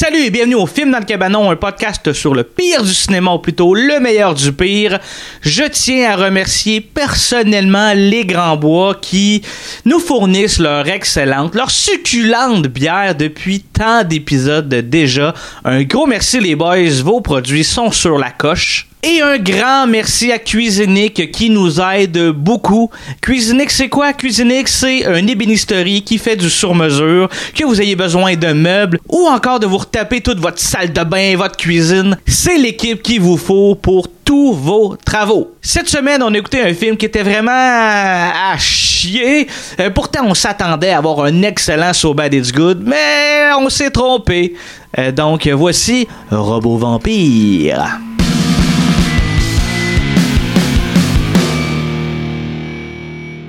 Salut 0.00 0.26
et 0.26 0.30
bienvenue 0.30 0.54
au 0.54 0.66
Film 0.66 0.92
dans 0.92 1.00
le 1.00 1.04
Cabanon, 1.04 1.50
un 1.50 1.56
podcast 1.56 2.12
sur 2.12 2.32
le 2.32 2.44
pire 2.44 2.84
du 2.84 2.94
cinéma, 2.94 3.32
ou 3.32 3.40
plutôt 3.40 3.74
le 3.74 3.98
meilleur 3.98 4.32
du 4.32 4.52
pire. 4.52 5.00
Je 5.40 5.64
tiens 5.64 6.12
à 6.12 6.14
remercier 6.14 6.80
personnellement 6.80 7.94
les 7.96 8.24
Grands 8.24 8.56
Bois 8.56 8.94
qui 8.94 9.42
nous 9.84 9.98
fournissent 9.98 10.60
leur 10.60 10.86
excellente, 10.86 11.56
leur 11.56 11.72
succulente 11.72 12.68
bière 12.68 13.16
depuis 13.16 13.62
tant 13.62 14.04
d'épisodes 14.04 14.72
déjà. 14.72 15.34
Un 15.64 15.82
gros 15.82 16.06
merci 16.06 16.38
les 16.38 16.54
boys, 16.54 17.02
vos 17.02 17.20
produits 17.20 17.64
sont 17.64 17.90
sur 17.90 18.18
la 18.18 18.30
coche. 18.30 18.87
Et 19.04 19.20
un 19.20 19.38
grand 19.38 19.86
merci 19.86 20.32
à 20.32 20.40
Cuisinic 20.40 21.30
qui 21.30 21.50
nous 21.50 21.80
aide 21.80 22.30
beaucoup. 22.30 22.90
Cuisinic, 23.22 23.70
c'est 23.70 23.88
quoi? 23.88 24.12
Cuisinic, 24.12 24.66
c'est 24.66 25.06
un 25.06 25.24
ébénisterie 25.24 26.02
qui 26.02 26.18
fait 26.18 26.34
du 26.34 26.50
sur-mesure, 26.50 27.28
que 27.54 27.64
vous 27.64 27.80
ayez 27.80 27.94
besoin 27.94 28.34
de 28.34 28.52
meubles 28.52 28.98
ou 29.08 29.28
encore 29.28 29.60
de 29.60 29.66
vous 29.66 29.78
retaper 29.78 30.20
toute 30.20 30.40
votre 30.40 30.58
salle 30.58 30.92
de 30.92 31.04
bain, 31.04 31.36
votre 31.36 31.56
cuisine. 31.56 32.18
C'est 32.26 32.58
l'équipe 32.58 33.00
qu'il 33.00 33.20
vous 33.20 33.36
faut 33.36 33.76
pour 33.76 34.08
tous 34.24 34.52
vos 34.52 34.96
travaux. 34.96 35.52
Cette 35.62 35.88
semaine, 35.88 36.20
on 36.24 36.34
a 36.34 36.38
écouté 36.38 36.60
un 36.60 36.74
film 36.74 36.96
qui 36.96 37.06
était 37.06 37.22
vraiment 37.22 37.52
à 37.52 38.56
chier. 38.58 39.46
Euh, 39.78 39.90
pourtant, 39.90 40.24
on 40.26 40.34
s'attendait 40.34 40.90
à 40.90 40.98
avoir 40.98 41.20
un 41.22 41.42
excellent 41.42 41.92
So 41.92 42.14
Bad 42.14 42.34
It's 42.34 42.50
Good, 42.50 42.82
mais 42.84 43.52
on 43.60 43.70
s'est 43.70 43.90
trompé. 43.90 44.54
Euh, 44.98 45.12
donc, 45.12 45.46
voici 45.46 46.08
Robot 46.32 46.78
Vampire. 46.78 48.00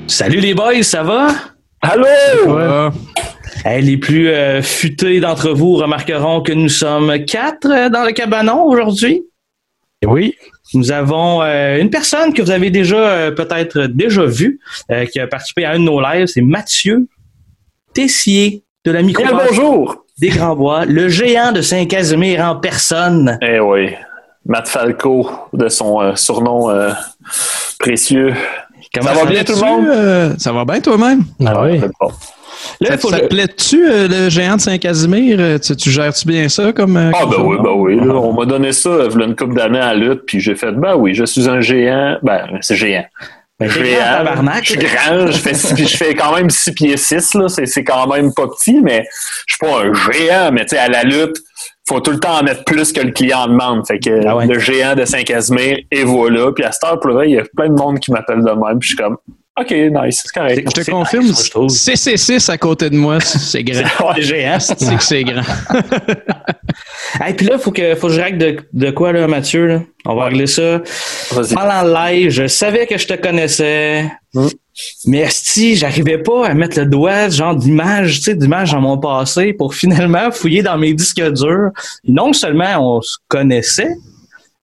Salut 0.09 0.39
les 0.39 0.55
boys, 0.55 0.81
ça 0.81 1.03
va? 1.03 1.27
Allô? 1.81 2.91
Eh, 3.63 3.79
les 3.79 3.97
plus 3.97 4.27
euh, 4.29 4.63
futés 4.63 5.19
d'entre 5.19 5.51
vous 5.51 5.75
remarqueront 5.75 6.41
que 6.41 6.51
nous 6.51 6.67
sommes 6.67 7.25
quatre 7.25 7.69
euh, 7.69 7.89
dans 7.89 8.03
le 8.03 8.11
cabanon 8.11 8.63
aujourd'hui. 8.63 9.23
Oui. 10.03 10.33
Nous 10.73 10.91
avons 10.91 11.43
euh, 11.43 11.77
une 11.79 11.91
personne 11.91 12.33
que 12.33 12.41
vous 12.41 12.49
avez 12.49 12.71
déjà 12.71 12.97
euh, 12.97 13.31
peut-être 13.31 13.81
déjà 13.83 14.25
vue, 14.25 14.59
euh, 14.89 15.05
qui 15.05 15.19
a 15.19 15.27
participé 15.27 15.66
à 15.66 15.73
un 15.73 15.79
de 15.79 15.83
nos 15.83 16.01
lives, 16.01 16.25
c'est 16.25 16.41
Mathieu 16.41 17.07
Tessier 17.94 18.63
de 18.85 18.91
la 18.91 19.03
micro 19.03 19.23
bonjour. 19.31 20.05
des 20.17 20.29
Grands 20.29 20.55
Bois, 20.55 20.85
le 20.85 21.07
géant 21.07 21.51
de 21.51 21.61
Saint-Casimir 21.61 22.44
en 22.44 22.55
personne. 22.55 23.38
Eh 23.44 23.59
oui. 23.59 23.91
Matt 24.44 24.67
Falco, 24.67 25.29
de 25.53 25.69
son 25.69 26.01
euh, 26.01 26.16
surnom 26.16 26.71
euh, 26.71 26.89
précieux. 27.77 28.33
Comment 28.93 29.13
Ça 29.13 29.23
va 29.23 29.25
bien 29.29 29.43
tout 29.43 29.53
le 29.53 29.59
monde? 29.65 29.85
Euh, 29.87 30.33
ça 30.37 30.51
va 30.51 30.65
bien 30.65 30.79
toi-même? 30.81 31.23
Ah 31.45 31.61
oui. 31.63 31.79
Là, 32.81 32.91
Ça, 32.91 32.97
faut 32.97 33.09
ça 33.09 33.19
que- 33.19 33.25
te 33.25 33.27
plaît-tu, 33.29 33.85
euh, 33.89 34.07
le 34.09 34.29
géant 34.29 34.55
de 34.57 34.61
Saint-Casimir? 34.61 35.37
Euh, 35.39 35.59
Tu, 35.59 35.75
tu 35.75 35.91
gères-tu 35.91 36.27
bien 36.27 36.49
ça 36.49 36.73
comme. 36.73 36.97
euh, 36.97 37.11
Ah 37.13 37.19
comme 37.21 37.29
ben 37.29 37.35
ça? 37.37 37.43
oui, 37.43 37.57
ben 37.63 37.71
oui. 37.75 37.95
là, 37.95 38.15
on 38.15 38.33
m'a 38.33 38.45
donné 38.45 38.71
ça 38.73 38.89
v'là 38.89 39.25
une 39.25 39.35
couple 39.35 39.55
d'années 39.55 39.79
à 39.79 39.93
la 39.93 39.95
lutte, 39.95 40.21
puis 40.25 40.39
j'ai 40.39 40.55
fait 40.55 40.71
ben 40.71 40.95
oui, 40.95 41.13
je 41.13 41.23
suis 41.23 41.47
un 41.47 41.61
géant. 41.61 42.17
Ben, 42.23 42.47
c'est 42.61 42.75
géant. 42.75 43.05
Ben, 43.59 43.69
géant. 43.69 44.23
grand. 44.23 44.53
Je 44.63 44.69
suis 44.71 44.77
grand, 44.79 45.27
je 45.27 45.37
fais, 45.37 45.53
six- 45.53 45.75
je 45.87 45.97
fais 45.97 46.15
quand 46.15 46.33
même 46.35 46.49
6 46.49 46.71
pieds 46.71 46.97
6, 46.97 47.33
là. 47.35 47.47
C'est, 47.49 47.65
c'est 47.65 47.83
quand 47.83 48.07
même 48.07 48.33
pas 48.33 48.47
petit, 48.47 48.79
mais 48.81 49.05
je 49.47 49.53
suis 49.55 49.59
pas 49.59 49.81
un 49.83 49.93
géant, 49.93 50.51
mais 50.51 50.61
tu 50.65 50.69
sais, 50.75 50.77
à 50.77 50.87
la 50.89 51.03
lutte, 51.03 51.37
faut 51.89 51.99
tout 51.99 52.11
le 52.11 52.19
temps 52.19 52.39
en 52.39 52.43
mettre 52.43 52.63
plus 52.63 52.93
que 52.93 53.01
le 53.01 53.11
client 53.11 53.47
demande. 53.47 53.85
Fait 53.87 53.99
que 53.99 54.25
Ah 54.25 54.37
ouais. 54.37 54.45
le 54.47 54.59
géant 54.59 54.95
de 54.95 55.05
Saint-Casimir, 55.05 55.79
et 55.91 56.03
voilà. 56.03 56.51
Puis 56.53 56.63
à 56.63 56.71
cette 56.71 56.83
heure, 56.83 56.99
pour 56.99 57.09
le 57.09 57.15
vrai, 57.15 57.29
il 57.29 57.35
y 57.35 57.39
a 57.39 57.43
plein 57.57 57.69
de 57.69 57.73
monde 57.73 57.99
qui 57.99 58.11
m'appelle 58.11 58.43
de 58.43 58.51
même, 58.51 58.79
puis 58.79 58.89
je 58.89 58.95
suis 58.95 59.03
comme 59.03 59.17
OK, 59.59 59.72
nice, 59.72 60.23
c'est 60.23 60.39
correct. 60.39 60.67
Je 60.75 60.81
te 60.83 60.92
confirme, 60.92 61.25
nice, 61.25 61.33
moi, 61.33 61.44
je 61.44 61.50
trouve. 61.50 61.67
CC6 61.67 62.50
à 62.50 62.58
côté 62.58 62.89
de 62.89 62.95
moi, 62.95 63.19
c'est 63.19 63.64
grand. 63.64 64.14
C'est 64.16 64.22
géant. 64.22 64.59
C'est 64.59 64.97
que 64.97 65.03
c'est 65.03 65.23
grand. 65.23 65.44
Et 67.28 67.33
puis 67.33 67.45
là, 67.45 67.58
faut 67.58 67.72
que, 67.72 67.95
faut 67.95 68.08
que 68.08 68.14
je 68.14 68.22
règle 68.22 68.38
de, 68.38 68.58
de 68.72 68.91
quoi, 68.91 69.11
là, 69.11 69.28
Mathieu? 69.28 69.67
là? 69.67 69.81
On 70.06 70.16
va 70.16 70.25
régler 70.25 70.47
ça. 70.47 70.81
Vas-y. 71.31 71.53
Pendant 71.53 71.83
le 71.83 71.94
live, 71.94 72.30
je 72.30 72.47
savais 72.47 72.88
que 72.88 72.97
je 72.97 73.08
te 73.08 73.16
connaissais. 73.16 74.09
Mm. 74.34 74.47
Mais 75.07 75.25
si 75.29 75.75
j'arrivais 75.75 76.19
pas 76.19 76.47
à 76.47 76.53
mettre 76.53 76.79
le 76.79 76.85
doigt, 76.85 77.29
genre 77.29 77.56
d'image, 77.56 78.18
tu 78.18 78.22
sais, 78.22 78.35
d'image 78.35 78.72
dans 78.72 78.81
mon 78.81 78.97
passé 78.97 79.53
pour 79.53 79.73
finalement 79.75 80.31
fouiller 80.31 80.62
dans 80.62 80.78
mes 80.78 80.94
disques 80.94 81.22
durs. 81.34 81.72
Et 82.06 82.12
non 82.12 82.31
seulement 82.31 82.97
on 82.97 83.02
se 83.02 83.18
connaissait, 83.28 83.94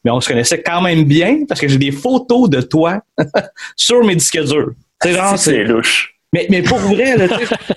mais 0.05 0.11
on 0.11 0.21
se 0.21 0.29
connaissait 0.29 0.63
quand 0.63 0.81
même 0.81 1.05
bien 1.05 1.41
parce 1.49 1.61
que 1.61 1.69
j'ai 1.69 1.79
des 1.79 1.93
photos 1.93 2.49
de 2.49 2.61
toi 2.61 3.01
sur 3.77 4.05
mes 4.05 4.15
disques 4.17 4.43
durs. 4.45 4.73
Tu 5.03 5.09
sais, 5.09 5.15
genre, 5.15 5.39
c'est 5.39 5.51
c'est, 5.51 5.65
louche. 5.65 6.15
mais, 6.33 6.47
mais 6.51 6.63
pour 6.63 6.79
vrai, 6.79 7.17
là, 7.17 7.27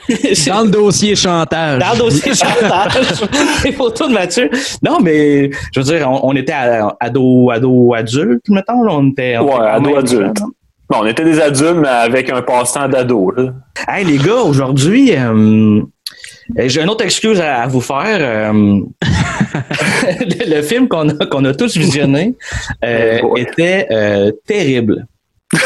c'est- 0.07 0.49
Dans 0.49 0.61
le 0.63 0.69
dossier 0.69 1.15
chantage. 1.15 1.79
dans 1.79 1.91
le 1.93 1.97
dossier 1.99 2.33
chantage, 2.35 3.23
les 3.63 3.71
photos 3.73 4.07
de 4.09 4.13
Mathieu. 4.13 4.49
Non, 4.83 4.99
mais 5.01 5.49
je 5.73 5.79
veux 5.79 5.85
dire, 5.85 6.09
on, 6.09 6.29
on 6.29 6.35
était 6.35 6.53
ado, 6.99 7.49
ado, 7.51 7.93
adulte, 7.93 8.47
mettons. 8.49 8.83
Là, 8.83 8.93
on 8.93 9.09
était, 9.11 9.37
on 9.37 9.45
Ouais, 9.59 9.67
ado, 9.67 9.95
adulte. 9.97 10.37
Bon, 10.89 10.97
on 11.01 11.05
était 11.05 11.23
des 11.23 11.39
adultes, 11.39 11.75
mais 11.81 11.87
avec 11.87 12.29
un 12.31 12.41
passe-temps 12.41 12.87
d'ado. 12.89 13.31
Hey, 13.87 14.05
les 14.05 14.17
gars, 14.17 14.41
aujourd'hui, 14.41 15.11
euh, 15.15 15.81
j'ai 16.57 16.81
une 16.81 16.89
autre 16.89 17.03
excuse 17.05 17.39
à, 17.39 17.61
à 17.63 17.67
vous 17.67 17.81
faire. 17.81 18.17
euh, 18.19 18.79
le, 20.19 20.55
le 20.55 20.61
film 20.63 20.87
qu'on 20.87 21.09
a, 21.09 21.25
qu'on 21.27 21.45
a 21.45 21.53
tous 21.53 21.77
visionné 21.77 22.33
euh, 22.83 23.19
Oh 23.23 23.37
était 23.37 23.87
euh, 23.91 24.31
terrible. 24.47 25.05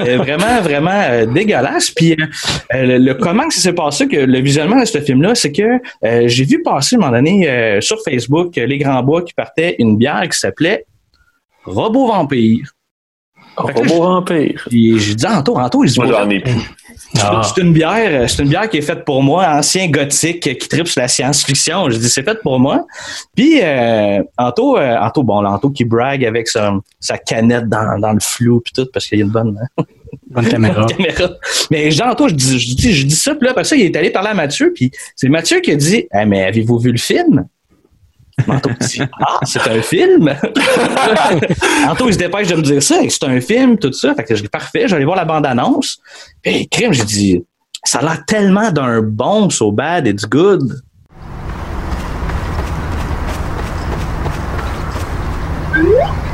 Euh, 0.00 0.18
vraiment, 0.18 0.60
vraiment 0.62 0.90
euh, 1.10 1.26
dégueulasse. 1.26 1.90
Puis 1.90 2.12
euh, 2.12 2.82
le, 2.84 2.98
le- 2.98 3.14
comment 3.14 3.46
que 3.48 3.54
ça 3.54 3.60
s'est 3.60 3.72
passé 3.72 4.06
que 4.08 4.16
le 4.16 4.38
visionnement 4.40 4.80
de 4.80 4.84
ce 4.84 5.00
film-là, 5.00 5.34
c'est 5.34 5.52
que 5.52 5.62
euh, 6.04 6.28
j'ai 6.28 6.44
vu 6.44 6.62
passer 6.62 6.96
à 6.96 6.98
un 6.98 7.00
moment 7.02 7.12
donné 7.16 7.48
euh, 7.48 7.80
sur 7.80 7.98
Facebook 8.02 8.54
les 8.56 8.78
Grands 8.78 9.02
Bois 9.02 9.22
qui 9.22 9.34
partaient 9.34 9.76
une 9.78 9.96
bière 9.96 10.26
qui 10.30 10.38
s'appelait 10.38 10.84
Robot 11.64 12.06
Vampire. 12.08 12.72
Robot 13.56 14.02
vampire. 14.02 14.64
Puis 14.70 14.98
j'ai 15.00 15.14
dit 15.16 15.26
Anto, 15.26 15.56
Anto, 15.58 15.82
il 15.82 15.90
se 15.90 15.98
Moi, 15.98 16.06
dit 16.06 16.12
j'en 16.16 16.30
ai 16.30 16.38
plus. 16.40 16.52
C'est 17.14 17.60
une 17.60 17.72
bière, 17.72 18.28
c'est 18.28 18.42
une 18.42 18.48
bière 18.48 18.68
qui 18.68 18.78
est 18.78 18.82
faite 18.82 19.04
pour 19.04 19.22
moi, 19.22 19.46
ancien 19.48 19.88
gothique 19.88 20.40
qui 20.40 20.68
tripe 20.68 20.88
sur 20.88 21.00
la 21.00 21.08
science-fiction. 21.08 21.90
Je 21.90 21.98
dis 21.98 22.08
c'est 22.08 22.22
fait 22.22 22.40
pour 22.42 22.58
moi. 22.58 22.86
Puis 23.34 23.60
euh, 23.62 24.22
Anto, 24.36 24.78
euh, 24.78 24.96
Anto, 24.98 25.22
bon, 25.22 25.40
l'Anto 25.40 25.70
qui 25.70 25.84
brague 25.84 26.24
avec 26.24 26.48
sa, 26.48 26.74
sa 27.00 27.18
canette 27.18 27.68
dans, 27.68 27.98
dans 27.98 28.12
le 28.12 28.20
flou 28.20 28.60
puis 28.60 28.72
tout 28.74 28.86
parce 28.92 29.06
qu'il 29.06 29.18
y 29.18 29.22
a 29.22 29.24
une 29.24 29.30
bonne, 29.30 29.58
hein, 29.78 29.84
Bonne 30.30 30.48
caméra. 30.48 30.86
caméra. 30.88 31.30
Mais 31.70 31.90
Jean 31.90 32.10
Anto, 32.10 32.28
je 32.28 32.34
dis, 32.34 32.58
je 32.58 32.74
dis, 32.74 32.92
je 32.92 33.06
dis 33.06 33.16
ça, 33.16 33.34
puis 33.34 33.46
là 33.46 33.52
après 33.52 33.64
ça, 33.64 33.76
il 33.76 33.82
est 33.82 33.96
allé 33.96 34.10
parler 34.10 34.30
à 34.30 34.34
Mathieu, 34.34 34.72
puis 34.74 34.90
c'est 35.16 35.28
Mathieu 35.28 35.60
qui 35.60 35.72
a 35.72 35.76
dit, 35.76 36.06
ah 36.12 36.26
mais 36.26 36.44
avez-vous 36.44 36.78
vu 36.78 36.92
le 36.92 36.98
film? 36.98 37.46
Anto 38.46 38.70
dit 38.80 39.00
Ah, 39.20 39.38
c'est 39.42 39.66
un 39.68 39.82
film! 39.82 40.28
Anto, 41.88 42.08
il 42.08 42.12
se 42.12 42.18
dépêche 42.18 42.48
de 42.48 42.56
me 42.56 42.62
dire 42.62 42.82
ça, 42.82 42.96
c'est 43.08 43.24
un 43.24 43.40
film, 43.40 43.78
tout 43.78 43.92
ça. 43.92 44.14
Fait 44.14 44.24
que 44.24 44.34
je 44.34 44.42
dis 44.42 44.48
parfait, 44.48 44.86
j'allais 44.86 45.04
voir 45.04 45.16
la 45.16 45.24
bande-annonce. 45.24 45.98
Puis, 46.42 46.68
crime, 46.68 46.92
j'ai 46.92 47.04
dit 47.04 47.44
Ça 47.84 47.98
a 47.98 48.02
l'air 48.02 48.24
tellement 48.26 48.70
d'un 48.70 49.02
bon, 49.02 49.50
so 49.50 49.72
bad, 49.72 50.06
it's 50.06 50.24
good. 50.24 50.82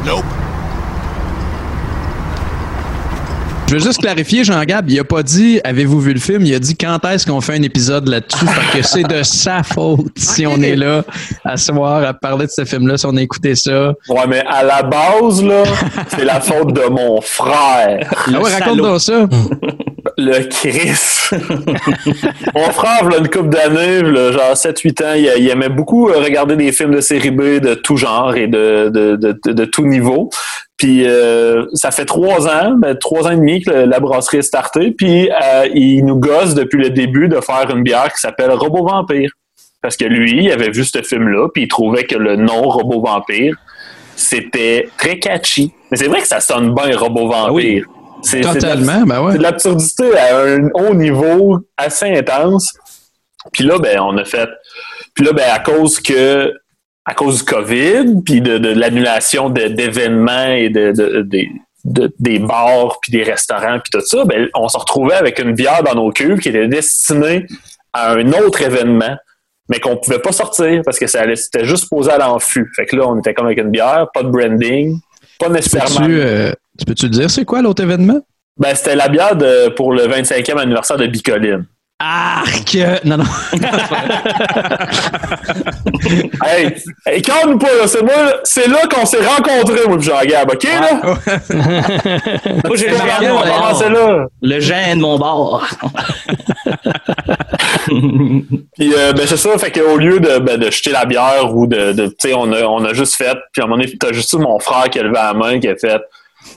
Je 0.04 0.33
veux 3.74 3.80
juste 3.80 4.00
clarifier, 4.00 4.44
Jean-Gab, 4.44 4.88
il 4.88 4.98
a 5.00 5.04
pas 5.04 5.22
dit 5.22 5.60
avez-vous 5.64 6.00
vu 6.00 6.12
le 6.14 6.20
film, 6.20 6.42
il 6.46 6.54
a 6.54 6.58
dit 6.58 6.76
quand 6.76 7.04
est-ce 7.06 7.26
qu'on 7.26 7.40
fait 7.40 7.54
un 7.54 7.62
épisode 7.62 8.08
là-dessus? 8.08 8.46
fait 8.46 8.78
que 8.78 8.86
c'est 8.86 9.02
de 9.02 9.22
sa 9.22 9.62
faute 9.64 10.06
si 10.16 10.46
on 10.46 10.62
est 10.62 10.76
là 10.76 11.02
à 11.44 11.56
soir 11.56 12.04
à 12.04 12.14
parler 12.14 12.46
de 12.46 12.50
ce 12.50 12.64
film-là, 12.64 12.96
si 12.98 13.06
on 13.06 13.16
a 13.16 13.22
écouté 13.22 13.54
ça. 13.56 13.88
Ouais, 14.08 14.26
mais 14.28 14.44
à 14.46 14.62
la 14.62 14.82
base, 14.82 15.42
là, 15.42 15.64
c'est 16.08 16.24
la 16.24 16.40
faute 16.40 16.72
de 16.72 16.88
mon 16.88 17.20
frère, 17.20 18.08
Ah 18.32 18.40
ouais, 18.40 18.52
raconte-nous 18.52 18.98
ça. 19.00 19.26
Le 20.18 20.42
Chris. 20.48 20.92
mon 22.54 22.70
frère, 22.70 23.08
là, 23.08 23.18
une 23.18 23.28
couple 23.28 23.48
d'années, 23.48 24.00
genre 24.32 24.52
7-8 24.54 25.04
ans, 25.04 25.12
il, 25.16 25.30
il 25.42 25.48
aimait 25.48 25.68
beaucoup 25.68 26.08
euh, 26.08 26.18
regarder 26.18 26.56
des 26.56 26.72
films 26.72 26.94
de 26.94 27.00
série 27.00 27.30
B 27.30 27.60
de 27.60 27.74
tout 27.74 27.96
genre 27.96 28.34
et 28.36 28.46
de, 28.46 28.88
de, 28.92 29.16
de, 29.16 29.38
de, 29.44 29.52
de 29.52 29.64
tout 29.64 29.86
niveau. 29.86 30.30
Puis 30.76 31.04
euh, 31.06 31.64
ça 31.74 31.90
fait 31.90 32.04
trois 32.04 32.46
ans, 32.48 32.74
ben, 32.76 32.96
trois 32.96 33.26
ans 33.26 33.30
et 33.30 33.36
demi 33.36 33.62
que 33.62 33.70
le- 33.70 33.84
la 33.86 34.00
brasserie 34.00 34.38
est 34.38 34.42
startée. 34.42 34.90
Puis 34.90 35.30
euh, 35.30 35.68
il 35.74 36.04
nous 36.04 36.16
gosse 36.16 36.54
depuis 36.54 36.78
le 36.82 36.90
début 36.90 37.28
de 37.28 37.40
faire 37.40 37.70
une 37.74 37.82
bière 37.82 38.12
qui 38.12 38.20
s'appelle 38.20 38.50
Robot 38.50 38.86
Vampire. 38.86 39.30
Parce 39.80 39.96
que 39.96 40.04
lui, 40.06 40.44
il 40.44 40.50
avait 40.50 40.70
vu 40.70 40.84
ce 40.84 41.02
film-là, 41.02 41.48
puis 41.52 41.64
il 41.64 41.68
trouvait 41.68 42.04
que 42.04 42.16
le 42.16 42.36
nom 42.36 42.62
Robot 42.68 43.02
Vampire, 43.02 43.54
c'était 44.16 44.88
très 44.96 45.18
catchy. 45.18 45.72
Mais 45.90 45.96
c'est 45.98 46.06
vrai 46.08 46.20
que 46.22 46.26
ça 46.26 46.40
sonne 46.40 46.74
bien 46.74 46.96
Robot 46.96 47.28
Vampire. 47.28 47.52
oui. 47.52 47.82
C'est- 48.24 48.42
c'est 48.42 48.52
Totalement, 48.52 49.02
ben 49.06 49.16
c'est 49.16 49.20
ouais. 49.26 49.38
de 49.38 49.42
l'absurdité 49.42 50.18
à 50.18 50.38
un 50.38 50.68
haut 50.74 50.94
niveau 50.94 51.58
assez 51.76 52.06
intense. 52.16 52.72
Puis 53.52 53.64
là, 53.64 53.78
ben, 53.78 54.00
on 54.00 54.16
a 54.16 54.24
fait. 54.24 54.48
Puis 55.14 55.24
là, 55.24 55.32
ben, 55.32 55.44
à 55.52 55.58
cause 55.60 56.00
que. 56.00 56.52
À 57.06 57.12
cause 57.12 57.38
du 57.40 57.44
COVID, 57.44 58.22
puis 58.24 58.40
de, 58.40 58.56
de 58.56 58.70
l'annulation 58.70 59.50
de- 59.50 59.68
d'événements 59.68 60.46
et 60.46 60.70
de, 60.70 60.90
de- 60.92 61.20
des- 61.20 61.50
de- 61.84 62.10
des 62.18 62.38
bars, 62.38 62.98
puis 63.02 63.12
des 63.12 63.22
restaurants, 63.22 63.78
puis 63.78 63.90
tout 63.92 64.00
ça, 64.06 64.24
ben, 64.24 64.48
on 64.54 64.68
se 64.70 64.78
retrouvait 64.78 65.12
avec 65.16 65.38
une 65.38 65.52
bière 65.52 65.82
dans 65.82 65.94
nos 65.94 66.10
cubes 66.12 66.40
qui 66.40 66.48
était 66.48 66.66
destinée 66.66 67.46
à 67.92 68.12
un 68.12 68.32
autre 68.32 68.62
événement 68.62 69.16
mais 69.70 69.80
qu'on 69.80 69.96
pouvait 69.96 70.18
pas 70.18 70.32
sortir 70.32 70.82
parce 70.84 70.98
que 70.98 71.06
ça 71.06 71.22
allait, 71.22 71.36
c'était 71.36 71.64
juste 71.64 71.88
posé 71.88 72.10
à 72.10 72.18
l'enfût. 72.18 72.70
Fait 72.76 72.84
que 72.84 72.96
là, 72.96 73.06
on 73.08 73.18
était 73.18 73.32
comme 73.32 73.46
avec 73.46 73.58
une 73.58 73.70
bière, 73.70 74.08
pas 74.12 74.22
de 74.22 74.28
branding, 74.28 74.98
pas 75.38 75.48
nécessairement. 75.48 76.00
Peux-tu 76.00 76.20
euh, 76.20 76.52
tu 76.78 76.84
peux-tu 76.84 77.08
dire 77.08 77.30
c'est 77.30 77.44
quoi 77.44 77.62
l'autre 77.62 77.82
événement? 77.82 78.20
Ben, 78.56 78.74
c'était 78.74 78.96
la 78.96 79.08
bière 79.08 79.36
de, 79.36 79.68
pour 79.70 79.92
le 79.92 80.06
25e 80.06 80.58
anniversaire 80.58 80.96
de 80.96 81.06
Bicoline. 81.06 81.66
Arc! 81.98 82.76
Non, 83.04 83.16
non. 83.18 83.24
hey, 86.44 86.74
hey 87.06 87.22
calme 87.22 87.58
pas, 87.58 87.72
là. 87.74 87.86
C'est 87.86 88.02
moi, 88.02 88.40
c'est 88.42 88.66
là 88.68 88.80
qu'on 88.92 89.06
s'est 89.06 89.24
rencontrés, 89.24 89.86
moi, 89.88 89.98
Jean-Gab, 90.00 90.50
OK, 90.50 90.64
là? 90.64 91.00
Moi, 92.64 92.76
j'ai 92.76 92.90
bord. 92.90 93.06
là. 93.90 94.26
Le 94.42 94.60
gène, 94.60 95.00
mon 95.00 95.18
bord. 95.18 95.66
Euh, 97.90 99.12
ben 99.12 99.26
c'est 99.26 99.36
ça, 99.36 99.56
fait 99.58 99.70
qu'au 99.70 99.96
lieu 99.96 100.20
de, 100.20 100.38
ben, 100.38 100.58
de 100.58 100.70
jeter 100.70 100.90
la 100.90 101.04
bière 101.04 101.54
ou 101.54 101.66
de, 101.66 101.92
tu 101.92 102.14
sais, 102.18 102.34
on 102.34 102.52
a, 102.52 102.62
on 102.64 102.84
a 102.84 102.92
juste 102.92 103.14
fait, 103.14 103.36
puis 103.52 103.62
à 103.62 103.64
un 103.64 103.68
moment 103.68 103.82
donné, 103.82 103.96
t'as 103.98 104.12
juste 104.12 104.34
mon 104.34 104.58
frère 104.58 104.90
qui 104.90 104.98
a 104.98 105.02
levé 105.02 105.14
la 105.14 105.34
main 105.34 105.58
qui 105.60 105.68
a 105.68 105.76
fait, 105.76 106.00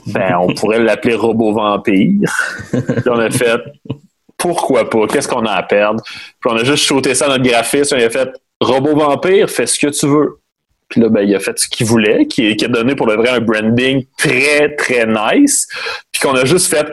ben 0.06 0.36
on 0.40 0.52
pourrait 0.54 0.80
l'appeler 0.80 1.14
robot 1.14 1.52
vampire. 1.52 2.30
puis 2.72 3.08
on 3.08 3.18
a 3.18 3.30
fait, 3.30 3.60
pourquoi 4.36 4.88
pas, 4.88 5.06
qu'est-ce 5.06 5.28
qu'on 5.28 5.44
a 5.46 5.52
à 5.52 5.62
perdre? 5.62 6.02
Puis 6.02 6.50
on 6.50 6.56
a 6.56 6.64
juste 6.64 6.84
shooté 6.84 7.14
ça 7.14 7.26
dans 7.26 7.32
notre 7.32 7.44
graphiste, 7.44 7.92
on 7.92 7.98
a 7.98 8.10
fait, 8.10 8.30
robot 8.60 8.96
vampire, 8.96 9.48
fais 9.48 9.66
ce 9.66 9.78
que 9.78 9.88
tu 9.88 10.06
veux. 10.06 10.40
Puis 10.88 11.00
là, 11.00 11.08
ben, 11.10 11.22
il 11.22 11.34
a 11.34 11.40
fait 11.40 11.58
ce 11.58 11.68
qu'il 11.68 11.86
voulait, 11.86 12.26
qui, 12.26 12.56
qui 12.56 12.64
a 12.64 12.68
donné 12.68 12.94
pour 12.94 13.06
le 13.06 13.16
vrai 13.16 13.28
un 13.28 13.40
branding 13.40 14.06
très, 14.16 14.74
très 14.76 15.06
nice. 15.06 15.68
Puis 16.10 16.22
qu'on 16.22 16.34
a 16.34 16.44
juste 16.44 16.68
fait, 16.68 16.86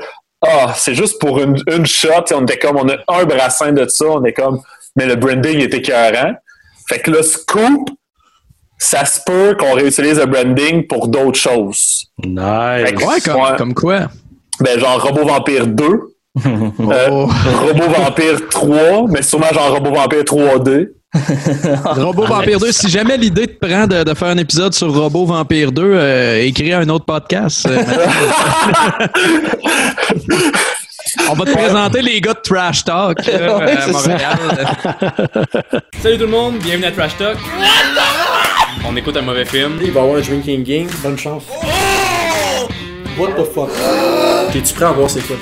ah, 0.47 0.73
c'est 0.75 0.93
juste 0.95 1.19
pour 1.19 1.39
une, 1.41 1.57
une 1.71 1.85
shot. 1.85 2.09
On 2.33 2.43
était 2.43 2.57
comme, 2.59 2.77
on 2.77 2.87
a 2.89 2.97
un 3.07 3.25
brassin 3.25 3.71
de 3.71 3.87
ça. 3.87 4.05
On 4.05 4.23
est 4.23 4.33
comme, 4.33 4.61
mais 4.95 5.05
le 5.05 5.15
branding 5.15 5.59
est 5.59 5.73
écœurant. 5.73 6.33
Fait 6.87 6.99
que 6.99 7.11
là, 7.11 7.23
Scoop, 7.23 7.89
ça 8.77 9.05
se 9.05 9.19
peut 9.25 9.55
qu'on 9.59 9.73
réutilise 9.73 10.19
le 10.19 10.25
branding 10.25 10.85
pour 10.87 11.07
d'autres 11.07 11.39
choses. 11.39 12.05
Nice. 12.23 12.91
Ouais, 12.91 13.21
comme, 13.23 13.35
Ouais. 13.41 13.57
comme 13.57 13.73
quoi? 13.73 14.07
Ben, 14.59 14.79
genre 14.79 15.01
Robot 15.01 15.25
Vampire 15.25 15.67
2, 15.67 15.85
euh, 16.45 16.69
Oh. 17.11 17.27
Robot 17.67 17.89
Vampire 17.97 18.47
3, 18.49 19.07
mais 19.09 19.21
sûrement 19.21 19.51
genre 19.53 19.73
Robot 19.73 19.93
Vampire 19.93 20.23
3D. 20.23 20.89
Robot 21.85 22.25
Vampire 22.25 22.59
2, 22.59 22.71
si 22.71 22.89
jamais 22.89 23.17
l'idée 23.17 23.47
te 23.47 23.65
prend 23.65 23.87
de, 23.87 24.03
de 24.03 24.13
faire 24.13 24.27
un 24.29 24.37
épisode 24.37 24.73
sur 24.73 24.93
Robot 24.93 25.25
Vampire 25.25 25.71
2, 25.71 25.81
euh, 25.83 26.41
écris 26.43 26.73
un 26.73 26.87
autre 26.89 27.05
podcast. 27.05 27.65
euh, 27.67 27.81
On 31.29 31.33
va 31.33 31.45
te 31.45 31.51
présenter 31.51 32.01
les 32.01 32.19
gars 32.19 32.33
de 32.33 32.39
Trash 32.43 32.83
Talk 32.83 33.17
Ouais, 33.27 33.33
à. 33.37 33.87
Montréal. 33.87 34.37
Salut 36.01 36.17
tout 36.17 36.23
le 36.23 36.27
monde, 36.27 36.55
bienvenue 36.57 36.85
à 36.85 36.91
Trash 36.91 37.15
Talk. 37.17 37.37
On 38.87 38.95
écoute 38.95 39.15
un 39.17 39.21
mauvais 39.21 39.45
film. 39.45 39.77
Il 39.81 39.91
va 39.91 40.01
y 40.01 40.03
avoir 40.03 40.17
un 40.17 40.21
drinking 40.21 40.63
game, 40.63 40.87
bonne 41.01 41.17
chance. 41.17 41.43
What 43.17 43.29
the 43.37 43.45
fuck? 43.53 43.69
T'es-tu 44.51 44.73
prêt 44.73 44.85
à 44.85 44.91
voir 44.91 45.09
c'est 45.09 45.25
quoi? 45.25 45.37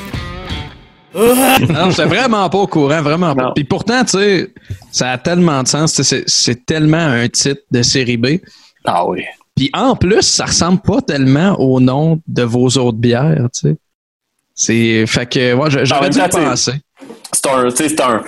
Non, 1.15 1.89
j'étais 1.89 2.05
vraiment 2.05 2.49
pas 2.49 2.57
au 2.57 2.67
courant, 2.67 3.01
vraiment 3.01 3.35
pas. 3.35 3.51
Puis 3.53 3.63
pourtant, 3.63 4.03
tu 4.03 4.17
sais, 4.17 4.53
ça 4.91 5.11
a 5.11 5.17
tellement 5.17 5.63
de 5.63 5.67
sens. 5.67 6.01
C'est 6.27 6.65
tellement 6.65 6.97
un 6.97 7.27
titre 7.27 7.61
de 7.71 7.81
série 7.81 8.17
B. 8.17 8.27
Ah 8.85 9.05
oui. 9.07 9.23
Puis 9.55 9.69
en 9.73 9.95
plus, 9.95 10.21
ça 10.23 10.45
ressemble 10.45 10.81
pas 10.81 11.01
tellement 11.01 11.55
au 11.59 11.79
nom 11.79 12.19
de 12.27 12.43
vos 12.43 12.67
autres 12.69 12.97
bières, 12.97 13.47
tu 13.53 13.69
sais. 13.69 13.75
C'est. 14.55 15.05
Fait 15.07 15.25
que, 15.27 15.53
ouais, 15.53 15.69
je- 15.71 15.85
j'aurais 15.85 16.09
dû 16.09 16.19
penser. 16.49 16.73
c'est 17.31 17.47
un, 17.49 17.69
c'est 17.69 18.01
un, 18.01 18.23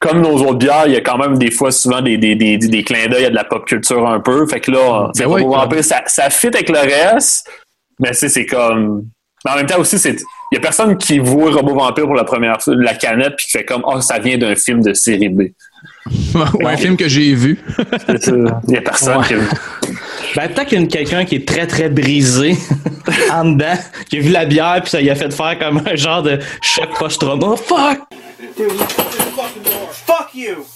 comme 0.00 0.20
nos 0.22 0.36
autres 0.42 0.58
bières, 0.58 0.84
il 0.86 0.92
y 0.92 0.96
a 0.96 1.00
quand 1.00 1.16
même 1.18 1.38
des 1.38 1.50
fois 1.50 1.70
souvent 1.72 2.00
des, 2.02 2.16
des, 2.18 2.34
des, 2.34 2.58
des 2.58 2.82
clins 2.84 3.06
d'œil 3.08 3.26
à 3.26 3.30
de 3.30 3.34
la 3.34 3.44
pop 3.44 3.64
culture 3.66 4.06
un 4.06 4.20
peu. 4.20 4.46
Fait 4.46 4.60
que 4.60 4.70
là, 4.70 5.10
Ben 5.18 5.26
oui. 5.26 5.82
Ça, 5.82 6.02
ça 6.06 6.28
fit 6.30 6.48
avec 6.48 6.68
le 6.68 6.78
reste, 6.78 7.48
mais 7.98 8.12
c'est 8.12 8.46
comme. 8.46 9.06
Mais 9.46 9.52
en 9.52 9.56
même 9.56 9.66
temps 9.66 9.78
aussi, 9.78 9.96
c'est. 9.96 10.16
Il 10.50 10.54
y 10.54 10.58
a 10.58 10.60
personne 10.60 10.96
qui 10.96 11.18
voit 11.20 11.52
Robot 11.52 11.74
Vampire 11.74 12.04
pour 12.04 12.14
la 12.14 12.24
première 12.24 12.60
fois, 12.60 12.74
la 12.76 12.94
canette, 12.94 13.34
puis 13.36 13.46
qui 13.46 13.52
fait 13.52 13.64
comme, 13.64 13.82
oh, 13.84 14.00
ça 14.00 14.18
vient 14.18 14.38
d'un 14.38 14.56
film 14.56 14.82
de 14.82 14.92
série 14.92 15.28
B. 15.28 15.42
Ou 16.34 16.66
un 16.66 16.76
film 16.76 16.96
que 16.96 17.08
j'ai 17.08 17.34
vu. 17.34 17.60
C'est 18.06 18.24
ça. 18.24 18.32
Il 18.66 18.74
y 18.74 18.76
a 18.76 18.80
personne 18.82 19.22
qui. 19.24 19.34
Ben, 20.34 20.48
peut-être 20.48 20.66
qu'il 20.66 20.80
y 20.80 20.84
a 20.84 20.86
quelqu'un 20.86 21.24
qui 21.24 21.36
est 21.36 21.48
très, 21.48 21.66
très 21.66 21.88
brisé 21.88 22.56
en 23.32 23.44
dedans, 23.44 23.78
qui 24.10 24.18
a 24.18 24.20
vu 24.20 24.30
la 24.30 24.44
bière, 24.44 24.80
puis 24.82 24.90
ça 24.90 25.00
lui 25.00 25.10
a 25.10 25.14
fait 25.14 25.32
faire 25.32 25.58
comme 25.58 25.82
un 25.86 25.94
genre 25.94 26.22
de 26.22 26.38
choc 26.60 26.88
post-trauma. 26.98 27.56
Fuck! 27.56 28.00
Fuck 30.06 30.34
you! 30.34 30.66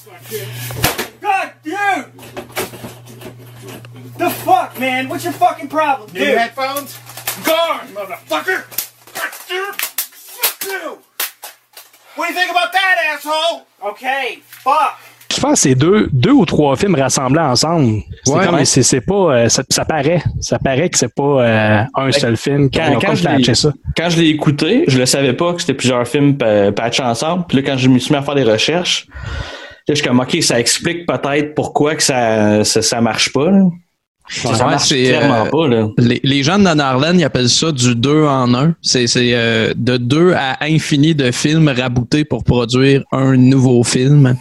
God, 1.20 1.50
dude! 1.64 2.06
The 4.18 4.30
fuck, 4.30 4.78
man? 4.78 5.08
What's 5.08 5.24
your 5.24 5.32
fucking 5.32 5.68
problem, 5.68 6.08
dude? 6.12 6.36
headphones? 6.36 6.98
Gone, 7.44 7.94
motherfucker! 7.94 8.64
God 9.14 9.30
damn, 9.48 9.74
Fuck 9.74 10.64
you! 10.66 10.98
What 12.16 12.28
do 12.28 12.32
you 12.34 12.38
think 12.38 12.50
about 12.50 12.72
that, 12.72 12.96
asshole? 13.14 13.62
Okay, 13.90 14.42
fuck. 14.62 14.96
Je 15.32 15.40
pense 15.40 15.52
que 15.52 15.58
c'est 15.60 15.74
deux, 15.76 16.08
deux 16.12 16.32
ou 16.32 16.44
trois 16.44 16.76
films 16.76 16.96
rassemblés 16.96 17.40
ensemble. 17.40 18.02
C'est 18.24 18.32
Ouais, 18.32 18.44
comme, 18.44 18.56
ouais. 18.56 18.64
c'est, 18.64 18.82
c'est 18.82 19.00
pas, 19.00 19.14
euh, 19.14 19.48
ça, 19.48 19.62
ça 19.70 19.84
paraît, 19.84 20.22
ça 20.40 20.58
paraît 20.58 20.90
que 20.90 20.98
c'est 20.98 21.14
pas 21.14 21.22
euh, 21.22 21.82
un 21.94 22.12
seul 22.12 22.36
film. 22.36 22.68
Quand, 22.70 22.98
je 23.14 23.54
ça. 23.54 23.72
quand 23.96 24.10
je 24.10 24.20
l'ai 24.20 24.28
écouté, 24.28 24.84
je 24.88 24.98
le 24.98 25.06
savais 25.06 25.32
pas 25.32 25.54
que 25.54 25.60
c'était 25.60 25.74
plusieurs 25.74 26.06
films 26.06 26.36
pa- 26.36 26.72
patchés 26.72 27.04
ensemble. 27.04 27.44
Puis 27.48 27.58
là, 27.58 27.62
quand 27.64 27.78
je 27.78 27.88
me 27.88 27.98
suis 28.00 28.12
mis 28.12 28.18
à 28.18 28.22
faire 28.22 28.34
des 28.34 28.42
recherches, 28.42 29.06
là, 29.08 29.14
je 29.88 29.94
suis 29.94 30.04
comme, 30.06 30.18
OK, 30.20 30.36
ça 30.42 30.58
explique 30.58 31.06
peut-être 31.06 31.54
pourquoi 31.54 31.94
que 31.94 32.02
ça, 32.02 32.64
ça, 32.64 32.82
ça 32.82 33.00
marche 33.00 33.32
pas. 33.32 33.50
là. 33.50 33.62
Ça, 34.30 34.54
ça 34.54 34.64
Ouais, 34.64 34.70
marche 34.70 34.88
c'est, 34.88 35.02
clairement 35.04 35.44
euh, 35.44 35.50
pas. 35.50 35.68
Là. 35.68 35.88
Les, 35.98 36.20
les 36.22 36.42
gens 36.42 36.58
de 36.58 36.64
Nanarland, 36.64 37.18
ils 37.18 37.24
appellent 37.24 37.48
ça 37.50 37.72
du 37.72 37.94
2 37.94 38.24
en 38.24 38.54
1. 38.54 38.74
C'est 38.80 39.06
c'est, 39.06 39.34
euh, 39.34 39.72
de 39.76 39.96
2 39.96 40.32
à 40.34 40.64
infini 40.64 41.14
de 41.14 41.30
films 41.32 41.68
raboutés 41.68 42.24
pour 42.24 42.44
produire 42.44 43.02
un 43.12 43.36
nouveau 43.36 43.82
film. 43.82 44.36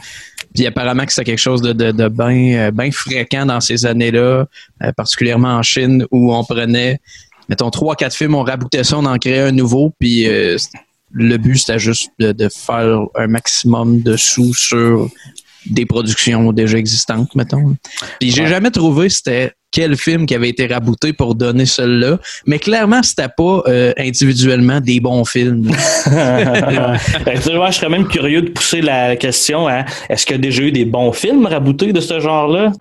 Puis 0.53 0.65
apparemment 0.65 1.05
que 1.05 1.13
c'est 1.13 1.23
quelque 1.23 1.39
chose 1.39 1.61
de, 1.61 1.73
de, 1.73 1.91
de 1.91 2.07
bien 2.07 2.71
ben 2.71 2.91
fréquent 2.91 3.45
dans 3.45 3.59
ces 3.61 3.85
années-là, 3.85 4.45
euh, 4.83 4.91
particulièrement 4.95 5.55
en 5.55 5.63
Chine, 5.63 6.05
où 6.11 6.33
on 6.33 6.43
prenait, 6.43 6.99
mettons, 7.49 7.69
trois, 7.69 7.95
quatre 7.95 8.15
films, 8.15 8.35
on 8.35 8.43
raboutait 8.43 8.83
ça, 8.83 8.97
on 8.97 9.05
en 9.05 9.17
créait 9.17 9.41
un 9.41 9.51
nouveau, 9.51 9.93
puis 9.99 10.27
euh, 10.27 10.57
le 11.11 11.37
but, 11.37 11.57
c'était 11.57 11.79
juste 11.79 12.11
de, 12.19 12.31
de 12.31 12.49
faire 12.49 12.99
un 13.15 13.27
maximum 13.27 14.01
de 14.01 14.15
sous 14.15 14.53
sur 14.53 15.09
des 15.65 15.85
productions 15.85 16.51
déjà 16.51 16.77
existantes, 16.77 17.35
mettons. 17.35 17.75
Puis 18.19 18.31
j'ai 18.31 18.47
jamais 18.47 18.71
trouvé 18.71 19.09
c'était 19.09 19.53
quel 19.71 19.95
film 19.95 20.25
qui 20.25 20.33
avait 20.33 20.49
été 20.49 20.65
rabouté 20.65 21.13
pour 21.13 21.35
donner 21.35 21.65
celui-là, 21.65 22.17
mais 22.45 22.57
clairement 22.57 23.03
c'était 23.03 23.29
pas 23.29 23.61
euh, 23.67 23.93
individuellement 23.97 24.79
des 24.79 24.99
bons 24.99 25.25
films. 25.25 25.71
Ben, 27.25 27.39
tu 27.39 27.51
je 27.51 27.71
serais 27.71 27.89
même 27.89 28.07
curieux 28.07 28.41
de 28.41 28.49
pousser 28.49 28.81
la 28.81 29.15
question 29.15 29.67
à 29.67 29.85
est-ce 30.09 30.25
qu'il 30.25 30.35
y 30.35 30.39
a 30.39 30.41
déjà 30.41 30.63
eu 30.63 30.71
des 30.71 30.85
bons 30.85 31.11
films 31.11 31.45
raboutés 31.45 31.93
de 31.93 31.99
ce 31.99 32.19
genre-là? 32.19 32.71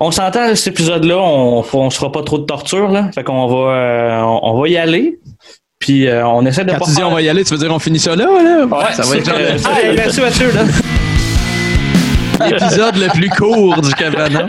On 0.00 0.10
s'entend, 0.10 0.54
cet 0.56 0.68
épisode-là, 0.74 1.18
on, 1.18 1.62
on 1.72 1.90
se 1.90 1.98
fera 1.98 2.10
pas 2.10 2.22
trop 2.22 2.38
de 2.38 2.44
torture, 2.44 2.88
là. 2.88 3.10
Fait 3.14 3.22
qu'on 3.22 3.46
va, 3.46 3.74
euh, 3.74 4.20
on, 4.22 4.40
on 4.42 4.60
va 4.60 4.68
y 4.68 4.76
aller. 4.78 5.18
Puis 5.78 6.06
euh, 6.08 6.26
on 6.26 6.44
essaie 6.46 6.64
de 6.64 6.72
Quand 6.72 6.78
pas 6.78 6.84
tu 6.86 6.92
dis 6.92 7.02
on 7.02 7.10
va 7.10 7.22
y 7.22 7.28
aller, 7.28 7.44
tu 7.44 7.52
veux 7.54 7.58
dire 7.58 7.72
on 7.72 7.78
finit 7.78 7.98
ça 7.98 8.14
là, 8.16 8.24
là? 8.26 8.64
Ouais, 8.66 8.92
ça 8.92 9.02
va 9.02 9.16
être 9.16 9.24
genre 9.26 9.38
le- 9.38 9.56
ah, 9.64 9.78
merci 9.94 10.20
Mathieu, 10.20 10.50
là. 10.52 10.62
l'épisode 12.48 12.96
le 12.96 13.08
plus 13.12 13.28
court 13.30 13.80
du 13.80 13.92
cabanon. 13.94 14.46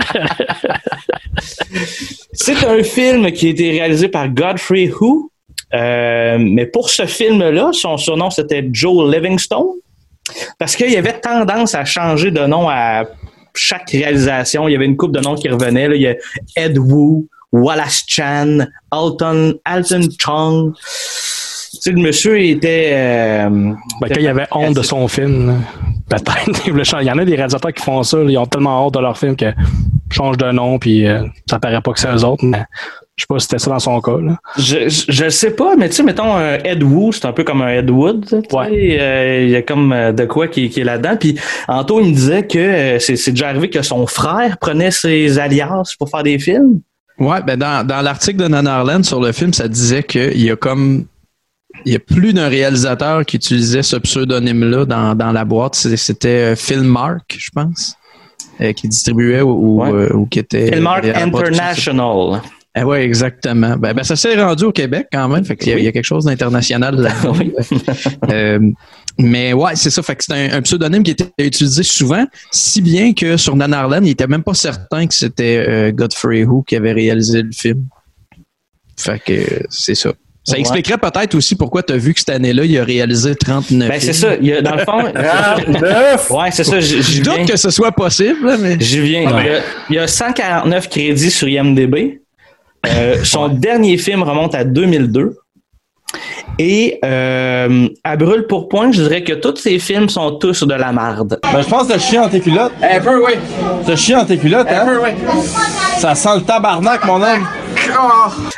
C'est 2.34 2.66
un 2.66 2.84
film 2.84 3.32
qui 3.32 3.48
a 3.48 3.50
été 3.50 3.72
réalisé 3.72 4.08
par 4.08 4.28
Godfrey 4.30 4.90
Who. 5.00 5.30
Euh, 5.74 6.38
mais 6.40 6.66
pour 6.66 6.90
ce 6.90 7.06
film-là, 7.06 7.70
son 7.72 7.96
surnom 7.98 8.30
c'était 8.30 8.68
Joe 8.72 9.14
Livingstone. 9.14 9.68
Parce 10.60 10.76
qu'il 10.76 10.92
y 10.92 10.98
avait 10.98 11.20
tendance 11.20 11.76
à 11.76 11.86
changer 11.86 12.32
de 12.32 12.46
nom 12.46 12.68
à 12.70 13.04
chaque 13.54 13.90
réalisation. 13.92 14.68
Il 14.68 14.74
y 14.74 14.76
avait 14.76 14.86
une 14.86 14.98
coupe 14.98 15.12
de 15.14 15.20
noms 15.20 15.36
qui 15.36 15.50
revenaient. 15.50 15.90
Il 15.96 16.02
y 16.02 16.08
a 16.08 16.16
Ed 16.56 16.78
Wu, 16.78 17.28
Wallace 17.52 18.04
Chan, 18.08 18.60
Alton, 18.92 19.56
Alton 19.66 20.08
Chong. 20.18 20.74
Le 21.86 22.02
monsieur 22.02 22.40
était. 22.40 22.92
euh, 22.94 23.50
Ben, 23.50 24.08
quand 24.08 24.16
il 24.18 24.24
y 24.24 24.28
avait 24.28 24.48
honte 24.52 24.76
de 24.76 24.82
son 24.82 25.08
film, 25.08 25.62
peut-être. 26.10 26.68
il 27.02 27.08
y 27.08 27.12
en 27.12 27.18
a 27.18 27.26
des 27.26 27.36
réalisateurs 27.36 27.74
qui 27.74 27.84
font 27.84 28.04
ça. 28.04 28.18
ils 28.22 28.38
ont 28.38 28.46
tellement 28.46 28.86
honte 28.86 28.94
de 28.94 29.00
leur 29.00 29.18
film 29.18 29.36
qu'ils 29.36 29.56
changent 30.12 30.38
de 30.38 30.52
nom, 30.52 30.78
puis 30.80 31.08
euh, 31.08 31.24
ça 31.50 31.60
paraît 31.60 31.82
pas 31.82 31.94
que 31.94 32.00
c'est 32.00 32.14
eux 32.14 32.24
autres. 32.26 32.46
Mais 32.46 32.64
je 33.22 33.26
sais 33.28 33.34
pas 33.34 33.40
si 33.40 33.46
c'était 33.48 33.60
ça 33.60 33.70
dans 33.70 33.80
son 33.80 34.02
cas. 34.02 34.18
Là. 34.20 34.38
Je, 34.58 34.90
je, 34.90 35.12
je 35.12 35.30
sais 35.30 35.52
pas, 35.52 35.76
mais 35.76 35.90
tu 35.90 35.96
sais, 35.98 36.04
mettons, 36.04 36.36
un 36.36 36.58
Ed 36.64 36.82
Wu, 36.82 37.14
c'est 37.14 37.26
un 37.26 37.32
peu 37.34 37.44
comme 37.44 37.62
un 37.62 37.70
Ed 37.70 37.90
Wood. 37.90 38.26
Ouais. 38.52 38.98
Euh, 39.00 39.44
Il 39.44 39.50
y 39.52 39.56
a 39.56 39.62
comme 39.62 39.94
euh, 39.94 40.12
de 40.12 40.26
quoi 40.26 40.48
qui, 40.48 40.70
qui 40.70 40.82
est 40.82 40.84
là-dedans. 40.84 41.18
Puis 41.20 41.38
Anto, 41.68 42.00
il 42.02 42.08
me 42.10 42.14
disait 42.14 42.48
que 42.48 42.58
euh, 42.58 43.00
c'est 43.00 43.16
c'est 43.16 43.32
déjà 43.32 43.50
arrivé 43.50 43.70
que 43.70 43.82
son 43.84 44.08
frère 44.08 44.58
prenait 44.58 44.90
ses 44.92 45.38
alias 45.38 45.94
pour 46.00 46.10
faire 46.10 46.24
des 46.24 46.40
films. 46.40 46.82
Ouais, 47.20 47.42
ben 47.46 47.58
dans, 47.58 47.86
dans 47.86 48.02
l'article 48.02 48.38
de 48.40 48.48
Nanarland 48.48 49.04
sur 49.04 49.22
le 49.22 49.32
film, 49.32 49.54
ça 49.54 49.68
disait 49.68 50.02
qu'il 50.02 50.42
y 50.42 50.50
a 50.50 50.56
comme 50.56 51.06
il 51.86 51.94
y 51.94 51.96
a 51.96 52.00
plus 52.00 52.34
d'un 52.34 52.48
réalisateur 52.50 53.26
qui 53.26 53.36
utilisait 53.38 53.84
ce 53.84 53.96
pseudonyme-là 53.96 54.86
dans, 54.86 55.16
dans 55.16 55.32
la 55.32 55.46
boîte. 55.46 55.76
C'était 55.76 56.28
euh, 56.52 56.56
Phil 56.56 56.82
Mark, 56.82 57.36
je 57.38 57.50
pense, 57.54 57.96
euh, 58.60 58.74
qui 58.74 58.88
distribuait 58.88 59.42
ou, 59.42 59.52
ou, 59.52 59.82
Ouais. 59.84 59.92
euh, 59.92 60.14
ou 60.16 60.26
qui 60.26 60.40
était. 60.40 60.72
Production. 60.82 61.28
International. 61.28 62.42
Eh 62.74 62.84
ouais, 62.84 63.04
exactement. 63.04 63.76
Ben, 63.76 63.94
ben, 63.94 64.04
ça 64.04 64.16
s'est 64.16 64.42
rendu 64.42 64.64
au 64.64 64.72
Québec 64.72 65.08
quand 65.12 65.28
même. 65.28 65.44
Fait 65.44 65.58
qu'il 65.58 65.70
y 65.70 65.74
a, 65.74 65.78
il 65.78 65.84
y 65.84 65.88
a 65.88 65.92
quelque 65.92 66.06
chose 66.06 66.24
d'international 66.26 66.96
là 66.96 67.12
Oui. 67.38 67.54
Euh, 68.32 68.60
mais 69.20 69.52
ouais, 69.52 69.76
c'est 69.76 69.90
ça. 69.90 70.02
Fait 70.02 70.16
que 70.16 70.24
c'est 70.24 70.34
un, 70.34 70.58
un 70.58 70.62
pseudonyme 70.62 71.04
qui 71.04 71.12
était 71.12 71.26
utilisé 71.38 71.84
souvent, 71.84 72.26
si 72.50 72.82
bien 72.82 73.14
que 73.14 73.36
sur 73.36 73.58
Nanarland, 73.58 74.06
il 74.06 74.12
était 74.12 74.28
même 74.28 74.44
pas 74.44 74.54
certain 74.54 75.06
que 75.06 75.14
c'était 75.14 75.66
euh, 75.68 75.92
Godfrey 75.92 76.46
Who 76.46 76.64
qui 76.64 76.78
avait 76.78 76.94
réalisé 76.94 77.42
le 77.42 77.52
film. 77.52 77.84
Fait 78.98 79.20
que 79.20 79.34
euh, 79.34 79.64
c'est 79.70 79.96
ça. 79.96 80.14
Ça 80.44 80.54
Ouais. 80.54 80.62
expliquerait 80.62 80.98
peut-être 80.98 81.36
aussi 81.36 81.56
pourquoi 81.56 81.84
tu 81.84 81.94
as 81.94 81.98
vu 81.98 82.14
que 82.14 82.20
cette 82.20 82.30
année-là, 82.32 82.64
il 82.66 82.76
a 82.80 82.84
réalisé 82.84 83.36
39 83.36 83.90
Ben, 83.90 84.00
c'est 84.00 84.14
ça. 84.14 84.36
Il 84.38 84.48
y 84.48 84.54
a, 84.54 84.62
dans 84.62 84.76
le 84.76 84.86
fond. 84.86 85.04
39! 85.14 86.32
ouais, 86.32 86.52
c'est 86.52 86.64
ça. 86.64 86.80
Je, 86.80 87.02
Je 87.02 87.22
doute 87.22 87.46
que 87.48 87.58
ce 87.58 87.70
soit 87.70 87.92
possible, 87.92 88.46
là, 88.48 88.58
mais. 88.58 88.78
J'y 88.80 89.02
viens. 89.02 89.22
Il, 89.22 89.46
y 89.46 89.50
a, 89.50 89.60
il 89.90 89.96
y 89.98 90.00
a 90.00 90.08
149 90.08 90.90
crédits 90.90 91.30
sur 91.30 91.48
IMDb. 91.50 92.21
Euh, 92.88 93.24
son 93.24 93.48
dernier 93.48 93.98
film 93.98 94.24
remonte 94.24 94.56
à 94.56 94.64
2002. 94.64 95.38
Et 96.60 97.00
euh, 97.06 97.88
à 98.04 98.18
brûle 98.18 98.46
pour 98.48 98.68
point, 98.68 98.92
je 98.92 99.02
dirais 99.02 99.24
que 99.24 99.34
tous 99.34 99.56
ces 99.56 99.80
films 99.80 100.10
sont 100.10 100.32
tous 100.34 100.64
de 100.64 100.74
la 100.74 100.92
marde. 100.92 101.40
Ben, 101.42 101.62
je 101.62 101.68
pense 101.68 101.88
que 101.88 101.94
t'as 101.94 102.00
chié 102.00 102.18
dans 102.18 102.28
tes 102.30 102.42
culottes. 102.42 102.74
Un 102.82 103.00
peu, 103.00 103.24
oui. 103.26 103.34
T'as 103.86 103.96
chié 103.96 104.16
dans 104.16 104.26
tes 104.26 104.38
culottes, 104.38 104.68
Un 104.70 104.82
hein? 104.82 104.86
peu, 104.86 105.02
oui. 105.02 105.10
Ça 105.98 106.14
sent 106.14 106.36
le 106.36 106.42
tabarnak, 106.42 107.06
mon 107.06 107.22
homme. 107.22 107.48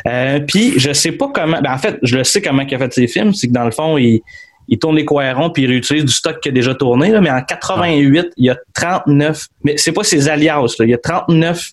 Euh, 0.07 0.39
Puis 0.47 0.79
je 0.79 0.91
sais 0.93 1.11
pas 1.11 1.29
comment. 1.33 1.59
Ben, 1.61 1.73
en 1.73 1.77
fait, 1.77 1.97
je 2.01 2.17
le 2.17 2.23
sais 2.23 2.41
comment 2.41 2.63
il 2.63 2.75
a 2.75 2.77
fait 2.77 2.93
ses 2.93 3.07
films. 3.07 3.33
C'est 3.33 3.47
que 3.47 3.53
dans 3.53 3.65
le 3.65 3.71
fond, 3.71 3.97
il, 3.97 4.21
il 4.67 4.79
tourne 4.79 4.95
les 4.95 5.05
cohérents 5.05 5.49
puis 5.49 5.63
il 5.63 5.67
réutilise 5.69 6.05
du 6.05 6.13
stock 6.13 6.39
qui 6.39 6.49
a 6.49 6.51
déjà 6.51 6.73
tourné. 6.73 7.09
Là, 7.09 7.21
mais 7.21 7.29
en 7.31 7.41
88, 7.41 8.31
il 8.37 8.45
y 8.45 8.49
a 8.49 8.57
39. 8.73 9.47
Mais 9.63 9.77
c'est 9.77 9.91
pas 9.91 10.03
ses 10.03 10.27
alias. 10.27 10.75
Là, 10.79 10.85
il 10.85 10.89
y 10.89 10.93
a 10.93 10.97
39 10.97 11.71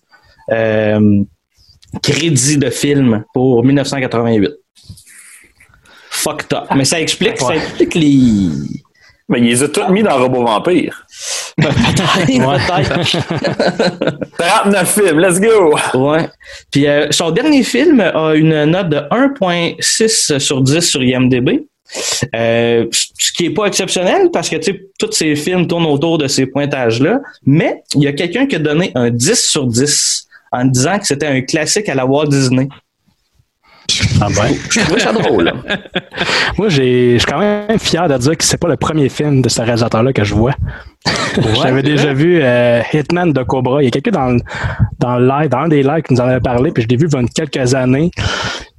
euh, 0.51 1.23
crédits 2.01 2.57
de 2.57 2.69
films 2.69 3.23
pour 3.33 3.63
1988. 3.63 4.51
Fucked 6.09 6.53
up. 6.53 6.65
Mais 6.75 6.85
ça 6.85 6.99
explique, 6.99 7.39
ça 7.39 7.55
explique 7.55 7.95
les. 7.95 8.49
Mais 9.29 9.39
il 9.39 9.45
les 9.45 9.63
a 9.63 9.69
tous 9.69 9.87
mis 9.89 10.03
dans 10.03 10.17
Robot 10.17 10.43
Vampire. 10.43 11.05
Peut-être. 11.55 12.03
39 14.37 14.93
films, 14.93 15.19
let's 15.19 15.39
go! 15.39 15.73
Ouais. 15.93 16.27
Puis 16.69 16.85
euh, 16.87 17.07
son 17.11 17.31
dernier 17.31 17.63
film 17.63 18.01
a 18.01 18.33
une 18.35 18.65
note 18.65 18.89
de 18.89 18.97
1.6 18.97 20.39
sur 20.39 20.61
10 20.61 20.81
sur 20.81 21.01
IMDb. 21.01 21.61
Euh, 22.35 22.85
ce 22.91 23.31
qui 23.33 23.45
est 23.45 23.49
pas 23.49 23.65
exceptionnel 23.65 24.29
parce 24.31 24.49
que 24.49 24.55
tu 24.55 24.71
sais 24.71 24.81
tous 24.97 25.11
ces 25.11 25.35
films 25.35 25.67
tournent 25.67 25.85
autour 25.85 26.17
de 26.17 26.27
ces 26.27 26.45
pointages-là, 26.45 27.19
mais 27.45 27.83
il 27.95 28.03
y 28.03 28.07
a 28.07 28.13
quelqu'un 28.13 28.47
qui 28.47 28.55
a 28.55 28.59
donné 28.59 28.91
un 28.95 29.09
10 29.09 29.49
sur 29.49 29.67
10 29.67 30.27
en 30.51 30.65
disant 30.65 30.99
que 30.99 31.05
c'était 31.05 31.27
un 31.27 31.41
classique 31.41 31.87
à 31.89 31.95
la 31.95 32.05
Walt 32.05 32.27
Disney. 32.27 32.67
Ah 34.21 34.27
ben. 34.35 34.53
Je 34.69 34.79
trouvais 34.81 34.99
ça 34.99 35.11
drôle. 35.11 35.51
Moi, 36.57 36.69
j'ai, 36.69 37.13
je 37.13 37.17
suis 37.19 37.25
quand 37.31 37.39
même 37.39 37.77
fier 37.79 38.07
de 38.07 38.17
dire 38.17 38.37
que 38.37 38.43
c'est 38.43 38.57
pas 38.57 38.67
le 38.69 38.77
premier 38.77 39.09
film 39.09 39.41
de 39.41 39.49
ce 39.49 39.61
réalisateur-là 39.61 40.13
que 40.13 40.23
je 40.23 40.33
vois. 40.33 40.53
J'avais 41.61 41.81
déjà 41.83 42.13
vu 42.13 42.39
euh, 42.41 42.81
Hitman 42.93 43.33
de 43.33 43.43
Cobra. 43.43 43.81
Il 43.81 43.85
y 43.85 43.87
a 43.87 43.91
quelqu'un 43.91 44.11
dans, 44.11 44.27
le- 44.29 44.39
dans 44.99 45.17
le 45.17 45.27
live, 45.27 45.49
dans 45.49 45.57
un 45.59 45.67
des 45.67 45.83
lives 45.83 46.03
qui 46.03 46.13
nous 46.13 46.21
en 46.21 46.27
avait 46.27 46.39
parlé, 46.39 46.71
puis 46.71 46.83
je 46.83 46.87
l'ai 46.87 46.95
vu 46.95 47.07
il 47.11 47.19
y 47.19 47.41
a 47.41 47.45
quelques 47.45 47.73
années. 47.73 48.11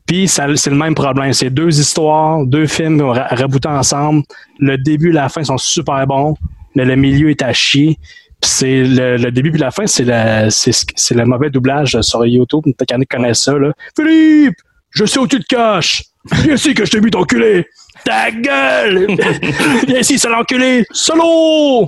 Puis 0.06 0.28
c'est 0.28 0.46
le 0.46 0.76
même 0.76 0.94
problème. 0.94 1.32
C'est 1.32 1.50
deux 1.50 1.78
histoires, 1.78 2.44
deux 2.46 2.66
films 2.66 3.02
ra- 3.02 3.26
raboutés 3.30 3.68
ensemble. 3.68 4.22
Le 4.60 4.78
début 4.78 5.10
et 5.10 5.12
la 5.12 5.28
fin 5.28 5.42
sont 5.44 5.58
super 5.58 6.06
bons, 6.06 6.36
mais 6.74 6.84
le 6.84 6.96
milieu 6.96 7.30
est 7.30 7.42
à 7.42 7.52
chier. 7.52 7.98
Puis 8.42 8.50
c'est 8.50 8.82
le, 8.84 9.16
le 9.16 9.30
début 9.30 9.50
et 9.54 9.58
la 9.58 9.70
fin, 9.70 9.86
c'est 9.86 10.04
le, 10.04 10.50
c'est, 10.50 10.72
ce- 10.72 10.84
c'est 10.96 11.14
le 11.14 11.24
mauvais 11.24 11.48
doublage 11.48 11.98
sur 12.02 12.26
YouTube. 12.26 12.62
Peut-être 12.64 12.86
qu'il 12.88 12.94
y 12.96 12.98
en 12.98 13.00
a 13.00 13.04
qui 13.04 13.16
connaissent 13.16 13.42
ça. 13.44 13.52
Là. 13.56 13.72
Philippe, 13.96 14.56
je 14.90 15.04
sais 15.04 15.18
où 15.20 15.26
tu 15.28 15.38
te 15.40 15.46
caches. 15.46 16.02
Viens 16.32 16.54
ici 16.54 16.74
que 16.74 16.84
je 16.84 16.90
t'ai 16.90 17.00
vu 17.00 17.10
t'enculer. 17.10 17.66
Ta 18.04 18.30
gueule! 18.30 19.06
Viens 19.86 19.98
ici, 20.00 20.18
sale 20.18 20.34
enculé! 20.34 20.84
Solo! 20.92 21.86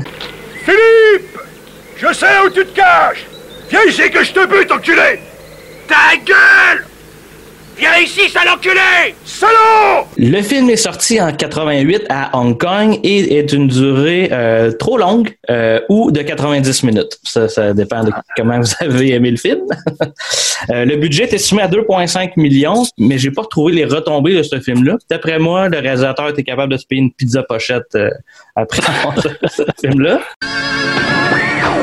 Philippe! 0.65 1.39
Je 1.97 2.13
sais 2.13 2.39
où 2.47 2.51
tu 2.51 2.65
te 2.67 2.75
caches! 2.75 3.27
Viens 3.71 3.83
ici 3.89 4.11
que 4.11 4.23
je 4.25 4.33
te 4.33 4.47
bute, 4.47 4.71
enculé! 4.71 5.21
Ta 5.89 6.17
gueule! 6.25 6.85
Viens 7.77 7.99
ici, 8.03 8.29
sale 8.29 8.49
enculé! 8.51 9.15
Salaud! 9.25 10.07
Le 10.17 10.43
film 10.43 10.71
est 10.71 10.77
sorti 10.77 11.21
en 11.21 11.33
88 11.33 12.05
à 12.09 12.37
Hong 12.39 12.57
Kong 12.59 13.01
et 13.03 13.39
est 13.39 13.53
une 13.53 13.67
durée 13.67 14.29
euh, 14.31 14.71
trop 14.73 14.97
longue 14.97 15.37
euh, 15.51 15.81
ou 15.89 16.13
de 16.13 16.23
90 16.23 16.85
minutes. 16.85 17.19
Ça, 17.25 17.49
ça 17.49 17.73
dépend 17.73 18.05
de 18.05 18.13
comment 18.37 18.61
vous 18.61 18.73
avez 18.81 19.13
aimé 19.13 19.31
le 19.31 19.37
film. 19.37 19.61
Euh, 20.71 20.87
le 20.87 20.97
budget 20.97 21.25
est 21.25 21.35
estimé 21.35 21.61
à 21.63 21.69
2,5 21.69 22.33
millions, 22.37 22.85
mais 22.97 23.19
j'ai 23.19 23.31
pas 23.31 23.43
retrouvé 23.43 23.73
les 23.75 23.85
retombées 23.85 24.35
de 24.35 24.43
ce 24.43 24.61
film-là. 24.61 24.97
D'après 25.11 25.39
moi, 25.39 25.69
le 25.69 25.79
réalisateur 25.79 26.29
était 26.29 26.43
capable 26.43 26.73
de 26.73 26.79
se 26.79 26.87
payer 26.87 27.03
une 27.03 27.13
pizza 27.13 27.43
pochette 27.43 27.95
euh, 27.97 28.09
après 28.57 28.81
avoir 29.03 29.15
ce, 29.21 29.63
film-là. 29.81 30.21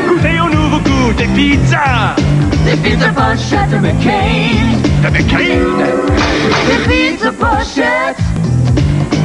Goûtez 0.07 0.39
au 0.39 0.50
nouveau 0.50 0.79
goût 0.79 1.13
des 1.13 1.27
pizzas! 1.36 2.15
Des 2.65 2.77
pizzas 2.77 3.10
pochettes 3.10 3.69
de 3.69 3.77
McCain. 3.77 4.90
De 5.01 5.08
McCain! 5.10 5.38
Des 6.67 6.77
pizzas 6.88 7.31
pochettes. 7.31 8.17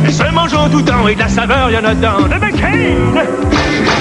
Et 0.08 0.12
se 0.12 0.22
mange 0.32 0.54
en 0.54 0.70
tout 0.70 0.80
temps 0.80 1.06
et 1.06 1.14
de 1.14 1.20
la 1.20 1.28
saveur, 1.28 1.70
y 1.70 1.76
en 1.76 1.84
a 1.84 1.94
dedans. 1.94 2.22
De 2.22 2.34
McCain! 2.40 2.94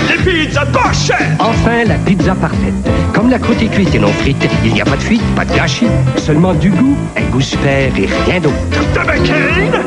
Des 0.07 0.23
pizzas 0.23 0.65
pochettes! 0.67 1.35
Enfin, 1.39 1.83
la 1.85 1.95
pizza 1.95 2.33
parfaite. 2.35 2.73
Comme 3.13 3.29
la 3.29 3.39
croûte 3.39 3.61
est 3.61 3.67
cuite 3.67 3.93
et 3.93 3.99
non 3.99 4.13
frite, 4.13 4.47
il 4.63 4.73
n'y 4.73 4.81
a 4.81 4.85
pas 4.85 4.95
de 4.95 5.01
fuite, 5.01 5.21
pas 5.35 5.43
de 5.43 5.53
gâchis. 5.53 5.87
Seulement 6.15 6.53
du 6.53 6.69
goût, 6.69 6.95
un 7.17 7.29
goût 7.29 7.41
super 7.41 7.97
et 7.97 8.07
rien 8.25 8.39
d'autre. 8.39 8.55
De 8.93 8.99
McCain! 8.99 9.81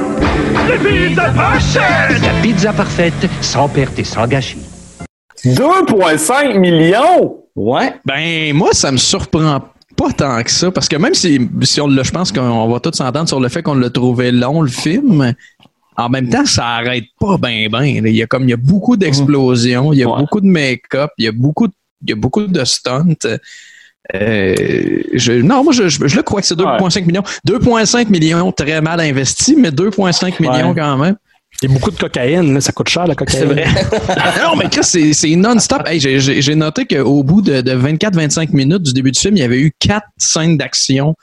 Des 0.66 0.88
pizzas 0.88 1.30
pochettes! 1.30 2.22
La 2.22 2.42
pizza 2.42 2.72
parfaite, 2.74 3.28
sans 3.40 3.68
perte 3.68 3.98
et 3.98 4.04
sans 4.04 4.26
gâchis. 4.26 4.60
2,5 5.44 6.58
millions! 6.58 7.36
Ouais. 7.56 7.94
Ben, 8.04 8.54
moi, 8.54 8.70
ça 8.72 8.92
me 8.92 8.98
surprend 8.98 9.62
pas 9.98 10.12
tant 10.12 10.42
que 10.42 10.50
ça, 10.50 10.70
parce 10.70 10.88
que 10.88 10.96
même 10.96 11.12
si, 11.14 11.40
si 11.62 11.80
on 11.80 11.88
le, 11.88 12.02
je 12.04 12.10
pense 12.10 12.32
qu'on 12.32 12.68
va 12.68 12.80
tous 12.80 12.92
s'entendre 12.96 13.28
sur 13.28 13.40
le 13.40 13.48
fait 13.48 13.62
qu'on 13.62 13.74
l'a 13.74 13.90
trouvé 13.90 14.30
long, 14.32 14.62
le 14.62 14.68
film, 14.70 15.34
en 15.96 16.08
même 16.08 16.28
temps, 16.30 16.46
ça 16.46 16.64
arrête 16.66 17.04
pas 17.20 17.36
ben 17.36 17.68
ben. 17.70 18.02
là. 18.02 18.08
Il 18.08 18.16
y 18.16 18.22
a 18.22 18.26
comme, 18.26 18.44
il 18.44 18.50
y 18.50 18.54
a 18.54 18.56
beaucoup 18.56 18.96
d'explosions, 18.96 19.92
il 19.92 19.98
y 19.98 20.02
a 20.04 20.08
Ouais. 20.08 20.20
beaucoup 20.20 20.40
de 20.40 20.46
make-up, 20.46 21.10
il 21.18 21.24
y 21.24 21.28
a 21.28 21.32
beaucoup, 21.32 21.66
de- 21.66 21.72
il 22.04 22.10
y 22.10 22.12
a 22.12 22.16
beaucoup 22.16 22.46
de 22.46 22.64
stunts. 22.64 23.26
Euh, 24.14 25.02
je, 25.12 25.32
non, 25.42 25.64
moi, 25.64 25.72
je, 25.72 25.88
je, 25.88 26.06
je 26.06 26.16
le 26.16 26.22
crois 26.22 26.40
que 26.40 26.46
c'est 26.46 26.54
2,5 26.56 27.04
millions. 27.04 27.22
2,5 27.46 28.08
millions 28.08 28.52
très 28.52 28.80
mal 28.80 29.00
investis, 29.00 29.54
mais 29.58 29.70
2,5 29.70 30.40
millions 30.40 30.74
quand 30.74 30.96
même. 30.96 31.16
Il 31.60 31.68
y 31.68 31.72
a 31.72 31.74
beaucoup 31.74 31.90
de 31.90 31.96
cocaïne, 31.98 32.54
là. 32.54 32.60
ça 32.60 32.70
coûte 32.72 32.88
cher 32.88 33.06
la 33.06 33.16
cocaïne. 33.16 33.40
C'est 33.40 33.44
vrai. 33.46 33.64
non, 34.44 34.54
mais 34.56 34.68
Chris, 34.70 35.12
c'est, 35.12 35.34
non-stop. 35.34 35.82
Hey, 35.86 35.98
j'ai, 35.98 36.20
j'ai- 36.20 36.40
j'ai 36.40 36.54
noté 36.54 36.86
qu'au 36.86 37.24
bout 37.24 37.42
de, 37.42 37.60
de 37.62 37.72
24-25 37.72 38.50
minutes 38.52 38.82
du 38.84 38.92
début 38.92 39.10
du 39.10 39.18
film, 39.18 39.36
il 39.36 39.40
y 39.40 39.42
avait 39.44 39.58
eu 39.60 39.72
quatre 39.78 40.06
scènes 40.16 40.56
d'action 40.56 41.14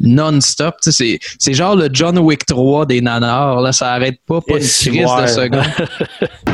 non-stop. 0.00 0.76
Tu 0.82 0.90
sais, 0.90 1.18
c'est, 1.20 1.34
c'est 1.38 1.52
genre 1.52 1.76
le 1.76 1.90
John 1.92 2.18
Wick 2.18 2.46
3 2.46 2.86
des 2.86 3.02
nanars. 3.02 3.60
Là, 3.60 3.72
ça 3.72 3.92
arrête 3.92 4.16
pas, 4.26 4.40
pas 4.40 4.54
une 4.54 4.60
crise 4.60 4.86
de 4.94 5.26
seconde. 5.26 5.62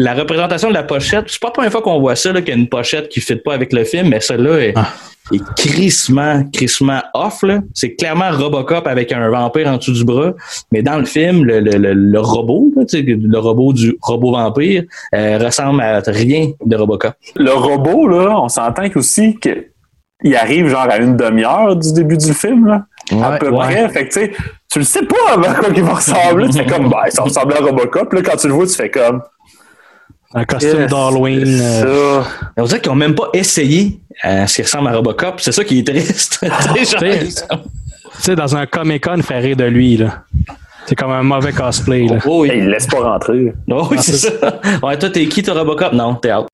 La 0.00 0.14
représentation 0.14 0.68
de 0.68 0.74
la 0.74 0.84
pochette, 0.84 1.24
c'est 1.26 1.40
pas 1.40 1.48
la 1.48 1.52
première 1.52 1.72
fois 1.72 1.82
qu'on 1.82 1.98
voit 1.98 2.14
ça, 2.14 2.32
là, 2.32 2.40
qu'il 2.40 2.54
y 2.54 2.56
a 2.56 2.60
une 2.60 2.68
pochette 2.68 3.08
qui 3.08 3.18
ne 3.18 3.24
fit 3.24 3.34
pas 3.34 3.52
avec 3.52 3.72
le 3.72 3.82
film, 3.82 4.10
mais 4.10 4.20
celle-là 4.20 4.60
est, 4.60 4.74
est 5.32 5.54
crissement, 5.56 6.44
crissement 6.52 7.00
off. 7.14 7.42
là. 7.42 7.58
C'est 7.74 7.96
clairement 7.96 8.30
Robocop 8.30 8.86
avec 8.86 9.10
un 9.10 9.28
vampire 9.28 9.66
en 9.66 9.76
dessous 9.76 9.92
du 9.92 10.04
bras. 10.04 10.34
Mais 10.70 10.82
dans 10.82 10.98
le 10.98 11.04
film, 11.04 11.44
le, 11.44 11.58
le, 11.58 11.78
le, 11.78 11.94
le 11.94 12.20
robot, 12.20 12.70
là, 12.76 12.84
tu 12.84 12.98
sais, 12.98 13.02
le 13.04 13.38
robot 13.40 13.72
du 13.72 13.98
robot 14.00 14.30
vampire, 14.30 14.84
euh, 15.16 15.38
ressemble 15.38 15.80
à 15.80 16.00
rien 16.06 16.52
de 16.64 16.76
Robocop. 16.76 17.14
Le 17.34 17.50
robot, 17.50 18.06
là, 18.06 18.40
on 18.40 18.48
s'entend 18.48 18.88
qu'aussi 18.90 19.36
que 19.40 19.66
il 20.22 20.36
arrive 20.36 20.68
genre 20.68 20.86
à 20.88 20.98
une 20.98 21.16
demi-heure 21.16 21.74
du 21.74 21.92
début 21.92 22.16
du 22.16 22.32
film, 22.34 22.66
là. 22.66 22.86
à 23.20 23.38
peu 23.38 23.50
ouais. 23.50 23.58
près. 23.58 23.88
Fait 23.88 24.08
que 24.08 24.12
tu 24.12 24.20
sais, 24.20 24.32
tu 24.70 24.78
le 24.78 24.84
sais 24.84 25.02
pas 25.02 25.32
avant 25.34 25.54
quoi 25.54 25.72
qu'il 25.72 25.82
va 25.82 25.94
ressembler. 25.94 26.48
Tu 26.48 26.58
fais 26.58 26.66
comme, 26.66 26.88
ben, 26.90 27.10
ça 27.10 27.22
ressemble 27.22 27.54
à 27.54 27.58
Robocop. 27.58 28.12
Là, 28.12 28.22
quand 28.22 28.36
tu 28.36 28.48
le 28.48 28.54
vois, 28.54 28.66
tu 28.66 28.74
fais 28.74 28.90
comme. 28.90 29.22
Un 30.34 30.44
costume 30.44 30.86
d'Halloween. 30.86 31.46
c'est 31.46 31.86
euh, 31.86 32.22
ça. 32.22 32.28
On 32.58 32.64
dirait 32.64 32.80
qu'ils 32.80 32.90
n'ont 32.90 32.96
même 32.96 33.14
pas 33.14 33.30
essayé 33.32 33.98
euh, 34.26 34.46
ce 34.46 34.56
qui 34.56 34.62
ressemble 34.62 34.88
à 34.88 34.92
Robocop. 34.92 35.40
C'est 35.40 35.52
ça 35.52 35.64
qui 35.64 35.78
est 35.78 35.86
triste. 35.86 36.40
Tu 36.74 36.84
sais, 36.84 37.30
genre, 37.30 37.62
Tu 38.16 38.22
sais, 38.22 38.36
dans 38.36 38.54
un 38.54 38.66
Comic-Con, 38.66 39.14
il 39.16 39.22
ferait 39.22 39.40
rire 39.40 39.56
de 39.56 39.64
lui, 39.64 39.96
là. 39.96 40.24
C'est 40.86 40.94
comme 40.94 41.12
un 41.12 41.22
mauvais 41.22 41.52
cosplay. 41.52 42.06
Là. 42.06 42.18
Oh 42.26 42.42
oui. 42.42 42.50
Hey, 42.50 42.58
il 42.58 42.68
laisse 42.68 42.86
pas 42.86 43.00
rentrer. 43.00 43.54
Oh 43.70 43.88
oui, 43.90 43.98
c'est 44.00 44.16
ça. 44.16 44.60
Ouais, 44.82 44.98
toi, 44.98 45.08
t'es 45.08 45.26
qui, 45.28 45.42
toi, 45.42 45.54
Robocop? 45.54 45.92
Non, 45.92 46.14
t'es 46.14 46.32
out. 46.32 46.46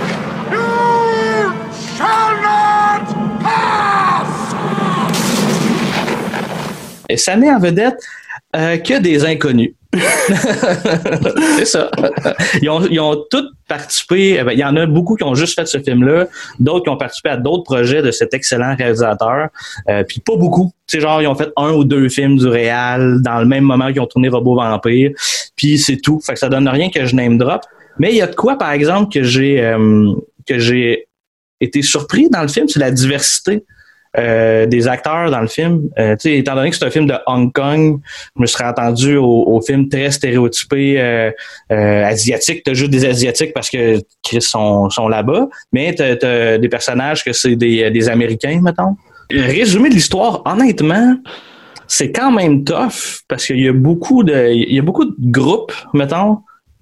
Et 7.08 7.16
ça 7.16 7.36
met 7.36 7.50
en 7.50 7.58
vedette 7.58 8.00
euh, 8.56 8.76
que 8.78 9.00
des 9.00 9.24
inconnus. 9.24 9.74
c'est 11.58 11.64
ça. 11.64 11.90
Ils 12.62 12.68
ont, 12.68 12.84
ils 12.86 13.00
ont 13.00 13.24
tous 13.30 13.44
participé. 13.68 14.38
eh 14.40 14.44
ben, 14.44 14.52
Il 14.52 14.58
y 14.58 14.64
en 14.64 14.76
a 14.76 14.86
beaucoup 14.86 15.16
qui 15.16 15.24
ont 15.24 15.34
juste 15.34 15.54
fait 15.54 15.66
ce 15.66 15.78
film-là, 15.78 16.26
d'autres 16.58 16.84
qui 16.84 16.90
ont 16.90 16.96
participé 16.96 17.30
à 17.30 17.36
d'autres 17.36 17.64
projets 17.64 18.02
de 18.02 18.10
cet 18.10 18.34
excellent 18.34 18.74
réalisateur. 18.76 19.48
Euh, 19.88 20.04
puis 20.04 20.20
pas 20.20 20.36
beaucoup. 20.36 20.72
C'est 20.86 21.00
genre 21.00 21.22
ils 21.22 21.26
ont 21.26 21.34
fait 21.34 21.50
un 21.56 21.72
ou 21.72 21.84
deux 21.84 22.08
films 22.08 22.36
du 22.36 22.46
réal 22.46 23.22
dans 23.22 23.38
le 23.38 23.46
même 23.46 23.64
moment 23.64 23.92
qu'ils 23.92 24.00
ont 24.00 24.06
tourné 24.06 24.28
Robot 24.28 24.56
Vampire. 24.56 25.12
Puis 25.56 25.78
c'est 25.78 25.98
tout. 25.98 26.20
Fait 26.20 26.34
que 26.34 26.38
ça 26.38 26.48
donne 26.48 26.68
rien 26.68 26.90
que 26.90 27.04
je 27.04 27.14
name 27.14 27.38
drop. 27.38 27.62
Mais 27.98 28.10
il 28.10 28.16
y 28.16 28.22
a 28.22 28.26
de 28.26 28.34
quoi, 28.34 28.56
par 28.58 28.72
exemple, 28.72 29.12
que 29.12 29.22
j'ai 29.22 29.62
euh, 29.62 30.12
que 30.46 30.58
j'ai 30.58 31.06
été 31.60 31.82
surpris 31.82 32.28
dans 32.28 32.42
le 32.42 32.48
film, 32.48 32.68
c'est 32.68 32.80
la 32.80 32.90
diversité. 32.90 33.64
Euh, 34.18 34.66
des 34.66 34.86
acteurs 34.88 35.30
dans 35.30 35.40
le 35.40 35.46
film. 35.46 35.88
Euh, 35.98 36.16
étant 36.24 36.54
donné 36.54 36.70
que 36.70 36.76
c'est 36.76 36.84
un 36.84 36.90
film 36.90 37.06
de 37.06 37.14
Hong 37.26 37.52
Kong, 37.52 38.00
je 38.36 38.42
me 38.42 38.46
serais 38.46 38.64
attendu 38.64 39.16
au, 39.16 39.44
au 39.46 39.60
film 39.60 39.88
très 39.88 40.10
stéréotypé 40.10 41.00
euh, 41.00 41.30
euh, 41.72 42.04
asiatique. 42.04 42.62
T'as 42.64 42.74
juste 42.74 42.90
des 42.90 43.04
asiatiques 43.04 43.52
parce 43.52 43.70
que 43.70 43.98
Chris 44.22 44.42
sont, 44.42 44.90
sont 44.90 45.08
là-bas, 45.08 45.48
mais 45.72 45.94
t'as, 45.94 46.16
t'as 46.16 46.58
des 46.58 46.68
personnages 46.68 47.24
que 47.24 47.32
c'est 47.32 47.56
des, 47.56 47.90
des 47.90 48.08
Américains, 48.08 48.60
mettons. 48.62 48.96
Résumé 49.30 49.88
de 49.88 49.94
l'histoire, 49.94 50.42
honnêtement, 50.44 51.16
c'est 51.86 52.12
quand 52.12 52.30
même 52.30 52.64
tough 52.64 53.22
parce 53.28 53.46
qu'il 53.46 53.60
y 53.60 53.68
a 53.68 53.72
beaucoup 53.72 54.22
de, 54.22 54.50
il 54.52 54.74
y 54.74 54.78
a 54.78 54.82
beaucoup 54.82 55.04
de 55.04 55.14
groupes, 55.18 55.72
mettons, 55.92 56.38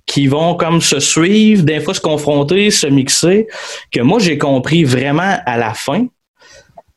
qui 0.06 0.26
vont 0.26 0.54
comme 0.54 0.80
se 0.80 1.00
suivre, 1.00 1.62
des 1.62 1.80
fois 1.80 1.94
se 1.94 2.00
confronter, 2.00 2.70
se 2.70 2.86
mixer, 2.86 3.46
que 3.90 4.00
moi 4.00 4.18
j'ai 4.18 4.38
compris 4.38 4.84
vraiment 4.84 5.38
à 5.46 5.56
la 5.56 5.74
fin. 5.74 6.06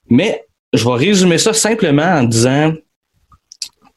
Mais 0.10 0.46
je 0.74 0.84
vais 0.84 0.96
résumer 0.96 1.38
ça 1.38 1.54
simplement 1.54 2.04
en 2.04 2.24
disant 2.24 2.74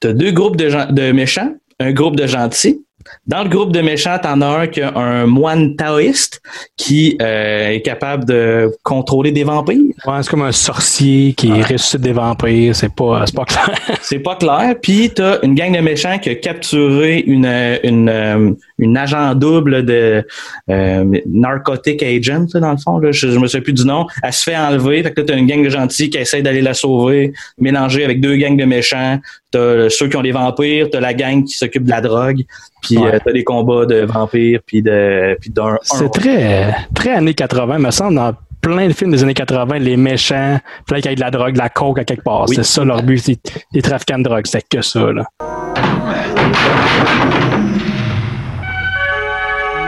tu 0.01 0.09
as 0.09 0.13
deux 0.13 0.31
groupes 0.31 0.57
de, 0.57 0.93
de 0.93 1.13
méchants, 1.13 1.55
un 1.81 1.93
groupe 1.93 2.17
de 2.17 2.27
gentils. 2.27 2.85
Dans 3.27 3.43
le 3.43 3.49
groupe 3.49 3.73
de 3.73 3.81
méchants, 3.81 4.19
t'en 4.23 4.41
as 4.41 4.47
un 4.47 4.67
qui 4.67 4.81
a 4.81 4.97
un 4.97 5.27
moine 5.27 5.77
taoïste 5.77 6.41
qui 6.77 7.17
euh, 7.21 7.71
est 7.71 7.83
capable 7.83 8.25
de 8.25 8.71
contrôler 8.83 9.33
des 9.33 9.45
vampires. 9.45 9.79
Ouais, 10.07 10.23
c'est 10.23 10.31
comme 10.31 10.43
un 10.43 10.53
sorcier 10.53 11.35
qui 11.35 11.51
ressuscite 11.63 12.01
des 12.01 12.13
vampires. 12.13 12.75
C'est 12.75 12.95
pas, 12.95 13.25
c'est 13.27 13.35
pas 13.35 13.45
clair. 13.45 13.79
C'est 14.03 14.21
pas 14.21 14.37
clair. 14.37 14.75
Puis 14.81 15.11
t'as 15.15 15.39
une 15.43 15.55
gang 15.55 15.75
de 15.75 15.81
méchants 15.81 16.19
qui 16.19 16.31
a 16.31 16.35
capturé 16.35 17.23
une 17.27 17.47
une 17.83 18.09
euh, 18.09 18.53
une 18.79 18.97
agent 18.97 19.35
double 19.35 19.85
de 19.85 20.25
euh, 20.71 21.21
narcotic 21.27 22.03
agent 22.03 22.47
dans 22.55 22.71
le 22.71 22.79
fond. 22.79 22.99
Là. 22.99 23.13
Je, 23.13 23.29
je 23.29 23.39
me 23.39 23.47
souviens 23.47 23.63
plus 23.63 23.73
du 23.73 23.85
nom. 23.85 24.07
Elle 24.23 24.33
se 24.33 24.45
fait 24.45 24.57
enlever. 24.57 25.03
Fait 25.03 25.13
que 25.13 25.21
là 25.21 25.27
t'as 25.27 25.37
une 25.37 25.47
gang 25.47 25.63
de 25.63 25.69
gentils 25.69 26.09
qui 26.09 26.19
essaie 26.19 26.43
d'aller 26.43 26.63
la 26.63 26.75
sauver, 26.75 27.33
mélangée 27.59 28.05
avec 28.05 28.21
deux 28.21 28.37
gangs 28.37 28.57
de 28.57 28.65
méchants. 28.65 29.19
T'as 29.51 29.89
ceux 29.89 30.09
qui 30.09 30.17
ont 30.17 30.23
des 30.23 30.33
vampires, 30.33 30.89
t'as 30.93 31.01
la 31.01 31.15
gang 31.15 31.43
qui 31.43 31.55
s'occupe 31.55 31.85
de 31.85 31.91
la 31.91 32.03
drogue, 32.03 32.43
puis 32.83 32.99
Ouais. 32.99 33.15
euh, 33.15 33.19
t'as 33.25 33.33
des 33.33 33.45
combats 33.45 33.87
de 33.87 34.05
vampires, 34.05 34.61
puis 34.67 34.83
de 34.83 35.39
puis 35.41 35.49
d'un. 35.51 35.69
un- 35.75 35.79
C'est 35.83 36.11
très, 36.13 36.75
très 36.95 37.11
années 37.15 37.33
80, 37.33 37.79
me 37.79 37.91
semble, 37.91 38.17
dans 38.17 38.35
plein 38.61 38.89
de 38.89 38.93
films 38.93 39.13
des 39.13 39.23
années 39.23 39.33
80, 39.33 39.79
les 39.79 39.97
méchants, 39.97 40.59
plein 40.87 40.99
qu'il 41.01 41.11
y 41.11 41.13
a 41.13 41.15
de 41.15 41.21
la 41.21 41.31
drogue, 41.31 41.55
de 41.55 41.59
la 41.59 41.71
coke 41.71 41.99
à 41.99 42.05
quelque 42.05 42.25
part. 42.25 42.45
Oui. 42.49 42.57
C'est 42.57 42.65
ça 42.65 42.85
leur 42.85 43.03
but, 43.03 43.19
c'est 43.19 43.39
les 43.73 43.81
trafiquants 43.81 44.19
de 44.19 44.25
drogue. 44.25 44.47
C'était 44.47 44.67
que 44.77 44.83
ça, 44.83 45.13
là. 45.13 45.25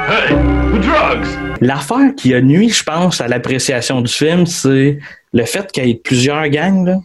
Hey, 0.08 0.34
drugs? 0.80 1.26
L'affaire 1.60 2.14
qui 2.16 2.34
a 2.34 2.40
nuit, 2.40 2.70
je 2.70 2.82
pense, 2.82 3.20
à 3.20 3.28
l'appréciation 3.28 4.00
du 4.00 4.10
film, 4.12 4.46
c'est 4.46 4.98
le 5.32 5.44
fait 5.44 5.70
qu'il 5.70 5.84
y 5.86 5.90
ait 5.90 5.94
plusieurs 6.02 6.48
gangs. 6.48 6.86
Là. 6.86 6.96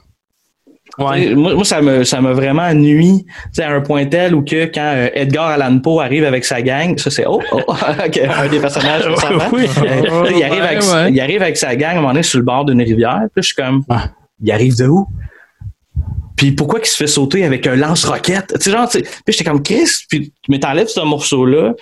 Moi, 0.97 1.36
moi, 1.36 1.65
ça 1.65 1.81
me 1.81 2.03
ça 2.03 2.21
m'a 2.21 2.31
vraiment 2.31 2.73
nuit 2.73 3.25
tu 3.25 3.34
sais, 3.53 3.63
à 3.63 3.71
un 3.71 3.81
point 3.81 4.05
tel 4.05 4.34
où 4.34 4.43
que 4.43 4.65
quand 4.65 4.93
euh, 4.95 5.10
Edgar 5.13 5.47
Allan 5.47 5.79
Poe 5.79 5.99
arrive 5.99 6.23
avec 6.23 6.45
sa 6.45 6.62
gang, 6.62 6.97
ça 6.97 7.10
c'est 7.10 7.25
oh, 7.27 7.41
oh 7.51 7.63
un 7.77 8.47
des 8.47 8.60
personnages 8.60 9.05
on. 9.08 9.55
Oui. 9.55 9.67
Euh, 9.77 10.31
il, 10.34 10.43
arrive 10.43 10.63
avec, 10.63 10.84
Ouais, 10.84 11.12
il 11.12 11.19
arrive 11.19 11.41
avec 11.41 11.58
sa 11.58 11.75
gang 11.75 11.89
à 11.89 11.93
un 11.93 11.95
moment 11.95 12.10
donné 12.10 12.23
sur 12.23 12.39
le 12.39 12.45
bord 12.45 12.65
d'une 12.65 12.81
rivière, 12.81 13.23
puis 13.34 13.43
je 13.43 13.47
suis 13.47 13.55
comme 13.55 13.84
il 14.41 14.51
arrive 14.51 14.77
de 14.77 14.88
où? 14.88 15.08
Puis 16.36 16.51
pourquoi 16.51 16.79
qu'il 16.79 16.89
se 16.89 16.97
fait 16.97 17.08
sauter 17.08 17.45
avec 17.45 17.65
un 17.67 17.75
lance-roquette? 17.75 18.53
Tu 18.55 18.62
sais, 18.62 18.71
genre, 18.71 18.89
tu 18.89 18.99
sais, 18.99 19.03
puis 19.03 19.34
j'étais 19.34 19.43
comme 19.45 19.63
Chris, 19.63 19.89
puis 20.10 20.34
mais 20.49 20.60
t'enlèves 20.60 20.88
ce 20.88 20.99
morceau-là, 20.99 21.73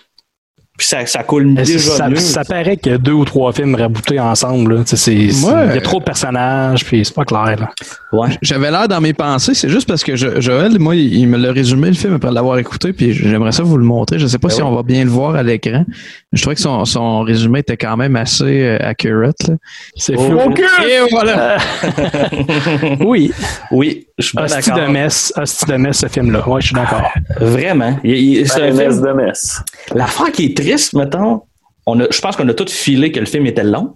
puis 0.78 0.88
ça, 0.88 1.06
ça 1.06 1.24
coule 1.24 1.46
Mais 1.48 1.64
déjà 1.64 1.92
ça, 1.92 2.10
mieux. 2.10 2.16
ça 2.16 2.44
paraît 2.44 2.78
qu'il 2.78 2.92
y 2.92 2.96
a 2.96 2.98
deux 2.98 3.12
ou 3.12 3.26
trois 3.26 3.54
films 3.54 3.76
raboutés 3.76 4.20
ensemble. 4.20 4.76
Là. 4.78 4.82
C'est- 4.86 5.12
Ouais. 5.14 5.68
Il 5.70 5.76
y 5.76 5.78
a 5.78 5.82
trop 5.82 6.00
de 6.00 6.04
personnages, 6.04 6.84
puis 6.86 7.06
c'est 7.06 7.14
pas 7.14 7.26
clair. 7.26 7.56
Là. 7.60 7.70
Ouais. 8.12 8.30
J'avais 8.42 8.72
l'air 8.72 8.88
dans 8.88 9.00
mes 9.02 9.14
pensées, 9.14 9.54
c'est 9.54 9.70
juste 9.70 9.88
parce 9.88 10.04
que 10.04 10.16
Jo- 10.16 10.40
Joël, 10.42 10.78
moi, 10.80 10.96
il 10.96 11.14
il 11.14 11.28
me 11.28 11.38
l'a 11.38 11.52
résumé 11.52 11.88
le 11.90 11.94
film 11.94 12.14
après 12.16 12.32
l'avoir 12.32 12.58
écouté, 12.58 12.92
puis 12.94 13.14
j'aimerais 13.14 13.52
ça 13.52 13.62
vous 13.64 13.78
le 13.78 13.86
montrer. 13.86 14.18
Je 14.20 14.26
sais 14.28 14.40
pas 14.40 14.48
Ben 14.48 14.54
si 14.56 14.62
ouais. 14.62 14.68
on 14.68 14.76
va 14.76 14.84
bien 14.84 15.04
le 15.04 15.10
voir 15.10 15.36
à 15.36 15.44
l'écran. 15.44 15.86
Je 16.32 16.42
trouvais 16.42 16.56
que 16.56 16.62
son, 16.62 16.84
son 16.86 17.22
résumé 17.22 17.60
était 17.60 17.78
quand 17.78 17.96
même 17.96 18.16
assez 18.16 18.64
euh, 18.64 18.78
accurate. 18.82 19.48
là. 19.48 19.56
C'est 19.96 20.16
Oh. 20.18 20.22
fou. 20.22 20.40
Ok! 20.50 20.60
Et 20.82 21.10
voilà! 21.12 21.58
Oui, 23.00 23.32
Oui, 23.72 24.08
je 24.18 24.26
suis 24.28 24.36
pas 24.36 24.46
hostie 24.46 24.72
de 24.72 24.88
messe, 24.92 25.34
hostie 25.36 25.66
de 25.66 25.76
messe, 25.76 26.00
ce 26.00 26.08
film-là. 26.08 26.48
Ouais, 26.48 26.62
je 26.62 26.68
suis 26.68 26.76
d'accord. 26.76 27.12
Vraiment. 27.40 28.00
Il- 28.04 28.12
il- 28.40 28.48
c'est 28.50 28.62
un 28.62 28.66
Un 28.72 28.74
mess 28.74 28.94
film- 28.96 29.06
de 29.08 29.12
messe. 29.14 29.62
L'affaire 29.94 30.32
qui 30.32 30.46
est 30.46 30.58
triste, 30.64 30.94
mettons, 30.94 31.42
on 31.86 32.00
a, 32.00 32.06
je 32.10 32.20
pense 32.22 32.36
qu'on 32.36 32.48
a 32.48 32.54
tous 32.54 32.72
filé 32.72 33.12
que 33.12 33.20
le 33.20 33.26
film 33.26 33.46
était 33.46 33.64
long, 33.64 33.96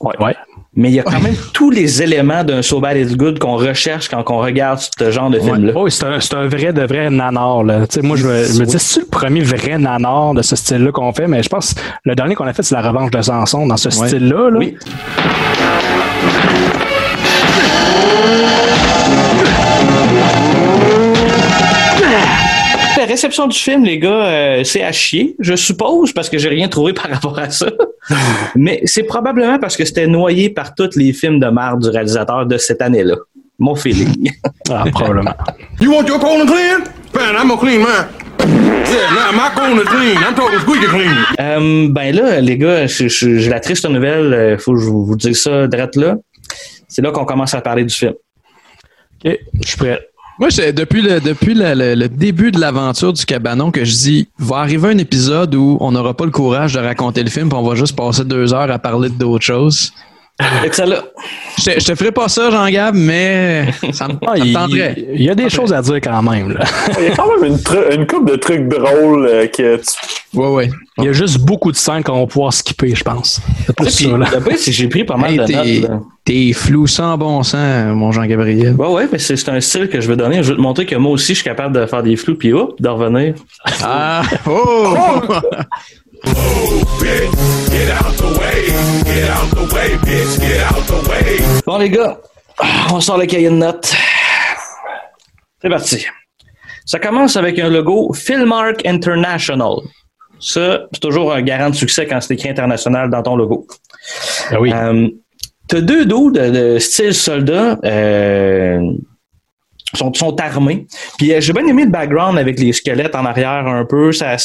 Ouais. 0.00 0.14
ouais. 0.18 0.34
mais 0.74 0.88
il 0.90 0.94
y 0.94 1.00
a 1.00 1.04
quand 1.04 1.20
même 1.28 1.36
tous 1.52 1.70
les 1.70 2.02
éléments 2.02 2.42
d'un 2.42 2.60
So 2.62 2.80
Bad 2.80 2.96
It's 2.96 3.16
Good 3.16 3.38
qu'on 3.38 3.56
recherche 3.56 4.08
quand 4.08 4.24
on 4.30 4.38
regarde 4.38 4.80
ce 4.98 5.10
genre 5.12 5.30
de 5.30 5.38
film-là. 5.38 5.72
Oui, 5.76 5.90
c'est 5.92 6.04
un, 6.06 6.18
c'est 6.18 6.34
un 6.34 6.48
vrai 6.48 6.72
de 6.72 6.82
vrai 6.82 7.08
nanar. 7.08 7.62
Là. 7.62 7.86
Tu 7.86 8.00
sais, 8.00 8.02
moi, 8.02 8.16
je 8.16 8.26
me, 8.26 8.44
je 8.44 8.58
me 8.60 8.66
dis, 8.66 8.78
c'est 8.78 9.00
le 9.00 9.06
premier 9.06 9.42
vrai 9.42 9.78
nanar 9.78 10.34
de 10.34 10.42
ce 10.42 10.56
style-là 10.56 10.90
qu'on 10.90 11.12
fait, 11.12 11.28
mais 11.28 11.42
je 11.42 11.48
pense 11.48 11.74
que 11.74 11.80
le 12.04 12.14
dernier 12.16 12.34
qu'on 12.34 12.46
a 12.46 12.52
fait, 12.52 12.64
c'est 12.64 12.74
la 12.74 12.82
revanche 12.82 13.10
de 13.12 13.22
Samson 13.22 13.66
dans 13.66 13.76
ce 13.76 13.90
style-là. 13.90 14.50
Là. 14.50 14.58
Oui. 14.58 14.76
La 23.02 23.08
réception 23.08 23.48
du 23.48 23.58
film, 23.58 23.82
les 23.82 23.98
gars, 23.98 24.26
euh, 24.26 24.62
c'est 24.62 24.84
à 24.84 24.92
chier, 24.92 25.34
je 25.40 25.56
suppose, 25.56 26.12
parce 26.12 26.30
que 26.30 26.38
j'ai 26.38 26.48
rien 26.48 26.68
trouvé 26.68 26.92
par 27.02 27.10
rapport 27.10 27.36
à 27.36 27.50
ça. 27.50 27.66
Mais 28.54 28.80
c'est 28.84 29.02
probablement 29.02 29.58
parce 29.58 29.76
que 29.76 29.84
c'était 29.84 30.06
noyé 30.06 30.50
par 30.50 30.72
tous 30.72 30.94
les 30.94 31.12
films 31.12 31.40
de 31.40 31.48
marde 31.48 31.82
du 31.82 31.88
réalisateur 31.88 32.46
de 32.46 32.56
cette 32.58 32.80
année-là. 32.80 33.16
Mon 33.58 33.74
feeling. 33.74 34.30
Ah, 34.70 34.84
probablement. 34.92 35.34
You 35.80 35.90
want 35.92 36.06
your 36.06 36.20
colon 36.20 36.46
clean? 36.46 36.84
Fine, 37.12 37.34
I'm 37.36 37.48
gonna 37.48 37.56
clean 37.56 37.80
mine. 37.80 38.06
Yeah, 38.38 39.10
now 39.10 39.32
my 39.32 39.50
colon 39.52 39.80
is 39.80 39.88
clean. 39.88 40.18
I'm 40.18 40.36
talking 40.36 40.60
squeaky 40.60 40.86
clean. 40.86 41.16
Euh, 41.40 41.88
ben 41.90 42.14
là, 42.14 42.40
les 42.40 42.56
gars, 42.56 42.86
j'ai 42.86 43.48
la 43.48 43.58
triste 43.58 43.84
nouvelle, 43.88 44.32
euh, 44.32 44.58
faut 44.58 44.74
que 44.74 44.80
je 44.80 44.86
vous 44.86 45.04
vous 45.04 45.16
dise 45.16 45.42
ça 45.42 45.66
direct 45.66 45.96
là. 45.96 46.18
C'est 46.86 47.02
là 47.02 47.10
qu'on 47.10 47.24
commence 47.24 47.52
à 47.52 47.60
parler 47.62 47.82
du 47.82 47.92
film. 47.92 48.12
OK, 49.24 49.38
je 49.60 49.68
suis 49.68 49.76
prêt. 49.76 49.98
Moi, 50.42 50.50
c'est 50.50 50.72
depuis 50.72 51.02
le 51.02 51.20
depuis 51.20 51.54
le, 51.54 52.08
début 52.08 52.50
de 52.50 52.58
l'aventure 52.58 53.12
du 53.12 53.24
cabanon 53.24 53.70
que 53.70 53.84
je 53.84 53.92
dis 53.92 54.28
va 54.40 54.56
arriver 54.56 54.88
un 54.88 54.98
épisode 54.98 55.54
où 55.54 55.76
on 55.78 55.92
n'aura 55.92 56.14
pas 56.14 56.24
le 56.24 56.32
courage 56.32 56.72
de 56.72 56.80
raconter 56.80 57.22
le 57.22 57.30
film, 57.30 57.48
puis 57.48 57.56
on 57.56 57.62
va 57.62 57.76
juste 57.76 57.94
passer 57.94 58.24
deux 58.24 58.52
heures 58.52 58.68
à 58.68 58.80
parler 58.80 59.08
d'autres 59.08 59.44
choses. 59.44 59.92
Là. 60.40 61.02
Je 61.58 61.64
te, 61.70 61.80
je 61.80 61.84
te 61.86 61.94
ferai 61.94 62.10
pas 62.10 62.28
ça, 62.28 62.50
Jean-Gab, 62.50 62.94
mais 62.94 63.66
ça 63.92 64.08
me, 64.08 64.14
Ah, 64.26 64.34
ça 64.36 64.38
me 64.38 64.46
il, 64.46 64.52
tenterait. 64.52 64.94
il 65.14 65.22
y 65.22 65.30
a 65.30 65.34
des 65.34 65.48
choses 65.50 65.72
à 65.72 65.80
dire 65.82 65.96
quand 65.96 66.22
même. 66.22 66.52
Là. 66.52 66.64
Il 66.98 67.04
y 67.04 67.08
a 67.08 67.14
quand 67.16 67.28
même 67.40 67.52
une, 67.92 68.06
couple 68.06 68.30
de 68.32 68.36
trucs 68.36 68.66
drôles 68.66 69.26
euh, 69.26 69.46
que 69.46 69.76
tu 69.76 70.38
Ouais, 70.38 70.48
ouais. 70.48 70.70
Il 70.98 71.04
y 71.04 71.08
a 71.08 71.12
juste 71.12 71.38
beaucoup 71.40 71.70
de 71.70 71.76
scènes 71.76 72.02
qu'on 72.02 72.20
va 72.20 72.26
pouvoir 72.26 72.52
skipper, 72.54 72.94
je 72.94 73.04
pense. 73.04 73.40
C'est 73.66 73.76
plus 73.76 73.94
Puis, 73.96 74.04
ça. 74.06 74.16
Là. 74.16 74.26
le 74.34 74.40
pire, 74.40 74.58
c'est 74.58 74.70
que 74.70 74.76
j'ai 74.76 74.88
pris 74.88 75.04
pas 75.04 75.16
mal 75.16 75.32
Hey, 75.32 75.38
de 75.38 75.44
t'es- 75.44 75.88
notes. 75.88 76.02
T'es 76.24 76.52
flou 76.52 76.86
sans 76.86 77.18
bon 77.18 77.42
sens, 77.42 77.94
mon 77.94 78.12
Jean-Gabriel. 78.12 78.74
Ouais, 78.76 78.86
ouais, 78.88 79.08
mais 79.12 79.18
c'est 79.18 79.48
un 79.48 79.60
style 79.60 79.88
que 79.88 80.00
je 80.00 80.08
veux 80.08 80.16
donner. 80.16 80.42
Je 80.42 80.50
veux 80.50 80.56
te 80.56 80.60
montrer 80.60 80.86
que 80.86 80.94
moi 80.96 81.10
aussi, 81.12 81.32
je 81.34 81.40
suis 81.40 81.44
capable 81.44 81.74
de 81.78 81.84
faire 81.84 82.02
des 82.02 82.14
flous, 82.16 82.36
puis 82.36 82.52
hop, 82.52 82.80
de 82.80 82.88
revenir. 82.88 83.34
Ah! 83.82 84.22
Oh! 84.48 84.94
Bon, 91.66 91.78
les 91.78 91.90
gars, 91.90 92.18
on 92.92 93.00
sort 93.00 93.18
le 93.18 93.26
cahier 93.26 93.50
de 93.50 93.54
notes. 93.54 93.94
C'est 95.60 95.68
parti. 95.68 96.06
Ça 96.84 96.98
commence 96.98 97.36
avec 97.36 97.58
un 97.58 97.68
logo 97.68 98.12
Philmark 98.12 98.84
International. 98.84 99.76
Ça, 100.40 100.86
c'est 100.92 101.00
toujours 101.00 101.32
un 101.32 101.42
garant 101.42 101.70
de 101.70 101.74
succès 101.74 102.06
quand 102.06 102.20
c'est 102.20 102.34
écrit 102.34 102.48
international 102.50 103.10
dans 103.10 103.22
ton 103.22 103.36
logo. 103.36 103.66
Ben 104.50 104.58
oui. 104.58 104.72
Euh, 104.72 105.08
T'as 105.68 105.80
deux 105.80 106.04
dos 106.04 106.30
de, 106.30 106.50
de 106.50 106.78
style 106.78 107.14
soldat. 107.14 107.78
Euh, 107.84 108.80
sont, 109.94 110.12
sont 110.14 110.38
armés. 110.40 110.86
Puis 111.18 111.32
euh, 111.32 111.40
j'ai 111.40 111.52
bien 111.52 111.66
aimé 111.66 111.84
le 111.84 111.90
background 111.90 112.38
avec 112.38 112.58
les 112.58 112.72
squelettes 112.72 113.14
en 113.14 113.24
arrière 113.24 113.66
un 113.66 113.84
peu. 113.84 114.12
Ça, 114.12 114.36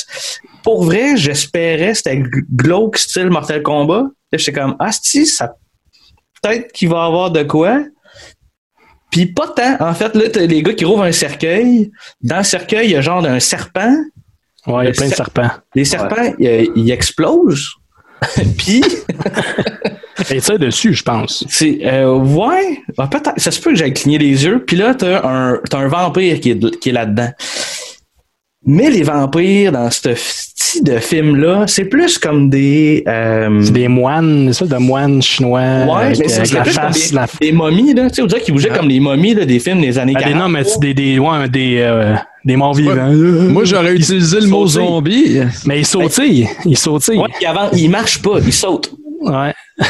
pour 0.67 0.83
vrai, 0.83 1.15
j'espérais 1.15 1.93
c'était 1.93 2.21
glauque 2.53 2.97
style 2.97 3.29
Mortal 3.29 3.63
Kombat. 3.63 4.01
Là, 4.01 4.37
j'étais 4.37 4.51
comme 4.51 4.75
ah 4.79 4.91
si 4.91 5.25
ça 5.25 5.55
peut-être 6.41 6.73
qu'il 6.73 6.89
va 6.89 7.05
y 7.05 7.07
avoir 7.07 7.31
de 7.31 7.43
quoi. 7.43 7.85
Puis 9.09 9.27
pas 9.27 9.47
tant. 9.47 9.77
En 9.79 9.93
fait, 9.93 10.13
là, 10.13 10.29
t'as 10.29 10.41
les 10.41 10.61
gars 10.61 10.73
qui 10.73 10.83
rouvrent 10.83 11.03
un 11.03 11.13
cercueil. 11.13 11.89
Dans 12.19 12.39
le 12.39 12.43
cercueil, 12.43 12.87
il 12.87 12.91
y 12.91 12.95
a 12.97 13.01
genre 13.01 13.25
un 13.25 13.39
serpent. 13.39 13.95
Ouais, 14.67 14.73
il 14.73 14.83
y 14.83 14.87
a 14.87 14.89
Le 14.89 14.91
plein 14.91 15.07
de 15.07 15.13
serpents. 15.13 15.51
Les 15.73 15.85
serpents, 15.85 16.33
ils, 16.37 16.69
ils 16.75 16.91
explosent. 16.91 17.69
Puis 18.57 18.83
Et 20.29 20.39
ça 20.39 20.57
dessus, 20.57 20.93
je 20.93 21.03
pense. 21.03 21.45
c'est 21.47 21.79
euh, 21.83 22.17
ouais, 22.17 22.81
ah, 22.97 23.07
peut-être 23.07 23.31
ça 23.37 23.51
se 23.51 23.61
peut 23.61 23.71
que 23.71 23.77
j'aille 23.77 23.93
cligner 23.93 24.17
les 24.17 24.45
yeux. 24.45 24.63
Puis 24.65 24.75
là 24.75 24.95
t'as 24.95 25.25
un 25.25 25.59
t'as 25.69 25.77
un 25.77 25.87
vampire 25.87 26.39
qui 26.39 26.51
est 26.51 26.79
qui 26.79 26.89
est 26.89 26.93
là-dedans. 26.93 27.29
Mais 28.69 28.89
les 28.89 29.01
vampires 29.03 29.71
dans 29.71 29.89
ce 29.89 30.13
style 30.15 30.83
de 30.83 30.97
film 30.99 31.37
là, 31.37 31.63
c'est 31.67 31.85
plus 31.85 32.17
comme 32.17 32.49
des 32.49 33.01
euh, 33.07 33.61
C'est 33.63 33.71
des 33.71 33.87
moines, 33.87 34.49
c'est 34.51 34.65
ça, 34.65 34.75
de 34.75 34.79
moines 34.79 35.21
chinois. 35.21 35.61
ouais, 35.61 36.13
mais 36.19 36.27
c'est 36.27 36.51
la 36.51 36.65
face, 36.65 37.09
des, 37.11 37.15
la 37.15 37.27
des 37.39 37.51
momies 37.53 37.93
là, 37.93 38.09
tu 38.09 38.15
sais, 38.15 38.21
on 38.21 38.25
dirait 38.25 38.41
qu'ils 38.41 38.53
bougeaient 38.53 38.69
comme 38.69 38.89
les 38.89 38.99
momies 38.99 39.33
là, 39.35 39.45
des 39.45 39.59
films 39.59 39.79
des 39.79 39.97
années 39.97 40.13
Ah, 40.17 40.19
des, 40.19 40.31
40. 40.31 40.41
non, 40.43 40.49
mais 40.49 40.65
c'est 40.65 40.79
des, 40.81 40.93
des, 40.93 41.17
ouais, 41.17 41.47
des, 41.47 41.77
euh, 41.79 42.15
des 42.43 42.57
morts 42.57 42.73
vivants. 42.73 43.09
Moi, 43.49 43.63
j'aurais 43.63 43.93
utilisé 43.95 44.41
le 44.41 44.47
mot 44.47 44.67
zombie. 44.67 45.39
Mais 45.65 45.79
ils 45.79 45.85
sautillent. 45.85 46.49
Ils 46.65 46.77
sautillent. 46.77 47.19
Ouais, 47.19 47.29
puis 47.37 47.45
avant, 47.45 47.69
ils 47.71 47.89
marchent 47.89 48.21
pas, 48.21 48.39
ils 48.45 48.51
sautent. 48.53 48.91
Ouais. 49.21 49.53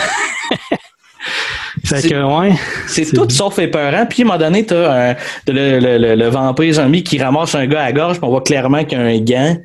C'est- 1.88 2.08
ouais. 2.40 2.54
Tout 3.16 3.30
sauf 3.30 3.58
épeurant. 3.60 4.06
Puis 4.10 4.22
à 4.22 4.26
un 4.26 4.28
moment 4.28 4.40
donné, 4.40 4.66
t'as 4.66 5.12
un- 5.12 5.16
t'as 5.46 5.54
le, 5.54 5.80
le, 5.80 5.98
le, 5.98 6.16
le 6.16 6.28
vampire 6.30 6.74
zombie 6.74 7.04
qui 7.04 7.18
ramasse 7.22 7.56
un 7.56 7.66
gars 7.68 7.82
à 7.82 7.86
la 7.86 7.92
gorge, 7.94 8.18
puis 8.18 8.26
on 8.26 8.30
voit 8.30 8.42
clairement 8.44 8.84
qu'il 8.84 8.98
y 8.98 9.02
a 9.02 9.06
un 9.06 9.18
gant. 9.20 9.58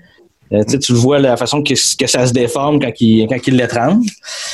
Euh, 0.53 0.63
tu 0.69 0.79
tu 0.79 0.93
le 0.93 0.99
vois 0.99 1.19
la 1.19 1.37
façon 1.37 1.63
que, 1.63 1.73
que 1.73 2.07
ça 2.07 2.27
se 2.27 2.33
déforme 2.33 2.79
quand 2.79 2.93
il, 3.01 3.27
quand 3.27 3.39
il 3.47 3.57
l'étrangle. 3.57 4.05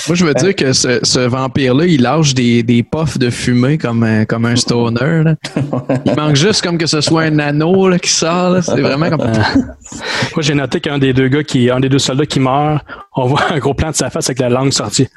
Moi, 0.06 0.14
je 0.14 0.24
veux 0.24 0.34
dire 0.34 0.54
que 0.54 0.72
ce, 0.72 1.00
ce 1.02 1.18
vampire-là, 1.18 1.86
il 1.86 2.02
lâche 2.02 2.34
des, 2.34 2.62
des 2.62 2.82
puffs 2.82 3.18
de 3.18 3.30
fumée 3.30 3.78
comme 3.78 4.04
un, 4.04 4.24
comme 4.24 4.44
un 4.44 4.54
stoner. 4.56 5.24
là. 5.24 5.34
Il 6.06 6.14
manque 6.14 6.36
juste 6.36 6.62
comme 6.62 6.78
que 6.78 6.86
ce 6.86 7.00
soit 7.00 7.22
un 7.22 7.38
anneau 7.40 7.88
là, 7.88 7.98
qui 7.98 8.10
sort. 8.10 8.62
C'est 8.62 8.80
vraiment 8.80 9.10
comme... 9.10 9.20
Moi, 9.26 10.40
j'ai 10.40 10.54
noté 10.54 10.80
qu'un 10.80 10.98
des 10.98 11.12
deux 11.12 11.28
gars 11.28 11.42
qui, 11.42 11.68
un 11.70 11.80
des 11.80 11.88
deux 11.88 11.98
soldats 11.98 12.26
qui 12.26 12.38
meurt, 12.40 12.84
on 13.16 13.26
voit 13.26 13.50
un 13.52 13.58
gros 13.58 13.74
plan 13.74 13.90
de 13.90 13.96
sa 13.96 14.08
face 14.10 14.26
avec 14.28 14.38
la 14.38 14.48
langue 14.50 14.72
sortie. 14.72 15.08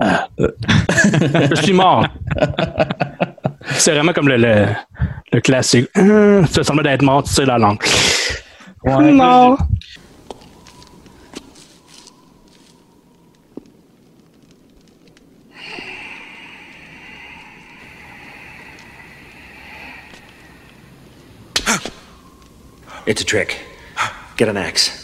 Ah, 0.00 0.26
euh. 0.40 0.48
Je 1.54 1.62
suis 1.62 1.72
mort. 1.72 2.06
C'est 3.74 3.92
vraiment 3.92 4.12
comme 4.12 4.28
le, 4.28 4.36
le, 4.38 4.66
le 5.32 5.40
classique. 5.40 5.86
Hum, 5.96 6.46
Ça 6.50 6.62
semble 6.64 6.82
d'être 6.82 7.02
mort, 7.02 7.22
tu 7.24 7.32
sais, 7.32 7.44
la 7.44 7.58
langue. 7.58 7.78
mort. 8.84 9.58
It's 23.06 23.22
a 23.22 23.24
trick. 23.24 23.60
Get 24.38 24.48
an 24.48 24.56
axe. 24.56 24.96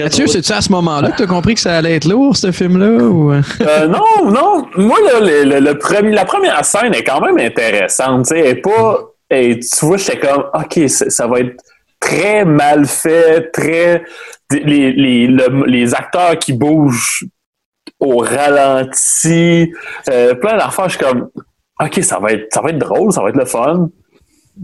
Mathieu, 0.00 0.26
c'est-tu 0.26 0.52
à 0.52 0.60
ce 0.60 0.72
moment-là 0.72 1.12
que 1.12 1.16
tu 1.18 1.22
as 1.22 1.26
compris 1.26 1.54
que 1.54 1.60
ça 1.60 1.76
allait 1.76 1.94
être 1.96 2.06
lourd, 2.08 2.36
ce 2.36 2.50
film-là? 2.50 3.04
Ou... 3.04 3.32
Euh, 3.32 3.86
non, 3.86 4.30
non. 4.30 4.66
Moi, 4.76 4.98
là, 5.04 5.20
le, 5.20 5.44
le- 5.48 5.60
le 5.60 5.78
premier- 5.78 6.10
la 6.12 6.24
première 6.24 6.64
scène 6.64 6.92
est 6.94 7.04
quand 7.04 7.20
même 7.20 7.38
intéressante. 7.38 8.26
tu 8.26 8.34
sais. 8.34 8.40
Elle 8.40 8.46
est 8.58 8.60
pas. 8.60 8.98
et 9.30 9.60
tu 9.60 9.86
vois, 9.86 9.96
j'étais 9.96 10.18
comme, 10.18 10.44
OK, 10.52 10.80
ça 10.88 11.26
va 11.28 11.40
être 11.40 11.56
très 12.00 12.44
mal 12.44 12.86
fait, 12.86 13.50
très. 13.52 14.02
Les, 14.50 14.92
les, 14.92 15.26
le- 15.28 15.64
les 15.66 15.94
acteurs 15.94 16.38
qui 16.40 16.52
bougent 16.52 17.24
au 18.00 18.18
ralenti, 18.18 19.72
euh, 20.10 20.34
plein 20.34 20.56
d'affaires. 20.56 20.88
Je 20.88 20.96
suis 20.96 21.04
comme, 21.04 21.28
OK, 21.80 22.02
ça 22.02 22.18
va, 22.18 22.32
être, 22.32 22.52
ça 22.52 22.60
va 22.60 22.70
être 22.70 22.78
drôle, 22.78 23.12
ça 23.12 23.22
va 23.22 23.28
être 23.28 23.36
le 23.36 23.44
fun. 23.44 23.88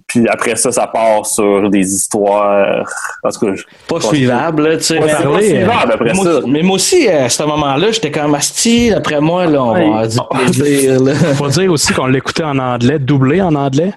Puis 0.06 0.26
après 0.28 0.54
ça, 0.56 0.70
ça 0.70 0.86
part 0.86 1.26
sur 1.26 1.68
des 1.68 1.80
histoires. 1.80 2.84
Cas, 3.22 3.30
je- 3.54 3.62
Pas 3.88 4.00
suivable, 4.00 4.68
là, 4.68 4.76
tu 4.76 4.84
sais. 4.84 5.00
Suivable 5.42 5.92
après 5.94 6.14
moi, 6.14 6.24
ça. 6.24 6.40
Mais 6.46 6.62
moi 6.62 6.76
aussi, 6.76 7.08
à 7.08 7.28
ce 7.28 7.42
moment-là, 7.42 7.90
j'étais 7.90 8.10
comme 8.12 8.34
asti, 8.34 8.92
après 8.92 9.20
moi, 9.20 9.46
là, 9.46 9.62
on 9.62 9.94
va 9.96 10.06
du 10.06 10.16
plaisir. 10.30 11.00
Faut 11.34 11.48
dire 11.48 11.72
aussi 11.72 11.92
qu'on 11.92 12.06
l'écoutait 12.06 12.44
en 12.44 12.58
anglais, 12.58 12.98
doublé 13.00 13.42
en 13.42 13.54
anglais. 13.54 13.92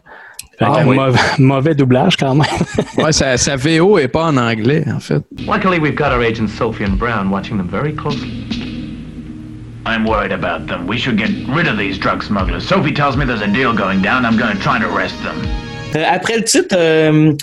Ah 0.60 0.80
oui. 0.86 0.96
mauvais, 0.96 1.20
mauvais 1.40 1.76
doublage 1.76 2.16
quand 2.18 2.36
même. 2.36 2.46
Ouais, 2.98 3.12
sa, 3.12 3.38
sa 3.38 3.56
VO 3.56 3.98
est 3.98 4.08
pas 4.08 4.26
en 4.26 4.38
anglais, 4.38 4.86
en 4.96 5.00
fait. 5.00 5.22
Luckily, 5.48 5.80
we've 5.80 5.96
got 5.96 6.12
our 6.12 6.22
agent 6.22 6.48
Sophie 6.50 6.86
and 6.86 6.98
Brown 6.98 7.30
watching 7.32 7.58
them 7.58 7.68
very 7.70 7.94
closely. 7.94 8.30
I'm 9.86 10.06
worried 10.06 10.32
about 10.32 10.68
them. 10.68 10.88
We 10.88 10.98
should 10.98 11.18
get 11.18 11.30
rid 11.54 11.68
of 11.68 11.78
these 11.78 11.98
drug 12.00 12.24
smugglers. 12.24 12.66
Sophie 12.66 12.94
tells 12.94 13.18
me 13.18 13.26
there's 13.26 13.42
a 13.42 13.48
deal 13.52 13.74
going 13.74 14.02
down. 14.02 14.26
I'm 14.26 14.38
going 14.38 14.56
to 14.56 14.62
try 14.64 14.80
to 14.80 14.88
arrest 14.96 15.16
them. 15.24 15.36
Euh, 15.96 16.04
après 16.08 16.38
le 16.38 16.44
titre, 16.44 16.76
euh, 16.78 17.34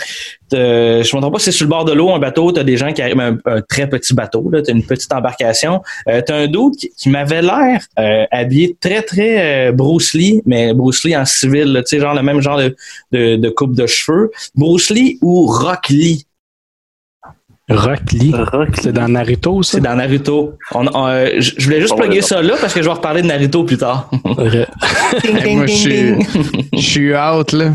de- 0.51 1.01
je 1.03 1.15
ne 1.15 1.17
me 1.17 1.21
trompe 1.21 1.33
pas, 1.33 1.39
c'est 1.39 1.51
sur 1.51 1.65
le 1.65 1.69
bord 1.69 1.85
de 1.85 1.93
l'eau, 1.93 2.09
un 2.11 2.19
bateau, 2.19 2.51
t'as 2.51 2.63
des 2.63 2.75
gens 2.77 2.91
qui 2.91 3.01
arrivent, 3.01 3.19
un, 3.19 3.37
un 3.45 3.61
très 3.61 3.87
petit 3.87 4.13
bateau, 4.13 4.51
t'as 4.51 4.71
une 4.73 4.83
petite 4.83 5.11
embarcation. 5.13 5.81
Euh, 6.09 6.21
t'as 6.25 6.35
un 6.35 6.47
d'autre 6.47 6.77
qui, 6.77 6.89
qui 6.97 7.09
m'avait 7.09 7.41
l'air 7.41 7.79
euh, 7.99 8.25
habillé 8.31 8.75
très, 8.79 9.01
très 9.01 9.69
euh, 9.69 9.71
Bruce 9.71 10.13
Lee, 10.13 10.41
mais 10.45 10.73
Bruce 10.73 11.03
Lee 11.03 11.15
en 11.15 11.25
civil, 11.25 11.81
tu 11.85 11.95
sais, 11.95 12.01
genre 12.01 12.13
le 12.13 12.23
même 12.23 12.41
genre 12.41 12.57
de, 12.57 12.75
de, 13.11 13.35
de 13.37 13.49
coupe 13.49 13.75
de 13.75 13.87
cheveux. 13.87 14.31
Bruce 14.55 14.89
Lee 14.89 15.17
ou 15.21 15.45
Rock 15.45 15.89
Lee? 15.89 16.25
Rock 17.75 18.11
Lee. 18.11 18.33
C'est 18.81 18.93
dans 18.93 19.07
Naruto, 19.07 19.63
ça? 19.63 19.73
C'est 19.73 19.81
dans 19.81 19.95
Naruto. 19.95 20.57
On, 20.73 20.85
on, 20.93 21.07
euh, 21.07 21.27
je 21.39 21.51
je 21.57 21.65
voulais 21.65 21.81
juste 21.81 21.95
plugger 21.95 22.21
ça 22.21 22.41
là 22.41 22.55
parce 22.59 22.73
que 22.73 22.81
je 22.81 22.87
vais 22.87 22.93
reparler 22.93 23.21
de 23.21 23.27
Naruto 23.27 23.63
plus 23.63 23.77
tard. 23.77 24.09
Hey, 25.23 25.55
moi, 25.55 25.65
je 25.67 25.71
suis, 25.73 26.13
je 26.73 26.79
suis 26.81 27.13
out, 27.15 27.51
là. 27.51 27.65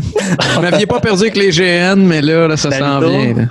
Vous 0.55 0.61
m'aviez 0.61 0.85
pas 0.85 0.99
perdu 0.99 1.21
avec 1.23 1.37
les 1.37 1.49
GN, 1.51 1.97
mais 1.97 2.21
là, 2.21 2.47
là 2.47 2.57
ça 2.57 2.71
s'en 2.71 2.99
vient. 2.99 3.33
là. 3.33 3.43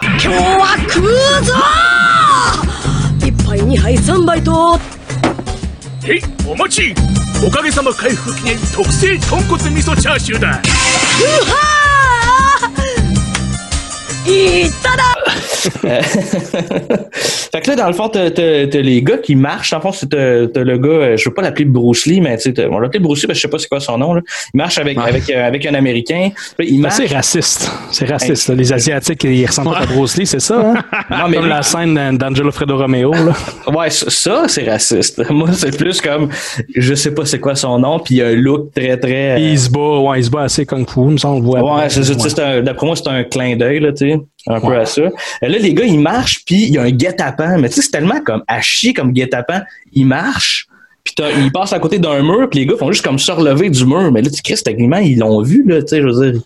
Euh, 15.85 16.01
fait 17.13 17.61
que 17.61 17.71
là, 17.71 17.77
dans 17.77 17.87
le 17.87 17.93
fond, 17.93 18.09
t'as, 18.09 18.31
t'as, 18.31 18.67
t'as 18.67 18.81
les 18.81 19.03
gars 19.03 19.19
qui 19.19 19.35
marchent. 19.35 19.73
En 19.73 19.81
fait, 19.81 20.07
t'as, 20.07 20.47
t'as 20.47 20.65
le 20.65 20.79
gars, 20.79 20.89
euh, 20.89 21.17
je 21.17 21.29
veux 21.29 21.35
pas 21.35 21.43
l'appeler 21.43 21.65
Bruce 21.65 22.07
Lee, 22.07 22.21
mais 22.21 22.37
tu 22.39 22.55
sais, 22.55 22.67
on 22.67 22.79
l'appelle 22.79 23.03
Bruce 23.03 23.23
Lee 23.23 23.27
parce 23.27 23.39
je 23.39 23.43
sais 23.43 23.49
pas 23.49 23.59
c'est 23.59 23.69
quoi 23.69 23.81
son 23.81 23.99
nom. 23.99 24.15
Là. 24.15 24.23
Il 24.55 24.59
marche 24.59 24.79
avec, 24.79 24.99
avec, 24.99 25.31
euh, 25.31 25.47
avec 25.47 25.67
un 25.67 25.75
Américain. 25.75 26.31
Puis, 26.57 26.69
il 26.71 26.81
marche. 26.81 26.97
C'est 26.97 27.13
raciste. 27.13 27.71
C'est 27.91 28.07
raciste. 28.07 28.49
Là. 28.49 28.55
Les 28.55 28.73
Asiatiques, 28.73 29.25
ils 29.25 29.47
ressemblent 29.47 29.71
ouais. 29.71 29.77
à 29.77 29.87
Bruce 29.87 30.17
Lee, 30.17 30.27
c'est 30.27 30.41
ça? 30.41 30.61
Hein? 30.61 30.75
non, 31.11 31.29
mais 31.29 31.37
comme 31.37 31.49
la 31.49 31.63
scène 31.63 32.17
d'Angelo 32.17 32.51
Fredo 32.51 32.77
Romeo. 32.77 33.13
Là. 33.13 33.33
ouais, 33.75 33.91
ça, 33.91 34.45
c'est 34.49 34.69
raciste. 34.69 35.29
Moi, 35.31 35.51
c'est 35.53 35.77
plus 35.77 36.01
comme, 36.01 36.29
je 36.75 36.95
sais 36.95 37.13
pas 37.13 37.25
c'est 37.25 37.41
quoi 37.41 37.55
son 37.55 37.79
nom, 37.79 37.99
puis 37.99 38.17
il 38.17 38.23
a 38.23 38.29
un 38.29 38.35
look 38.35 38.73
très, 38.75 38.97
très... 38.97 39.41
Il 39.41 39.59
se 39.59 39.71
bat, 39.71 40.01
ouais, 40.01 40.21
il 40.21 40.25
se 40.25 40.31
bat 40.31 40.43
assez 40.43 40.67
kung-fu, 40.67 41.01
me 41.01 41.17
semble. 41.17 41.47
Ouais, 41.47 41.61
ouais, 41.61 41.89
c'est, 41.89 42.03
c'est, 42.05 42.15
ouais. 42.15 42.29
C'est 42.29 42.41
un, 42.41 42.63
d'après 42.63 42.87
moi, 42.87 42.97
c'est 42.97 43.09
un 43.09 43.25
clin 43.25 43.57
d'œil, 43.57 43.81
là, 43.81 43.93
tu 43.93 44.11
sais 44.11 44.21
un 44.47 44.61
peu 44.61 44.79
à 44.79 44.85
ça. 44.85 45.03
Euh, 45.03 45.11
Là, 45.43 45.59
les 45.59 45.75
gars, 45.75 45.85
ils 45.85 45.99
marchent, 45.99 46.45
puis 46.45 46.65
il 46.65 46.75
y 46.75 46.79
a 46.79 46.83
un 46.83 46.91
guet-apens, 46.91 47.59
mais 47.59 47.69
tu 47.69 47.77
sais, 47.77 47.83
c'est 47.83 47.91
tellement 47.91 48.21
comme 48.21 48.43
à 48.47 48.61
chier 48.61 48.93
comme 48.93 49.13
guet-apens. 49.13 49.63
Ils 49.93 50.07
marchent, 50.07 50.69
puis 51.05 51.15
ils 51.39 51.53
passent 51.53 51.73
à 51.73 51.79
côté 51.79 51.99
d'un 51.99 52.23
mur, 52.23 52.49
puis 52.51 52.61
les 52.61 52.67
gars 52.67 52.77
font 52.79 52.91
juste 52.91 53.05
comme 53.05 53.19
se 53.19 53.31
relever 53.33 53.71
du 53.71 53.85
mur. 53.87 54.11
Mais 54.13 54.23
là, 54.23 54.31
tu 54.31 54.43
Christ, 54.43 54.65
techniquement, 54.65 54.99
ils 54.99 55.19
l'ont 55.19 55.43
vu, 55.43 55.65
là, 55.67 55.83
tu 55.83 55.89
sais, 55.89 56.03
je 56.03 56.07
veux 56.07 56.33
dire. 56.33 56.41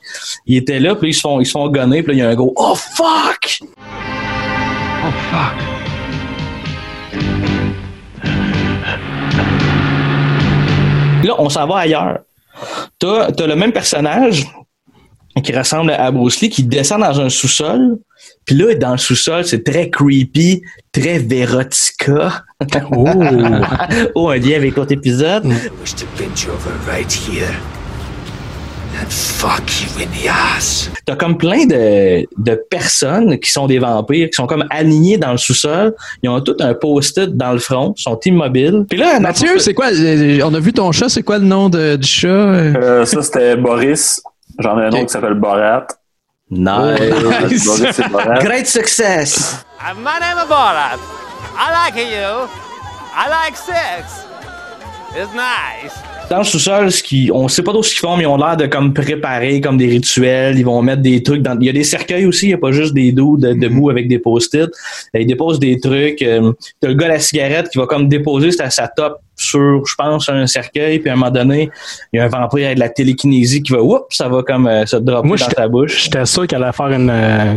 Ils 0.46 0.56
étaient 0.56 0.80
là, 0.80 0.94
puis 0.94 1.10
ils 1.10 1.14
se 1.14 1.20
font, 1.20 1.40
ils 1.40 1.46
se 1.46 1.52
font 1.52 1.68
gonner, 1.68 2.02
puis 2.02 2.12
là, 2.12 2.18
il 2.18 2.20
y 2.20 2.26
a 2.26 2.30
un 2.30 2.34
gros 2.34 2.52
«Oh, 2.56 2.74
fuck!» 2.74 3.60
Oh, 5.02 5.10
fuck. 5.30 5.56
Là, 11.24 11.34
on 11.38 11.48
s'en 11.48 11.66
va 11.66 11.78
ailleurs. 11.78 12.18
T'as 12.98 13.28
as 13.38 13.46
le 13.46 13.56
même 13.56 13.72
personnage 13.72 14.46
qui 15.42 15.52
ressemble 15.56 15.92
à 15.92 16.10
Bruce 16.10 16.40
Lee 16.40 16.48
qui 16.50 16.62
descend 16.64 17.00
dans 17.00 17.20
un 17.20 17.28
sous-sol. 17.28 17.98
Puis 18.44 18.54
là, 18.56 18.74
dans 18.74 18.92
le 18.92 18.98
sous-sol, 18.98 19.44
c'est 19.44 19.64
très 19.64 19.90
creepy, 19.90 20.62
très 20.92 21.18
Verotica. 21.18 22.44
Oh. 22.92 23.06
oh, 24.14 24.28
un 24.30 24.36
lien 24.36 24.56
avec 24.56 24.76
l'autre 24.76 24.92
épisode. 24.92 25.44
wish 25.80 25.94
to 25.94 26.04
bend 26.18 26.42
you 26.42 26.50
over 26.52 26.72
right 26.90 27.10
here 27.12 27.48
and 29.00 29.08
fuck 29.10 29.62
you 29.80 30.02
in 30.02 30.08
the 30.08 30.28
ass. 30.28 30.90
T'as 31.06 31.16
comme 31.16 31.38
plein 31.38 31.64
de, 31.64 32.26
de 32.36 32.60
personnes 32.68 33.38
qui 33.38 33.50
sont 33.50 33.66
des 33.66 33.78
vampires, 33.78 34.28
qui 34.28 34.34
sont 34.34 34.46
comme 34.46 34.64
alignés 34.68 35.16
dans 35.16 35.32
le 35.32 35.38
sous-sol. 35.38 35.94
Ils 36.22 36.28
ont 36.28 36.40
tout 36.40 36.56
un 36.60 36.74
post-it 36.74 37.34
dans 37.36 37.52
le 37.52 37.58
front, 37.58 37.94
sont 37.96 38.18
immobiles. 38.26 38.84
Puis 38.88 38.98
là, 38.98 39.18
Mathieu, 39.20 39.58
c'est 39.58 39.72
quoi? 39.74 39.86
euh, 39.92 40.40
On 40.44 40.52
a 40.52 40.60
vu 40.60 40.72
ton 40.72 40.92
chat, 40.92 41.08
c'est 41.08 41.22
quoi 41.22 41.38
le 41.38 41.44
nom 41.46 41.68
de- 41.70 41.96
du 41.96 42.06
chat? 42.06 42.26
Euh, 42.28 43.04
ça, 43.06 43.22
c'était 43.22 43.56
Boris. 43.56 44.20
J'en 44.60 44.78
ai 44.78 44.84
un 44.84 44.88
autre 44.88 45.00
qui 45.00 45.08
s'appelle 45.08 45.34
Borat. 45.34 45.86
Nice. 46.50 47.64
Boris 47.64 47.98
et 47.98 48.08
Borat. 48.08 48.38
Great 48.40 48.66
success. 48.66 49.64
My 49.96 50.18
name 50.20 50.38
is 50.38 50.48
Borat. 50.48 50.98
I 51.56 51.70
like 51.72 51.96
you. 51.96 52.48
I 53.14 53.28
like 53.28 53.56
sex. 53.56 54.26
It's 55.16 55.32
nice. 55.34 56.09
Dans 56.30 56.38
le 56.38 56.44
sous-sol, 56.44 56.92
ce 56.92 57.02
qui, 57.02 57.28
on 57.34 57.48
sait 57.48 57.64
pas 57.64 57.72
trop 57.72 57.82
ce 57.82 57.90
qu'ils 57.90 57.98
font, 57.98 58.16
mais 58.16 58.22
ils 58.22 58.28
ont 58.28 58.36
l'air 58.36 58.56
de 58.56 58.66
comme 58.66 58.94
préparer 58.94 59.60
comme 59.60 59.76
des 59.76 59.88
rituels. 59.88 60.56
Ils 60.56 60.64
vont 60.64 60.80
mettre 60.80 61.02
des 61.02 61.24
trucs 61.24 61.42
dans. 61.42 61.58
Il 61.58 61.66
y 61.66 61.68
a 61.68 61.72
des 61.72 61.82
cercueils 61.82 62.24
aussi, 62.24 62.46
il 62.46 62.48
n'y 62.50 62.54
a 62.54 62.58
pas 62.58 62.70
juste 62.70 62.94
des 62.94 63.10
dos 63.10 63.36
de, 63.36 63.52
debout 63.52 63.90
avec 63.90 64.06
des 64.06 64.20
post-it. 64.20 64.70
Ils 65.12 65.26
déposent 65.26 65.58
des 65.58 65.80
trucs. 65.80 66.22
Euh, 66.22 66.52
T'as 66.80 66.86
le 66.86 66.94
gars 66.94 67.06
à 67.06 67.08
la 67.08 67.18
cigarette 67.18 67.68
qui 67.68 67.78
va 67.78 67.86
comme 67.86 68.06
déposer 68.06 68.52
sa, 68.52 68.70
sa 68.70 68.86
top 68.86 69.18
sur, 69.34 69.84
je 69.84 69.94
pense, 69.96 70.28
un 70.28 70.46
cercueil, 70.46 71.00
puis 71.00 71.10
à 71.10 71.14
un 71.14 71.16
moment 71.16 71.32
donné, 71.32 71.68
il 72.12 72.18
y 72.18 72.20
a 72.20 72.26
un 72.26 72.28
vampire 72.28 72.66
avec 72.66 72.76
de 72.76 72.80
la 72.80 72.90
télékinésie 72.90 73.60
qui 73.62 73.72
va, 73.72 73.82
oups, 73.82 74.04
ça 74.10 74.28
va 74.28 74.44
comme 74.44 74.68
euh, 74.68 74.86
se 74.86 74.96
dropper 74.96 75.26
Moi, 75.26 75.36
dans 75.36 75.46
ta 75.46 75.66
bouche. 75.66 76.04
J'étais 76.04 76.26
sûr 76.26 76.46
qu'elle 76.46 76.62
allait 76.62 76.72
faire 76.72 76.92
une, 76.92 77.10
euh, 77.10 77.54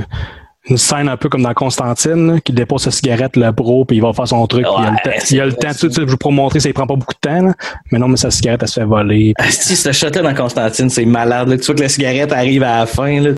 une 0.69 0.77
scène 0.77 1.09
un 1.09 1.17
peu 1.17 1.27
comme 1.27 1.41
dans 1.41 1.53
Constantine, 1.53 2.33
là, 2.35 2.39
qui 2.39 2.53
dépose 2.53 2.83
sa 2.83 2.91
cigarette, 2.91 3.35
le 3.35 3.51
pro, 3.51 3.83
puis 3.83 3.97
il 3.97 4.01
va 4.01 4.13
faire 4.13 4.27
son 4.27 4.47
truc. 4.47 4.65
puis 5.25 5.35
il 5.35 5.41
a 5.41 5.45
le 5.45 5.53
temps, 5.53 5.71
tout 5.77 5.87
de 5.89 5.93
suite, 5.93 6.09
je 6.09 6.15
pour 6.15 6.31
montrer, 6.31 6.59
ça 6.61 6.69
il 6.69 6.73
prend 6.73 6.87
pas 6.87 6.95
beaucoup 6.95 7.13
de 7.13 7.19
temps, 7.19 7.41
là. 7.47 7.53
mais 7.91 7.99
non, 7.99 8.07
mais 8.07 8.15
sa 8.17 8.31
cigarette, 8.31 8.61
elle 8.63 8.69
se 8.69 8.79
fait 8.79 8.85
voler. 8.85 9.33
puis- 9.37 9.47
Asti, 9.47 9.75
ce 9.75 9.91
shot-là 9.91 10.21
dans 10.21 10.33
Constantine, 10.33 10.89
c'est 10.89 11.05
malade. 11.05 11.49
Là. 11.49 11.57
Tu 11.57 11.65
vois 11.65 11.75
que 11.75 11.81
la 11.81 11.89
cigarette 11.89 12.31
arrive 12.31 12.63
à 12.63 12.79
la 12.79 12.85
fin. 12.85 13.19
Là. 13.19 13.31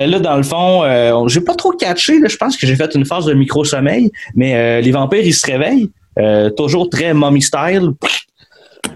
Là, 0.00 0.18
dans 0.18 0.36
le 0.36 0.42
fond, 0.42 0.82
euh, 0.84 1.28
j'ai 1.28 1.40
pas 1.42 1.54
trop 1.54 1.72
catché. 1.72 2.18
Là. 2.18 2.28
Je 2.28 2.36
pense 2.36 2.56
que 2.56 2.66
j'ai 2.66 2.74
fait 2.76 2.94
une 2.94 3.04
phase 3.04 3.26
de 3.26 3.34
micro-sommeil, 3.34 4.10
mais 4.34 4.54
euh, 4.56 4.80
les 4.80 4.90
vampires, 4.92 5.22
ils 5.24 5.34
se 5.34 5.46
réveillent. 5.46 5.90
euh, 6.18 6.50
toujours 6.50 6.90
très 6.90 7.14
mommy 7.14 7.40
style. 7.42 7.90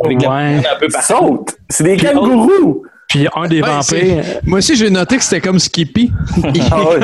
Avec 0.04 0.18
Ouais. 0.18 0.26
un 0.26 0.62
peu 0.80 0.86
Ils 0.86 0.92
partout. 0.92 1.06
sautent. 1.14 1.54
C'est 1.68 1.84
des 1.84 1.96
Puis 1.96 2.06
kangourous. 2.06 2.82
Puis 3.08 3.28
un 3.36 3.46
des 3.46 3.60
Ouais, 3.62 3.68
vampires, 3.68 4.24
Moi 4.44 4.58
aussi, 4.58 4.74
j'ai 4.74 4.90
noté 4.90 5.16
que 5.18 5.22
c'était 5.22 5.40
comme 5.40 5.58
Skippy. 5.58 6.10
Ah 6.72 6.82
ouais. 6.88 6.96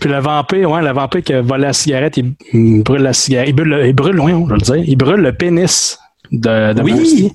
puis 0.00 0.10
le 0.10 0.18
vampire, 0.20 0.70
ouais, 0.70 0.82
le 0.82 0.92
vampire 0.92 1.22
qui 1.22 1.32
a 1.32 1.40
volé 1.42 1.62
la 1.64 1.72
cigarette, 1.72 2.16
il, 2.18 2.34
il 2.52 2.82
brûle 2.82 3.02
la 3.02 3.12
cigarette, 3.12 3.48
il 3.48 3.54
brûle, 3.54 3.68
le- 3.68 3.86
il 3.88 3.92
brûle, 3.94 4.14
loin, 4.16 4.32
on 4.34 4.44
va 4.46 4.54
le 4.56 4.60
dire, 4.60 4.76
il 4.76 4.96
brûle 4.96 5.20
le 5.20 5.32
pénis 5.32 5.98
de, 6.30 6.74
de. 6.74 6.82
Oui! 6.82 7.32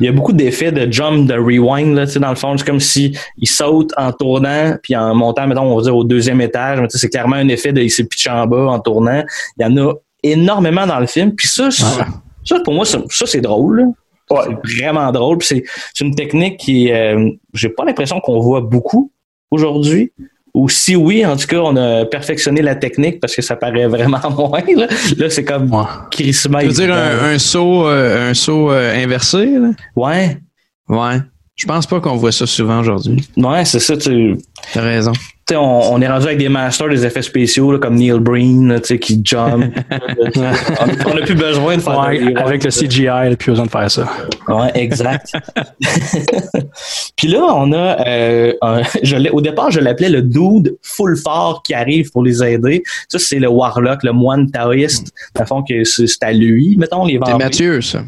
Il 0.00 0.06
y 0.06 0.08
a 0.08 0.12
beaucoup 0.12 0.32
d'effets 0.32 0.72
de 0.72 0.90
jump, 0.90 1.26
de 1.28 1.34
rewind, 1.34 1.94
là, 1.94 2.06
tu 2.06 2.12
sais, 2.12 2.20
dans 2.20 2.30
le 2.30 2.36
fond. 2.36 2.56
C'est 2.56 2.66
comme 2.66 2.80
si 2.80 3.16
il 3.38 3.48
saute 3.48 3.92
en 3.96 4.12
tournant, 4.12 4.76
puis 4.82 4.96
en 4.96 5.14
montant, 5.14 5.46
mettons, 5.46 5.62
on 5.62 5.76
va 5.76 5.82
dire 5.82 5.96
au 5.96 6.04
deuxième 6.04 6.40
étage. 6.40 6.80
Mais 6.80 6.88
tu 6.88 6.92
sais, 6.92 6.98
c'est 6.98 7.10
clairement 7.10 7.36
un 7.36 7.48
effet 7.48 7.72
de 7.72 7.80
il 7.80 7.90
s'est 7.90 8.04
pitché 8.04 8.30
en 8.30 8.46
bas 8.46 8.66
en 8.68 8.80
tournant. 8.80 9.22
Il 9.58 9.62
y 9.62 9.66
en 9.66 9.76
a 9.76 9.94
énormément 10.22 10.86
dans 10.86 11.00
le 11.00 11.06
film. 11.06 11.34
Puis 11.34 11.48
ça, 11.48 11.70
ça, 11.70 12.60
pour 12.64 12.74
moi, 12.74 12.84
ça, 12.84 13.02
ça, 13.10 13.26
c'est 13.26 13.40
drôle. 13.40 13.80
là. 13.80 13.86
C'est 14.44 14.76
vraiment 14.76 15.12
drôle. 15.12 15.38
C'est 15.42 15.64
une 16.00 16.14
technique 16.14 16.56
qui, 16.58 16.90
euh, 16.90 17.30
j'ai 17.52 17.68
pas 17.68 17.84
l'impression 17.84 18.20
qu'on 18.20 18.40
voit 18.40 18.62
beaucoup 18.62 19.10
aujourd'hui. 19.50 20.12
Ou 20.54 20.68
si 20.68 20.94
oui, 20.94 21.24
en 21.24 21.36
tout 21.36 21.46
cas, 21.46 21.60
on 21.60 21.74
a 21.76 22.04
perfectionné 22.04 22.60
la 22.60 22.74
technique 22.74 23.20
parce 23.20 23.34
que 23.34 23.40
ça 23.40 23.56
paraît 23.56 23.86
vraiment 23.86 24.20
moins. 24.36 24.60
Là, 24.76 24.86
Là, 25.16 25.30
c'est 25.30 25.44
comme 25.44 25.70
crissement 26.10 26.58
Tu 26.60 26.66
veux 26.66 26.72
dire 26.72 26.94
un, 26.94 27.32
un 27.32 27.38
saut, 27.38 27.86
euh, 27.86 28.30
un 28.30 28.34
saut 28.34 28.70
euh, 28.70 28.94
inversé? 29.02 29.46
Là? 29.46 29.70
Ouais. 29.96 30.36
Ouais. 30.88 31.20
Je 31.54 31.66
pense 31.66 31.86
pas 31.86 32.00
qu'on 32.00 32.16
voit 32.16 32.32
ça 32.32 32.46
souvent 32.46 32.80
aujourd'hui. 32.80 33.26
Ouais, 33.36 33.64
c'est 33.64 33.80
ça. 33.80 33.96
Tu 33.96 34.36
T'as 34.72 34.82
raison. 34.82 35.12
Sais, 35.52 35.56
on, 35.56 35.92
on 35.92 36.00
est 36.00 36.08
rendu 36.08 36.26
avec 36.26 36.38
des 36.38 36.48
masters 36.48 36.88
des 36.88 37.04
effets 37.06 37.22
spéciaux 37.22 37.72
là, 37.72 37.78
comme 37.78 37.94
Neil 37.94 38.18
Breen 38.18 38.68
là, 38.68 38.80
tu 38.80 38.86
sais, 38.88 38.98
qui 38.98 39.20
jump. 39.24 39.64
on 41.06 41.14
n'a 41.14 41.22
plus 41.24 41.34
besoin 41.34 41.76
de 41.76 41.82
faire 41.82 41.98
Ouais, 42.00 42.18
des- 42.18 42.34
avec 42.36 42.64
le 42.64 42.70
CGI, 42.70 43.02
il 43.02 43.08
a 43.32 43.36
plus 43.36 43.50
besoin 43.52 43.66
de 43.66 43.70
faire 43.70 43.90
ça. 43.90 44.08
Ouais, 44.48 44.70
exact. 44.74 45.32
Puis 47.16 47.28
là, 47.28 47.40
on 47.54 47.72
a, 47.72 48.06
euh, 48.08 48.52
un- 48.62 48.82
je 49.02 49.16
l'ai- 49.16 49.30
au 49.30 49.40
départ, 49.40 49.70
je 49.70 49.80
l'appelais 49.80 50.08
le 50.10 50.22
dude 50.22 50.76
full 50.82 51.16
fort 51.16 51.62
qui 51.62 51.74
arrive 51.74 52.10
pour 52.10 52.22
les 52.22 52.42
aider. 52.42 52.82
Ça, 53.08 53.18
c'est 53.18 53.38
le 53.38 53.48
warlock, 53.48 54.02
le 54.02 54.12
moine 54.12 54.50
taoïste. 54.50 55.12
Dans 55.34 55.42
le 55.42 55.46
fond, 55.46 55.62
que 55.62 55.84
c'est 55.84 56.06
à 56.22 56.32
lui, 56.32 56.76
mettons, 56.76 57.04
les 57.04 57.18
C'est. 57.18 57.38
Mathieu, 57.38 57.80
ça. 57.80 58.02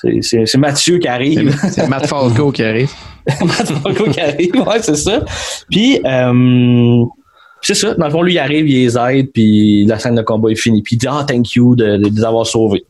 C'est- 0.00 0.18
C'est 0.22 0.46
c'est 0.46 0.58
Mathieu 0.58 0.98
qui 0.98 1.08
arrive. 1.08 1.56
C'est 1.70 1.88
Matt 1.88 2.06
Falco 2.06 2.52
qui 2.52 2.62
arrive. 2.62 2.90
Matt 3.44 3.68
Falco 3.82 4.04
qui 4.10 4.20
arrive, 4.20 4.54
ouais, 4.54 4.80
c'est 4.80 4.96
ça. 4.96 5.20
Puis, 5.70 6.00
euh, 6.04 7.04
c'est 7.62 7.74
ça. 7.74 7.94
Dans 7.94 8.06
le 8.06 8.10
fond, 8.12 8.22
lui, 8.22 8.34
il 8.34 8.38
arrive, 8.38 8.68
il 8.68 8.84
les 8.84 8.96
aide, 8.96 9.32
puis 9.32 9.84
la 9.86 9.98
scène 9.98 10.14
de 10.14 10.22
combat 10.22 10.50
est 10.50 10.54
finie. 10.54 10.82
Puis 10.82 10.94
il 10.96 10.98
dit, 10.98 11.08
ah, 11.10 11.24
thank 11.26 11.54
you 11.54 11.74
de, 11.74 11.96
de 11.96 12.08
les 12.14 12.24
avoir 12.24 12.46
sauvés. 12.46 12.84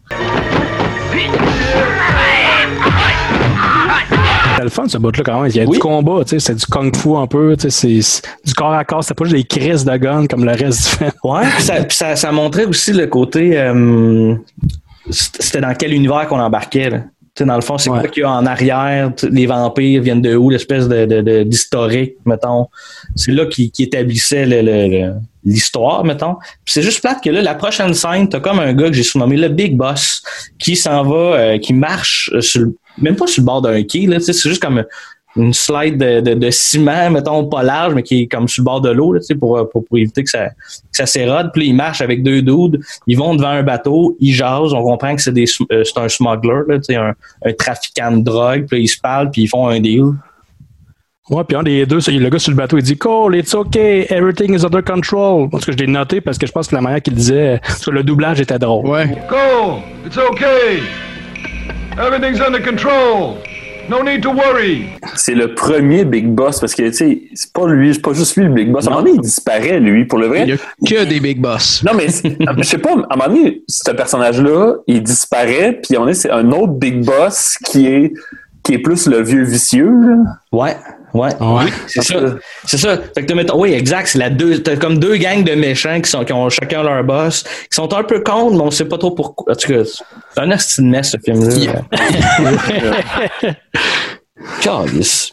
C'était 4.50 4.64
le 4.64 4.70
fun, 4.70 4.88
ce 4.88 4.98
bout-là, 4.98 5.22
quand 5.24 5.40
même. 5.42 5.50
Il 5.50 5.56
y 5.56 5.60
a 5.60 5.66
du 5.66 5.78
combat, 5.78 6.24
tu 6.24 6.30
sais, 6.30 6.40
c'est 6.40 6.54
du 6.56 6.66
kung-fu 6.66 7.14
un 7.16 7.26
peu, 7.26 7.56
tu 7.56 7.70
sais, 7.70 8.00
c'est- 8.02 8.22
du 8.44 8.52
corps 8.54 8.72
à 8.72 8.84
corps. 8.84 9.04
C'était 9.04 9.14
pas 9.14 9.24
juste 9.24 9.36
des 9.36 9.44
crises 9.44 9.84
de 9.84 9.96
gun 9.96 10.26
comme 10.26 10.44
le 10.44 10.50
reste 10.52 10.82
du 10.90 10.96
film. 10.96 11.10
Ouais, 11.24 11.42
puis 11.54 11.62
ça, 11.62 11.74
puis 11.84 11.96
ça, 11.96 12.16
ça 12.16 12.32
montrait 12.32 12.64
aussi 12.64 12.92
le 12.92 13.06
côté. 13.06 13.56
euh, 13.56 14.34
C'était 15.10 15.60
dans 15.60 15.74
quel 15.74 15.92
univers 15.92 16.26
qu'on 16.28 16.40
embarquait. 16.40 16.90
Là? 16.90 16.98
Tu 17.34 17.44
sais, 17.44 17.44
dans 17.44 17.54
le 17.54 17.60
fond, 17.62 17.78
c'est 17.78 17.88
quoi 17.90 18.08
qu'il 18.08 18.22
y 18.22 18.26
a 18.26 18.30
en 18.30 18.44
arrière? 18.46 19.12
Les 19.30 19.46
vampires 19.46 20.02
viennent 20.02 20.20
de 20.22 20.34
où? 20.34 20.50
L'espèce 20.50 20.88
de, 20.88 21.04
de, 21.06 21.20
de- 21.20 21.42
d'historique, 21.44 22.14
mettons. 22.26 22.66
C'est 23.14 23.32
là 23.32 23.46
qui, 23.46 23.70
qui 23.70 23.84
établissait 23.84 24.44
le- 24.44 24.60
le- 24.62 24.88
le- 24.88 25.14
l'histoire, 25.44 26.04
mettons. 26.04 26.36
C'est 26.64 26.82
juste 26.82 27.00
plate 27.00 27.22
que 27.22 27.30
là, 27.30 27.40
la 27.42 27.54
prochaine 27.54 27.94
scène, 27.94 28.28
t'as 28.28 28.40
comme 28.40 28.58
un 28.58 28.72
gars 28.74 28.88
que 28.88 28.94
j'ai 28.94 29.02
surnommé 29.04 29.36
le 29.36 29.48
Big 29.48 29.76
Boss 29.76 30.22
qui 30.58 30.74
s'en 30.76 31.02
va, 31.04 31.16
euh, 31.16 31.58
qui 31.58 31.72
marche 31.72 32.30
euh, 32.34 32.40
sur 32.40 32.62
le- 32.62 32.76
même 32.98 33.14
pas 33.16 33.26
sur 33.28 33.42
le 33.42 33.46
bord 33.46 33.62
d'un 33.62 33.82
quai, 33.84 34.06
là, 34.06 34.18
c'est 34.20 34.32
juste 34.36 34.60
comme 34.60 34.84
une 35.38 35.54
slide 35.54 35.96
de, 35.96 36.20
de, 36.20 36.34
de 36.34 36.50
ciment, 36.50 37.10
mettons, 37.10 37.46
pas 37.46 37.62
large, 37.62 37.94
mais 37.94 38.02
qui 38.02 38.22
est 38.22 38.26
comme 38.26 38.48
sur 38.48 38.62
le 38.62 38.64
bord 38.64 38.80
de 38.80 38.90
l'eau, 38.90 39.12
là, 39.12 39.20
tu 39.20 39.26
sais, 39.26 39.34
pour, 39.34 39.68
pour, 39.70 39.84
pour 39.84 39.98
éviter 39.98 40.24
que 40.24 40.30
ça, 40.30 40.48
que 40.48 40.54
ça 40.92 41.06
s'érode. 41.06 41.50
Puis 41.52 41.62
là, 41.62 41.68
ils 41.68 41.74
marchent 41.76 42.00
avec 42.00 42.22
deux 42.22 42.42
dudes, 42.42 42.80
ils 43.06 43.16
vont 43.16 43.34
devant 43.34 43.48
un 43.48 43.62
bateau, 43.62 44.16
ils 44.20 44.32
jasent, 44.32 44.72
on 44.72 44.82
comprend 44.82 45.14
que 45.16 45.22
c'est 45.22 45.32
des 45.32 45.46
euh, 45.72 45.84
c'est 45.84 45.98
un 45.98 46.08
smuggler, 46.08 46.62
là, 46.68 46.78
tu 46.78 46.84
sais, 46.84 46.96
un, 46.96 47.14
un 47.44 47.52
trafiquant 47.52 48.12
de 48.12 48.22
drogue, 48.22 48.66
puis 48.66 48.78
là, 48.78 48.82
ils 48.82 48.88
se 48.88 48.98
parlent, 48.98 49.30
puis 49.30 49.42
ils 49.42 49.48
font 49.48 49.68
un 49.68 49.80
deal. 49.80 50.12
Ouais, 51.30 51.44
puis 51.44 51.56
un 51.56 51.62
des 51.62 51.84
deux, 51.84 51.98
le 51.98 52.30
gars 52.30 52.38
sur 52.38 52.52
le 52.52 52.56
bateau, 52.56 52.78
il 52.78 52.82
dit 52.82 52.96
Cole, 52.96 53.36
it's 53.36 53.54
okay, 53.54 54.06
everything 54.08 54.54
is 54.54 54.64
under 54.64 54.82
control. 54.82 55.50
Parce 55.50 55.66
que 55.66 55.72
je 55.72 55.76
l'ai 55.76 55.86
noté 55.86 56.22
parce 56.22 56.38
que 56.38 56.46
je 56.46 56.52
pense 56.52 56.68
que 56.68 56.74
la 56.74 56.80
manière 56.80 57.02
qu'il 57.02 57.14
disait, 57.14 57.60
parce 57.62 57.84
que 57.84 57.90
le 57.90 58.02
doublage 58.02 58.40
était 58.40 58.58
drôle. 58.58 58.86
Ouais. 58.86 59.18
Cole, 59.28 59.82
it's 60.06 60.16
okay. 60.16 60.80
Everything's 61.98 62.40
under 62.40 62.62
control. 62.62 63.36
No 63.88 64.02
need 64.02 64.22
to 64.22 64.32
worry. 64.32 64.86
C'est 65.14 65.34
le 65.34 65.54
premier 65.54 66.04
Big 66.04 66.28
Boss 66.28 66.60
parce 66.60 66.74
que, 66.74 66.82
tu 66.82 66.92
sais, 66.92 67.22
c'est 67.32 67.52
pas 67.52 67.66
lui, 67.66 67.94
c'est 67.94 68.02
pas 68.02 68.12
juste 68.12 68.36
lui 68.36 68.44
le 68.44 68.52
Big 68.52 68.70
Boss. 68.70 68.86
À 68.86 68.88
un 68.88 68.90
moment 68.90 69.02
donné, 69.02 69.16
il 69.16 69.22
disparaît, 69.22 69.80
lui, 69.80 70.04
pour 70.04 70.18
le 70.18 70.26
vrai. 70.26 70.42
Il 70.42 70.90
y 70.90 70.96
a 70.96 71.04
que 71.04 71.08
des 71.08 71.20
big 71.20 71.40
boss. 71.40 71.82
Non, 71.84 71.92
mais 71.96 72.08
je 72.58 72.62
sais 72.62 72.78
pas, 72.78 72.90
à 72.90 72.92
un 72.92 73.16
moment 73.16 73.28
donné, 73.28 73.62
ce 73.66 73.90
personnage-là, 73.90 74.74
il 74.86 75.02
disparaît, 75.02 75.80
puis 75.82 75.96
on 75.96 76.06
est, 76.06 76.14
c'est 76.14 76.30
un 76.30 76.50
autre 76.52 76.74
Big 76.74 77.04
Boss 77.04 77.56
qui 77.64 77.86
est, 77.86 78.12
qui 78.62 78.74
est 78.74 78.78
plus 78.78 79.06
le 79.06 79.22
vieux 79.22 79.44
vicieux, 79.44 79.90
là. 79.90 80.16
Ouais, 80.52 80.76
ouais. 81.14 81.30
Oui, 81.40 81.64
c'est 81.86 82.02
ça. 82.02 82.14
C'est 82.64 82.78
ça. 82.78 82.98
Fait 83.14 83.24
que 83.24 83.32
mettons- 83.34 83.58
oui, 83.60 83.72
exact. 83.72 84.06
C'est 84.08 84.18
la 84.18 84.30
deux, 84.30 84.62
t'as 84.62 84.76
comme 84.76 84.98
deux 84.98 85.16
gangs 85.16 85.44
de 85.44 85.54
méchants 85.54 86.00
qui 86.00 86.10
sont, 86.10 86.24
qui 86.24 86.32
ont 86.32 86.48
chacun 86.48 86.82
leur 86.82 87.02
boss, 87.04 87.42
qui 87.42 87.74
sont 87.74 87.92
un 87.94 88.04
peu 88.04 88.20
contre, 88.20 88.54
mais 88.56 88.62
on 88.62 88.70
sait 88.70 88.84
pas 88.86 88.98
trop 88.98 89.10
pourquoi. 89.12 89.52
En 89.52 89.56
tout 89.56 89.68
cas, 89.72 89.84
c'est 89.84 90.40
un 90.40 90.46
de 90.48 90.82
mess, 90.82 91.10
ce 91.10 91.16
film-là. 91.18 91.82
Calice. 94.60 95.32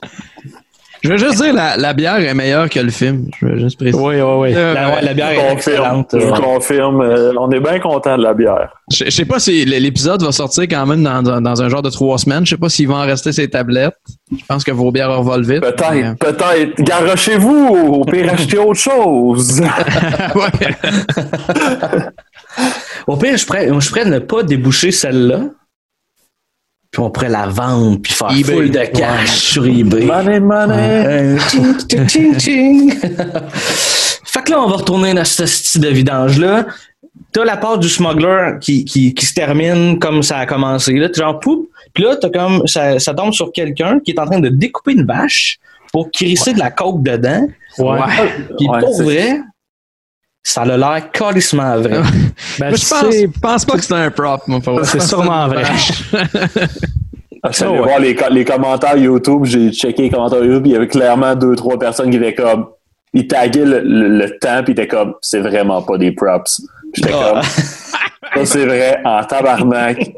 Je 1.05 1.11
veux 1.11 1.17
juste 1.17 1.41
dire, 1.41 1.53
la, 1.53 1.77
la 1.77 1.93
bière 1.93 2.17
est 2.17 2.33
meilleure 2.33 2.69
que 2.69 2.79
le 2.79 2.89
film. 2.89 3.27
Je 3.39 3.45
veux 3.45 3.57
juste 3.59 3.77
préciser. 3.77 4.01
Oui, 4.03 4.15
oui, 4.15 4.21
oui. 4.39 4.53
Euh, 4.55 4.73
La, 4.73 4.89
ouais, 4.89 5.01
la 5.01 5.13
bière 5.13 5.27
Je 5.29 5.33
est 5.33 5.37
confirme. 5.37 5.57
excellente. 5.57 6.09
Je 6.13 6.25
Ouais. 6.25 6.39
confirme. 6.41 7.01
euh, 7.01 7.33
on 7.39 7.51
est 7.51 7.59
bien 7.59 7.79
content 7.79 8.17
de 8.17 8.23
la 8.23 8.33
bière. 8.33 8.69
Je 8.91 9.05
je 9.05 9.09
sais 9.11 9.25
pas 9.25 9.39
si 9.39 9.65
l'épisode 9.65 10.23
va 10.23 10.31
sortir 10.31 10.63
quand 10.63 10.85
même 10.85 11.03
dans, 11.03 11.21
dans, 11.21 11.41
dans 11.41 11.61
un 11.61 11.69
genre 11.69 11.81
de 11.81 11.89
trois 11.89 12.17
semaines. 12.17 12.45
Je 12.45 12.51
sais 12.51 12.57
pas 12.57 12.69
s'il 12.69 12.87
va 12.87 12.95
en 12.95 13.05
rester 13.05 13.31
ses 13.31 13.49
tablettes. 13.49 13.95
Je 14.31 14.43
pense 14.47 14.63
que 14.63 14.71
vos 14.71 14.91
bières 14.91 15.15
revolent 15.15 15.43
vite. 15.45 15.61
Peut-être, 15.61 16.17
peut-être. 16.17 16.81
Garochez-vous, 16.81 17.67
au 17.67 18.05
pire, 18.05 18.33
achetez 18.33 18.57
autre 18.57 18.79
chose. 18.79 19.61
Au 23.07 23.17
pire, 23.17 23.37
je 23.37 23.45
pourrais, 23.45 23.67
je 23.79 23.89
pourrais 23.89 24.05
ne 24.05 24.19
pas 24.19 24.43
déboucher 24.43 24.91
celle-là. 24.91 25.41
Puis 26.95 27.03
on 27.03 27.09
pourrait 27.09 27.27
la 27.27 27.45
vendre, 27.47 27.99
puis 28.01 28.13
faire 28.13 28.29
eBay. 28.31 28.53
full 28.53 28.71
de 28.71 28.79
cash 28.85 29.19
Ouais. 29.19 29.27
sur 29.27 29.65
eBay. 29.65 30.05
Money, 30.05 30.39
money. 30.39 31.35
Fait 34.23 34.41
que 34.43 34.51
là, 34.51 34.61
on 34.61 34.69
va 34.69 34.77
retourner 34.77 35.13
dans 35.13 35.25
ce 35.25 35.45
style 35.45 35.81
de 35.81 35.89
vidange-là. 35.89 36.65
T'as 37.33 37.43
la 37.43 37.57
part 37.57 37.79
du 37.79 37.89
smuggler 37.89 38.51
qui, 38.61 38.85
qui, 38.85 39.13
qui 39.13 39.25
se 39.25 39.33
termine 39.33 39.99
comme 39.99 40.23
ça 40.23 40.37
a 40.37 40.45
commencé. 40.45 40.93
Là, 40.93 41.09
T'es 41.09 41.19
genre, 41.21 41.37
poup, 41.39 41.69
Puis 41.93 42.05
là, 42.05 42.15
t'as 42.15 42.29
comme, 42.29 42.65
ça, 42.65 42.97
ça 42.97 43.13
tombe 43.13 43.33
sur 43.33 43.51
quelqu'un 43.51 43.99
qui 43.99 44.11
est 44.11 44.19
en 44.19 44.25
train 44.25 44.39
de 44.39 44.47
découper 44.47 44.93
une 44.93 45.05
vache 45.05 45.57
pour 45.91 46.09
crisser 46.11 46.53
de 46.53 46.59
la 46.59 46.71
coke 46.71 47.03
dedans. 47.03 47.45
Ouais. 47.77 47.99
Puis 48.57 48.67
pour 48.79 49.01
vrai, 49.03 49.41
ça 50.47 50.61
a 50.61 50.65
l'air 50.77 51.11
calissement 51.11 51.75
vrai. 51.77 52.01
Ben, 52.59 52.75
je 52.75 52.87
pense, 52.87 53.15
pense 53.41 53.65
pas 53.65 53.73
que 53.77 53.83
c'est 53.83 53.93
un 53.95 54.11
prop, 54.11 54.41
moi, 54.47 54.59
pour 54.61 54.73
vrai. 54.75 54.83
C'est 54.85 55.01
Je 55.01 55.05
sûrement 55.07 55.47
vrai. 55.47 55.63
Ah, 57.43 57.49
J'allais 57.51 57.71
ouais. 57.73 57.77
voir 57.77 57.99
les, 57.99 58.15
co- 58.15 58.25
les 58.31 58.43
commentaires 58.43 58.97
YouTube, 58.97 59.41
j'ai 59.45 59.71
checké 59.71 60.03
les 60.03 60.09
commentaires 60.09 60.43
YouTube, 60.43 60.65
il 60.65 60.71
y 60.71 60.75
avait 60.75 60.87
clairement 60.87 61.35
deux, 61.35 61.55
trois 61.55 61.77
personnes 61.77 62.09
qui 62.09 62.17
étaient 62.17 62.33
comme. 62.33 62.67
Ils 63.13 63.27
taguaient 63.27 63.65
le, 63.65 63.81
le- 63.81 64.07
le 64.17 64.39
temps, 64.39 64.63
puis 64.63 64.69
ils 64.73 64.79
étaient 64.79 64.87
comme, 64.87 65.13
c'est 65.21 65.41
vraiment 65.41 65.81
pas 65.83 65.97
des 65.99 66.11
props. 66.11 66.61
J'étais 66.93 67.11
Ah. 67.13 67.41
comme, 68.33 68.45
ça 68.45 68.51
c'est 68.51 68.65
vrai, 68.65 68.99
en 69.05 69.23
tabarnak. 69.23 70.11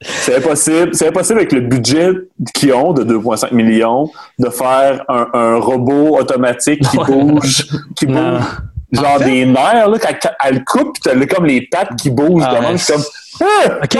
C'est 0.00 0.36
impossible, 0.38 0.94
c'est 0.94 1.08
impossible 1.08 1.40
avec 1.40 1.52
le 1.52 1.60
budget 1.60 2.08
qu'ils 2.54 2.72
ont 2.72 2.92
de 2.94 3.04
2,5 3.04 3.52
millions 3.52 4.10
de 4.38 4.48
faire 4.48 5.04
un, 5.08 5.26
un 5.34 5.56
robot 5.56 6.18
automatique 6.18 6.80
qui 6.88 6.96
bouge, 6.96 7.66
qui 7.96 8.06
Non. 8.06 8.38
bouge. 8.38 8.46
Genre 8.92 9.18
des 9.20 9.46
nerfs, 9.46 9.88
là, 9.88 9.98
quand 9.98 10.30
elle 10.44 10.64
coupe, 10.64 10.98
t'as 11.02 11.14
comme 11.26 11.46
les 11.46 11.62
pattes 11.70 11.96
qui 11.96 12.10
bougent 12.10 12.44
Ah, 12.46 12.56
de 12.56 12.60
même, 12.60 12.76
suis 12.78 12.92
comme, 12.92 13.02
ah, 13.40 13.44
Ok? 13.82 13.96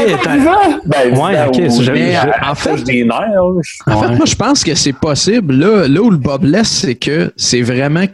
Ben, 0.84 1.18
Ouais, 1.18 1.46
ok, 1.46 1.54
c'est- 1.54 1.82
j'avais- 1.82 1.98
mais, 1.98 2.12
j'ai- 2.12 2.16
elle 2.42 2.48
en 2.50 2.54
fait- 2.54 2.82
des 2.84 3.04
nerfs, 3.04 3.18
là. 3.30 3.94
En 3.96 4.02
fait, 4.02 4.08
moi, 4.16 4.26
je 4.26 4.34
pense 4.34 4.62
que 4.62 4.74
c'est 4.74 4.92
possible. 4.92 5.54
Là, 5.54 5.88
là 5.88 6.00
où 6.02 6.10
le 6.10 6.18
Bob 6.18 6.44
laisse, 6.44 6.68
c'est 6.68 6.94
que 6.94 7.32
c'est 7.36 7.62
vraiment 7.62 8.04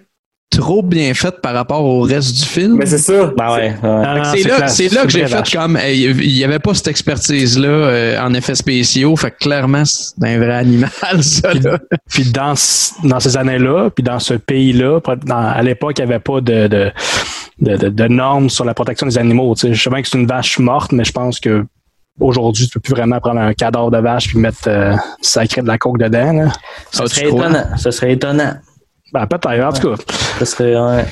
trop 0.50 0.82
bien 0.82 1.12
fait 1.14 1.40
par 1.40 1.52
rapport 1.54 1.84
au 1.84 2.00
reste 2.02 2.34
du 2.36 2.44
film. 2.44 2.76
Mais 2.78 2.86
c'est 2.86 2.98
ça. 2.98 3.30
Ben 3.36 3.52
ouais, 3.54 3.74
ouais. 3.82 4.02
Ah, 4.04 4.32
c'est 4.34 4.42
là, 4.48 4.56
clair, 4.56 4.70
c'est 4.70 4.92
là 4.92 5.02
que 5.04 5.10
j'ai 5.10 5.26
fait 5.26 5.34
vache. 5.36 5.54
comme 5.54 5.76
hey, 5.76 6.04
il 6.04 6.36
y 6.36 6.42
avait 6.44 6.58
pas 6.58 6.74
cette 6.74 6.88
expertise 6.88 7.58
là 7.58 8.16
en 8.24 8.32
effets 8.34 8.54
spéciaux 8.54 9.14
fait 9.16 9.30
que 9.30 9.36
clairement 9.38 9.84
c'est 9.84 10.14
un 10.24 10.38
vrai 10.38 10.54
animal 10.54 10.90
ça 11.22 11.52
là. 11.54 11.78
Puis 12.08 12.30
dans, 12.32 12.54
dans 13.04 13.20
ces 13.20 13.36
années-là, 13.36 13.90
puis 13.90 14.02
dans 14.02 14.18
ce 14.18 14.34
pays-là, 14.34 15.00
dans- 15.26 15.36
à 15.36 15.62
l'époque, 15.62 15.98
il 15.98 16.04
n'y 16.06 16.10
avait 16.12 16.20
pas 16.20 16.40
de, 16.40 16.66
de, 16.66 16.90
de, 17.60 17.76
de- 17.76 17.88
de 17.90 18.08
normes 18.08 18.48
sur 18.50 18.64
la 18.64 18.74
protection 18.74 19.06
des 19.06 19.18
animaux. 19.18 19.54
tu 19.54 19.68
sais. 19.68 19.74
Je 19.74 19.82
sais 19.82 19.90
bien 19.90 20.00
que 20.02 20.08
c'est 20.08 20.18
une 20.18 20.26
vache 20.26 20.58
morte, 20.58 20.92
mais 20.92 21.04
je 21.04 21.12
pense 21.12 21.38
que 21.40 21.64
aujourd'hui, 22.20 22.66
tu 22.66 22.72
peux 22.72 22.80
plus 22.80 22.94
vraiment 22.94 23.20
prendre 23.20 23.40
un 23.40 23.52
cadavre 23.52 23.90
de 23.90 23.98
vache 23.98 24.28
puis 24.28 24.38
mettre 24.38 24.66
euh, 24.66 24.94
sacré 25.20 25.62
de 25.62 25.68
la 25.68 25.78
coke 25.78 25.98
dedans. 25.98 26.32
Là. 26.32 26.52
Ça 26.90 27.04
Ah, 27.04 27.08
serait 27.08 27.28
étonnant. 27.28 27.64
Ça 27.76 27.92
serait 27.92 28.12
étonnant. 28.14 28.54
Ben, 29.12 29.26
peut-être, 29.26 29.64
en 29.64 29.72
tout 29.72 29.94
cas. 29.94 30.02
Ça 30.38 30.44
serait, 30.44 30.76
ouais. 30.76 31.06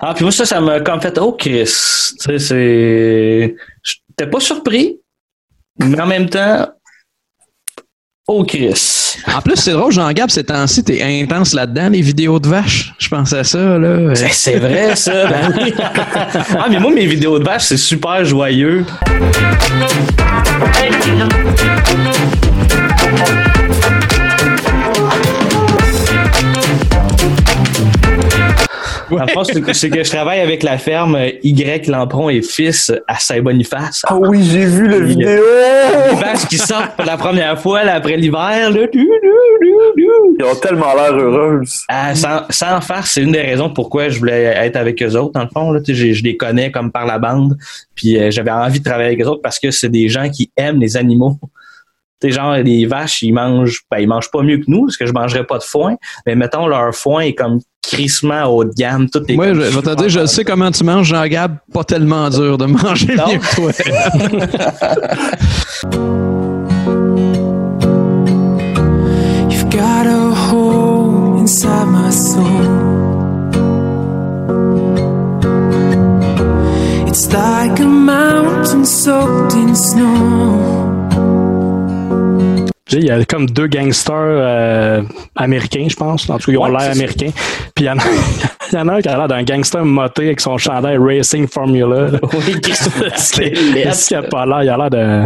Ah, 0.00 0.12
puis 0.14 0.24
moi, 0.24 0.32
ça, 0.32 0.44
ça 0.44 0.60
m'a 0.60 0.80
comme 0.80 1.00
fait, 1.00 1.16
oh, 1.18 1.32
Chris. 1.32 1.64
Tu 1.64 2.16
sais, 2.18 2.38
c'est. 2.38 3.54
J'étais 3.82 4.30
pas 4.30 4.40
surpris, 4.40 4.98
mais 5.78 6.00
en 6.00 6.06
même 6.06 6.28
temps, 6.28 6.68
oh, 8.26 8.44
Chris. 8.44 8.98
En 9.32 9.40
plus 9.40 9.56
c'est 9.56 9.72
drôle 9.72 9.92
Jean-Gab 9.92 10.30
ces 10.30 10.44
temps-ci 10.44 10.82
t'es 10.82 11.02
intense 11.02 11.52
là-dedans 11.52 11.90
les 11.90 12.00
vidéos 12.00 12.38
de 12.40 12.48
vaches. 12.48 12.92
Je 12.98 13.08
pense 13.08 13.32
à 13.32 13.44
ça 13.44 13.78
là. 13.78 14.14
C'est- 14.14 14.58
vrai, 14.58 14.96
ça. 14.96 15.26
Ben 15.26 15.52
oui. 15.56 15.74
ah, 15.78 16.66
mais 16.70 16.80
moi, 16.80 16.90
mes 16.92 17.06
vidéos 17.06 17.38
de 17.38 17.44
vaches, 17.44 17.64
c'est 17.64 17.76
super 17.76 18.24
joyeux. 18.24 18.84
Dans 29.22 29.26
le 29.26 29.32
fond, 29.34 29.44
c'est 29.72 29.88
que 29.88 30.02
je 30.02 30.10
travaille 30.10 30.40
avec 30.40 30.64
la 30.64 30.78
ferme 30.78 31.16
Y 31.44 31.86
Lampron 31.86 32.28
et 32.28 32.42
Fils 32.42 32.92
à 33.06 33.20
Saint-Boniface. 33.20 34.02
Ah 34.08 34.16
oui, 34.16 34.42
j'ai 34.42 34.64
vu 34.64 34.88
la 34.88 34.98
vidéo! 34.98 35.28
Les 35.28 36.16
vaches 36.16 36.48
qui 36.48 36.58
sortent 36.58 36.96
pour 36.96 37.04
la 37.04 37.16
première 37.16 37.56
fois 37.60 37.84
là, 37.84 37.94
après 37.94 38.16
l'hiver. 38.16 38.72
Ils 38.72 40.44
ont 40.44 40.56
tellement 40.56 40.92
l'air 40.96 41.12
heureuses. 41.12 41.84
Ah, 41.88 42.16
sans, 42.16 42.46
sans 42.50 42.80
faire, 42.80 43.06
c'est 43.06 43.22
une 43.22 43.30
des 43.30 43.42
raisons 43.42 43.70
pourquoi 43.70 44.08
je 44.08 44.18
voulais 44.18 44.42
être 44.42 44.74
avec 44.74 45.00
eux 45.00 45.14
autres, 45.14 45.34
dans 45.34 45.44
le 45.44 45.50
fond. 45.54 45.70
Là, 45.70 45.78
je, 45.86 45.94
je 45.94 46.24
les 46.24 46.36
connais 46.36 46.72
comme 46.72 46.90
par 46.90 47.06
la 47.06 47.20
bande. 47.20 47.56
Puis 47.94 48.18
euh, 48.18 48.32
j'avais 48.32 48.50
envie 48.50 48.80
de 48.80 48.84
travailler 48.84 49.10
avec 49.10 49.22
eux 49.22 49.28
autres 49.28 49.42
parce 49.42 49.60
que 49.60 49.70
c'est 49.70 49.88
des 49.88 50.08
gens 50.08 50.28
qui 50.30 50.50
aiment 50.56 50.80
les 50.80 50.96
animaux. 50.96 51.38
Tu 52.20 52.28
sais, 52.28 52.34
genre, 52.34 52.56
les 52.56 52.86
vaches, 52.86 53.22
ils 53.22 53.32
mangent, 53.32 53.82
ben, 53.88 53.98
ils 53.98 54.08
mangent 54.08 54.32
pas 54.32 54.42
mieux 54.42 54.58
que 54.58 54.64
nous, 54.66 54.86
parce 54.86 54.96
que 54.96 55.06
je 55.06 55.12
mangerais 55.12 55.44
pas 55.44 55.58
de 55.58 55.62
foin. 55.62 55.94
Mais 56.26 56.34
mettons, 56.34 56.66
leur 56.66 56.92
foin 56.92 57.20
est 57.20 57.34
comme 57.34 57.60
crissement 57.82 58.44
haut 58.46 58.64
de 58.64 58.72
gamme. 58.76 59.08
Tout 59.10 59.22
est 59.28 59.34
Moi, 59.34 59.54
je 59.54 59.60
vais 59.60 59.82
te 59.82 59.94
dire, 59.96 60.08
je 60.08 60.24
sais 60.26 60.44
comment 60.44 60.70
tu 60.70 60.84
manges, 60.84 61.08
Jean-Gab, 61.08 61.56
pas 61.72 61.82
tellement 61.84 62.28
dur 62.30 62.56
de 62.58 62.66
manger 62.66 63.14
Non. 63.16 63.32
mieux 63.32 63.38
que 63.38 63.54
toi. 63.56 63.72
You've 69.50 69.68
got 69.70 70.06
a 70.06 70.34
hole 70.34 71.38
inside 71.38 71.86
my 71.88 72.10
soul. 72.10 72.62
It's 77.08 77.30
like 77.32 77.78
a 77.80 77.84
mountain 77.86 78.84
soaked 78.86 79.54
in 79.54 79.74
snow. 79.74 80.81
Il 82.90 83.04
y 83.04 83.10
a 83.10 83.24
comme 83.24 83.46
deux 83.46 83.68
gangsters 83.68 84.12
euh, 84.16 85.02
américains, 85.36 85.86
je 85.88 85.94
pense. 85.96 86.28
En 86.28 86.38
tout 86.38 86.46
cas, 86.46 86.52
ils 86.52 86.58
ont 86.58 86.64
Ouais, 86.64 86.70
l'air 86.70 86.90
américains. 86.90 87.30
Puis 87.74 87.84
il 87.84 87.86
y, 87.86 87.90
en 87.90 87.98
a, 87.98 88.02
il 88.72 88.74
y 88.74 88.78
en 88.78 88.88
a 88.88 88.94
un 88.94 89.00
qui 89.00 89.08
a 89.08 89.16
l'air 89.16 89.28
d'un 89.28 89.44
gangster 89.44 89.84
moté 89.84 90.26
avec 90.26 90.40
son 90.40 90.58
chandail 90.58 90.98
Racing 90.98 91.46
Formula. 91.46 92.10
Oui, 92.34 92.60
c'est 93.16 93.46
Est-ce 93.46 94.08
qu'il 94.08 94.16
a 94.16 94.22
pas 94.22 94.44
l'air? 94.46 94.62
Il 94.64 94.68
a 94.68 94.76
l'air 94.76 94.90
de. 94.90 95.24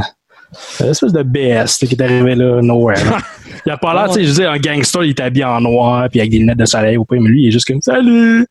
Une 0.80 0.90
espèce 0.90 1.12
de 1.12 1.22
BS 1.22 1.80
là, 1.82 1.88
qui 1.88 1.94
est 1.94 2.00
arrivé 2.02 2.34
là, 2.34 2.60
nowhere. 2.62 3.04
là. 3.04 3.18
Il 3.66 3.72
a 3.72 3.76
pas 3.76 3.92
l'air, 3.94 4.06
tu 4.08 4.14
sais, 4.20 4.24
je 4.24 4.32
dis, 4.32 4.44
un 4.44 4.58
gangster, 4.58 5.02
il 5.02 5.10
est 5.10 5.20
habillé 5.20 5.44
en 5.44 5.60
noir, 5.60 6.06
puis 6.08 6.20
avec 6.20 6.30
des 6.30 6.38
lunettes 6.38 6.58
de 6.58 6.66
soleil 6.66 6.96
ou 6.96 7.04
pas, 7.04 7.16
mais 7.18 7.28
lui, 7.28 7.42
il 7.42 7.48
est 7.48 7.50
juste 7.50 7.66
comme 7.66 7.80
Salut! 7.82 8.46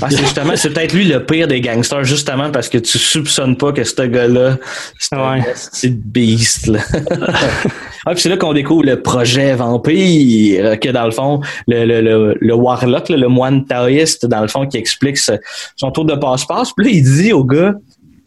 Ah, 0.00 0.06
c'est 0.10 0.18
justement, 0.18 0.52
c'est 0.56 0.70
peut-être 0.70 0.92
lui 0.92 1.04
le 1.04 1.24
pire 1.24 1.48
des 1.48 1.60
gangsters, 1.60 2.04
justement 2.04 2.50
parce 2.50 2.68
que 2.68 2.78
tu 2.78 2.98
soupçonnes 2.98 3.56
pas 3.56 3.72
que 3.72 3.82
ce 3.84 4.02
gars-là, 4.02 4.56
c'est 4.98 5.14
un 5.16 5.32
Ouais. 5.34 5.42
petit 5.42 5.88
beast, 5.90 6.66
là. 6.68 6.80
ah, 8.06 8.12
puis 8.12 8.20
c'est 8.20 8.28
là 8.28 8.36
qu'on 8.36 8.52
découvre 8.52 8.84
le 8.84 9.00
projet 9.02 9.54
vampire, 9.54 10.78
que 10.80 10.88
dans 10.90 11.04
le 11.06 11.10
fond, 11.10 11.40
le, 11.68 11.84
le, 11.84 12.00
le, 12.00 12.36
le 12.40 12.54
warlock, 12.54 13.08
le 13.08 13.28
moine 13.28 13.64
taoïste, 13.64 14.26
dans 14.26 14.42
le 14.42 14.48
fond, 14.48 14.66
qui 14.66 14.76
explique 14.76 15.18
ce- 15.18 15.38
son 15.76 15.90
tour 15.90 16.04
de 16.04 16.14
passe-passe. 16.14 16.72
Puis 16.76 16.86
là, 16.86 16.92
il 16.92 17.02
dit 17.02 17.32
au 17.32 17.44
gars, 17.44 17.74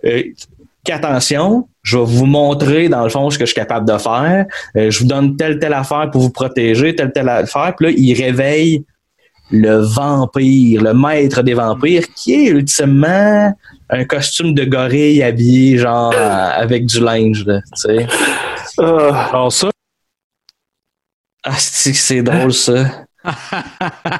euh, 0.05 0.21
qu'attention, 0.83 1.67
je 1.81 1.97
vais 1.97 2.03
vous 2.05 2.25
montrer, 2.25 2.89
dans 2.89 3.03
le 3.03 3.09
fond, 3.09 3.29
ce 3.29 3.37
que 3.37 3.45
je 3.45 3.51
suis 3.51 3.55
capable 3.55 3.87
de 3.87 3.97
faire. 3.97 4.45
Euh, 4.77 4.89
je 4.91 4.99
vous 4.99 5.05
donne 5.05 5.35
telle, 5.37 5.59
telle 5.59 5.73
affaire 5.73 6.09
pour 6.11 6.21
vous 6.21 6.29
protéger, 6.29 6.95
telle, 6.95 7.11
telle 7.11 7.29
affaire. 7.29 7.73
Puis 7.77 7.87
là, 7.87 7.93
il 7.97 8.13
réveille 8.21 8.83
le 9.51 9.77
vampire, 9.77 10.81
le 10.81 10.93
maître 10.93 11.41
des 11.43 11.53
vampires, 11.53 12.03
qui 12.15 12.33
est 12.33 12.47
ultimement 12.47 13.53
un 13.89 14.05
costume 14.05 14.53
de 14.53 14.63
gorille 14.65 15.21
habillé 15.21 15.77
genre 15.77 16.13
euh, 16.15 16.49
avec 16.55 16.85
du 16.85 16.99
linge, 16.99 17.45
là, 17.45 17.59
tu 17.75 17.81
sais. 17.81 18.07
Alors 18.79 19.51
ça, 19.51 19.69
Ah, 21.45 21.51
c'est 21.57 22.21
drôle 22.23 22.53
ça. 22.53 22.85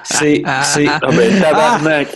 C'est 0.04 0.44
c'est 0.64 0.88
Ah 0.88 1.00
ben, 1.12 1.42
tabarnak. 1.42 2.08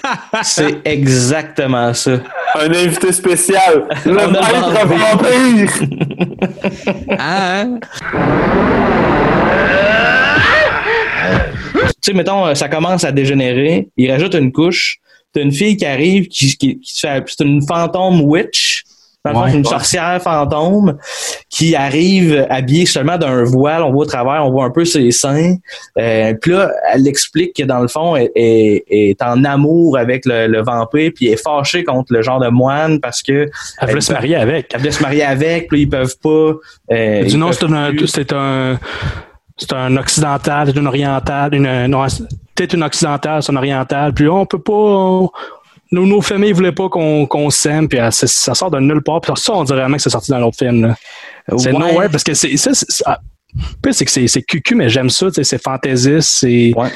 c'est 0.44 0.78
exactement 0.86 1.94
ça. 1.94 2.12
Un 2.56 2.70
invité 2.72 3.12
spécial. 3.12 3.84
Le 4.06 4.14
maître 4.28 4.86
vampire. 4.86 5.68
vampire. 5.68 5.72
Ah, 7.20 7.62
hein? 7.62 7.80
Tu 11.86 12.12
sais, 12.12 12.14
mettons, 12.14 12.46
euh, 12.48 12.56
ça 12.56 12.68
commence 12.70 13.04
à 13.04 13.12
dégénérer, 13.12 13.90
il 13.98 14.12
rajoute 14.12 14.34
une 14.36 14.52
couche, 14.52 14.98
t'as 15.34 15.42
une 15.42 15.52
fille 15.52 15.78
qui 15.78 15.86
arrive, 15.86 16.28
qui, 16.28 16.56
qui, 16.58 16.80
qui 16.80 16.94
se 16.94 17.08
fait, 17.08 17.24
c'est 17.28 17.44
une 17.44 17.66
fantôme 17.68 18.22
witch, 18.22 18.84
dans 19.26 19.32
le 19.32 19.36
fond, 19.38 19.44
Ouais. 19.44 19.52
c'est 19.52 19.58
une 19.58 19.66
sorcière 19.66 20.22
fantôme, 20.22 20.98
qui 21.50 21.76
arrive 21.76 22.46
habillée 22.50 22.86
seulement 22.86 23.18
d'un 23.18 23.44
voile, 23.44 23.84
on 23.84 23.92
voit 23.92 24.04
au 24.04 24.06
travers, 24.06 24.46
on 24.46 24.52
voit 24.52 24.64
un 24.66 24.70
peu 24.70 24.86
ses 24.86 25.12
seins, 25.12 25.56
euh, 25.98 26.34
puis 26.42 26.52
là, 26.52 26.72
elle 26.94 27.06
explique 27.08 27.54
que 27.58 27.64
dans 27.64 27.80
le 27.80 27.90
fond, 27.90 28.16
elle 28.16 28.30
est, 28.36 28.86
est 28.90 29.22
en 29.22 29.44
amour 29.44 29.98
avec 29.98 30.26
le, 30.26 30.48
le 30.48 30.62
vampire, 30.64 31.12
puis 31.14 31.28
elle 31.28 31.34
est 31.34 31.44
fâchée 31.44 31.84
contre 31.84 32.14
le 32.14 32.22
genre 32.22 32.40
de 32.40 32.48
moine 32.48 33.02
parce 33.02 33.22
que... 33.22 33.50
elle 33.82 33.90
voulait 33.90 34.00
se 34.02 34.14
marier 34.14 34.36
avec. 34.38 34.68
Elle 34.74 34.80
voulait 34.80 34.92
se 34.92 35.02
marier 35.02 35.24
avec, 35.24 35.68
puis 35.68 35.82
ils 35.82 35.90
peuvent 35.90 36.16
pas... 36.24 36.54
euh, 36.94 37.24
Du 37.26 37.36
non, 37.38 37.52
c'est 37.52 37.66
un, 37.66 37.92
c'est 38.06 38.32
un, 38.32 38.80
c'est 39.58 39.74
un 39.74 39.98
occidental, 39.98 40.68
c'est 40.72 40.80
une 40.80 40.88
orientale, 40.88 41.54
une, 41.56 41.88
non, 41.88 42.06
peut-être 42.56 42.74
une 42.74 42.84
occidentale, 42.84 43.42
c'est 43.44 43.52
un 43.52 43.56
oriental. 43.56 44.14
Puis 44.14 44.28
on 44.30 44.46
peut 44.46 44.60
pas, 44.62 44.72
on- 44.74 45.30
nos, 45.92 46.06
nos 46.06 46.22
familles 46.22 46.52
voulaient 46.52 46.72
pas 46.74 46.90
qu'on 46.90 47.26
qu'on 47.26 47.50
s'aime, 47.50 47.88
puis 47.88 47.98
ça, 48.12 48.54
sort 48.54 48.70
de 48.72 48.80
nulle 48.80 49.02
part. 49.02 49.22
Puis 49.22 49.32
ça, 49.38 49.54
on 49.54 49.64
dirait 49.64 49.80
vraiment 49.80 49.96
que 49.96 50.02
c'est 50.02 50.10
sorti 50.10 50.32
dans 50.32 50.40
l'autre 50.40 50.58
film. 50.58 50.94
C'est 51.58 51.72
Ouais. 51.72 51.80
nowhere 51.80 52.10
parce 52.10 52.24
que 52.24 52.34
c'est 52.34 52.56
ça. 52.58 52.72
c'est- 52.74 53.04
que 54.06 54.28
c'est 54.28 54.42
cucu, 54.44 54.76
mais 54.76 54.90
j'aime 54.90 55.10
ça. 55.10 55.28
C'est 55.32 55.62
fantaisiste, 55.64 56.30
c'est 56.40 56.74
Ouais. 56.76 56.90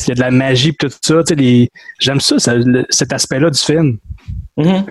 il 0.00 0.08
y 0.08 0.10
a 0.10 0.14
de 0.16 0.20
la 0.20 0.30
magie 0.32 0.72
pis 0.72 0.86
tout 0.88 0.92
ça. 1.00 1.22
tu 1.22 1.28
sais, 1.28 1.34
les- 1.36 1.70
J'aime 2.00 2.20
ça, 2.20 2.38
ça, 2.40 2.54
le- 2.56 2.84
cet 2.90 3.12
aspect-là 3.12 3.48
du 3.50 3.58
film. 3.60 3.98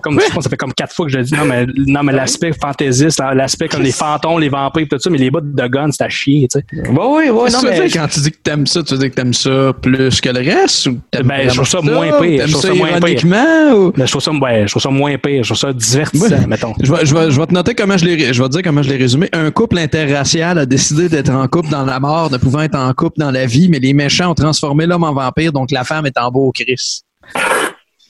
Comme, 0.03 0.19
je 0.21 0.25
pense 0.27 0.36
que 0.36 0.43
ça 0.43 0.49
fait 0.51 0.57
comme 0.57 0.73
quatre 0.73 0.93
fois 0.93 1.07
que 1.07 1.11
je 1.11 1.19
dis. 1.19 1.33
Non, 1.33 1.45
mais, 1.45 1.65
non, 1.88 2.03
mais 2.03 2.13
l'aspect 2.13 2.53
fantaisiste, 2.53 3.19
l'aspect 3.33 3.67
comme 3.67 3.81
les 3.81 3.91
fantômes, 3.91 4.39
les 4.39 4.49
vampires, 4.49 4.86
tout 4.88 4.99
ça, 4.99 5.09
mais 5.09 5.17
les 5.17 5.31
bouts 5.31 5.41
de 5.41 5.67
gun, 5.67 5.89
c'est 5.91 6.03
à 6.03 6.09
chier, 6.09 6.47
tu 6.51 6.59
sais. 6.59 6.65
Oui, 6.71 6.83
oui, 6.91 7.29
oui. 7.31 7.49
Veux 7.51 7.88
dire? 7.88 8.01
quand 8.01 8.07
tu 8.07 8.19
dis 8.19 8.31
que 8.31 8.38
t'aimes 8.43 8.67
ça, 8.67 8.83
tu 8.83 8.93
veux 8.93 8.99
dire 8.99 9.09
que 9.09 9.15
t'aimes 9.15 9.33
ça 9.33 9.73
plus 9.81 10.21
que 10.21 10.29
le 10.29 10.39
reste? 10.39 10.86
Ou 10.86 10.99
Ben, 11.23 11.49
je 11.49 11.55
trouve 11.55 11.67
ça 11.67 11.81
moins 11.81 12.11
pire. 12.21 12.45
T'aimes 12.45 12.47
Je 12.47 12.51
trouve 12.51 12.61
ça 12.61 12.67
ça 12.67 12.73
moins 12.75 12.99
pire. 12.99 13.75
Ou... 13.75 13.91
Mais 13.97 14.05
je 14.05 14.11
trouve 14.11 14.21
ça, 14.21 14.31
ouais, 14.31 14.63
je 14.67 14.71
trouve 14.71 14.81
ça 14.83 14.89
moins 14.91 15.17
pire. 15.17 15.43
Je 15.43 15.49
trouve 15.49 15.57
ça 15.57 15.73
divertissant, 15.73 16.47
mettons. 16.47 16.73
Je 16.83 16.93
vais, 16.93 17.03
je, 17.03 17.15
vais, 17.15 17.31
je 17.31 17.39
vais 17.39 17.47
te 17.47 17.53
noter 17.53 17.73
comment 17.73 17.97
je 17.97 18.05
l'ai, 18.05 18.33
je 18.33 18.43
vais 18.43 18.47
te 18.47 18.53
dire 18.53 18.61
comment 18.63 18.83
je 18.83 18.89
l'ai 18.89 18.97
résumé. 18.97 19.29
Un 19.33 19.49
couple 19.49 19.79
interracial 19.79 20.59
a 20.59 20.67
décidé 20.67 21.09
d'être 21.09 21.31
en 21.31 21.47
couple 21.47 21.69
dans 21.69 21.86
la 21.86 21.99
mort, 21.99 22.29
ne 22.31 22.38
pouvant 22.38 22.61
être 22.61 22.77
en 22.77 22.93
couple 22.93 23.17
dans 23.17 23.31
la 23.31 23.47
vie, 23.47 23.67
mais 23.67 23.79
les 23.79 23.93
méchants 23.93 24.29
ont 24.29 24.36
transformé 24.36 24.86
l'homme 24.86 25.05
en 25.05 25.13
vampire, 25.13 25.51
donc 25.51 25.71
la 25.71 25.83
femme 25.83 26.05
est 26.05 26.19
en 26.19 26.29
beau 26.29 26.51
Chris. 26.53 27.01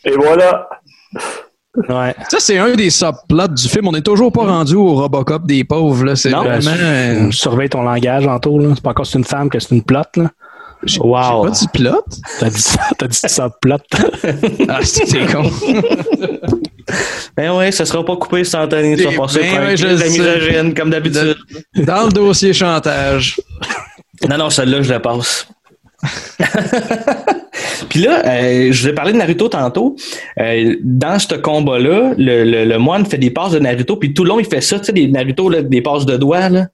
Et 0.03 0.11
voilà. 0.11 0.67
Ouais. 1.89 2.15
Ça, 2.29 2.37
c'est 2.39 2.57
un 2.57 2.73
des 2.75 2.89
subplots 2.89 3.49
du 3.49 3.67
film. 3.67 3.87
On 3.89 3.91
n'est 3.91 4.01
toujours 4.01 4.31
pas 4.31 4.45
rendu 4.45 4.75
au 4.75 4.93
Robocop 4.95 5.45
des 5.45 5.63
pauvres, 5.65 6.05
là. 6.05 6.15
C'est 6.15 6.29
Non, 6.29 6.43
vraiment. 6.43 6.71
euh, 6.73 7.31
surveille 7.31 7.69
ton 7.69 7.81
langage, 7.83 8.25
Anto, 8.27 8.57
là. 8.59 8.69
C'est 8.75 8.81
pas 8.83 8.91
encore 8.91 9.05
c'est 9.05 9.17
une 9.17 9.25
femme 9.25 9.49
que 9.49 9.59
c'est 9.59 9.75
une 9.75 9.83
plot, 9.83 9.99
là. 10.15 10.29
Wow. 10.99 11.47
J'ai 11.47 11.49
pas 11.49 11.49
dit 11.49 11.67
plot? 11.73 12.05
T'as 12.39 12.49
dit 12.49 12.61
ça, 12.61 12.79
t'as 12.97 13.07
dit 13.07 13.17
ça, 13.17 13.49
plot. 13.61 13.77
Ah, 14.69 14.79
c'est 14.83 15.31
con. 15.31 15.49
Ben 17.35 17.51
ouais, 17.57 17.71
ça 17.71 17.83
sera 17.83 18.05
pas 18.05 18.15
coupé 18.15 18.41
instantané. 18.41 18.95
Tu 18.95 19.03
vas 19.03 19.09
Eh 19.11 19.17
passer 19.17 19.39
ben 19.39 19.63
ouais, 19.65 19.75
je 19.75 20.73
comme 20.73 20.91
d'habitude. 20.91 21.35
Dans 21.75 22.05
le 22.05 22.11
dossier 22.11 22.53
chantage. 22.53 23.39
Non, 24.29 24.37
non, 24.37 24.49
celle-là, 24.49 24.81
je 24.83 24.91
la 24.91 24.99
passe. 24.99 25.47
Puis 27.89 27.99
là, 28.01 28.21
euh, 28.25 28.71
je 28.71 28.81
vous 28.81 28.89
ai 28.89 28.93
parlé 28.93 29.13
de 29.13 29.17
Naruto 29.17 29.47
tantôt. 29.49 29.95
Euh, 30.39 30.75
dans 30.83 31.19
ce 31.19 31.35
combat-là, 31.35 32.13
le, 32.17 32.43
le, 32.43 32.65
le 32.65 32.77
moine 32.77 33.05
fait 33.05 33.17
des 33.17 33.31
passes 33.31 33.51
de 33.51 33.59
Naruto, 33.59 33.97
puis 33.97 34.13
tout 34.13 34.23
le 34.23 34.29
long, 34.29 34.39
il 34.39 34.45
fait 34.45 34.61
ça, 34.61 34.79
tu 34.79 34.85
sais, 34.85 34.93
des 34.93 35.07
Naruto, 35.07 35.49
là, 35.49 35.61
des 35.61 35.81
passes 35.81 36.05
de 36.05 36.17
doigts. 36.17 36.49
Là. 36.49 36.67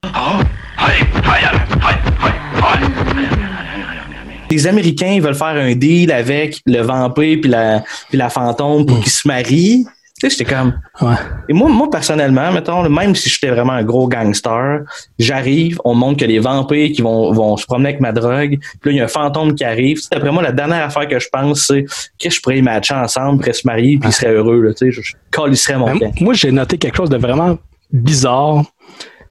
Les 4.50 4.68
Américains 4.68 5.14
ils 5.14 5.22
veulent 5.22 5.34
faire 5.34 5.56
un 5.56 5.74
deal 5.76 6.12
avec 6.12 6.62
le 6.66 6.82
vampire 6.82 7.38
puis 7.42 7.50
la, 7.50 7.84
puis 8.10 8.18
la 8.18 8.30
fantôme 8.30 8.86
pour 8.86 9.00
qu'ils 9.00 9.12
se 9.12 9.26
marient. 9.26 9.86
Tu 10.22 10.30
sais, 10.30 10.38
j'étais 10.38 10.54
comme... 10.54 10.80
Ouais. 11.02 11.16
Et 11.50 11.54
moi, 11.54 11.68
moi, 11.68 11.90
personnellement, 11.90 12.52
mettons, 12.52 12.88
même 12.88 13.16
si 13.16 13.28
j'étais 13.28 13.50
vraiment 13.50 13.74
un 13.74 13.84
gros 13.84 14.08
gangster, 14.08 14.82
j'arrive, 15.18 15.80
on 15.84 15.96
montre 15.96 16.20
que 16.20 16.26
les 16.26 16.38
vampires 16.38 16.92
qui 16.94 17.02
vont, 17.02 17.32
vont 17.34 17.58
se 17.58 17.66
promener 17.66 17.90
avec 17.90 18.02
ma 18.02 18.12
drogue, 18.12 18.60
puis 18.60 18.90
là, 18.90 18.92
il 18.92 18.96
y 18.98 19.00
a 19.02 19.06
un 19.06 19.08
fantôme 19.08 19.56
qui 19.56 19.64
arrive. 19.64 19.98
Tu 19.98 20.04
sais, 20.04 20.10
D'après 20.12 20.32
moi, 20.32 20.44
la 20.44 20.52
dernière 20.52 20.86
affaire 20.86 21.08
que 21.08 21.18
je 21.18 21.28
pense, 21.32 21.66
c'est 21.68 21.86
que 22.20 22.30
je 22.30 22.40
pourrais 22.40 22.60
y 22.60 22.62
matcher 22.62 22.94
ensemble, 22.94 23.40
pourrais 23.40 23.54
se 23.54 23.66
marier, 23.66 23.98
puis 23.98 24.10
ils 24.10 24.14
seraient 24.14 24.34
heureux. 24.34 24.62
Là, 24.62 24.74
tu 24.76 24.92
sais, 24.92 24.92
je, 24.92 25.02
je 25.02 25.74
mon 25.74 25.86
Ben, 25.88 26.00
camp. 26.00 26.22
moi, 26.22 26.36
j'ai 26.36 26.52
noté 26.52 26.78
quelque 26.78 26.98
chose 26.98 27.10
de 27.10 27.18
vraiment 27.18 27.58
bizarre. 27.92 28.64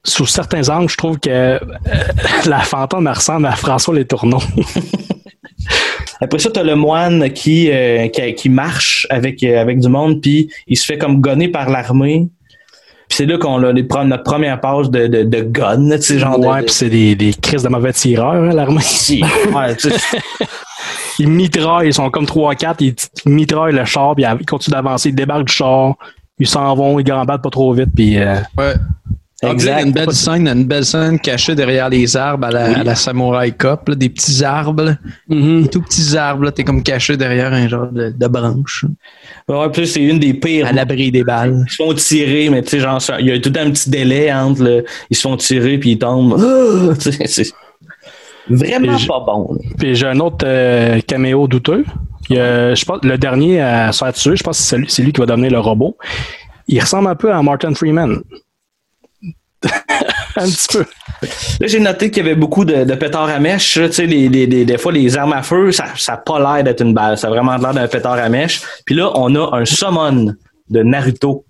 Sous 0.03 0.25
certains 0.25 0.67
angles, 0.67 0.89
je 0.89 0.97
trouve 0.97 1.19
que 1.19 1.29
euh, 1.29 1.59
la 2.47 2.59
fantôme 2.59 3.07
ressemble 3.07 3.45
à 3.45 3.53
François 3.53 3.93
Les 3.95 4.05
Tourneaux. 4.05 4.41
Après 6.19 6.39
ça, 6.39 6.49
t'as 6.51 6.63
le 6.63 6.75
moine 6.75 7.31
qui, 7.31 7.69
euh, 7.71 8.07
qui, 8.07 8.33
qui 8.35 8.49
marche 8.49 9.07
avec, 9.09 9.41
euh, 9.43 9.59
avec 9.59 9.79
du 9.79 9.89
monde, 9.89 10.21
puis 10.21 10.49
il 10.67 10.77
se 10.77 10.85
fait 10.85 10.97
comme 10.97 11.19
gonner 11.19 11.47
par 11.47 11.69
l'armée. 11.69 12.29
Puis 13.09 13.17
c'est 13.17 13.25
là 13.25 13.37
qu'on 13.37 13.61
a 13.63 13.73
les 13.73 13.83
notre 14.05 14.23
première 14.23 14.61
page 14.61 14.89
de, 14.89 15.07
de, 15.07 15.23
de 15.23 15.41
gun, 15.41 15.89
tu 15.97 16.01
sais, 16.01 16.19
genre 16.19 16.39
ouais, 16.39 16.61
de, 16.61 16.65
puis 16.65 16.73
c'est 16.73 16.89
des, 16.89 17.15
des 17.15 17.33
crises 17.33 17.63
de 17.63 17.69
mauvais 17.69 17.91
tireurs, 17.91 18.33
hein, 18.35 18.53
l'armée. 18.53 18.81
Ouais, 19.53 19.75
tu 19.75 19.89
sais, 19.89 20.19
Ils 21.19 21.27
mitraillent, 21.27 21.87
ils 21.87 21.93
sont 21.93 22.09
comme 22.09 22.25
3-4, 22.25 22.75
ils, 22.79 22.95
ils 23.25 23.31
mitraillent 23.31 23.73
le 23.75 23.83
char, 23.85 24.15
puis 24.15 24.23
ils 24.39 24.45
continuent 24.45 24.75
d'avancer, 24.75 25.09
ils 25.09 25.15
débarquent 25.15 25.47
du 25.47 25.53
char, 25.53 25.95
ils 26.39 26.47
s'en 26.47 26.73
vont, 26.73 26.99
ils 26.99 27.03
gambadent 27.03 27.41
pas 27.41 27.49
trop 27.49 27.73
vite, 27.73 27.89
puis... 27.95 28.17
euh, 28.17 28.35
Ouais. 28.57 28.73
En 29.43 29.55
plus, 29.55 29.63
il 29.63 29.65
y 29.65 29.69
a 29.69 29.79
Exact. 29.81 29.85
une 29.87 29.91
belle 29.93 30.11
scène, 30.13 30.47
une 30.47 30.65
belle 30.65 30.85
scène 30.85 31.19
cachée 31.19 31.55
derrière 31.55 31.89
les 31.89 32.15
arbres 32.15 32.45
à 32.47 32.51
la, 32.51 32.79
à 32.79 32.83
la 32.83 32.93
Samurai 32.95 33.51
Cop, 33.51 33.89
là, 33.89 33.95
des 33.95 34.09
petits 34.09 34.43
arbres, 34.43 34.95
des 35.27 35.67
tout 35.67 35.81
petits 35.81 36.15
arbres, 36.15 36.51
t'es 36.51 36.63
comme 36.63 36.83
caché 36.83 37.17
derrière 37.17 37.51
un 37.51 37.67
genre 37.67 37.87
de, 37.91 38.11
de 38.15 38.27
branche, 38.27 38.85
Ouais, 39.47 39.69
puis 39.71 39.87
c'est 39.87 40.03
une 40.03 40.19
des 40.19 40.35
pires. 40.35 40.67
à 40.67 40.71
l'abri 40.71 41.11
des 41.11 41.23
balles. 41.23 41.65
Ils 41.67 41.71
se 41.71 41.75
font 41.83 41.93
tirer, 41.95 42.49
mais 42.51 42.61
tu 42.61 42.69
sais, 42.69 42.79
genre, 42.79 43.01
il 43.19 43.25
y 43.25 43.31
a 43.31 43.39
tout 43.39 43.51
un 43.57 43.71
petit 43.71 43.89
délai 43.89 44.31
entre 44.31 44.61
le, 44.63 44.85
ils 45.09 45.17
se 45.17 45.21
font 45.21 45.35
tirer 45.37 45.77
puis 45.79 45.91
ils 45.93 45.97
tombent. 45.99 46.37
Ah! 46.39 46.93
C'est 47.25 47.51
vraiment 48.49 48.97
pas 49.07 49.19
bon. 49.25 49.53
là. 49.53 49.69
Puis 49.77 49.95
j'ai 49.95 50.07
un 50.07 50.19
autre 50.19 50.45
euh, 50.45 50.99
caméo 51.07 51.47
douteux. 51.47 51.83
Il 52.29 52.35
je 52.37 52.85
pense, 52.85 52.99
le 53.03 53.17
dernier 53.17 53.59
à 53.61 53.91
se 53.91 53.97
faire 54.05 54.13
tuer, 54.13 54.35
je 54.35 54.43
pense 54.43 54.57
que 54.57 54.63
c'est 54.63 54.77
lui, 54.77 54.85
c'est 54.87 55.01
lui 55.03 55.11
qui 55.11 55.19
va 55.19 55.25
devenir 55.25 55.51
le 55.51 55.59
robot. 55.59 55.97
Il 56.67 56.79
ressemble 56.79 57.09
un 57.09 57.15
peu 57.15 57.31
à 57.33 57.41
Martin 57.41 57.73
Freeman. 57.73 58.21
un 60.35 60.45
petit 60.45 60.67
peu. 60.77 60.85
Là, 61.59 61.67
j'ai 61.67 61.79
noté 61.79 62.09
qu'il 62.09 62.25
y 62.25 62.27
avait 62.27 62.35
beaucoup 62.35 62.65
de, 62.65 62.83
pétards 62.95 63.29
à 63.29 63.39
mèche. 63.39 63.73
Tu 63.73 63.91
sais, 63.91 64.07
des 64.07 64.77
fois, 64.77 64.91
les 64.91 65.17
armes 65.17 65.33
à 65.33 65.43
feu, 65.43 65.71
ça 65.71 65.85
n'a 66.07 66.17
pas 66.17 66.39
l'air 66.39 66.63
d'être 66.63 66.81
une 66.81 66.93
balle. 66.93 67.17
Ça 67.17 67.27
a 67.27 67.29
vraiment 67.29 67.55
l'air 67.57 67.73
d'un 67.73 67.87
pétard 67.87 68.13
à 68.13 68.29
mèche. 68.29 68.61
Puis 68.85 68.95
là, 68.95 69.11
on 69.15 69.35
a 69.35 69.57
un 69.57 69.65
summon 69.65 70.33
de 70.69 70.83
Naruto. 70.83 71.45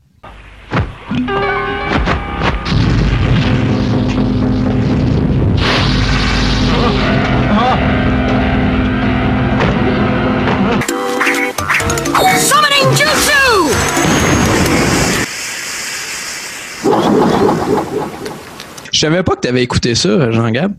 Savais 19.01 19.23
pas 19.23 19.35
que 19.35 19.41
t'avais 19.41 19.63
écouté 19.63 19.95
ça, 19.95 20.31
Jean-Gab. 20.31 20.73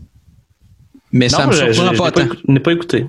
Mais 1.11 1.29
ça 1.29 1.45
me 1.47 1.51
je- 1.51 1.67
je- 1.67 1.71
surprend 1.73 2.05
pas 2.05 2.11
tant. 2.11 2.21
écouté- 2.25 2.41
n'ai 2.47 2.59
pas 2.59 2.71
écouté. 2.73 3.05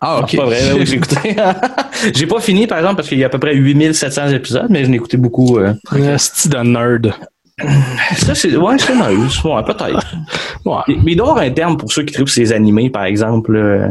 Ah, 0.00 0.20
ok. 0.20 0.28
c'est 0.30 0.36
pas 0.36 0.44
vrai, 0.46 0.72
oui, 0.74 0.86
j'ai 0.86 0.94
écouté. 0.96 1.36
j'ai 2.14 2.26
pas 2.26 2.40
fini, 2.40 2.66
par 2.66 2.78
exemple, 2.78 2.96
parce 2.96 3.08
qu'il 3.08 3.18
y 3.18 3.24
a 3.24 3.26
à 3.26 3.30
peu 3.30 3.38
près 3.38 3.54
8700 3.54 4.28
épisodes, 4.28 4.66
mais 4.70 4.84
je 4.84 4.90
n'ai 4.90 4.96
écouté 4.96 5.16
beaucoup. 5.16 5.58
euh. 5.58 5.72
Un 5.90 6.18
style 6.18 6.50
de 6.50 6.58
nerd. 6.58 7.14
Ça, 8.16 8.34
c'est. 8.34 8.54
Ouais, 8.56 8.76
c'est 8.78 8.94
nice. 8.94 9.42
Ouais, 9.44 9.62
peut-être. 9.64 10.06
Ouais. 10.66 10.82
Mais 10.88 11.12
il 11.12 11.16
doit 11.16 11.26
y 11.26 11.30
avoir 11.30 11.44
un 11.44 11.50
terme 11.50 11.76
pour 11.76 11.92
ceux 11.92 12.02
qui 12.02 12.12
trouvent 12.12 12.28
ces 12.28 12.52
animés, 12.52 12.90
par 12.90 13.04
exemple, 13.04 13.54
euh, 13.54 13.88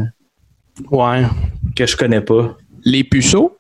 Ouais. 0.91 1.23
que 1.75 1.85
je 1.85 1.95
connais 1.95 2.21
pas. 2.21 2.55
Les 2.83 3.03
puceaux? 3.03 3.57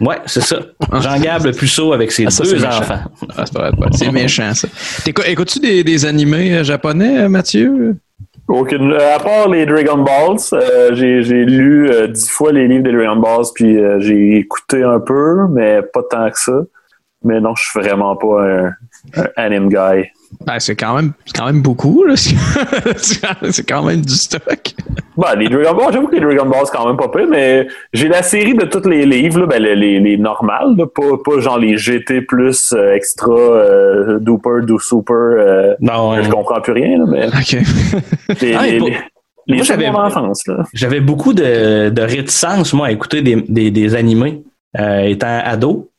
Ouais, 0.00 0.16
c'est 0.26 0.42
ça. 0.42 0.58
Jean-Gab 1.00 1.44
le 1.46 1.52
puceau 1.52 1.92
avec 1.92 2.12
ses 2.12 2.26
Ah, 2.26 2.30
ça, 2.30 2.44
deux 2.44 2.64
enfants. 2.64 3.00
Ah, 3.36 3.44
c'est 3.92 4.12
méchant, 4.12 4.52
ça. 4.54 4.68
Écoutes-tu 5.26 5.60
des, 5.60 5.82
des 5.82 6.04
animés 6.04 6.52
euh, 6.58 6.62
japonais, 6.64 7.20
euh, 7.22 7.28
Mathieu? 7.28 7.96
Aucune. 8.48 8.92
euh, 8.92 9.16
à 9.16 9.18
part 9.18 9.48
les 9.48 9.64
Dragon 9.66 9.98
Balls, 9.98 10.38
euh, 10.52 10.94
j'ai 10.94 11.22
j'ai 11.22 11.44
lu 11.44 11.90
euh, 11.90 12.06
dix 12.06 12.28
fois 12.28 12.52
les 12.52 12.68
livres 12.68 12.82
des 12.84 12.92
Dragon 12.92 13.16
Balls, 13.20 13.46
puis 13.54 13.78
euh, 13.78 13.98
j'ai 14.00 14.36
écouté 14.36 14.82
un 14.82 15.00
peu, 15.00 15.46
mais 15.50 15.80
pas 15.82 16.02
tant 16.10 16.30
que 16.30 16.38
ça. 16.38 16.60
Mais 17.24 17.40
non, 17.40 17.54
je 17.56 17.62
suis 17.64 17.80
vraiment 17.80 18.14
pas 18.16 18.42
un, 18.46 18.72
un 19.16 19.26
anime 19.36 19.68
guy. 19.68 20.08
Ben, 20.46 20.58
c'est 20.58 20.76
quand 20.76 20.94
même, 20.94 21.12
quand 21.34 21.46
même 21.46 21.62
beaucoup, 21.62 22.04
là. 22.04 22.14
c'est 22.16 23.66
quand 23.66 23.82
même 23.82 24.02
du 24.02 24.14
stock. 24.14 24.74
Ben, 25.16 25.34
les 25.36 25.48
Dragon 25.48 25.76
Balls, 25.76 25.92
j'avoue 25.92 26.06
que 26.08 26.14
les 26.14 26.20
Dragon 26.20 26.48
Balls, 26.48 26.62
c'est 26.66 26.76
quand 26.76 26.86
même 26.86 26.96
pas 26.96 27.08
peu, 27.08 27.26
mais 27.28 27.66
j'ai 27.92 28.08
la 28.08 28.22
série 28.22 28.54
de 28.54 28.64
tous 28.64 28.88
les 28.88 29.04
livres, 29.04 29.40
là, 29.40 29.46
ben, 29.46 29.62
les, 29.62 29.74
les, 29.74 30.00
les 30.00 30.16
normales, 30.16 30.76
là, 30.76 30.86
pas, 30.86 31.16
pas 31.24 31.40
genre 31.40 31.58
les 31.58 31.76
GT 31.76 32.22
plus 32.22 32.72
euh, 32.72 32.94
extra, 32.94 33.32
euh, 33.32 34.18
duper, 34.20 34.64
do 34.66 34.78
super, 34.78 35.16
euh, 35.16 35.74
Non, 35.80 36.22
je 36.22 36.28
comprends 36.30 36.60
plus 36.60 36.72
rien, 36.72 36.98
là, 36.98 37.04
mais 37.08 37.26
OK. 37.28 37.56
les, 38.42 38.54
Ah, 38.54 38.66
les, 38.66 38.80
les, 39.46 39.62
j'avais-. 39.64 39.90
J'avais 40.74 41.00
beaucoup 41.00 41.32
de, 41.32 41.88
de 41.88 42.02
réticence, 42.02 42.74
moi, 42.74 42.88
à 42.88 42.90
écouter 42.92 43.22
des, 43.22 43.36
des, 43.48 43.70
des 43.70 43.94
animés 43.94 44.42
euh, 44.78 45.00
étant 45.00 45.40
ado. 45.42 45.90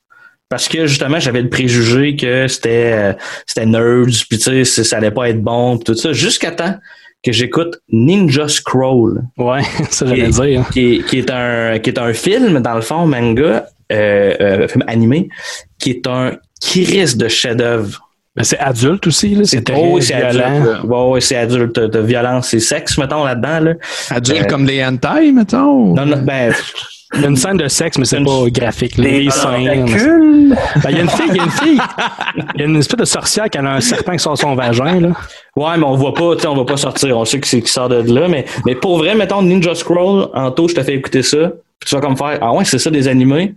Parce 0.49 0.67
que 0.67 0.87
justement, 0.87 1.19
j'avais 1.19 1.41
le 1.41 1.49
préjugé 1.49 2.15
que 2.15 2.47
c'était 2.47 2.91
euh, 2.93 3.13
c'était 3.45 3.67
nerds, 3.67 4.25
puis 4.27 4.39
tu 4.39 4.65
sais, 4.65 4.83
ça 4.83 4.97
allait 4.97 5.11
pas 5.11 5.29
être 5.29 5.41
bon, 5.41 5.77
puis 5.77 5.85
tout 5.85 5.95
ça, 5.95 6.11
jusqu'à 6.11 6.51
temps 6.51 6.75
que 7.23 7.31
j'écoute 7.31 7.79
Ninja 7.91 8.47
Scroll. 8.47 9.21
Ouais, 9.37 9.61
ça 9.91 10.05
j'allais 10.07 10.29
dire. 10.29 10.67
qui, 10.71 10.95
est, 10.95 11.05
qui 11.05 11.19
est 11.19 11.29
un 11.29 11.79
qui 11.79 11.89
est 11.89 11.99
un 11.99 12.13
film 12.13 12.59
dans 12.59 12.75
le 12.75 12.81
fond 12.81 13.05
manga 13.05 13.67
euh, 13.91 14.35
euh, 14.39 14.67
film 14.67 14.83
animé 14.87 15.29
qui 15.79 15.91
est 15.91 16.07
un 16.07 16.33
kiris 16.61 17.17
de 17.17 17.27
chef-d'œuvre. 17.27 18.08
Mais 18.35 18.43
c'est 18.43 18.59
adulte 18.59 19.07
aussi, 19.07 19.35
là. 19.35 19.41
C'est 19.43 19.63
très 19.63 19.75
Oh, 19.75 19.95
oui, 19.95 20.01
c'est 20.03 20.15
violent. 20.15 20.79
Ouais, 20.83 21.11
ouais, 21.13 21.21
c'est 21.21 21.35
adulte. 21.37 21.89
T'as 21.91 22.01
violence 22.01 22.53
et 22.53 22.59
sexe, 22.59 22.97
mettons, 22.97 23.23
là-dedans. 23.23 23.59
Là. 23.59 23.73
Adulte 24.11 24.41
Euh, 24.41 24.45
comme 24.45 24.65
des 24.65 24.83
hentai, 24.85 25.31
mettons? 25.31 25.93
Non, 25.95 26.05
non, 26.05 26.17
ben, 26.21 26.53
Il 27.15 27.21
y 27.21 27.25
a 27.25 27.27
une 27.27 27.35
scène 27.35 27.57
de 27.57 27.67
sexe, 27.67 27.97
mais 27.97 28.05
c'est 28.05 28.19
Une- 28.19 28.25
pas 28.25 28.43
graphique. 28.51 28.95
là. 28.97 29.03
Des 29.05 29.21
Les 29.23 29.29
seins. 29.31 29.49
Ben, 29.53 29.57
Il 29.57 29.65
y 29.65 29.69
a 29.69 29.73
une 31.01 31.09
fille, 31.09 31.25
il 31.29 31.35
y 31.37 31.39
a 31.39 31.43
une 31.43 31.49
fille. 31.49 31.79
Il 32.55 32.61
y 32.61 32.63
a 32.63 32.67
une 32.67 32.75
espèce 32.75 32.99
de 32.99 33.05
sorcière 33.05 33.49
qui 33.49 33.57
a 33.57 33.61
un 33.63 33.81
serpent 33.81 34.11
qui 34.11 34.19
sort 34.19 34.37
son 34.37 34.53
vagin, 34.53 34.99
là. 34.99 35.09
ouais, 35.55 35.77
mais 35.77 35.83
on 35.85 35.95
voit 35.95 36.13
pas, 36.13 36.35
tu 36.35 36.41
sais, 36.43 36.47
on 36.47 36.55
va 36.55 36.65
pas 36.65 36.77
sortir. 36.77 37.17
On 37.17 37.25
sait 37.25 37.39
que 37.39 37.47
c'est 37.47 37.61
qui 37.61 37.71
sort 37.71 37.89
de 37.89 37.95
là, 38.13 38.27
mais, 38.27 38.45
mais 38.65 38.75
pour 38.75 38.99
vrai, 38.99 39.15
mettons 39.15 39.41
Ninja 39.41 39.73
Scroll, 39.73 40.27
Anto, 40.35 40.67
je 40.67 40.75
te 40.75 40.83
fais 40.83 40.93
écouter 40.93 41.23
ça, 41.23 41.37
puis 41.79 41.89
tu 41.89 41.95
vas 41.95 42.01
comme 42.01 42.15
faire, 42.15 42.37
ah 42.41 42.53
ouais, 42.53 42.63
c'est 42.63 42.77
ça 42.77 42.91
des 42.91 43.07
animés. 43.07 43.55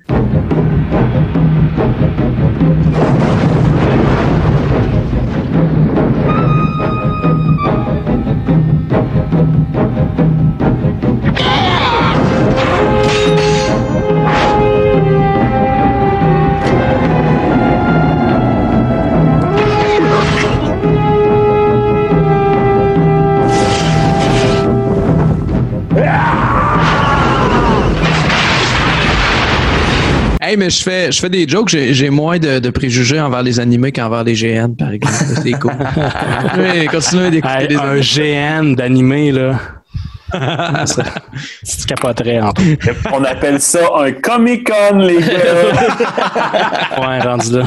Mais 30.63 30.71
je 30.71 30.83
fais, 30.83 31.11
je 31.11 31.19
fais 31.21 31.29
des 31.29 31.49
jokes. 31.49 31.71
J'ai 31.71 32.11
moins 32.11 32.39
de, 32.39 32.61
de 32.61 32.71
préjugés 32.71 33.21
envers 33.21 33.43
les 33.43 33.59
animés 33.59 33.91
qu'envers 33.91 34.23
les 34.23 34.35
GN, 34.35 34.75
par 34.79 34.93
exemple. 34.93 35.17
C'est 35.43 35.53
cool. 35.53 35.73
oui, 36.59 36.87
continuez 36.87 37.31
d'écouter 37.31 37.55
Hey, 37.63 37.69
les 37.69 37.77
un 37.77 38.63
GN 38.63 38.75
d'animé, 38.77 39.33
là. 39.33 39.59
Ça, 40.87 41.03
tu 41.65 41.87
capoterais 41.87 42.41
en 42.41 42.53
tout. 42.53 42.63
On 43.13 43.23
appelle 43.25 43.61
ça 43.61 43.81
un 43.99 44.13
Comic-Con, 44.13 44.99
les 44.99 45.19
gars. 45.19 45.29
Ouais, 47.07 47.21
rendu 47.21 47.53
là. 47.59 47.65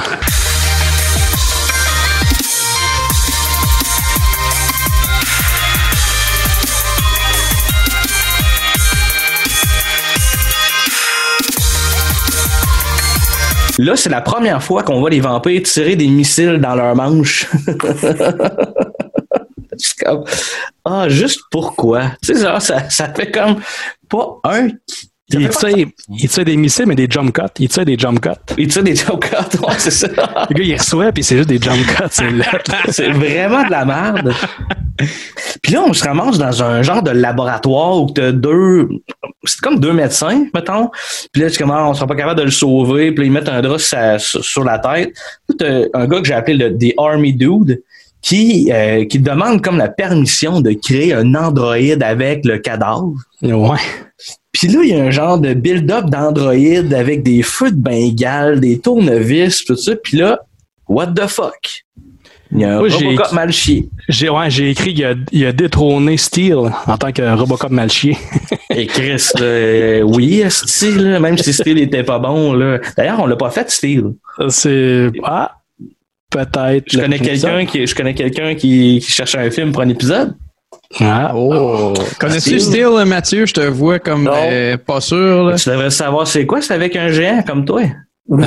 Là, 13.86 13.96
c'est 13.96 14.10
la 14.10 14.22
première 14.22 14.64
fois 14.64 14.82
qu'on 14.82 15.00
voit 15.00 15.12
les 15.12 15.20
vampires 15.20 15.62
tirer 15.62 15.96
des 15.96 16.08
missiles 16.08 16.58
dans 16.58 16.74
leurs 16.74 16.96
manches. 16.96 17.48
Ah, 20.86 21.10
juste 21.10 21.42
pourquoi? 21.52 22.12
Tu 22.24 22.34
sais, 22.34 22.60
ça, 22.60 22.60
ça 22.90 23.14
fait 23.14 23.30
comme 23.30 23.60
pas 24.08 24.40
un. 24.46 24.70
Il 25.30 25.50
tire, 25.50 25.88
il 26.10 26.30
tire 26.30 26.46
des 26.46 26.56
missiles, 26.56 26.86
mais 26.86 26.96
des 26.96 27.08
jump 27.10 27.34
cuts. 27.34 27.42
Il 27.60 27.68
tire 27.68 27.84
des 27.84 27.98
jump 27.98 28.20
cuts. 28.20 28.30
Il 28.60 28.68
tire 28.68 28.84
des 28.84 28.96
jump 28.96 29.20
cuts, 29.20 29.58
ouais, 29.60 29.74
c'est 29.80 29.92
ça. 29.92 30.08
Le 30.08 30.54
gars, 30.54 30.64
il 30.64 30.78
reçoit, 30.78 31.12
puis 31.12 31.24
c'est 31.24 31.38
juste 31.38 31.50
des 31.50 31.60
jump 31.60 31.84
cuts. 31.86 32.04
C'est 32.90 33.10
vraiment 33.10 33.66
de 33.66 33.72
la 33.72 33.86
merde. 33.86 34.34
Puis 35.62 35.74
là, 35.74 35.84
on 35.86 35.94
se 35.94 36.04
ramasse 36.04 36.38
dans 36.38 36.64
un 36.64 36.84
genre 36.84 37.02
de 37.02 37.10
laboratoire 37.10 38.04
où 38.04 38.12
t'as 38.12 38.32
deux. 38.32 38.88
C'est 39.44 39.60
comme 39.62 39.80
deux 39.80 39.94
médecins, 39.94 40.46
mettons. 40.54 40.90
Puis 41.32 41.42
là, 41.42 41.50
tu 41.50 41.58
comment 41.58 41.90
on 41.90 41.94
sera 41.96 42.06
pas 42.08 42.16
capable 42.16 42.40
de 42.40 42.46
le 42.46 42.52
sauver. 42.52 43.12
Puis 43.12 43.24
là, 43.24 43.26
ils 43.26 43.32
mettent 43.32 43.50
un 43.50 43.62
drap 43.62 43.80
sur, 44.20 44.64
la 44.64 44.80
tête. 44.80 45.14
T'as 45.58 45.86
un 45.94 46.08
gars 46.08 46.20
que 46.20 46.28
j'ai 46.28 46.34
appelé 46.34 46.56
le 46.56 46.78
The 46.78 46.94
Army 46.98 47.34
Dude 47.34 47.82
qui, 48.22 48.72
euh, 48.72 49.06
qui 49.06 49.20
demande 49.20 49.62
comme 49.62 49.78
la 49.78 49.90
permission 49.90 50.62
de 50.62 50.72
créer 50.72 51.14
un 51.14 51.36
androïde 51.36 52.04
avec 52.04 52.46
le 52.46 52.60
cadavre. 52.60 53.14
Ouais. 53.42 53.78
Puis 54.56 54.70
là, 54.70 54.80
il 54.84 54.90
y 54.90 54.94
a 54.94 55.04
un 55.04 55.12
genre 55.12 55.38
de 55.38 55.54
build-up 55.54 56.06
d'androïde 56.06 56.94
avec 56.94 57.24
des 57.24 57.44
feux 57.44 57.72
de 57.72 57.76
Bengale, 57.76 58.62
des 58.62 58.80
tournevis, 58.80 59.66
tout 59.66 59.76
ça. 59.76 59.94
Puis 60.02 60.16
là, 60.16 60.40
what 60.88 61.08
the 61.08 61.28
fuck? 61.28 61.84
Il 62.54 62.62
y 62.62 62.64
a 62.64 62.78
un 62.78 62.80
Robocop 62.80 63.34
mal 63.34 63.52
chié. 63.52 63.90
J'ai 64.08 64.30
ouais, 64.30 64.50
j'ai 64.50 64.70
écrit 64.70 64.94
qu'il 64.94 65.04
a, 65.04 65.14
il 65.34 65.46
a 65.46 65.52
détrôné 65.52 66.16
Steel 66.16 66.56
en 66.56 66.98
tant 66.98 67.12
que 67.12 67.36
Robocop 67.36 67.70
mal 67.70 67.92
chié. 67.92 68.16
Et 68.70 68.86
Chris, 68.86 69.28
là, 69.36 69.42
euh, 69.42 70.02
oui, 70.04 70.42
Steel, 70.48 71.20
même 71.20 71.38
si 71.38 71.52
Steel 71.52 71.78
était 71.80 72.04
pas 72.04 72.20
bon. 72.20 72.54
là. 72.54 72.80
D'ailleurs, 72.96 73.20
on 73.20 73.26
l'a 73.26 73.36
pas 73.36 73.50
fait, 73.50 73.70
Steel. 73.70 74.06
C'est. 74.48 75.12
Ah, 75.24 75.58
peut-être. 76.30 76.86
Je 76.90 77.00
connais 77.02 77.20
quelqu'un 77.20 77.66
qui, 77.66 77.86
je 77.86 77.94
connais 77.94 78.14
quelqu'un 78.14 78.56
qui, 78.56 79.02
qui 79.04 79.12
cherche 79.12 79.36
un 79.36 79.52
film 79.52 79.74
pour 79.74 79.82
un 79.82 79.90
épisode. 79.90 80.34
Ah. 81.02 81.32
Oh. 81.36 81.94
Connais-tu 82.20 82.60
Steel? 82.60 82.62
Steel, 82.62 83.06
Mathieu? 83.06 83.46
Je 83.46 83.54
te 83.54 83.62
vois 83.62 84.00
comme 84.00 84.30
euh, 84.34 84.78
pas 84.78 85.02
sûr. 85.02 85.44
là. 85.46 85.56
Tu 85.56 85.70
devrais 85.70 85.90
savoir 85.90 86.26
c'est 86.28 86.46
quoi, 86.46 86.62
c'est 86.62 86.74
avec 86.74 86.96
un 86.96 87.10
géant 87.10 87.44
comme 87.46 87.66
toi. 87.66 87.82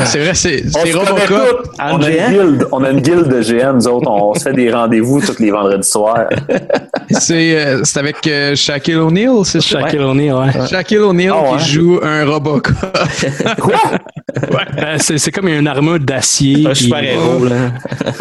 C'est 0.06 0.18
vrai, 0.18 0.34
c'est 0.34 0.64
Robocop. 0.92 1.68
On 1.78 2.02
a, 2.02 2.10
une 2.10 2.30
guilde, 2.32 2.68
on 2.72 2.82
a 2.82 2.90
une 2.90 3.00
guilde 3.00 3.28
de 3.28 3.40
GN, 3.42 3.74
nous 3.76 3.86
autres. 3.86 4.10
On 4.10 4.34
se 4.34 4.40
fait 4.42 4.52
des 4.52 4.72
rendez-vous 4.72 5.20
tous 5.20 5.38
les 5.38 5.52
vendredis 5.52 5.88
soirs. 5.88 6.24
C'est 7.10 7.56
euh, 7.56 7.80
c'est 7.84 8.00
avec 8.00 8.26
euh, 8.26 8.54
Shaquille 8.54 8.96
O'Neal, 8.96 9.38
c'est 9.44 9.62
ça? 9.62 9.80
Shaquille 9.80 10.00
O'Neal, 10.00 10.34
ouais. 10.34 10.66
Shaquille 10.68 10.98
O'Neal 10.98 11.32
Ah 11.34 11.52
ouais. 11.52 11.58
qui 11.58 11.70
joue 11.70 11.98
un 12.02 12.26
Robocop. 12.26 12.74
Ben, 14.78 14.98
c'est 14.98 15.30
comme 15.32 15.48
une 15.48 15.66
armure 15.66 15.98
d'acier. 15.98 16.66
Un 16.66 16.74
super-héros, 16.74 17.44
là. 17.44 17.72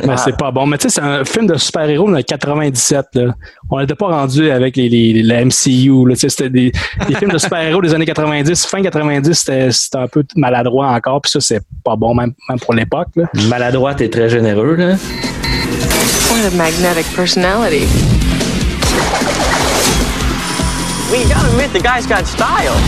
Mais 0.05 0.18
c'est 0.18 0.36
pas 0.36 0.51
bon. 0.51 0.65
Mais 0.65 0.78
tu 0.78 0.89
sais, 0.89 0.95
c'est 0.95 1.07
un 1.07 1.24
film 1.24 1.47
de 1.47 1.55
super-héros 1.57 2.09
de 2.11 2.22
97. 2.22 3.05
Là. 3.13 3.34
On 3.70 3.80
n'était 3.80 3.95
pas 3.95 4.07
rendu 4.07 4.49
avec 4.49 4.76
les, 4.76 4.89
les, 4.89 5.24
la 5.24 5.45
MCU. 5.45 6.07
Là. 6.07 6.15
Tu 6.15 6.22
sais, 6.22 6.30
C'était 6.30 6.49
des, 6.49 6.72
des 7.07 7.15
films 7.15 7.32
de 7.32 7.38
super-héros 7.38 7.82
des 7.82 7.93
années 7.93 8.05
90. 8.05 8.65
Fin 8.65 8.82
90, 8.82 9.34
c'était 9.34 9.97
un 9.97 10.07
peu 10.07 10.24
maladroit 10.36 10.88
encore. 10.88 11.22
Puis 11.22 11.32
ça, 11.32 11.39
c'est 11.41 11.61
pas 11.84 11.95
bon, 11.95 12.13
même, 12.15 12.34
même 12.49 12.59
pour 12.59 12.74
l'époque. 12.74 13.09
là. 13.15 13.26
Maladroite 13.47 14.01
et 14.01 14.09
très 14.09 14.30
généreux, 14.30 14.76
là. 14.76 14.95
What 16.30 16.45
a 16.45 16.55
magnetic 16.57 17.05
personality. 17.15 17.88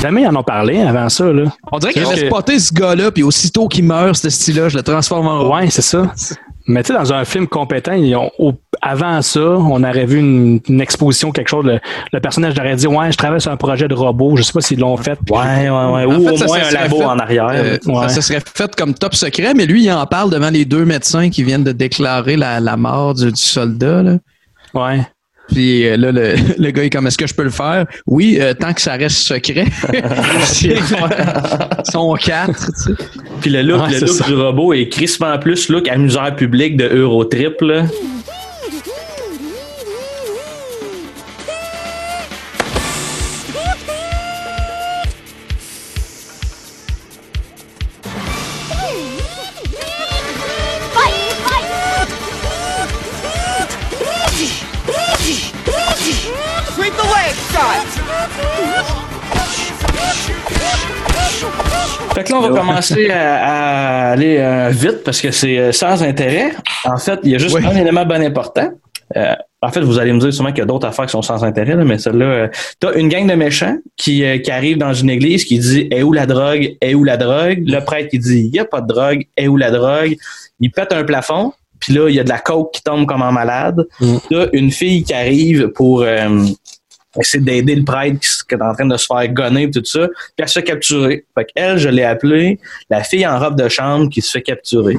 Jamais 0.02 0.24
ils 0.24 0.28
en 0.28 0.36
ont 0.36 0.44
parlé 0.44 0.82
avant 0.82 1.08
ça. 1.08 1.26
Là. 1.32 1.44
On 1.72 1.80
dirait 1.80 1.94
qu'il 1.94 2.04
avait 2.06 2.22
que- 2.22 2.28
spoté 2.28 2.60
ce 2.60 2.74
gars-là, 2.74 3.12
puis 3.12 3.24
aussitôt 3.24 3.68
qu'il 3.70 3.86
meurt, 3.86 4.16
ce 4.16 4.30
style-là, 4.30 4.68
je 4.70 4.78
le 4.78 4.84
transforme 4.84 5.28
en. 5.28 5.50
Ouais, 5.56 5.70
c'est 5.70 5.82
ça. 5.82 6.04
Mais 6.68 6.84
tu 6.84 6.92
sais, 6.94 7.00
dans 7.00 7.14
un 7.14 7.24
film 7.26 7.48
compétent, 7.48 7.94
ils 7.94 8.16
ont- 8.16 8.30
au- 8.38 8.54
avant 8.82 9.22
ça, 9.22 9.40
on 9.40 9.84
aurait 9.84 10.06
vu 10.06 10.20
une, 10.20 10.60
une 10.68 10.82
exposition, 10.82 11.32
quelque 11.32 11.48
chose. 11.48 11.66
Le, 11.66 11.80
le 12.12 12.20
personnage 12.20 12.54
aurait 12.60 12.76
dit 12.76 12.88
Ouais, 12.88 13.12
je 13.12 13.18
travaille 13.18 13.42
sur 13.42 13.52
un 13.52 13.58
projet 13.58 13.88
de 13.88 13.96
robot. 13.96 14.36
Je 14.36 14.44
sais 14.44 14.54
pas 14.54 14.62
s'ils 14.62 14.80
l'ont 14.80 14.98
fait. 14.98 15.18
Ouais, 15.32 15.70
ouais, 15.70 15.70
ouais. 15.70 16.06
Ou 16.06 16.26
fait, 16.26 16.32
au 16.34 16.38
ça, 16.38 16.46
moins 16.46 16.60
ça 16.64 16.68
un 16.68 16.72
labo 16.72 16.98
fait, 16.98 17.06
en 17.06 17.20
arrière. 17.20 17.48
euh, 17.54 17.78
Ouais. 17.86 18.10
Ça 18.10 18.16
se 18.16 18.22
serait 18.22 18.42
fait 18.54 18.76
comme 18.76 18.94
top 18.94 19.16
secret, 19.16 19.54
mais 19.56 19.66
lui, 19.66 19.86
il 19.86 19.92
en 19.92 20.06
parle 20.06 20.30
devant 20.30 20.50
les 20.50 20.66
deux 20.66 20.84
médecins 20.86 21.30
qui 21.30 21.44
viennent 21.44 21.64
de 21.64 21.72
déclarer 21.72 22.36
la, 22.36 22.60
la 22.60 22.76
mort 22.78 23.14
du, 23.14 23.32
du 23.32 23.42
soldat. 23.42 24.04
Là. 24.04 24.18
Ouais. 24.74 25.08
Puis 25.52 25.88
euh, 25.88 25.98
là, 25.98 26.12
le, 26.12 26.36
le 26.58 26.72
gars 26.72 26.84
est 26.84 26.90
comme, 26.90 27.08
est-ce 27.08 27.18
que 27.18 27.28
je 27.28 27.34
peux 27.34 27.44
le 27.44 27.50
faire? 27.50 27.86
Oui, 28.06 28.38
euh, 28.40 28.54
tant 28.54 28.74
que 28.74 28.82
ça 28.82 28.94
reste 28.94 29.18
secret. 29.18 29.66
Ils 30.64 31.92
sont 31.92 32.14
quatre, 32.16 32.72
tu 32.74 32.96
sais. 32.96 33.04
Puis 33.42 33.50
le 33.50 33.62
look, 33.62 33.82
Ouais, 33.82 34.00
le 34.00 34.06
look 34.06 34.26
du 34.26 34.34
robot 34.36 34.74
est 34.74 34.90
crispement 34.90 35.38
plus 35.40 35.70
look 35.70 35.88
amuseur 35.88 36.36
public 36.36 36.76
de 36.78 36.86
Eurotrip, 36.86 37.62
là. 37.62 37.84
Fait 62.20 62.24
que 62.26 62.32
là, 62.34 62.38
on 62.40 62.50
va 62.50 62.60
commencer 62.60 63.10
à, 63.10 64.08
à 64.10 64.12
aller 64.12 64.38
euh, 64.38 64.70
vite 64.70 65.04
parce 65.04 65.22
que 65.22 65.32
c'est 65.32 65.58
euh, 65.58 65.72
sans 65.72 66.04
intérêt. 66.04 66.52
En 66.86 66.98
fait, 66.98 67.20
il 67.24 67.32
y 67.32 67.36
a 67.36 67.38
juste 67.38 67.56
Oui. 67.56 67.64
un 67.66 67.76
élément 67.76 68.06
bien 68.06 68.22
important. 68.22 68.70
Euh, 69.18 69.34
en 69.62 69.70
fait, 69.72 69.82
vous 69.82 69.98
allez 70.00 70.14
me 70.14 70.20
dire 70.20 70.32
sûrement 70.34 70.50
qu'il 70.52 70.60
y 70.60 70.62
a 70.62 70.66
d'autres 70.66 70.88
affaires 70.88 71.06
qui 71.06 71.12
sont 71.12 71.22
sans 71.24 71.44
intérêt, 71.44 71.76
là, 71.76 71.84
mais 71.84 71.98
celle-là, 71.98 72.26
euh, 72.26 72.48
t'as 72.80 72.94
une 72.94 73.10
gang 73.10 73.28
de 73.28 73.34
méchants 73.34 73.76
qui, 73.98 74.24
euh, 74.24 74.38
qui 74.38 74.52
arrive 74.52 74.78
dans 74.78 74.94
une 74.94 75.10
église 75.10 75.46
qui 75.46 75.58
dit 75.60 75.88
Est 75.92 76.04
où 76.04 76.14
la 76.14 76.26
drogue? 76.28 76.76
Est 76.80 76.94
où 76.94 77.04
la 77.04 77.18
drogue? 77.18 77.64
Le 77.66 77.80
prêtre 77.84 78.10
qui 78.10 78.20
dit 78.20 78.42
Il 78.46 78.52
n'y 78.52 78.60
a 78.60 78.66
pas 78.66 78.82
de 78.82 78.88
drogue, 78.88 79.26
est 79.36 79.48
où 79.48 79.58
la 79.58 79.72
drogue? 79.72 80.16
Il 80.60 80.72
pète 80.72 80.94
un 80.94 81.04
plafond, 81.04 81.54
puis 81.80 81.94
là, 81.94 82.08
il 82.10 82.16
y 82.16 82.20
a 82.20 82.24
de 82.24 82.30
la 82.30 82.38
coke 82.40 82.72
qui 82.74 82.84
tombe 82.84 83.06
comme 83.08 83.22
en 83.24 83.32
malade. 83.32 83.88
Là, 84.30 84.48
une 84.54 84.70
fille 84.72 85.04
qui 85.04 85.14
arrive 85.14 85.70
pour 85.70 86.04
euh, 86.04 86.46
essayer 87.20 87.44
d'aider 87.44 87.76
le 87.76 87.84
prêtre 87.84 88.20
qui, 88.20 88.56
est 88.56 88.62
en 88.62 88.74
train 88.74 88.86
de 88.86 88.98
se 88.98 89.06
faire 89.06 89.28
gonner 89.30 89.64
et 89.64 89.72
tout 89.72 89.84
ça, 89.84 90.08
puis 90.08 90.18
elle 90.38 90.48
se 90.48 90.60
fait 90.60 90.64
capturer. 90.64 91.26
Fait 91.38 91.46
qu'elle, 91.46 91.78
je 91.78 91.90
l'ai 91.90 92.04
appelée 92.04 92.60
la 92.90 93.04
fille 93.04 93.26
en 93.26 93.40
robe 93.40 93.60
de 93.60 93.68
chambre 93.68 94.10
qui 94.10 94.22
se 94.22 94.32
fait 94.32 94.42
capturer. 94.42 94.98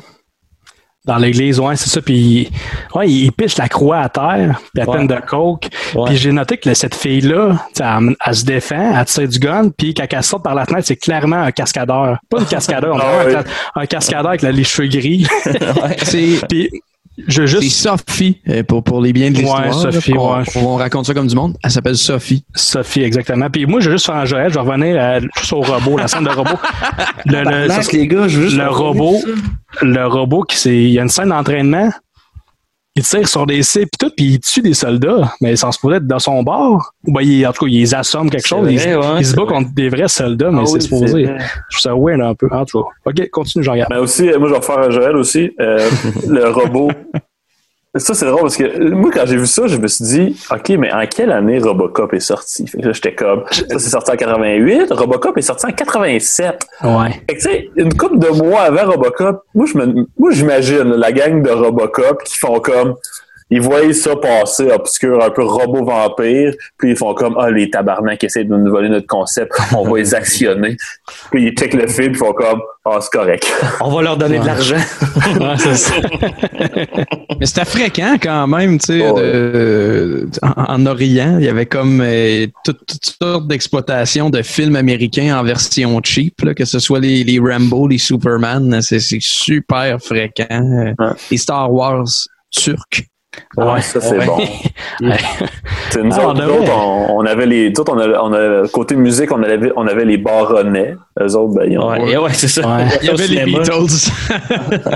Dans 1.06 1.16
l'église, 1.16 1.58
ouais, 1.58 1.76
c'est 1.76 1.88
ça. 1.88 2.02
Puis, 2.02 2.50
ouais, 2.94 3.08
il 3.10 3.32
piche 3.32 3.56
la 3.56 3.68
croix 3.70 4.00
à 4.00 4.08
terre, 4.10 4.60
puis 4.74 4.82
elle 4.82 4.88
Ouais. 4.88 4.98
peine 4.98 5.06
de 5.06 5.16
coke. 5.26 5.68
Ouais. 5.94 6.04
Puis 6.06 6.16
j'ai 6.18 6.30
noté 6.30 6.58
que 6.58 6.74
cette 6.74 6.94
fille-là, 6.94 7.56
elle, 7.80 8.14
elle 8.24 8.34
se 8.34 8.44
défend, 8.44 8.98
elle 8.98 9.04
tire 9.06 9.26
du 9.26 9.38
gun, 9.38 9.70
puis 9.70 9.94
quand 9.94 10.04
elle 10.10 10.22
sort 10.22 10.42
par 10.42 10.54
la 10.54 10.66
fenêtre, 10.66 10.86
c'est 10.86 10.96
clairement 10.96 11.40
un 11.42 11.52
cascadeur. 11.52 12.18
Pas 12.28 12.40
une 12.40 12.46
cascadeur, 12.50 12.96
on 12.96 12.98
Ah 13.00 13.40
un, 13.76 13.80
un 13.82 13.86
cascadeur 13.86 14.28
avec 14.28 14.42
les 14.42 14.62
cheveux 14.62 14.88
gris. 14.88 15.26
Puis, 16.50 16.70
je 17.28 17.46
c'est 17.46 17.60
juste 17.60 17.76
Sophie, 17.82 18.38
euh, 18.48 18.62
pour, 18.62 18.82
pour 18.82 19.00
les 19.00 19.12
biens 19.12 19.30
de 19.30 19.36
Ouais, 19.36 19.42
l'histoire. 19.42 19.64
là, 19.84 19.92
Sophie, 19.92 20.12
ouais. 20.12 20.42
On 20.56 20.76
raconte 20.76 21.06
ça 21.06 21.14
comme 21.14 21.26
du 21.26 21.34
monde. 21.34 21.56
Elle 21.64 21.70
s'appelle 21.70 21.96
Sophie. 21.96 22.44
Sophie, 22.54 23.02
exactement. 23.02 23.48
Puis 23.50 23.66
moi, 23.66 23.80
je 23.80 23.86
veux 23.90 23.96
juste 23.96 24.06
faire 24.06 24.16
un 24.16 24.24
Joël, 24.24 24.48
je 24.50 24.54
vais 24.54 24.60
revenir 24.60 25.00
à- 25.02 25.20
juste 25.20 25.52
au 25.52 25.60
robot, 25.62 25.98
la 25.98 26.08
scène 26.08 26.24
de 26.24 26.30
robot. 26.30 26.50
Le, 27.26 27.42
le- 27.42 27.92
les 27.96 28.06
gars, 28.06 28.28
je 28.28 28.38
veux 28.40 28.46
juste 28.48 28.56
le 28.56 28.68
robot, 28.68 29.20
le 29.82 30.06
robot 30.06 30.42
qui 30.42 30.56
c'est, 30.56 30.74
il 30.74 30.90
y 30.90 30.98
a 30.98 31.02
une 31.02 31.08
scène 31.08 31.28
d'entraînement. 31.28 31.90
Il 32.96 33.04
tire 33.04 33.28
sur 33.28 33.46
des 33.46 33.62
cibles 33.62 33.86
puis 33.86 34.08
tout, 34.08 34.14
puis 34.16 34.26
il 34.26 34.40
tue 34.40 34.62
des 34.62 34.74
soldats, 34.74 35.32
mais 35.40 35.54
sans 35.54 35.70
se 35.70 35.78
pourrait 35.78 35.98
être 35.98 36.06
dans 36.08 36.18
son 36.18 36.42
bord. 36.42 36.92
Ou 37.06 37.12
ben, 37.12 37.20
il, 37.22 37.46
en 37.46 37.52
tout 37.52 37.64
cas, 37.64 37.70
il 37.70 37.78
les 37.80 37.94
assomme 37.94 38.28
quelque 38.28 38.46
chose. 38.48 38.62
vrai, 38.64 38.74
il, 38.74 38.80
se- 38.80 38.88
ouais, 38.88 39.04
il 39.20 39.24
se 39.24 39.30
c'est 39.30 39.36
bat 39.36 39.44
vrai. 39.44 39.54
contre 39.54 39.74
des 39.74 39.88
vrais 39.88 40.08
soldats, 40.08 40.50
mais 40.50 40.60
Ah 40.62 40.66
c'est 40.66 40.72
oui, 40.74 40.80
supposé. 40.82 41.24
Je 41.24 41.28
trouve 41.28 41.80
ça 41.80 41.94
weird 41.94 42.20
un 42.20 42.34
peu. 42.34 42.48
En 42.50 42.64
tout 42.64 42.82
cas. 42.82 42.88
OK, 43.06 43.30
continue, 43.30 43.62
j'en 43.64 43.72
regarde. 43.72 43.92
Mais 43.92 44.00
aussi, 44.00 44.28
euh, 44.28 44.38
moi, 44.40 44.48
je 44.48 44.54
vais 44.54 44.60
faire 44.62 44.78
un 44.78 44.90
Joël 44.90 45.16
aussi. 45.16 45.52
Euh, 45.60 45.88
le 46.28 46.48
robot, 46.50 46.90
Ça, 47.96 48.14
c'est 48.14 48.26
drôle 48.26 48.42
parce 48.42 48.56
que 48.56 48.90
moi, 48.90 49.10
quand 49.12 49.26
j'ai 49.26 49.36
vu 49.36 49.46
ça, 49.46 49.66
je 49.66 49.76
me 49.76 49.88
suis 49.88 50.04
dit, 50.04 50.46
OK, 50.52 50.68
mais 50.78 50.92
en 50.92 51.04
quelle 51.06 51.32
année 51.32 51.58
Robocop 51.58 52.14
est 52.14 52.20
sorti? 52.20 52.64
Fait 52.68 52.78
que 52.78 52.86
là, 52.86 52.92
j'étais 52.92 53.16
comme, 53.16 53.42
ça, 53.50 53.64
c'est 53.68 53.90
sorti 53.90 54.12
en 54.12 54.16
88, 54.16 54.92
Robocop 54.92 55.36
est 55.36 55.42
sorti 55.42 55.66
en 55.66 55.72
87. 55.72 56.60
Ouais. 56.84 57.10
Fait 57.10 57.26
que, 57.26 57.32
tu 57.34 57.40
sais, 57.40 57.70
une 57.74 57.92
couple 57.94 58.18
de 58.20 58.28
mois 58.28 58.60
avant 58.60 58.92
Robocop, 58.92 59.42
moi, 59.56 59.66
je 59.66 59.76
me, 59.76 60.06
moi, 60.16 60.30
j'imagine 60.30 60.84
la 60.84 61.10
gang 61.10 61.42
de 61.42 61.50
Robocop 61.50 62.22
qui 62.22 62.38
font 62.38 62.60
comme, 62.60 62.94
ils 63.50 63.60
voient 63.60 63.92
ça 63.92 64.14
passer 64.16 64.70
obscur, 64.70 65.22
un 65.22 65.30
peu 65.30 65.44
robot 65.44 65.84
vampire, 65.84 66.54
puis 66.78 66.90
ils 66.90 66.96
font 66.96 67.14
comme, 67.14 67.36
ah, 67.38 67.50
les 67.50 67.68
tabarnaks 67.70 68.22
essaient 68.24 68.44
de 68.44 68.54
nous 68.56 68.70
voler 68.70 68.88
notre 68.88 69.06
concept, 69.06 69.52
on 69.76 69.88
va 69.88 69.98
les 69.98 70.14
actionner. 70.14 70.76
Puis 71.30 71.46
ils 71.48 71.54
checkent 71.54 71.74
le 71.74 71.86
film, 71.88 72.12
ils 72.12 72.16
font 72.16 72.32
comme, 72.32 72.60
ah, 72.84 72.98
c'est 73.00 73.10
correct. 73.10 73.46
On 73.80 73.90
va 73.90 74.02
leur 74.02 74.16
donner 74.16 74.38
de 74.38 74.46
l'argent. 74.46 74.76
Ouais, 75.40 75.54
c'est 75.58 75.74
ça. 75.74 75.94
Mais 77.40 77.46
c'était 77.46 77.64
fréquent 77.64 78.16
quand 78.22 78.46
même, 78.46 78.78
tu 78.78 78.86
sais, 78.98 79.10
Ouais. 79.10 79.22
de- 79.22 80.28
en, 80.42 80.74
en 80.74 80.86
Orient. 80.86 81.36
Il 81.38 81.44
y 81.44 81.48
avait 81.48 81.66
comme 81.66 82.00
euh, 82.02 82.46
toutes, 82.64 82.84
toutes 82.86 83.16
sortes 83.20 83.48
d'exploitations 83.48 84.30
de 84.30 84.42
films 84.42 84.76
américains 84.76 85.38
en 85.38 85.42
version 85.44 86.00
cheap, 86.04 86.40
là, 86.42 86.54
que 86.54 86.64
ce 86.64 86.78
soit 86.78 87.00
les, 87.00 87.24
les 87.24 87.38
Rambo, 87.38 87.88
les 87.88 87.98
Superman, 87.98 88.80
c'est 88.82 89.00
c'est 89.00 89.18
super 89.20 89.98
fréquent. 90.02 90.46
Ouais. 90.50 90.94
Les 91.30 91.36
Star 91.36 91.72
Wars 91.72 92.06
turcs. 92.50 93.04
Ouais, 93.56 93.80
ça, 93.80 94.00
c'est 94.00 94.18
ouais. 94.18 94.26
bon. 94.26 94.38
Ouais. 95.00 95.16
Nous 96.02 96.10
Ah, 96.14 96.20
on 96.24 96.30
autres, 96.30 96.40
devrait. 96.40 96.58
autres, 96.58 96.72
on, 96.76 97.18
on 97.18 97.26
avait 97.26 97.46
les, 97.46 97.68
autres, 97.78 97.92
on 97.94 97.98
avait, 97.98 98.16
on 98.20 98.32
avait- 98.32 98.68
côté 98.68 98.96
musique, 98.96 99.32
on 99.32 99.42
avait, 99.42 99.72
on 99.76 99.86
avait 99.86 100.04
les 100.04 100.18
baronnets. 100.18 100.96
Eux 101.20 101.36
autres, 101.36 101.54
ben, 101.54 101.70
ils 101.70 101.78
ont, 101.78 101.88
Ouais, 101.90 102.16
ouais, 102.16 102.32
c'est 102.32 102.48
ça. 102.48 102.66
Ouais. 102.76 102.84
Il 103.02 103.06
y 103.06 103.10
avait 103.10 103.26
les. 103.28 103.44
Beatles. 103.44 104.10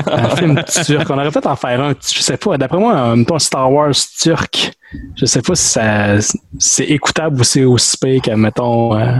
un 0.12 0.36
film 0.36 0.62
turc. 0.64 1.08
On 1.10 1.14
aurait 1.14 1.30
peut-être 1.30 1.46
en 1.48 1.56
faire 1.56 1.80
un. 1.80 1.92
Je 2.00 2.20
sais 2.20 2.36
pas. 2.36 2.58
D'après 2.58 2.78
moi, 2.78 2.92
un, 2.94 3.16
mettons, 3.16 3.38
Star 3.38 3.70
Wars 3.72 3.92
turc. 4.20 4.72
Je 5.16 5.24
sais 5.26 5.40
pas 5.42 5.54
si 5.54 5.64
ça, 5.68 6.18
c'est 6.58 6.84
écoutable 6.84 7.40
ou 7.40 7.44
c'est 7.44 7.64
aussi 7.64 7.96
pire 7.98 8.20
que, 8.22 8.30
mettons, 8.32 8.94
euh, 8.96 9.12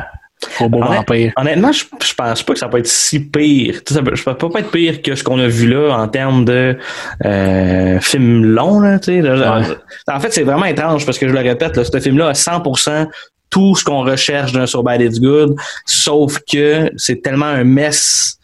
Robot 0.59 0.83
Honnêt- 0.83 0.97
Vampire. 0.97 1.33
Honnêtement, 1.37 1.73
je, 1.73 1.85
je 2.05 2.15
pense 2.15 2.43
pas 2.43 2.53
que 2.53 2.59
ça 2.59 2.69
peut 2.69 2.79
être 2.79 2.87
si 2.87 3.21
pire. 3.21 3.81
Ça 3.89 4.03
peut, 4.03 4.15
ça 4.17 4.35
peut 4.35 4.51
pas 4.51 4.61
être 4.61 4.71
pire 4.71 5.01
que 5.03 5.15
ce 5.15 5.25
qu'on 5.25 5.39
a 5.39 5.47
vu 5.49 5.69
là 5.69 5.97
en 5.97 6.09
termes 6.09 6.45
de 6.45 6.77
euh, 7.25 8.01
film 8.01 8.45
long. 8.45 8.81
Là, 8.81 8.99
Ouais. 9.07 9.67
En 10.13 10.21
fait, 10.21 10.33
c'est 10.33 10.43
vraiment 10.43 10.67
étrange 10.67 11.07
parce 11.07 11.19
que 11.19 11.29
je 11.29 11.33
le 11.33 11.41
répète, 11.41 11.77
là, 11.77 11.85
ce 11.85 12.01
film-là 12.01 12.29
a 12.29 12.33
100% 12.33 13.07
tout 13.51 13.75
ce 13.77 13.85
qu'on 13.85 14.03
recherche 14.03 14.53
d'un 14.53 14.67
So 14.67 14.83
Bad 14.83 15.01
It's 15.01 15.21
Good, 15.21 15.55
sauf 15.87 16.41
que 16.51 16.91
c'est 16.97 17.23
tellement 17.23 17.47
un 17.47 17.65
mess 17.65 18.39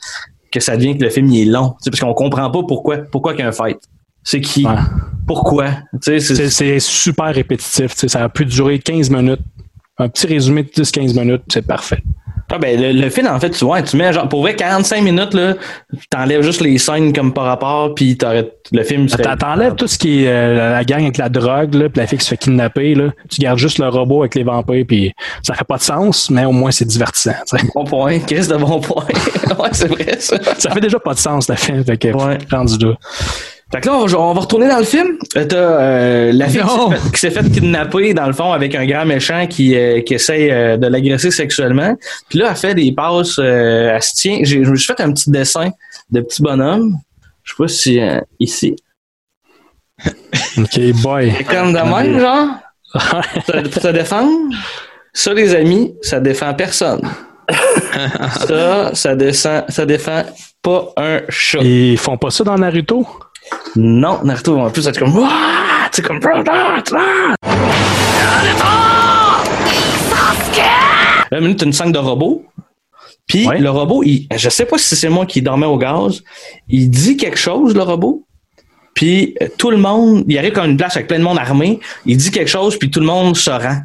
que 0.53 0.61
ça 0.61 0.77
devient 0.77 0.97
que 0.97 1.05
le 1.05 1.11
film 1.11 1.29
il 1.29 1.43
est 1.43 1.51
long. 1.51 1.75
Parce 1.85 2.01
qu'on 2.01 2.15
comprend 2.15 2.51
pas 2.51 2.61
pourquoi 2.67 2.99
pourquoi 2.99 3.33
qu'il 3.33 3.41
y 3.41 3.45
a 3.45 3.49
un 3.49 3.53
fight. 3.53 3.79
C'est 4.23 4.41
qui? 4.41 4.65
Ouais. 4.67 4.73
Pourquoi? 5.27 5.69
C'est- 6.01 6.79
super 6.81 7.35
répétitif. 7.35 7.93
Ça 7.95 8.25
a 8.25 8.29
pu 8.29 8.45
durer 8.45 8.79
15 8.79 9.11
minutes. 9.11 9.41
Un 10.01 10.09
petit 10.09 10.27
résumé 10.27 10.63
de 10.65 10.69
10-15 10.83 11.19
minutes, 11.19 11.43
c'est 11.53 11.67
parfait. 11.67 12.03
Ah 12.53 12.59
ben 12.59 12.81
le, 12.81 12.91
le 13.01 13.11
film 13.11 13.29
en 13.29 13.39
fait 13.39 13.51
tu 13.51 13.65
vois 13.65 13.81
tu 13.81 13.97
mets 13.97 14.13
genre 14.13 14.29
pour 14.29 14.41
vrai 14.41 14.57
45 14.57 15.05
minutes 15.05 15.35
là 15.35 15.55
t'enlèves 16.11 16.43
juste 16.43 16.61
les 16.61 16.79
scènes 16.79 17.13
comme 17.13 17.33
par 17.33 17.45
rapport 17.45 17.95
puis 17.95 18.17
t'arrêtes 18.17 18.57
le 18.73 18.83
film 18.83 19.07
T'en- 19.07 19.37
T'enlèves 19.37 19.77
tout 19.77 19.87
ce 19.87 19.97
qui 19.97 20.25
est 20.25 20.29
euh, 20.29 20.73
la 20.73 20.83
gang 20.83 21.03
avec 21.03 21.17
la 21.17 21.29
drogue, 21.29 21.75
là, 21.75 21.89
puis 21.89 22.01
la 22.01 22.09
fille 22.09 22.19
qui 22.19 22.25
se 22.25 22.31
fait 22.31 22.37
kidnapper. 22.37 22.97
Là. 22.97 23.11
Tu 23.31 23.41
gardes 23.41 23.59
juste 23.59 23.79
le 23.79 23.87
robot 23.89 24.23
avec 24.23 24.35
les 24.35 24.43
vampires, 24.43 24.85
puis 24.85 25.13
ça 25.45 25.55
fait 25.55 25.63
pas 25.65 25.77
de 25.77 25.83
sens, 25.83 26.29
mais 26.29 26.45
au 26.45 26.51
moins 26.51 26.73
c'est 26.73 26.85
divertissant. 26.87 27.35
bon 27.73 27.85
point 27.85 28.19
Chris 28.19 28.49
de 28.49 28.57
bon 28.57 28.81
point 28.81 29.05
ouais 29.59 29.69
c'est 29.71 29.87
vrai 29.87 30.17
ça 30.19 30.37
Ça 30.59 30.71
fait 30.73 30.81
déjà 30.81 30.99
pas 30.99 31.15
de 31.15 31.21
sens, 31.21 31.49
le 31.49 31.55
film. 31.55 31.85
Fait 31.85 31.97
que, 31.99 32.09
Ouais. 32.09 32.39
rendu 32.51 32.85
là. 32.85 32.95
Fait 33.73 33.81
que 33.81 33.87
là 33.87 33.95
on 33.95 34.07
va, 34.07 34.19
on 34.19 34.33
va 34.35 34.41
retourner 34.41 34.69
dans 34.69 34.79
le 34.79 34.85
film 34.85 35.17
Euh, 35.37 35.45
t'as 35.45 35.57
euh, 35.57 36.33
la 36.33 36.49
fille 36.49 36.61
qui 36.61 36.67
Non. 36.67 36.91
s'est 36.91 36.97
fait- 36.99 37.11
qui 37.13 37.21
s'est 37.21 37.31
fait 37.31 37.51
kidnapper 37.51 38.15
dans 38.15 38.27
le 38.27 38.33
fond 38.33 38.53
avec 38.53 38.75
un 38.75 38.85
grand 38.87 39.05
méchant 39.05 39.47
qui 39.47 39.77
euh, 39.77 40.01
qui 40.03 40.15
essaye 40.15 40.51
euh, 40.51 40.77
de 40.77 40.87
l'agresser 40.89 41.31
sexuellement 41.31 41.97
puis 42.29 42.39
là 42.41 42.49
elle 42.51 42.57
fait 42.57 42.75
des 42.75 42.93
passes 42.93 43.39
euh, 43.39 43.93
elle 43.95 44.03
se 44.03 44.15
tient 44.15 44.39
j'ai 44.43 44.65
je 44.65 44.71
me 44.71 44.77
suis 44.77 44.87
fait 44.93 45.01
un 45.03 45.13
petit 45.13 45.31
dessin 45.31 45.71
de 46.11 46.21
petit 46.21 46.43
bonhomme 46.43 46.97
je 47.45 47.53
sais 47.53 47.57
pas 47.57 47.69
si 47.69 48.01
euh, 48.01 48.21
ici 48.39 48.75
OK, 50.59 50.81
boy. 51.03 51.33
c'est 51.37 51.45
comme 51.45 51.73
de 51.73 51.79
même 51.79 52.19
genre? 52.19 52.49
Ça, 52.93 53.63
pour 53.63 53.83
se 53.83 53.89
défendre. 53.89 54.31
Ça, 55.13 55.35
les 55.35 55.55
amis, 55.55 55.95
ça 56.03 56.19
défend 56.21 56.55
personne. 56.55 57.03
ça, 58.49 58.91
ça 58.95 59.15
descend, 59.15 59.65
ça 59.69 59.85
défend 59.87 60.23
pas 60.63 60.93
un 60.97 61.21
chat. 61.29 61.59
Ils 61.61 61.99
font 61.99 62.17
pas 62.17 62.31
ça 62.31 62.45
dans 62.45 62.57
Naruto? 62.57 63.07
Non, 63.77 64.21
Naruto, 64.25 64.59
en 64.59 64.71
plus, 64.71 64.83
c'est 64.83 64.99
comme, 64.99 65.15
Wouah! 65.17 65.29
c'est 65.93 66.03
comme, 66.03 66.21
Là, 71.31 71.39
une 71.39 71.45
minute, 71.45 71.59
t'as 71.61 71.67
une 71.67 71.73
scène 71.73 71.93
de 71.93 71.99
robot. 71.99 72.45
Puis 73.27 73.47
Ouais. 73.47 73.59
le 73.61 73.71
robot, 73.71 74.03
il, 74.03 74.27
je 74.35 74.49
sais 74.49 74.65
pas 74.67 74.77
si 74.79 74.97
c'est 74.97 75.09
moi 75.09 75.25
qui 75.27 75.41
dormais 75.43 75.67
au 75.67 75.79
gaz, 75.79 76.23
il 76.69 76.91
dit 76.91 77.17
quelque 77.17 77.39
chose, 77.39 77.75
le 77.75 77.83
robot. 77.83 78.27
Puis 78.95 79.37
euh, 79.41 79.47
tout 79.57 79.71
le 79.71 79.77
monde, 79.77 80.25
il 80.27 80.37
arrive 80.37 80.53
comme 80.53 80.69
une 80.69 80.77
place 80.77 80.97
avec 80.97 81.07
plein 81.07 81.19
de 81.19 81.23
monde 81.25 81.39
armé, 81.39 81.79
il 82.07 82.17
dit 82.17 82.33
quelque 82.33 82.49
chose, 82.51 82.77
puis 82.77 82.91
tout 82.91 82.99
le 83.01 83.07
monde 83.07 83.37
se 83.37 83.51
rend. 83.51 83.79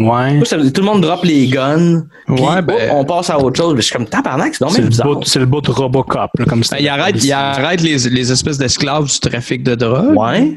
Ouais. 0.00 0.40
Tout 0.40 0.80
le 0.80 0.86
monde 0.86 1.02
drop 1.02 1.22
les 1.24 1.46
guns. 1.46 2.04
Puis, 2.26 2.42
Ouais, 2.42 2.62
ben- 2.62 2.74
oh, 2.90 2.94
on 3.00 3.04
passe 3.04 3.28
à 3.30 3.38
autre 3.38 3.56
chose. 3.58 3.74
Mais 3.74 3.82
Je 3.82 3.86
suis 3.86 3.94
comme 3.94 4.06
tabarnak, 4.06 4.54
c'est 4.54 4.64
donc 4.64 4.72
C'est 4.72 4.80
le, 4.82 4.88
bizarre. 4.88 5.06
bout, 5.06 5.24
c'est 5.24 5.38
le 5.38 5.44
bout 5.46 5.60
de 5.60 5.70
Robocop. 5.70 6.30
Là, 6.38 6.44
comme 6.46 6.62
Ben, 6.70 6.76
il 6.80 6.88
arrête, 6.88 7.22
il 7.22 7.32
arrête 7.32 7.82
les, 7.82 7.96
les 8.08 8.32
espèces 8.32 8.56
d'esclaves 8.58 9.04
du 9.04 9.20
trafic 9.20 9.62
de 9.62 9.74
drogue. 9.74 10.16
Ouais. 10.16 10.56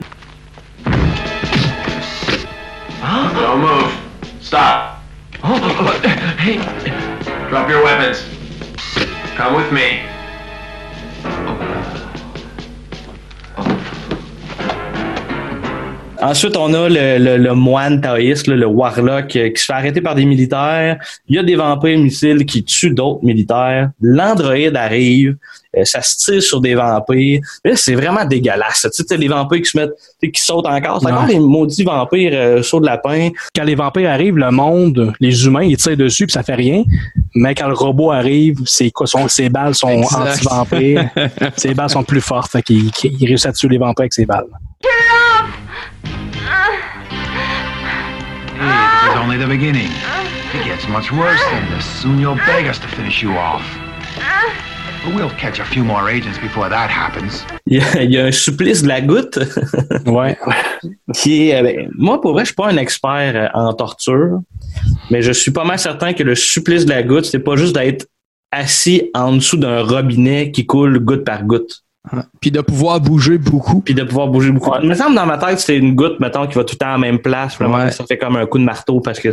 Don't 3.35 3.59
move. 3.61 3.91
Stop. 4.41 4.95
Hey. 6.39 6.57
Drop 7.49 7.69
your 7.69 7.83
weapons. 7.83 8.23
Come 9.35 9.55
with 9.55 9.71
me. 9.73 9.99
Ensuite, 16.23 16.55
on 16.55 16.73
a 16.73 16.87
le, 16.87 17.17
le, 17.17 17.37
le 17.37 17.53
moine 17.53 17.99
taoïste, 17.99 18.47
le 18.47 18.65
warlock, 18.65 19.35
euh, 19.35 19.49
qui 19.49 19.59
se 19.61 19.65
fait 19.65 19.73
arrêter 19.73 19.99
par 19.99 20.15
des 20.15 20.23
militaires. 20.25 20.97
Il 21.27 21.35
y 21.35 21.39
a 21.39 21.43
des 21.43 21.55
vampires 21.55 21.99
missiles 21.99 22.45
qui 22.45 22.63
tuent 22.63 22.91
d'autres 22.93 23.23
militaires. 23.25 23.89
L'androïde 24.01 24.75
arrive. 24.77 25.35
euh, 25.75 25.83
ça 25.83 26.01
se 26.01 26.17
tire 26.17 26.41
sur 26.41 26.61
des 26.61 26.75
vampires. 26.75 27.41
C'est 27.75 27.95
vraiment 27.95 28.23
dégueulasse. 28.25 28.87
Tu 28.95 29.03
sais, 29.03 29.17
les 29.17 29.27
vampires 29.27 29.59
qui 29.61 29.69
se 29.69 29.77
mettent, 29.77 29.91
qui 30.21 30.41
sautent 30.41 30.65
encore. 30.67 31.01
C'est 31.01 31.11
encore 31.11 31.27
des 31.27 31.39
maudits 31.39 31.83
vampires 31.83 32.31
euh, 32.33 32.63
sauts 32.63 32.79
de 32.79 32.85
lapin. 32.85 33.29
Quand 33.55 33.63
les 33.65 33.75
vampires 33.75 34.09
arrivent, 34.09 34.37
le 34.37 34.51
monde, 34.51 35.13
les 35.19 35.45
humains, 35.45 35.63
ils 35.63 35.77
tirent 35.77 35.97
dessus 35.97 36.25
puis 36.25 36.33
ça 36.33 36.43
fait 36.43 36.55
rien. 36.55 36.83
Mais 37.35 37.55
quand 37.55 37.67
le 37.67 37.73
robot 37.73 38.11
arrive, 38.11 38.59
ses, 38.65 38.91
quoi, 38.91 39.07
son- 39.07 39.27
ses 39.27 39.49
balles 39.49 39.73
sont 39.75 39.87
anti-vampires. 40.03 41.09
ses 41.57 41.73
balles 41.73 41.89
sont 41.89 42.03
plus 42.03 42.21
fortes. 42.21 42.51
Fait 42.51 42.61
qu'il 42.61 42.91
il 43.03 43.27
réussit 43.27 43.47
à 43.47 43.53
tuer 43.53 43.69
les 43.69 43.77
vampires 43.77 44.01
avec 44.03 44.13
ses 44.13 44.25
balles. 44.25 44.45
Hey, 48.55 48.69
this 49.05 49.13
is 49.13 49.17
only 49.17 49.37
the 49.37 49.47
beginning. 49.47 49.89
It 50.53 50.63
gets 50.63 50.87
much 50.87 51.11
worse 51.11 51.41
than 51.51 51.65
this. 51.75 51.85
Soon 52.01 52.19
you'll 52.19 52.35
beg 52.45 52.67
us 52.67 52.77
to 52.79 52.87
finish 52.87 53.21
you 53.23 53.31
off. 53.31 53.63
But 55.03 55.15
we'll 55.15 55.29
catch 55.31 55.59
a 55.59 55.65
few 55.65 55.83
more 55.83 56.09
agents 56.09 56.39
before 56.39 56.69
that 56.69 56.89
happens. 56.89 57.45
Il 57.65 57.77
y 57.77 57.81
a, 57.81 58.03
il 58.03 58.11
y 58.11 58.17
a 58.17 58.25
un 58.25 58.31
supplice 58.31 58.83
de 58.83 58.87
la 58.87 59.01
goutte. 59.01 59.37
Ouais. 60.05 60.37
qui 61.13 61.49
est, 61.49 61.55
euh, 61.55 61.63
ben, 61.63 61.89
moi, 61.97 62.21
pour 62.21 62.31
vrai, 62.31 62.43
je 62.43 62.47
suis 62.47 62.55
pas 62.55 62.67
un 62.67 62.77
expert 62.77 63.35
euh, 63.35 63.47
en 63.53 63.73
torture, 63.73 64.39
mais 65.11 65.21
je 65.21 65.33
suis 65.33 65.51
pas 65.51 65.65
mal 65.65 65.77
certain 65.77 66.13
que 66.13 66.23
le 66.23 66.35
supplice 66.35 66.85
de 66.85 66.91
la 66.91 67.03
goutte, 67.03 67.25
c'est 67.25 67.39
pas 67.39 67.57
juste 67.57 67.75
d'être 67.75 68.07
assis 68.51 69.09
en 69.13 69.33
dessous 69.33 69.57
d'un 69.57 69.83
robinet 69.83 70.51
qui 70.51 70.65
coule 70.65 70.99
goutte 70.99 71.25
par 71.25 71.43
goutte. 71.43 71.83
Puis 72.41 72.51
de 72.51 72.59
pouvoir 72.59 72.99
bouger 72.99 73.37
beaucoup. 73.37 73.79
Puis 73.79 73.93
de 73.93 74.03
pouvoir 74.03 74.27
bouger 74.27 74.51
beaucoup. 74.51 74.71
Il 74.83 74.89
me 74.89 74.93
semble 74.93 75.15
dans 75.15 75.25
ma 75.25 75.37
tête, 75.37 75.59
c'est 75.61 75.77
une 75.77 75.95
goutte, 75.95 76.19
mettons, 76.19 76.45
qui 76.47 76.55
va 76.55 76.65
tout 76.65 76.73
le 76.75 76.77
temps 76.77 76.87
à 76.89 76.91
la 76.91 76.97
même 76.97 77.19
place. 77.19 77.55
Vraiment, 77.57 77.77
Ouais. 77.77 77.91
Ça 77.91 78.03
fait 78.05 78.17
comme 78.17 78.35
un 78.35 78.45
coup 78.45 78.57
de 78.59 78.65
marteau 78.65 78.99
parce 78.99 79.19
que 79.21 79.29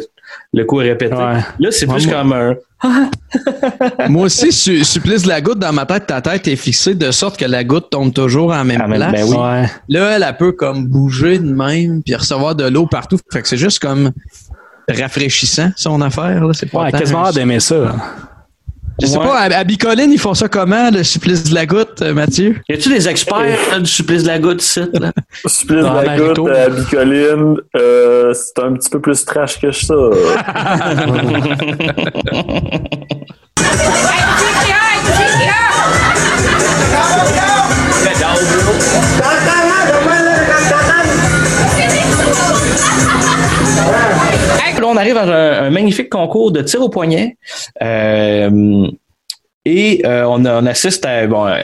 le 0.52 0.64
coup 0.64 0.80
est 0.80 0.90
répété. 0.90 1.14
Ouais. 1.16 1.40
Là, 1.58 1.70
c'est 1.72 1.86
Ouais, 1.88 1.94
plus 1.96 2.06
moi- 2.06 2.16
comme 2.16 2.32
un. 2.32 2.54
Moi 4.08 4.22
aussi, 4.26 4.52
su- 4.52 4.84
supplice 4.84 5.24
de 5.24 5.28
la 5.28 5.40
goutte 5.40 5.58
dans 5.58 5.72
ma 5.72 5.84
tête, 5.84 6.06
ta 6.06 6.20
tête 6.20 6.46
est 6.48 6.56
fixée 6.56 6.94
de 6.94 7.10
sorte 7.10 7.36
que 7.36 7.44
la 7.44 7.64
goutte 7.64 7.90
tombe 7.90 8.12
toujours 8.12 8.52
à 8.52 8.58
la 8.58 8.64
même 8.64 8.80
Ah, 8.84 8.88
place. 8.88 9.12
ben 9.12 9.24
oui. 9.28 9.36
Ouais. 9.36 9.70
Là, 9.88 10.10
elle, 10.16 10.24
elle 10.26 10.36
peut 10.36 10.52
comme 10.52 10.86
bouger 10.86 11.38
de 11.40 11.52
même 11.52 12.02
puis 12.04 12.14
recevoir 12.14 12.54
de 12.54 12.64
l'eau 12.68 12.86
partout. 12.86 13.18
Fait 13.32 13.42
que 13.42 13.48
c'est 13.48 13.56
juste 13.56 13.80
comme 13.80 14.12
rafraîchissant, 14.88 15.70
son 15.76 16.00
affaire. 16.00 16.44
Là. 16.44 16.52
C'est 16.54 16.70
pas 16.70 16.84
Ouais, 16.84 16.92
quasiment 16.92 17.30
d'aimer 17.32 17.60
ça. 17.60 17.96
Je 19.00 19.06
sais 19.06 19.16
Ouais. 19.18 19.24
pas, 19.24 19.38
à, 19.38 19.44
à 19.58 19.64
Bicoline, 19.64 20.12
ils 20.12 20.18
font 20.18 20.34
ça 20.34 20.48
comment, 20.48 20.90
le 20.90 21.02
supplice 21.02 21.44
de 21.44 21.54
la 21.54 21.66
goutte, 21.66 22.02
euh, 22.02 22.12
Mathieu? 22.14 22.56
Y 22.68 22.74
a-tu 22.74 22.88
des 22.90 23.08
experts 23.08 23.58
là, 23.70 23.78
du 23.80 23.86
supplice 23.90 24.22
de 24.22 24.28
la 24.28 24.38
goutte 24.38 24.62
ici? 24.62 24.80
Là? 24.94 25.10
Supplice 25.46 25.78
de 25.84 26.06
la 26.06 26.18
goutte 26.18 26.48
à 26.50 26.68
Bicoline, 26.68 27.56
euh, 27.76 28.34
c'est 28.34 28.62
un 28.62 28.72
petit 28.74 28.90
peu 28.90 29.00
plus 29.00 29.24
trash 29.24 29.58
que 29.60 29.72
ça. 29.72 29.94
arrive 45.00 45.16
à 45.16 45.22
un, 45.24 45.66
un 45.66 45.70
magnifique 45.70 46.08
concours 46.08 46.52
de 46.52 46.62
tir 46.62 46.80
au 46.80 46.88
poignet. 46.88 47.36
Euh, 47.82 48.86
et 49.64 50.02
euh, 50.06 50.24
on, 50.24 50.44
on 50.46 50.66
assiste 50.66 51.04
à 51.04 51.26
bon, 51.26 51.46
euh, 51.46 51.60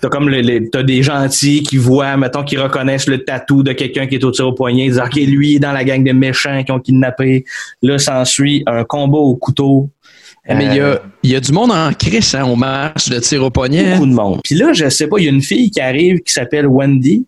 t'as 0.00 0.08
comme 0.08 0.28
les, 0.28 0.42
les- 0.42 0.70
t'as 0.70 0.84
des 0.84 1.02
gentils 1.02 1.62
qui 1.64 1.76
voient, 1.76 2.16
mettons, 2.16 2.44
qui 2.44 2.56
reconnaissent 2.56 3.08
le 3.08 3.24
tatou 3.24 3.64
de 3.64 3.72
quelqu'un 3.72 4.06
qui 4.06 4.14
est 4.14 4.24
au 4.24 4.30
tir 4.30 4.46
au 4.46 4.52
poignet, 4.52 4.84
ils 4.86 4.90
disent 4.92 5.02
ok 5.04 5.14
lui 5.16 5.50
il 5.50 5.56
est 5.56 5.58
dans 5.58 5.72
la 5.72 5.82
gang 5.82 6.04
de 6.04 6.12
méchants 6.12 6.62
qui 6.62 6.70
ont 6.70 6.78
kidnappé. 6.78 7.44
Là 7.82 7.98
s'ensuit 7.98 8.62
un 8.66 8.84
combat 8.84 9.18
au 9.18 9.34
couteau. 9.34 9.90
Mais 10.48 10.64
il 10.64 10.74
y 10.76 10.80
a, 10.80 11.02
y 11.24 11.34
a 11.34 11.40
du 11.40 11.52
monde 11.52 11.72
en 11.72 11.92
crise 11.92 12.34
hein, 12.34 12.44
au 12.46 12.56
match 12.56 13.10
de 13.10 13.18
tir 13.18 13.42
au 13.44 13.50
poignet. 13.50 13.92
beaucoup 13.92 14.06
de 14.06 14.14
monde. 14.14 14.40
Puis 14.44 14.54
là, 14.54 14.72
je 14.72 14.88
sais 14.88 15.06
pas, 15.06 15.18
il 15.18 15.24
y 15.24 15.26
a 15.26 15.30
une 15.30 15.42
fille 15.42 15.70
qui 15.70 15.78
arrive 15.80 16.20
qui 16.20 16.32
s'appelle 16.32 16.66
Wendy 16.66 17.26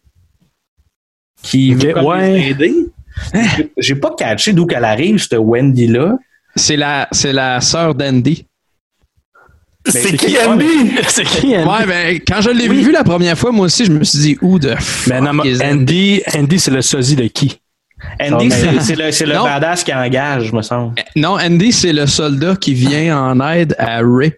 qui 1.43 1.75
veut 1.75 1.99
ouais. 2.03 2.49
aider. 2.51 2.73
J'ai- 3.57 3.73
J'ai 3.77 3.95
pas 3.95 4.15
catché 4.17 4.53
d'où 4.53 4.67
qu'elle 4.67 4.85
arrive, 4.85 5.19
cette 5.19 5.35
Wendy-là. 5.39 6.17
C'est 6.57 6.77
la, 6.77 7.09
c'est 7.13 7.33
la 7.33 7.61
sœur 7.61 7.95
d'Andy. 7.95 8.47
C'est 9.87 10.17
qui 10.17 10.37
Andy? 10.39 10.65
C'est 11.09 11.25
qui, 11.25 11.57
Andy? 11.57 11.69
Ouais, 11.69 11.87
ben, 11.87 12.21
quand 12.27 12.41
je 12.43 12.51
l'ai 12.51 12.69
vu 12.69 12.93
la 12.93 13.03
première 13.03 13.39
fois, 13.39 13.51
moi 13.51 13.67
aussi, 13.67 13.87
je 13.87 13.93
me 13.93 14.05
suis 14.05 14.19
dit, 14.19 14.39
où 14.43 14.59
de 14.59 14.75
Ben, 15.07 15.23
non, 15.25 15.41
Andy, 15.41 16.23
Andy? 16.37 16.59
C'est 16.59 16.71
le 16.71 16.83
sosie 16.83 17.17
de 17.17 17.25
qui? 17.29 17.59
Andy, 18.21 18.51
c'est 18.81 18.95
le, 18.97 19.11
c'est 19.13 19.27
le 19.27 19.35
Non. 19.35 19.45
badass 19.45 19.85
qui 19.85 19.93
engage, 19.95 20.53
me 20.53 20.63
semble. 20.63 20.95
Non, 21.17 21.39
Andy, 21.39 21.73
c'est 21.73 21.93
le 21.93 22.07
soldat 22.07 22.57
qui 22.57 22.75
vient 22.75 23.19
en 23.19 23.41
aide 23.53 23.75
à 23.79 24.01
Ray. 24.03 24.33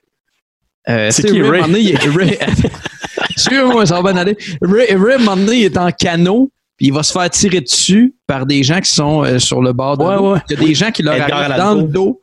Euh, 0.89 1.11
C'est 1.11 1.24
qui, 1.24 1.41
Ray? 1.43 1.62
Ray- 1.62 2.39
Excuse-moi, 3.30 3.87
ça 3.87 4.01
va 4.01 4.12
bien 4.12 4.20
aller. 4.22 4.37
Ray, 4.61 4.95
Ray, 4.95 5.12
à 5.14 5.16
un 5.16 5.18
moment 5.18 5.37
donné, 5.37 5.59
il 5.59 5.64
est 5.64 5.76
en 5.76 5.91
canot, 5.91 6.51
puis 6.83 6.89
il 6.89 6.93
va 6.93 7.05
se 7.05 7.12
faire 7.12 7.30
tirer 7.30 7.61
dessus 7.61 8.12
par 8.26 8.45
des 8.45 8.64
gens 8.64 8.80
qui 8.80 8.91
sont 8.91 9.22
euh, 9.24 9.39
sur 9.39 9.62
le 9.62 9.72
bord 9.72 9.97
de 9.99 10.03
Ouais, 10.03 10.16
l'eau. 10.16 10.33
ouais. 10.33 10.41
Il 10.51 10.59
y 10.59 10.62
a 10.64 10.66
des 10.66 10.74
gens 10.74 10.91
qui 10.91 11.05
leur 11.05 11.14
arrivent 11.14 11.57
dans 11.57 11.74
le 11.76 11.85
dos. 11.85 12.18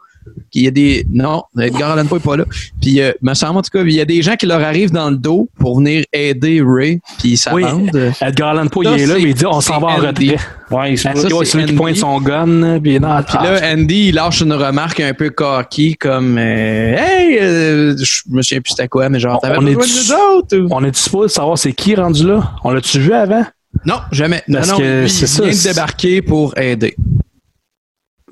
Il 0.53 0.64
y 0.64 0.68
a 0.68 0.72
des. 0.72 1.05
Non, 1.12 1.43
Edgar 1.60 1.91
Allan 1.91 2.05
Poe 2.05 2.16
n'est 2.16 2.20
pas 2.22 2.36
là. 2.38 2.43
Puis, 2.82 3.01
euh, 3.01 3.12
me 3.22 3.34
semble 3.34 3.57
en 3.57 3.62
tout 3.62 3.70
cas, 3.72 3.84
il 3.84 3.93
y 3.93 4.01
a 4.01 4.05
des 4.05 4.22
gens 4.22 4.36
qui 4.36 4.45
leur 4.47 4.62
arrivent 4.62 4.91
dans 4.91 5.10
le 5.10 5.16
dos 5.16 5.47
pour 5.60 5.78
venir 5.78 6.03
aider 6.12 6.62
Ray, 6.64 6.99
puis 7.20 7.38
ça 7.38 7.53
Oui, 7.53 7.64
bande. 7.64 8.14
Edgar 8.22 8.49
Allan 8.49 8.68
Poe, 8.68 8.84
il 8.84 8.99
est 9.01 9.05
là, 9.07 9.16
mais 9.16 9.22
il 9.30 9.34
dit 9.34 9.45
on 9.45 9.62
s'en 9.62 9.80
va 9.80 9.88
en 9.88 9.89
c'est 10.01 10.07
retrait. 10.07 10.10
Andy. 10.10 10.36
Ouais, 10.72 10.95
c'est 10.97 11.45
c'est 11.45 11.57
lui 11.57 11.66
qui 11.66 11.74
pointe 11.74 11.95
son 11.95 12.20
gun, 12.20 12.80
puis 12.80 12.99
non, 12.99 13.24
Puis 13.28 13.38
là, 13.41 13.74
Andy, 13.74 14.10
il 14.10 14.16
lâche 14.16 14.41
une 14.41 14.53
remarque 14.53 14.99
un 14.99 15.14
peu 15.14 15.30
cocky, 15.30 15.95
comme 15.95 16.38
euh, 16.38 16.95
Hey, 16.97 17.38
euh, 17.39 17.95
je 17.97 18.22
me 18.30 18.41
souviens 18.41 18.62
plus 18.62 18.72
c'était 18.76 18.88
quoi, 18.88 19.10
mais 19.10 19.20
genre, 19.20 19.39
t'avais 19.39 19.57
on 19.57 19.62
besoin 19.64 19.84
est 19.84 19.88
de 19.88 20.14
nous 20.14 20.38
autres? 20.38 20.57
ou- 20.57 20.68
on 20.72 20.84
est 20.84 20.95
supposé 20.95 21.34
savoir 21.34 21.57
c'est 21.57 21.74
qui 21.74 21.95
rendu 21.95 22.28
là? 22.28 22.51
On 22.64 22.72
l'a-tu 22.72 22.99
vu 22.99 23.14
avant? 23.14 23.45
Non, 23.86 23.95
jamais. 24.11 24.41
Non, 24.47 24.59
Parce 24.59 24.72
non, 24.72 24.78
que 24.78 25.01
lui, 25.01 25.09
c'est 25.09 25.26
il 25.26 25.28
ça, 25.28 25.43
vient 25.43 25.51
de 25.53 25.63
débarquer 25.74 26.22
pour 26.22 26.57
aider. 26.57 26.95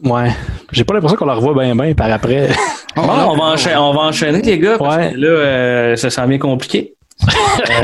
Ouais. 0.03 0.29
J'ai 0.71 0.83
pas 0.83 0.93
l'impression 0.93 1.17
qu'on 1.17 1.25
la 1.25 1.33
revoit 1.35 1.53
bien 1.63 1.75
bien 1.75 1.93
par 1.93 2.11
après. 2.11 2.49
Bon, 2.95 3.03
on, 3.03 3.37
va 3.37 3.43
enchaîner, 3.53 3.75
on 3.75 3.93
va 3.93 3.99
enchaîner, 4.01 4.41
les 4.41 4.57
gars, 4.57 4.79
parce 4.79 4.97
Ouais. 4.97 5.11
que 5.11 5.17
là, 5.17 5.27
euh, 5.27 5.95
ça 5.97 6.09
s'en 6.09 6.25
vient 6.25 6.39
compliqué. 6.39 6.95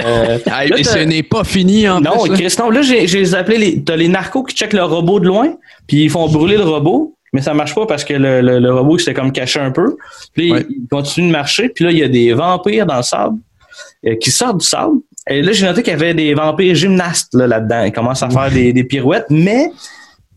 Euh, 0.06 0.40
Ah, 0.50 0.66
là, 0.66 0.76
et 0.78 0.84
ce 0.84 0.98
n'est 0.98 1.22
pas 1.22 1.44
fini 1.44 1.88
en 1.88 2.02
non, 2.02 2.22
plus. 2.24 2.32
là. 2.32 2.38
Christian, 2.38 2.70
là, 2.72 2.82
j'ai 2.82 3.06
j'ai 3.08 3.34
appelé 3.36 3.58
les. 3.60 3.84
T'as 3.84 3.96
les 3.96 4.08
narcos 4.08 4.42
qui 4.44 4.56
checkent 4.56 4.74
le 4.74 4.84
robot 4.84 5.20
de 5.20 5.28
loin, 5.28 5.54
puis 5.88 6.06
ils 6.06 6.10
font 6.10 6.28
brûler 6.28 6.58
le 6.58 6.64
robot, 6.64 7.16
mais 7.32 7.42
ça 7.42 7.54
marche 7.54 7.76
pas 7.76 7.86
parce 7.86 8.04
que 8.04 8.14
le, 8.16 8.42
le, 8.42 8.58
le 8.60 8.74
robot 8.74 8.98
s'était 8.98 9.14
comme 9.14 9.32
caché 9.32 9.60
un 9.60 9.70
peu. 9.72 9.98
Puis 10.34 10.52
Ouais. 10.52 10.66
il 10.70 10.88
continue 10.90 11.28
de 11.28 11.32
marcher, 11.32 11.70
puis 11.70 11.86
là, 11.86 11.92
il 11.92 11.98
y 12.00 12.04
a 12.04 12.08
des 12.08 12.34
vampires 12.34 12.88
dans 12.88 12.98
le 12.98 13.04
sable 13.04 13.38
euh, 14.08 14.16
qui 14.16 14.32
sortent 14.32 14.62
du 14.62 14.66
sable. 14.66 14.96
Et 15.30 15.42
là, 15.42 15.52
j'ai 15.52 15.66
noté 15.66 15.84
qu'il 15.84 15.94
y 15.94 15.96
avait 15.96 16.14
des 16.14 16.34
vampires 16.34 16.76
gymnastes 16.76 17.34
là, 17.34 17.48
là-dedans. 17.48 17.84
Ils 17.84 17.92
commencent 17.92 18.24
à 18.24 18.30
faire 18.30 18.52
des, 18.52 18.74
des 18.74 18.84
pirouettes, 18.84 19.28
mais 19.30 19.70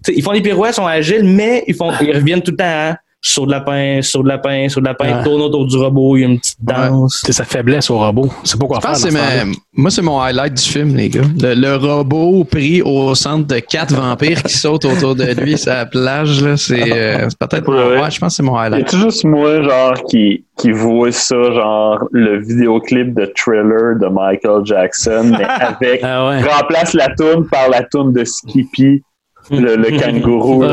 ils 0.09 0.22
font 0.22 0.32
des 0.32 0.41
pirouettes, 0.43 0.72
ils 0.72 0.76
sont 0.76 0.87
agiles, 0.87 1.24
mais 1.24 1.64
ils 1.66 1.74
font 1.74 1.93
ils 2.01 2.14
reviennent 2.14 2.43
tout 2.43 2.53
le 2.53 2.57
temps 2.57 2.64
à 2.64 2.97
saut 3.29 3.45
de 3.47 3.51
lapin, 3.51 4.01
saut 4.03 4.22
de 4.22 4.29
lapin, 4.29 4.68
saut 4.68 4.81
de 4.81 4.85
lapin, 4.87 5.07
Ouais. 5.07 5.14
ils 5.20 5.24
tournent 5.24 5.43
autour 5.43 5.66
du 5.66 5.77
robot, 5.77 6.16
il 6.16 6.20
y 6.20 6.24
a 6.24 6.29
une 6.29 6.39
petite 6.39 6.59
danse. 6.62 7.22
c'est 7.24 7.33
sa 7.33 7.45
faiblesse 7.45 7.91
au 7.91 7.99
robot. 7.99 8.29
C'est 8.45 8.59
pas 8.61 8.66
quoi 8.66 8.79
Je 8.81 8.87
faire. 8.87 8.97
c'est 8.97 9.09
ce 9.11 9.14
ma- 9.14 9.53
moi, 9.74 9.91
c'est 9.91 10.03
mon 10.03 10.20
highlight 10.20 10.55
du 10.55 10.62
film, 10.62 10.95
les 10.97 11.09
gars. 11.09 11.22
Le, 11.43 11.55
le 11.55 11.77
robot 11.77 12.45
pris 12.45 12.83
au 12.83 13.14
centre 13.14 13.47
de 13.49 13.59
quatre 13.59 13.93
vampires 13.95 14.43
qui 14.45 14.57
sautent 14.57 14.85
autour 14.85 15.14
de 15.16 15.24
lui 15.41 15.59
sur 15.59 15.72
la 15.72 15.87
plage, 15.87 16.43
là, 16.43 16.57
c'est 16.57 16.93
euh, 16.93 17.29
c'est 17.29 17.39
peut-être. 17.39 17.68
Ouais. 17.68 18.01
Ouais, 18.01 18.11
je 18.11 18.18
pense 18.20 18.33
que 18.33 18.37
c'est 18.37 18.43
mon 18.43 18.57
highlight. 18.57 18.87
a-tu 18.87 18.97
juste 18.99 19.24
moi, 19.24 19.62
genre, 19.62 19.95
qui, 20.09 20.45
qui 20.59 20.70
voit 20.70 21.11
ça, 21.12 21.35
genre, 21.53 22.05
le 22.12 22.39
vidéoclip 22.43 23.12
de 23.14 23.33
Thriller 23.37 23.97
de 24.01 24.07
Michael 24.07 24.64
Jackson, 24.64 25.33
mais 25.37 25.45
avec, 25.61 26.01
Ah 26.03 26.29
ouais. 26.29 26.43
remplace 26.43 26.95
la 26.95 27.09
toune 27.16 27.47
par 27.51 27.68
la 27.70 27.83
toune 27.83 28.12
de 28.12 28.24
Skippy, 28.24 29.03
le, 29.51 29.77
le 29.77 29.99
kangourou. 30.01 30.64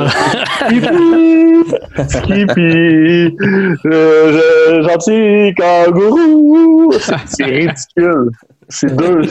Skippy, 2.07 3.35
le 3.83 4.81
gentil 4.83 5.53
kangourou. 5.55 6.93
C'est- 7.25 7.43
ridicule. 7.43 8.29
C'est 8.69 8.95
deux. 8.95 9.21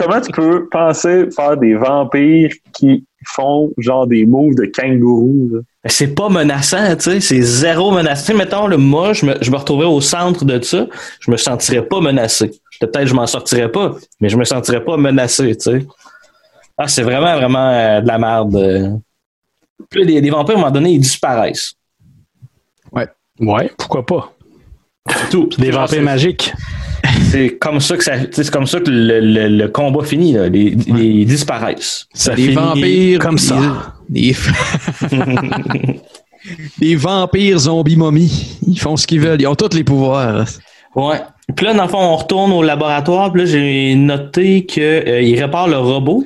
Comment 0.00 0.20
tu 0.20 0.32
peux 0.32 0.68
penser 0.70 1.28
faire 1.34 1.56
des 1.56 1.74
vampires 1.74 2.50
qui 2.72 3.04
font, 3.26 3.72
genre, 3.78 4.06
des 4.06 4.26
moves 4.26 4.54
de 4.56 4.66
kangourou? 4.66 5.60
Mais 5.82 5.90
c'est 5.90 6.14
pas 6.14 6.28
menaçant, 6.28 6.94
tu 6.96 7.10
sais, 7.10 7.20
c'est 7.20 7.40
zéro 7.40 7.92
menaçant. 7.92 8.34
Mettons, 8.34 8.66
là, 8.66 8.76
moi, 8.76 9.12
je 9.12 9.26
me, 9.26 9.34
je 9.40 9.50
retrouvais 9.50 9.86
au 9.86 10.00
centre 10.00 10.44
de 10.44 10.60
ça, 10.62 10.86
je 11.20 11.30
me 11.30 11.36
sentirais 11.36 11.82
pas 11.82 12.00
menacé. 12.00 12.50
Peut-être 12.80 13.06
je 13.06 13.14
m'en 13.14 13.26
sortirais 13.26 13.70
pas, 13.70 13.94
mais 14.20 14.28
je 14.28 14.36
me 14.36 14.44
sentirais 14.44 14.84
pas 14.84 14.96
menacé, 14.96 15.54
tu 15.56 15.70
sais. 15.70 15.86
Ah, 16.76 16.88
c'est 16.88 17.02
vraiment, 17.02 17.36
vraiment 17.36 17.70
euh, 17.70 18.00
de 18.00 18.08
la 18.08 18.18
merde. 18.18 19.00
Euh. 19.84 19.86
Puis 19.90 20.00
là, 20.00 20.06
des, 20.06 20.20
des 20.20 20.30
vampires, 20.30 20.54
à 20.56 20.58
un 20.58 20.60
moment 20.62 20.72
donné, 20.72 20.92
ils 20.92 21.00
disparaissent. 21.00 21.74
Ouais, 23.40 23.70
pourquoi 23.76 24.06
pas? 24.06 24.32
C'est 25.10 25.28
tout. 25.30 25.48
Des 25.58 25.70
vampires 25.72 26.02
magiques. 26.02 26.52
C'est 27.30 27.56
comme 27.58 27.80
ça 27.80 27.96
que 27.96 28.04
ça, 28.04 28.12
c'est 28.30 28.48
comme 28.50 28.66
ça 28.66 28.78
que 28.80 28.88
le, 28.90 29.18
le- 29.20 29.48
le 29.48 29.68
combat 29.68 30.04
finit, 30.04 30.32
là. 30.34 30.48
Les, 30.48 30.70
les- 30.70 31.04
ils 31.04 31.26
disparaissent. 31.26 32.06
Ça 32.14 32.34
Des 32.34 32.42
finit 32.42 32.54
vampires 32.54 33.18
comme 33.18 33.38
ça. 33.38 33.92
Des, 34.08 34.34
des 36.78 36.96
vampires 36.96 37.58
zombies 37.58 37.96
momies. 37.96 38.58
Ils 38.66 38.78
font 38.78 38.96
ce 38.96 39.06
qu'ils 39.06 39.20
veulent. 39.20 39.40
Ils 39.40 39.46
ont 39.46 39.54
tous 39.54 39.74
les 39.74 39.84
pouvoirs. 39.84 40.44
Ouais. 40.94 41.20
Puis 41.56 41.66
là, 41.66 41.74
dans 41.74 41.82
le 41.84 41.88
fond, 41.88 41.98
on 41.98 42.16
retourne 42.16 42.52
au 42.52 42.62
laboratoire. 42.62 43.32
Puis 43.32 43.42
là, 43.42 43.46
j'ai 43.46 43.94
noté 43.96 44.64
qu'il 44.64 45.40
répare 45.42 45.68
le 45.68 45.78
robot. 45.78 46.24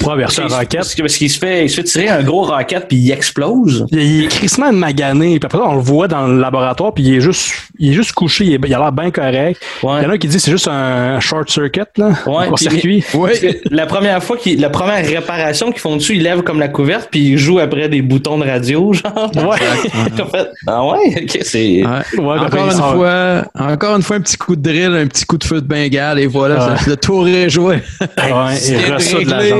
Pour 0.00 0.14
verser 0.16 0.40
un 0.40 0.44
Parce 0.44 0.54
rocket. 0.54 0.94
que- 0.96 1.02
Parce 1.02 1.16
qu'il 1.16 1.30
se 1.30 1.38
fait, 1.38 1.64
il 1.64 1.70
se 1.70 1.76
fait 1.76 1.82
tirer 1.84 2.08
un 2.08 2.22
gros 2.22 2.42
rocket 2.42 2.86
puis 2.88 2.96
il 2.96 3.10
explose. 3.10 3.86
Il 3.90 3.98
il 4.00 4.24
est 4.24 4.28
crissement 4.28 4.72
magané. 4.72 5.38
Puis 5.38 5.46
après 5.46 5.58
ça, 5.58 5.64
on 5.66 5.74
le 5.76 5.80
voit 5.82 6.08
dans 6.08 6.26
le 6.26 6.40
laboratoire, 6.40 6.92
puis 6.94 7.04
il 7.04 7.14
est 7.16 7.20
juste, 7.20 7.52
il 7.78 7.90
est 7.90 7.94
juste 7.94 8.12
couché. 8.12 8.44
Il, 8.44 8.54
est- 8.54 8.60
il 8.66 8.74
a 8.74 8.78
l'air 8.78 8.92
bien 8.92 9.10
correct. 9.10 9.60
Ouais. 9.82 10.00
Il 10.00 10.04
y 10.04 10.06
en 10.06 10.10
a 10.10 10.18
qui 10.18 10.26
disent 10.28 10.36
que 10.36 10.42
c'est 10.42 10.50
juste 10.50 10.68
un 10.68 11.18
short 11.20 11.50
circuit, 11.50 11.82
là. 11.96 12.10
Ouais, 12.26 12.48
un 12.52 12.56
circuit. 12.56 13.04
Parce 13.12 13.38
que 13.38 13.48
la 13.70 13.86
première 13.86 14.22
fois 14.22 14.36
qu'il, 14.36 14.60
la 14.60 14.70
première 14.70 15.04
réparation 15.06 15.70
qu'ils 15.72 15.80
font 15.80 15.96
dessus, 15.96 16.16
ils 16.16 16.22
lèvent 16.22 16.42
comme 16.42 16.58
la 16.60 16.68
couverte 16.68 17.08
puis 17.10 17.20
ils 17.30 17.38
jouent 17.38 17.58
après 17.60 17.88
des 17.88 18.02
boutons 18.02 18.38
de 18.38 18.44
radio, 18.46 18.92
genre. 18.92 19.30
Ouais. 19.34 20.20
En 20.22 20.26
fait, 20.26 20.48
ah 20.66 20.84
ouais, 20.86 21.22
ok, 21.22 21.38
c'est. 21.42 21.82
Ouais. 21.82 21.82
Ouais, 21.84 22.18
encore, 22.18 22.42
après, 22.42 22.60
une 22.60 22.66
il 22.66 22.72
sort- 22.72 22.94
fois, 22.94 23.44
encore 23.54 23.96
une 23.96 24.02
fois, 24.02 24.16
un 24.16 24.20
petit 24.20 24.36
coup 24.36 24.56
de 24.56 24.62
drill, 24.62 24.94
un 24.94 25.06
petit 25.06 25.24
coup 25.24 25.38
de 25.38 25.44
feu 25.44 25.60
de 25.60 25.66
bengale, 25.66 26.18
et 26.18 26.26
voilà, 26.26 26.54
Ouais. 26.72 26.76
ça, 26.78 26.90
le 26.90 26.96
tour 26.96 27.26
est 27.28 27.50
joué. 27.50 27.76
Ouais, 28.00 28.58
il 28.68 28.92
reçoit 28.94 29.24
de 29.24 29.30
l'argent. 29.30 29.56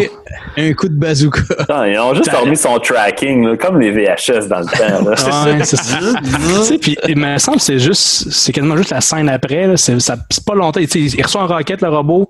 Un 0.57 0.73
coup 0.75 0.89
de 0.89 0.95
bazooka. 0.95 1.41
Ils 1.87 1.99
ont 1.99 2.15
juste 2.15 2.31
remis 2.33 2.57
son 2.57 2.79
tracking, 2.79 3.47
là, 3.47 3.57
comme 3.57 3.79
les 3.81 3.91
VHS 3.91 4.49
dans 4.49 4.61
le 4.61 4.67
temps. 4.67 5.11
là. 5.11 5.53
Ouais, 5.57 5.65
c'est 5.65 5.77
ça. 5.77 5.99
Puis 6.81 6.97
il 7.09 7.17
me 7.19 7.39
semble 7.39 7.59
que 7.59 7.63
c'est 7.65 7.79
juste, 7.79 8.31
c'est 8.31 8.53
quasiment 8.53 8.77
juste 8.77 8.91
la 8.91 9.01
scène 9.01 9.29
après. 9.29 9.77
C'est 9.77 9.97
pas 10.47 10.55
longtemps. 10.55 10.81
Il 10.81 11.23
reçoit 11.23 11.43
un 11.43 11.47
rocket, 11.47 11.81
le 11.83 11.89
robot. 11.89 12.29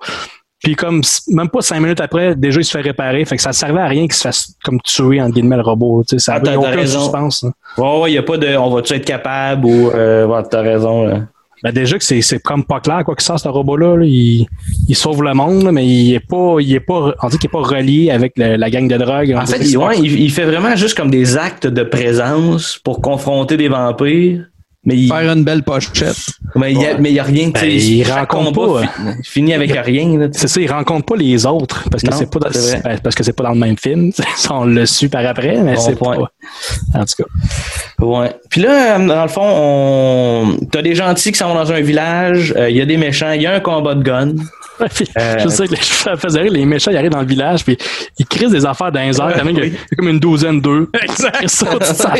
Puis 0.62 0.76
comme 0.76 1.01
même 1.26 1.49
pas 1.49 1.61
cinq 1.61 1.80
minutes 1.80 2.01
après, 2.01 2.36
déjà 2.36 2.61
il 2.61 2.64
se 2.64 2.70
fait 2.70 2.82
réparer. 2.82 3.24
Fait 3.24 3.34
que 3.34 3.43
ça 3.43 3.53
servait 3.53 3.80
à 3.80 3.88
rien 3.88 4.03
qu'il 4.03 4.12
se 4.12 4.22
fasse 4.22 4.55
comme 4.62 4.80
tuer 4.80 5.20
entre 5.20 5.34
guillemets 5.34 5.57
le 5.57 5.62
robot. 5.62 6.05
Tu 6.09 6.16
sais, 6.18 6.24
ça 6.24 6.34
Ah, 6.36 6.40
t'as- 6.40 6.53
t'as 6.53 6.57
aucun 6.57 6.70
raison. 6.70 7.01
suspense. 7.01 7.43
là. 7.43 7.51
Ouais, 7.78 8.01
ouais, 8.03 8.12
y 8.12 8.18
a 8.18 8.22
pas 8.22 8.36
de, 8.36 8.57
on 8.57 8.70
va-tu 8.70 8.93
être 8.95 9.05
capable 9.05 9.64
ou, 9.66 9.90
euh, 9.90 10.24
ouais, 10.24 10.40
t'as 10.49 10.61
raison, 10.62 11.05
là. 11.07 11.22
Ben 11.63 11.73
déjà 11.73 11.97
que 11.99 12.05
c'est 12.05 12.21
c'est 12.23 12.41
comme 12.43 12.65
pas 12.65 12.81
clair 12.81 13.03
quoi 13.05 13.15
qu'il 13.15 13.25
sort 13.25 13.39
ce 13.39 13.49
robot-là. 13.49 13.97
là. 13.97 14.05
Il, 14.05 14.47
il 14.89 14.97
sauve 14.97 15.23
le 15.23 15.33
monde, 15.35 15.71
mais 15.73 15.87
il 15.87 16.15
est 16.15 16.21
pas, 16.27 16.57
il 16.61 16.75
est 16.75 16.81
pas, 16.81 17.15
on 17.23 17.29
dit 17.29 17.39
qu'il 17.39 17.49
est 17.49 17.53
pas 17.53 17.63
relié 17.63 18.11
avec 18.11 18.33
le- 18.37 18.57
la 18.57 18.69
gang 18.71 18.89
de 18.89 18.97
drogue. 18.97 19.33
En 19.37 19.47
fait, 19.47 19.59
il, 19.71 19.79
ouais, 19.79 19.99
il, 19.99 20.21
il 20.23 20.31
fait 20.33 20.45
vraiment 20.45 20.75
juste 20.77 20.97
comme 20.97 21.11
des 21.11 21.37
actes 21.37 21.67
de 21.67 21.83
présence 21.83 22.79
pour 22.83 23.01
confronter 23.01 23.57
des 23.57 23.69
vampires. 23.69 24.47
Mais 24.85 24.97
il, 24.97 25.07
Faire 25.09 25.33
une 25.33 25.45
belle 25.45 25.62
pochette. 25.62 26.16
mais 26.57 26.72
il 26.72 26.80
y 26.80 26.87
a, 26.87 26.99
mais 26.99 27.11
il 27.11 27.14
y 27.14 27.20
a 27.20 27.22
rien, 27.22 27.53
tu 27.53 27.61
sais, 27.61 27.66
Ben, 27.68 27.78
il 27.78 28.03
rencontre 28.11 28.53
combat 28.53 28.80
pas, 28.80 28.87
fi- 29.22 29.30
finit 29.30 29.55
avec 29.55 29.70
rien, 29.70 30.18
là, 30.18 30.26
tu 30.28 30.35
sais. 30.35 30.41
C'est 30.41 30.49
ça, 30.49 30.61
il 30.61 30.68
rencontre 30.72 31.07
pas 31.07 31.14
les 31.14 31.47
autres 31.47 31.85
parce 31.89 32.03
que 32.03 32.12
c'est 32.12 32.28
pas 32.28 32.41
dans, 32.41 32.51
ben, 32.83 32.99
parce 33.01 33.14
que 33.14 33.22
c'est 33.22 33.33
pas 33.33 33.45
dans 33.45 33.53
le 33.53 33.59
même 33.61 33.76
film. 33.78 34.11
Ça, 34.37 34.55
on 34.55 34.64
l'a 34.64 34.85
su 34.87 35.09
par 35.09 35.24
après, 35.24 35.59
mais 35.62 35.74
Bon 35.74 35.80
c'est 35.80 35.95
point. 35.95 36.16
pas. 36.16 36.99
En 37.01 37.05
tout 37.05 37.22
cas. 37.22 38.05
Ouais. 38.05 38.35
Puis 38.51 38.61
là, 38.62 38.97
euh, 38.99 39.07
dans 39.07 39.22
le 39.22 39.28
fond, 39.28 39.43
on... 39.45 40.57
t'as 40.70 40.83
des 40.83 40.97
gentils 40.97 41.30
qui 41.30 41.39
sont 41.39 41.55
dans 41.55 41.70
un 41.70 41.80
village, 41.80 42.53
euh, 42.57 42.68
il 42.68 42.76
y 42.76 42.80
a 42.80 42.87
des 42.87 42.97
méchants, 42.97 43.30
il 43.30 43.43
y 43.43 43.47
a 43.47 43.55
un 43.55 43.61
combat 43.61 43.95
de 43.95 44.03
gun. 44.03 44.33
Puis, 44.95 45.07
Euh, 45.16 45.37
Je 45.45 45.49
sais 45.49 45.66
que 45.68 45.72
les, 45.74 45.80
ça 45.80 46.16
faisait 46.16 46.41
rire, 46.41 46.51
les 46.53 46.64
méchants, 46.64 46.91
ils 46.91 46.97
arrivent 46.97 47.11
dans 47.12 47.20
le 47.20 47.26
village, 47.26 47.64
puis 47.64 47.76
ils 48.18 48.26
crissent 48.26 48.51
des 48.51 48.66
affaires 48.66 48.91
dans 48.91 48.99
les 49.01 49.20
a- 49.20 49.30
il 49.49 49.57
y 49.68 49.76
a 49.76 49.97
comme 49.97 50.09
une 50.09 50.18
douzaine 50.18 50.61
d'eux. 50.61 50.91
Exact. 51.01 51.47
Ça, 51.49 51.66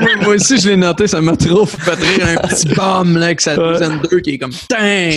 moi, 0.00 0.10
moi 0.22 0.34
aussi, 0.34 0.58
je 0.58 0.68
l'ai 0.68 0.76
noté, 0.76 1.06
ça 1.06 1.20
m'a 1.22 1.34
trop 1.48 1.66
fait 1.66 1.94
rire 1.94 2.26
un 2.28 2.36
petit 2.48 2.68
bomb 2.74 3.16
là, 3.16 3.26
avec 3.26 3.40
sa 3.40 3.56
douzaine 3.56 4.00
d'œufs 4.00 4.22
qui 4.22 4.30
est 4.30 4.38
comme 4.38 4.52
teint, 4.68 5.10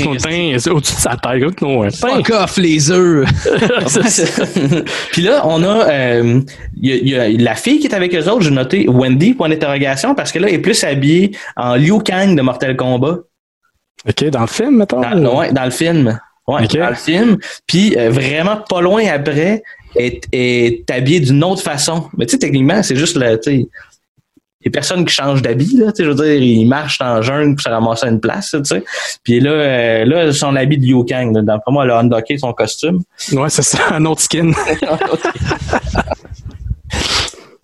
c'est 0.58 0.70
au-dessus 0.70 0.96
de 0.96 1.00
sa 1.00 1.16
tête. 1.18 1.56
Comme 1.56 1.70
non, 1.70 1.84
un 1.84 1.90
teint. 1.90 2.16
Fuck 2.16 2.30
off 2.32 2.58
les 2.58 2.92
œufs! 2.92 3.28
Puis 5.12 5.22
là, 5.22 5.42
on 5.46 5.64
a, 5.64 5.90
euh, 5.90 6.42
il 6.82 7.08
y 7.10 7.16
a- 7.16 7.28
y 7.30 7.36
a 7.40 7.44
la 7.44 7.56
fille 7.56 7.80
qui 7.80 7.88
est 7.88 7.94
avec 7.96 8.14
eux 8.16 8.28
autres, 8.30 8.42
j'ai 8.42 8.52
noté 8.52 8.88
Wendy, 8.88 9.34
point 9.34 9.50
d'interrogation, 9.50 10.16
parce 10.16 10.32
que 10.32 10.40
là, 10.40 10.48
elle 10.50 10.56
est 10.56 10.60
plus 10.60 10.84
habillée 10.84 11.32
en 11.56 11.76
Liu 11.76 12.00
Kang 12.04 12.36
de 12.36 12.42
Mortal 12.42 12.76
Kombat. 12.76 13.20
OK, 14.08 14.24
dans 14.30 14.42
le 14.42 14.48
film, 14.48 14.78
mettons. 14.78 15.02
Dans, 15.02 15.38
ouais, 15.40 15.52
dans 15.52 15.66
le 15.66 15.72
film. 15.72 16.20
Ouais, 16.48 16.64
Ok. 16.64 16.78
dans 16.78 16.90
le 16.90 16.96
film. 16.96 17.38
Puis 17.68 17.96
euh, 17.98 18.10
vraiment 18.10 18.58
pas 18.68 18.82
loin 18.82 19.04
après, 19.14 19.62
est, 19.96 20.24
est 20.32 20.90
habillée 20.90 21.20
d'une 21.20 21.44
autre 21.44 21.62
façon. 21.62 22.10
Mais 22.18 22.26
tu 22.26 22.32
sais, 22.32 22.40
techniquement, 22.40 22.82
c'est 22.82 22.96
juste 22.96 23.18
le, 23.18 23.36
tu 23.40 23.52
sais, 23.52 23.56
il 23.56 23.62
y 23.62 23.68
a 24.68 24.70
personne 24.72 25.06
qui 25.06 25.14
change 25.14 25.42
d'habit, 25.42 25.78
là, 25.78 25.92
tu 25.92 25.98
sais, 25.98 26.04
je 26.04 26.10
veux 26.10 26.16
dire, 26.16 26.34
ils 26.42 26.66
marchent 26.66 26.98
dans 26.98 27.16
le 27.16 27.22
jungle 27.22 27.56
pour 27.56 27.62
se 27.64 27.70
ramasser 27.70 28.08
à 28.08 28.10
une 28.10 28.20
place, 28.20 28.50
tu 28.52 28.60
sais. 28.66 28.84
Puis 29.24 29.40
là, 29.40 29.52
euh, 29.52 30.06
là, 30.06 30.34
son 30.34 30.56
habit 30.56 30.78
de 30.78 30.86
Liu 30.86 31.06
Kang, 31.06 31.34
là, 31.34 31.42
d'après 31.42 31.72
moi, 31.72 31.86
elle 31.86 31.92
a 31.92 32.00
undocké 32.00 32.38
son 32.38 32.52
costume. 32.52 33.02
Ouais, 33.32 33.50
c'est 33.50 33.62
ça, 33.62 33.80
un 33.92 34.04
autre 34.06 34.22
skin. 34.22 34.52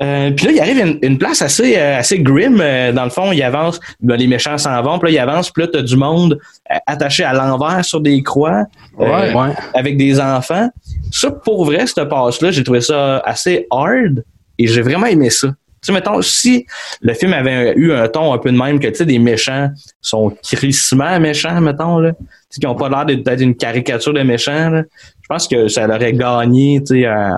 Euh, 0.02 0.32
puis 0.32 0.48
là, 0.48 0.52
il 0.52 0.60
arrive 0.60 0.78
une, 0.80 1.00
une 1.04 1.18
place 1.18 1.42
assez, 1.42 1.78
euh, 1.78 1.98
assez 2.00 2.20
grim. 2.20 2.60
euh, 2.60 2.92
dans 2.92 3.06
le 3.06 3.10
fond, 3.10 3.32
il 3.32 3.42
avance, 3.42 3.80
ben, 4.02 4.18
les 4.18 4.28
méchants 4.28 4.58
s'en 4.58 4.82
vont, 4.82 5.00
puis 5.00 5.08
là, 5.14 5.14
il 5.24 5.30
avance, 5.30 5.50
puis 5.52 5.64
là, 5.64 5.70
t'as 5.72 5.82
du 5.84 5.96
monde 5.96 6.38
attaché 6.86 7.24
à 7.24 7.32
l'envers 7.34 7.84
sur 7.86 8.02
des 8.02 8.22
croix, 8.22 8.64
Ouais, 8.98 9.34
ouais. 9.34 9.54
avec 9.74 9.96
des 9.96 10.20
enfants. 10.20 10.70
Ça, 11.12 11.32
pour 11.32 11.64
vrai, 11.66 11.88
cette 11.88 12.10
passe-là, 12.10 12.52
j'ai 12.52 12.64
trouvé 12.64 12.82
ça 12.82 13.20
assez 13.20 13.68
hard 13.72 14.24
et 14.60 14.68
j'ai 14.68 14.82
vraiment 14.82 15.08
aimé 15.08 15.30
ça. 15.30 15.48
Tu 15.86 15.94
sais, 15.94 16.00
mettons, 16.00 16.20
si 16.24 16.66
le 17.02 17.14
film 17.14 17.34
avait 17.34 17.74
eu 17.76 17.94
un 17.94 18.08
ton 18.08 18.34
un 18.34 18.40
peu 18.40 18.52
de 18.52 18.58
même 18.58 18.80
que, 18.80 18.88
tu 18.88 18.96
sais, 18.96 19.06
des 19.06 19.20
méchants 19.20 19.70
sont 20.02 20.36
crissement 20.42 21.20
méchants, 21.20 21.62
mettons, 21.62 22.00
là, 22.00 22.14
tu 22.14 22.26
sais, 22.50 22.60
qui 22.60 22.66
ont 22.66 22.74
pas 22.74 22.90
l'air 22.90 23.06
d'être 23.06 23.42
une 23.42 23.56
caricature 23.56 24.14
de 24.14 24.24
méchants, 24.24 24.72
là, 24.72 24.82
je 25.22 25.28
pense 25.30 25.48
que 25.48 25.68
ça 25.68 25.86
l'aurait 25.86 26.14
gagné, 26.14 26.82
tu 26.82 27.02
sais, 27.02 27.08
en, 27.08 27.38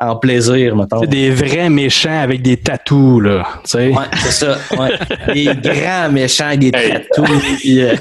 en 0.00 0.14
plaisir, 0.16 0.76
mettons. 0.76 1.00
Des 1.00 1.30
vrais 1.30 1.68
méchants 1.68 2.22
avec 2.22 2.42
des 2.42 2.56
tatous, 2.58 3.20
là. 3.20 3.44
Tu 3.64 3.70
sais. 3.70 3.88
Ouais, 3.88 4.04
c'est 4.18 4.46
ça. 4.46 4.56
Ouais. 4.78 5.34
Des 5.34 5.50
grands 5.56 6.12
méchants, 6.12 6.54
des 6.56 6.70
tatous. 6.70 7.42
puis, 7.58 7.82
euh, 7.82 7.96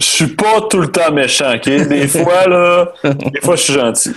Je 0.00 0.04
suis 0.04 0.26
pas 0.26 0.62
tout 0.68 0.80
le 0.80 0.88
temps 0.88 1.12
méchant, 1.12 1.54
OK? 1.54 1.64
Des 1.64 2.08
fois, 2.08 2.48
là, 2.48 2.92
des 3.04 3.40
fois, 3.40 3.54
je 3.54 3.62
suis 3.62 3.72
gentil. 3.74 4.10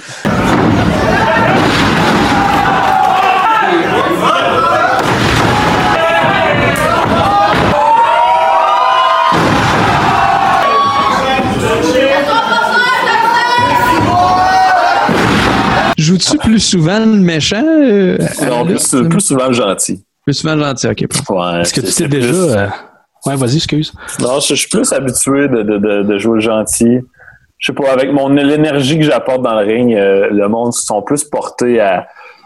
Joues-tu 15.98 16.38
plus 16.38 16.60
souvent 16.60 17.00
le 17.00 17.06
méchant? 17.06 17.64
euh, 17.66 18.18
Non, 18.48 18.66
plus, 18.66 19.08
plus 19.10 19.22
souvent 19.22 19.48
le 19.48 19.54
gentil. 19.54 20.04
Plus 20.26 20.34
souvent 20.34 20.56
le 20.56 20.64
gentil, 20.64 20.88
ok. 20.88 21.06
Ouais, 21.30 21.62
Est-ce 21.62 21.74
que 21.74 21.82
tu 21.82 21.88
sais 21.92 22.08
déjà. 22.08 22.28
plus- 22.28 22.38
euh, 22.56 22.68
Ouais, 23.26 23.36
vas-y, 23.36 23.56
excuse. 23.56 23.92
Non, 24.20 24.40
je, 24.40 24.50
je 24.50 24.54
suis 24.60 24.70
plus 24.70 24.92
habitué 24.94 25.48
de, 25.48 25.64
de, 25.64 25.78
de, 25.80 26.04
de 26.04 26.18
jouer 26.20 26.36
le 26.36 26.42
gentil. 26.42 27.00
Je 27.58 27.72
sais 27.72 27.74
pas, 27.74 27.92
avec 27.92 28.12
mon 28.12 28.30
l'énergie 28.30 29.00
que 29.00 29.06
j'apporte 29.06 29.42
dans 29.42 29.56
le 29.60 29.66
ring, 29.66 29.96
euh, 29.96 30.28
le 30.30 30.48
monde 30.48 30.74
sont 30.74 31.02
plus 31.02 31.24
portés 31.24 31.80
à, 31.80 32.06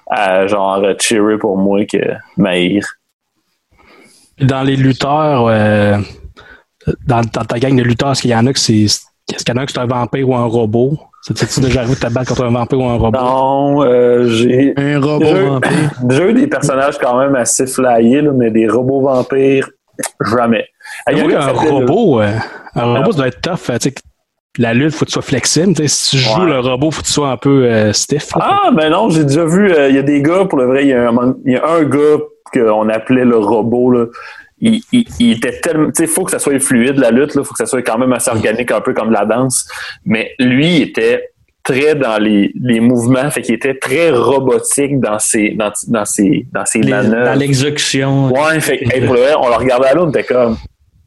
à 0.10 0.48
genre 0.48 0.84
cheerer 1.00 1.38
pour 1.38 1.58
moi 1.58 1.86
que 1.86 1.98
m'haïr. 2.38 2.86
Dans 4.42 4.64
les 4.64 4.76
lutteurs, 4.78 5.48
euh, 5.48 5.98
dans, 7.06 7.22
dans 7.22 7.44
ta 7.46 7.60
gang 7.60 7.76
de 7.76 7.84
lutteurs, 7.84 8.12
est-ce 8.12 8.22
qu'il 8.22 8.32
y 8.32 8.36
en 8.36 8.46
a 8.48 8.54
que 8.54 8.60
c'est. 8.60 8.84
Est-ce 8.84 9.44
qu'il 9.46 9.54
y 9.54 9.58
en 9.58 9.62
a 9.62 9.66
que 9.66 9.72
c'est 9.72 9.80
un 9.80 9.86
vampire 9.86 10.28
ou 10.30 10.36
un 10.36 10.46
robot? 10.46 10.98
C'est-tu 11.22 11.60
déjà 11.60 11.82
arrivé 11.82 11.96
de 11.96 12.00
te 12.00 12.08
battre 12.12 12.30
contre 12.30 12.46
un 12.46 12.50
vampire 12.52 12.80
ou 12.80 12.86
un 12.86 12.96
robot? 12.98 13.20
Non, 13.20 13.84
euh, 13.84 14.26
j'ai 14.30 14.74
Un 14.78 15.00
robot 15.02 15.20
déjà, 15.20 15.42
eu- 15.42 15.46
vampire. 15.48 15.92
déjà 16.04 16.26
eu 16.28 16.34
des 16.34 16.48
personnages 16.48 16.98
quand 16.98 17.20
même 17.20 17.36
assez 17.36 17.68
flyés, 17.68 18.22
là, 18.22 18.32
mais 18.34 18.50
des 18.50 18.68
robots 18.68 19.02
vampires, 19.02 19.70
jamais. 20.34 20.66
Il 21.12 21.18
y 21.18 21.22
a 21.22 21.42
J'avoue 21.42 21.60
un 21.60 21.72
robot, 21.72 22.22
euh, 22.22 22.32
un 22.76 22.96
robot, 22.98 23.12
ça 23.12 23.18
doit 23.18 23.28
être 23.28 23.42
tough. 23.42 23.70
euh, 23.70 23.78
tu 23.78 23.84
sais, 23.90 23.92
que 23.92 24.02
la 24.60 24.74
lutte, 24.76 24.94
faut 24.94 25.06
que 25.06 25.10
tu 25.10 25.14
sois 25.14 25.22
flexible. 25.24 25.74
Si 25.88 26.12
tu 26.12 26.18
joues 26.24 26.42
Ouais. 26.42 26.50
le 26.50 26.60
robot, 26.60 26.92
faut 26.92 27.02
que 27.02 27.08
tu 27.08 27.14
sois 27.14 27.30
un 27.32 27.38
peu 27.38 27.64
euh, 27.66 27.92
stiff. 27.94 28.36
là. 28.36 28.60
Ah, 28.66 28.72
mais 28.76 28.90
non, 28.90 29.10
j'ai 29.10 29.24
déjà 29.24 29.46
vu, 29.46 29.72
euh, 29.72 29.90
il 29.90 29.96
y 29.96 30.00
a 30.00 30.04
des 30.04 30.22
gars, 30.22 30.46
pour 30.46 30.60
le 30.60 30.66
vrai, 30.66 30.84
il 30.84 30.90
y 30.90 30.94
a 30.94 31.10
un, 31.10 31.36
y 31.46 31.56
a 31.56 31.68
un 31.68 31.84
gars 31.84 32.18
qu'on 32.54 32.90
appelait 32.90 33.26
le 33.26 33.38
robot, 33.38 33.90
là. 33.92 34.06
Il, 34.62 34.82
il, 34.92 35.06
il 35.20 35.32
était 35.38 35.58
tellement, 35.62 35.88
tu 35.88 35.94
sais, 36.04 36.08
faut 36.08 36.26
que 36.26 36.32
ça 36.32 36.40
soit 36.40 36.60
fluide, 36.60 36.98
la 36.98 37.12
lutte, 37.12 37.34
là, 37.36 37.44
faut 37.46 37.54
que 37.54 37.58
ça 37.58 37.66
soit 37.66 37.82
quand 37.82 37.98
même 37.98 38.12
assez 38.12 38.30
organique, 38.30 38.72
un 38.72 38.82
peu 38.82 38.94
comme 38.94 39.10
la 39.12 39.24
danse. 39.26 39.66
Mais 40.06 40.32
lui, 40.38 40.68
il 40.78 40.82
était 40.82 41.30
très 41.64 41.96
dans 41.96 42.18
les, 42.22 42.52
les 42.62 42.82
mouvements, 42.82 43.30
fait 43.32 43.42
qu'il 43.42 43.56
était 43.56 43.76
très 43.76 44.10
robotique 44.12 45.00
dans 45.00 45.18
ses, 45.20 45.52
dans, 45.52 45.72
dans 45.88 46.04
ses, 46.04 46.46
dans 46.52 46.66
ses 46.66 46.82
les- 46.82 46.92
manœuvres. 46.92 47.26
dans 47.32 47.40
l'exécution. 47.40 48.32
Ouais, 48.34 48.60
fait 48.60 48.82
hey, 48.94 49.06
pour 49.06 49.14
le 49.16 49.22
vrai, 49.22 49.34
on 49.40 49.48
le 49.48 49.56
regardait 49.56 49.88
à 49.88 49.94
l'autre, 49.94 50.08
on 50.08 50.20
était 50.20 50.24
comme, 50.26 50.58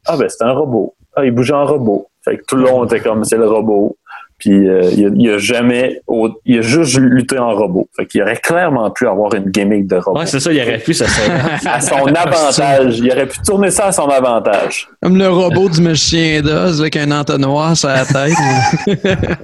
ah 0.07 0.17
ben 0.17 0.27
c'est 0.29 0.43
un 0.43 0.51
robot. 0.53 0.95
Ah, 1.15 1.23
il 1.23 1.31
bougeait 1.31 1.53
en 1.53 1.65
robot. 1.65 2.07
Fait 2.23 2.37
que 2.37 2.43
tout 2.47 2.55
le 2.55 2.63
long, 2.63 2.79
on 2.81 2.85
était 2.85 2.99
comme, 2.99 3.23
c'est 3.23 3.37
le 3.37 3.47
robot. 3.47 3.97
Puis 4.39 4.67
euh, 4.67 4.81
il, 4.91 5.05
a, 5.05 5.09
il 5.15 5.29
a 5.29 5.37
jamais, 5.37 6.01
il 6.45 6.57
a 6.57 6.61
juste 6.61 6.97
lutté 6.97 7.37
en 7.37 7.51
robot. 7.55 7.87
Fait 7.95 8.05
qu'il 8.05 8.21
aurait 8.21 8.35
clairement 8.35 8.91
pu 8.91 9.07
avoir 9.07 9.33
une 9.35 9.49
gimmick 9.49 9.87
de 9.87 9.95
robot. 9.95 10.19
Ouais, 10.19 10.25
c'est 10.25 10.41
ça, 10.41 10.51
il 10.51 10.61
aurait 10.61 10.79
pu, 10.79 10.93
ça 10.93 11.05
serait. 11.07 11.69
à 11.69 11.79
son 11.79 12.05
avantage. 12.07 12.99
Il 12.99 13.09
aurait 13.11 13.27
pu 13.27 13.39
tourner 13.39 13.71
ça 13.71 13.85
à 13.85 13.91
son 13.93 14.07
avantage. 14.09 14.89
Comme 15.01 15.17
le 15.17 15.29
robot 15.29 15.69
du 15.69 15.81
magicien 15.81 16.41
d'Oz 16.41 16.81
avec 16.81 16.97
un 16.97 17.11
entonnoir 17.11 17.77
sur 17.77 17.89
la 17.89 18.05
tête. 18.05 18.33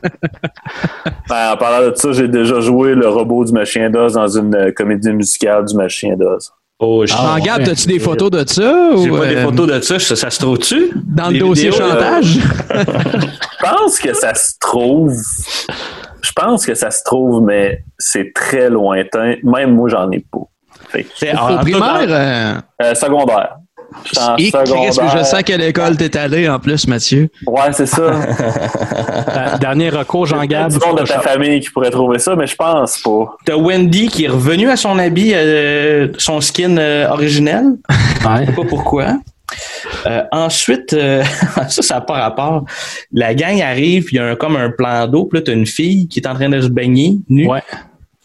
Ben, 1.29 1.53
en 1.53 1.57
parlant 1.57 1.87
de 1.87 1.95
ça, 1.95 2.11
j'ai 2.11 2.27
déjà 2.27 2.59
joué 2.59 2.95
le 2.95 3.07
robot 3.07 3.45
du 3.45 3.53
machin 3.53 3.89
d'Oz 3.89 4.13
dans 4.13 4.27
une 4.27 4.55
euh, 4.55 4.71
comédie 4.71 5.11
musicale 5.11 5.63
du 5.65 5.75
machin 5.75 6.15
d'Oz. 6.17 6.51
Oh, 6.81 7.05
je 7.05 7.13
Ah, 7.17 7.37
Gab, 7.43 7.61
as-tu 7.67 7.87
des 7.87 7.99
photos 7.99 8.31
de 8.31 8.47
ça? 8.47 8.91
J'ai 9.03 9.09
ou, 9.09 9.17
pas 9.17 9.27
des 9.27 9.35
euh, 9.35 9.43
photos 9.43 9.67
de 9.67 9.81
ça, 9.81 9.99
ça, 9.99 10.15
ça 10.15 10.29
se 10.29 10.39
trouve-tu? 10.39 10.91
Dans 10.95 11.29
le 11.29 11.37
dossier 11.37 11.71
vidéos, 11.71 11.85
chantage? 11.89 12.25
Je 13.59 13.65
pense 13.71 13.99
que 13.99 14.13
ça 14.13 14.33
se 14.33 14.53
trouve. 14.61 15.13
Je 16.21 16.31
pense 16.31 16.65
que 16.65 16.73
ça 16.75 16.89
se 16.89 17.03
trouve, 17.03 17.43
mais 17.43 17.83
c'est 17.97 18.31
très 18.33 18.69
lointain. 18.69 19.35
Même 19.43 19.75
moi, 19.75 19.89
j'en 19.89 20.09
ai 20.11 20.19
pas. 20.19 20.39
C'est- 21.17 21.35
en 21.37 21.57
primaire? 21.57 21.81
cas, 21.81 22.09
euh, 22.09 22.53
Euh, 22.81 22.95
secondaire. 22.95 23.57
Et 24.37 24.51
je 24.51 25.23
sens 25.23 25.43
quelle 25.45 25.61
école 25.61 25.97
t'es 25.97 26.15
allé 26.17 26.47
en 26.49 26.59
plus, 26.59 26.87
Mathieu. 26.87 27.29
Ouais, 27.47 27.71
c'est 27.71 27.85
ça. 27.85 28.01
Euh, 28.01 29.57
dernier 29.59 29.89
recours, 29.89 30.27
Il 30.27 30.31
y 30.31 30.33
a 30.33 30.37
Jean-Gab. 30.37 30.71
du 30.71 30.79
monde 30.85 30.99
de 30.99 31.05
ta 31.05 31.19
famille 31.19 31.59
qui 31.59 31.69
pourrait 31.69 31.91
trouver 31.91 32.19
ça, 32.19 32.35
mais 32.35 32.47
je 32.47 32.55
pense 32.55 32.99
pas. 32.99 33.37
T'as 33.45 33.55
Wendy 33.55 34.07
qui 34.07 34.25
est 34.25 34.29
revenue 34.29 34.69
à 34.69 34.75
son 34.75 34.97
habit, 34.99 35.31
euh, 35.33 36.07
son 36.17 36.41
skin 36.41 36.77
euh, 36.77 37.07
originel. 37.09 37.65
Ouais. 38.25 38.41
Je 38.41 38.45
sais 38.47 38.51
pas 38.53 38.67
pourquoi. 38.67 39.05
Euh, 40.05 40.23
ensuite, 40.31 40.93
euh, 40.93 41.23
ça, 41.69 41.81
ça 41.81 41.95
n'a 41.95 42.01
pas 42.01 42.13
rapport. 42.21 42.65
La 43.11 43.33
gang 43.33 43.61
arrive, 43.61 44.07
il 44.11 44.15
y 44.15 44.19
a 44.19 44.25
un, 44.27 44.35
comme 44.35 44.55
un 44.55 44.69
plan 44.69 45.07
d'eau, 45.07 45.25
puis 45.25 45.39
là, 45.39 45.43
t'as 45.45 45.53
une 45.53 45.65
fille 45.65 46.07
qui 46.07 46.19
est 46.19 46.27
en 46.27 46.33
train 46.35 46.49
de 46.49 46.61
se 46.61 46.67
baigner, 46.67 47.17
nue. 47.29 47.47
Ouais. 47.47 47.61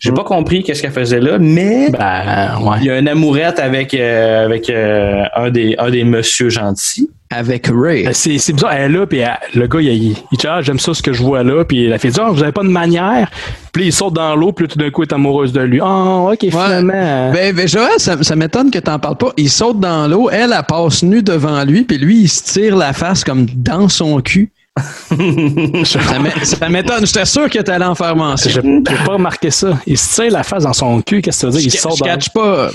J'ai 0.04 0.12
pas 0.12 0.24
compris 0.24 0.62
qu'est-ce 0.62 0.82
qu'elle 0.82 0.92
faisait 0.92 1.20
là, 1.20 1.38
mais 1.38 1.88
Ben, 1.90 2.58
ouais. 2.62 2.76
il 2.80 2.86
y 2.86 2.90
a 2.90 2.98
une 2.98 3.08
amourette 3.08 3.58
avec, 3.58 3.94
euh, 3.94 4.44
avec 4.44 4.68
euh, 4.68 5.22
un, 5.34 5.50
des, 5.50 5.74
un 5.78 5.90
des 5.90 6.04
monsieur 6.04 6.50
gentils. 6.50 7.08
Avec 7.30 7.68
Ray. 7.74 8.06
Euh, 8.06 8.10
C'est, 8.12 8.36
c'est 8.38 8.52
bizarre, 8.52 8.74
elle 8.74 8.94
est 8.94 8.98
là, 8.98 9.06
puis 9.06 9.18
elle- 9.20 9.30
le 9.54 9.66
gars, 9.66 9.80
il, 9.80 9.88
il, 9.88 10.16
il 10.30 10.38
dit 10.38 10.46
Ah, 10.46 10.60
j'aime 10.62 10.78
ça 10.78 10.92
ce 10.94 11.02
que 11.02 11.12
je 11.14 11.22
vois 11.22 11.42
là, 11.42 11.64
puis 11.64 11.88
la 11.88 11.98
fille 11.98 12.10
dit 12.10 12.20
Ah, 12.22 12.28
vous 12.30 12.42
avez 12.42 12.52
pas 12.52 12.62
de 12.62 12.68
manière? 12.68 13.30
Puis 13.72 13.86
il 13.86 13.92
saute 13.92 14.12
dans 14.14 14.36
l'eau, 14.36 14.52
puis 14.52 14.68
tout 14.68 14.78
d'un 14.78 14.90
coup, 14.90 15.02
elle 15.02 15.08
est 15.08 15.14
amoureuse 15.14 15.52
de 15.52 15.60
lui. 15.62 15.80
Ah, 15.82 16.28
ok, 16.32 16.38
finalement. 16.50 17.32
Ben, 17.32 17.54
ben, 17.56 17.66
Joël, 17.66 17.88
ça, 17.96 18.22
ça 18.22 18.36
m'étonne 18.36 18.70
que 18.70 18.78
t'en 18.78 18.98
parles 18.98 19.16
pas. 19.16 19.32
Il 19.38 19.48
saute 19.50 19.80
dans 19.80 20.06
l'eau, 20.06 20.28
elle, 20.30 20.54
elle 20.56 20.62
passe 20.68 21.02
nue 21.02 21.22
devant 21.22 21.64
lui, 21.64 21.82
puis 21.84 21.96
lui, 21.98 22.20
il 22.24 22.28
se 22.28 22.42
tire 22.52 22.76
la 22.76 22.92
face 22.92 23.24
comme 23.24 23.46
dans 23.56 23.88
son 23.88 24.20
cul. 24.20 24.50
ça 25.84 26.18
m'é- 26.18 26.44
ça 26.44 26.68
m'étonne. 26.68 27.06
J'étais 27.06 27.24
sûr 27.24 27.48
que 27.48 27.58
t'allais 27.60 27.84
en 27.84 27.94
faire 27.94 28.16
mention. 28.16 28.50
j'ai, 28.50 28.60
pas 28.82 29.12
remarqué 29.12 29.50
ça. 29.50 29.78
Il 29.86 29.96
se 29.96 30.14
tire 30.22 30.32
la 30.32 30.42
face 30.42 30.64
dans 30.64 30.72
son 30.72 31.00
cul, 31.02 31.22
qu'est-ce 31.22 31.36
que 31.38 31.40
ça 31.40 31.46
veut 31.46 31.52
dire? 31.62 31.68
Il 31.72 31.76
Je, 31.76 31.76
saute 31.80 31.96
je 31.98 32.02
catch 32.04 32.30
pas. 32.30 32.70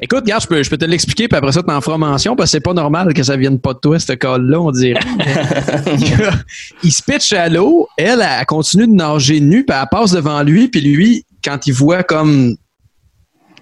Écoute, 0.00 0.20
regarde, 0.20 0.42
je 0.42 0.46
peux, 0.46 0.62
je 0.62 0.70
peux 0.70 0.76
te 0.78 0.84
l'expliquer, 0.84 1.26
puis 1.26 1.36
après 1.36 1.50
ça, 1.50 1.60
t'en 1.62 1.80
feras 1.80 1.98
mention, 1.98 2.36
parce 2.36 2.50
que 2.50 2.52
c'est 2.52 2.60
pas 2.60 2.72
normal 2.74 3.12
que 3.14 3.22
ça 3.24 3.36
vienne 3.36 3.58
pas 3.58 3.74
de 3.74 3.78
toi, 3.80 3.98
ce 3.98 4.12
call-là, 4.12 4.60
on 4.60 4.70
dirait. 4.70 5.00
il 6.84 6.92
se 6.92 7.02
pitch 7.02 7.32
à 7.32 7.48
l'eau, 7.48 7.88
elle, 7.96 8.20
elle 8.24 8.46
continue 8.46 8.86
de 8.86 8.92
nager 8.92 9.40
nue, 9.40 9.64
puis 9.64 9.76
elle 9.76 9.88
passe 9.90 10.12
devant 10.12 10.42
lui, 10.44 10.68
puis 10.68 10.82
lui, 10.82 11.24
quand 11.44 11.66
il 11.66 11.72
voit 11.72 12.04
comme 12.04 12.54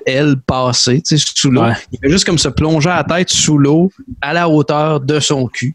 elle 0.05 0.37
passer, 0.47 1.01
tu 1.01 1.17
sais, 1.17 1.33
sous 1.35 1.51
l'eau, 1.51 1.63
Ouais. 1.63 1.73
il 1.93 1.99
fait 2.03 2.11
juste 2.11 2.27
comme 2.27 2.39
se 2.39 2.49
plonger 2.49 2.91
la 2.91 3.03
tête 3.05 3.31
sous 3.31 3.57
l'eau, 3.57 3.91
à 4.21 4.35
la 4.35 4.47
hauteur 4.49 5.01
de 5.01 5.19
son 5.21 5.47
cul. 5.47 5.75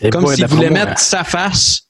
Et 0.00 0.10
comme 0.10 0.26
s'il 0.34 0.46
voulait 0.46 0.70
moi, 0.70 0.84
mettre 0.86 0.98
sa 0.98 1.24
face 1.24 1.80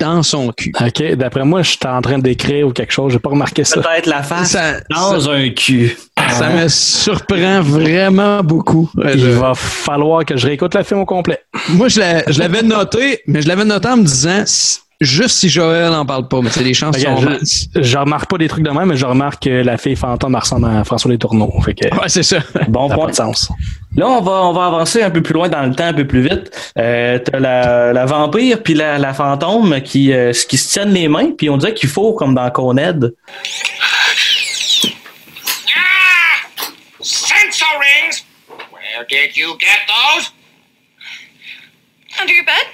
dans 0.00 0.22
son 0.22 0.50
cul. 0.52 0.72
OK, 0.80 1.14
d'après 1.14 1.44
moi, 1.44 1.62
je 1.62 1.70
suis 1.70 1.78
en 1.86 2.00
train 2.02 2.18
d'écrire 2.18 2.66
ou 2.66 2.72
quelque 2.72 2.92
chose. 2.92 3.12
J'ai 3.12 3.18
pas 3.20 3.30
remarqué 3.30 3.62
ça. 3.64 3.80
Peut-être 3.80 4.06
la 4.06 4.22
face 4.22 4.50
Ça- 4.50 4.80
dans 4.90 5.20
ça- 5.20 5.30
un 5.30 5.48
cul. 5.50 5.96
Ça 6.32 6.48
me 6.50 6.66
surprend 6.68 7.60
vraiment 7.60 8.42
beaucoup. 8.42 8.90
Il 9.04 9.18
je- 9.20 9.26
va 9.28 9.54
falloir 9.54 10.24
que 10.24 10.36
je 10.36 10.46
réécoute 10.46 10.74
le 10.74 10.82
film 10.82 11.00
au 11.00 11.06
complet. 11.06 11.38
Moi, 11.70 11.88
je 11.88 12.00
l'a- 12.00 12.24
je 12.30 12.38
l'avais 12.40 12.62
noté, 12.62 13.20
mais 13.28 13.40
je 13.42 13.46
l'avais 13.48 13.64
noté 13.64 13.88
en 13.88 13.96
me 13.98 14.04
disant, 14.04 14.42
juste 15.00 15.36
si 15.36 15.48
Joël 15.48 15.90
n'en 15.90 16.06
parle 16.06 16.28
pas, 16.28 16.40
mais 16.40 16.50
c'est 16.50 16.62
les 16.62 16.74
chances 16.74 16.96
Regarde, 16.96 17.44
sont 17.44 17.68
je, 17.76 17.82
je 17.82 17.98
remarque 17.98 18.30
pas 18.30 18.38
des 18.38 18.48
trucs 18.48 18.64
de 18.64 18.70
même, 18.70 18.88
mais 18.88 18.96
je 18.96 19.06
remarque 19.06 19.44
que 19.44 19.50
la 19.50 19.76
fille 19.76 19.96
fantôme 19.96 20.34
ressemble 20.34 20.66
à 20.66 20.84
François 20.84 21.10
Les 21.10 21.18
Tourneaux. 21.18 21.52
Fait 21.64 21.74
que, 21.74 21.86
Ouais, 21.96 22.08
c'est 22.08 22.22
ça. 22.22 22.38
Bon 22.68 22.88
ça 22.88 22.94
point. 22.94 23.04
pas 23.06 23.10
de 23.10 23.16
sens. 23.16 23.50
Là, 23.96 24.08
on 24.08 24.20
va, 24.22 24.32
on 24.44 24.52
va 24.52 24.66
avancer 24.66 25.02
un 25.02 25.10
peu 25.10 25.22
plus 25.22 25.34
loin 25.34 25.48
dans 25.48 25.62
le 25.62 25.74
temps, 25.74 25.84
un 25.86 25.92
peu 25.94 26.06
plus 26.06 26.22
vite. 26.22 26.50
Euh, 26.78 27.18
T'as 27.18 27.38
la, 27.38 27.92
la 27.92 28.06
vampire 28.06 28.62
puis 28.62 28.74
la, 28.74 28.98
la 28.98 29.14
fantôme 29.14 29.80
qui, 29.82 30.12
euh, 30.12 30.32
qui 30.32 30.56
se 30.58 30.72
tiennent 30.72 30.92
les 30.92 31.06
mains, 31.08 31.30
puis 31.36 31.48
on 31.50 31.56
dirait 31.56 31.74
qu'il 31.74 31.88
faut 31.88 32.12
comme 32.14 32.34
dans 32.34 32.50
Coned. 32.50 33.14
Sensor 37.00 37.66
rings! 37.80 38.24
Where 38.72 39.04
did 39.08 39.36
you 39.36 39.56
get 39.58 39.86
those? 39.86 40.30
Under 42.20 42.32
your 42.32 42.44
bed? 42.44 42.66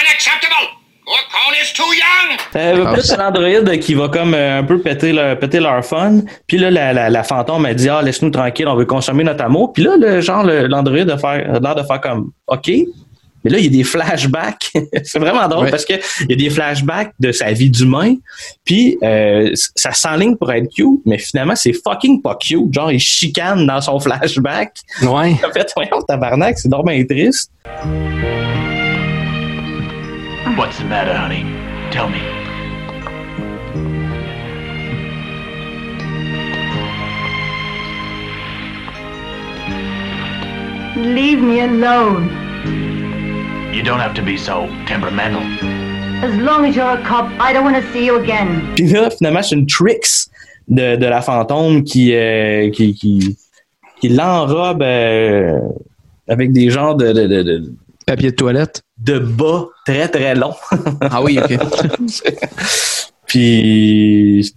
Unacceptable! 0.00 0.78
Cone 1.06 1.54
is 1.62 1.72
too 1.74 1.82
young! 1.92 2.38
Euh, 2.56 2.92
plus 2.94 3.12
un 3.12 3.26
androïde 3.28 3.78
qui 3.80 3.94
va 3.94 4.08
comme 4.08 4.32
euh, 4.34 4.60
un 4.60 4.64
peu 4.64 4.78
péter 4.80 5.12
leur, 5.12 5.38
péter 5.38 5.60
leur 5.60 5.84
fun. 5.84 6.20
Puis 6.46 6.56
là, 6.58 6.70
la, 6.70 6.92
la, 6.92 7.10
la 7.10 7.22
fantôme 7.22 7.66
a 7.66 7.74
dit 7.74 7.88
Ah, 7.88 8.00
laisse-nous 8.02 8.30
tranquille, 8.30 8.66
on 8.68 8.74
veut 8.74 8.86
consommer 8.86 9.22
notre 9.24 9.44
amour. 9.44 9.72
Puis 9.72 9.82
là, 9.82 9.96
le 9.98 10.20
genre, 10.22 10.44
l'androïde 10.44 11.10
a 11.10 11.18
faire- 11.18 11.54
a 11.56 11.58
l'air 11.60 11.74
de 11.74 11.82
faire 11.82 12.00
comme 12.00 12.30
OK. 12.46 12.70
Mais 13.46 13.50
là, 13.50 13.58
il 13.58 13.64
y 13.64 13.68
a 13.68 13.70
des 13.70 13.84
flashbacks. 13.84 14.70
c'est 15.04 15.18
vraiment 15.18 15.46
drôle 15.48 15.64
Ouais. 15.66 15.70
parce 15.70 15.84
que 15.84 15.92
il 16.22 16.30
y 16.30 16.32
a 16.32 16.36
des 16.36 16.48
flashbacks 16.48 17.12
de 17.20 17.30
sa 17.30 17.52
vie 17.52 17.68
d'humain. 17.68 18.14
Puis 18.64 18.96
euh, 19.02 19.50
ça 19.76 19.92
s'enligne 19.92 20.36
pour 20.36 20.50
être 20.50 20.68
cute, 20.74 21.00
mais 21.04 21.18
finalement, 21.18 21.54
c'est 21.54 21.74
fucking 21.74 22.22
pas 22.22 22.36
cute. 22.40 22.72
Genre, 22.72 22.90
il 22.90 22.98
chicane 23.00 23.66
dans 23.66 23.82
son 23.82 24.00
flashback. 24.00 24.72
Ouais. 25.02 25.36
En 25.46 25.52
fait, 25.52 25.70
voyons, 25.76 26.00
tabarnak, 26.08 26.58
c'est 26.58 26.68
normalement 26.70 27.04
triste. 27.06 27.50
What's 30.56 30.78
the 30.78 30.84
matter, 30.84 31.12
honey? 31.12 31.42
Tell 31.90 32.08
me. 32.08 32.22
Leave 40.96 41.42
me 41.42 41.62
alone. 41.62 42.30
You 43.74 43.82
don't 43.82 43.98
have 43.98 44.14
to 44.14 44.22
be 44.22 44.36
so 44.36 44.68
temperamental. 44.86 45.42
As 46.22 46.36
long 46.36 46.64
as 46.66 46.76
you're 46.76 46.86
a 46.86 47.02
cop, 47.02 47.32
I 47.40 47.52
don't 47.52 47.64
want 47.64 47.74
to 47.74 47.92
see 47.92 48.06
you 48.06 48.20
again. 48.20 48.62
Puis 48.76 48.86
là, 48.92 49.10
finalement, 49.10 49.42
c'est 49.42 49.56
une 49.56 49.66
tricks 49.66 50.28
de, 50.68 50.94
de 50.94 51.06
la 51.06 51.20
fantôme 51.20 51.82
qui, 51.82 52.14
euh, 52.14 52.70
qui, 52.70 52.94
qui, 52.94 53.36
qui 54.00 54.08
l'enrobe 54.08 54.82
euh, 54.82 55.58
avec 56.28 56.52
des 56.52 56.70
genres 56.70 56.94
de, 56.94 57.12
de, 57.12 57.26
de, 57.26 57.42
de, 57.42 57.72
Papier 58.06 58.30
de 58.30 58.36
toilette. 58.36 58.83
De 58.98 59.18
bas 59.18 59.66
très 59.86 60.08
très 60.08 60.34
longs. 60.34 60.54
Ah 61.00 61.22
oui, 61.22 61.38
ok. 61.38 61.58
Puis, 63.26 64.54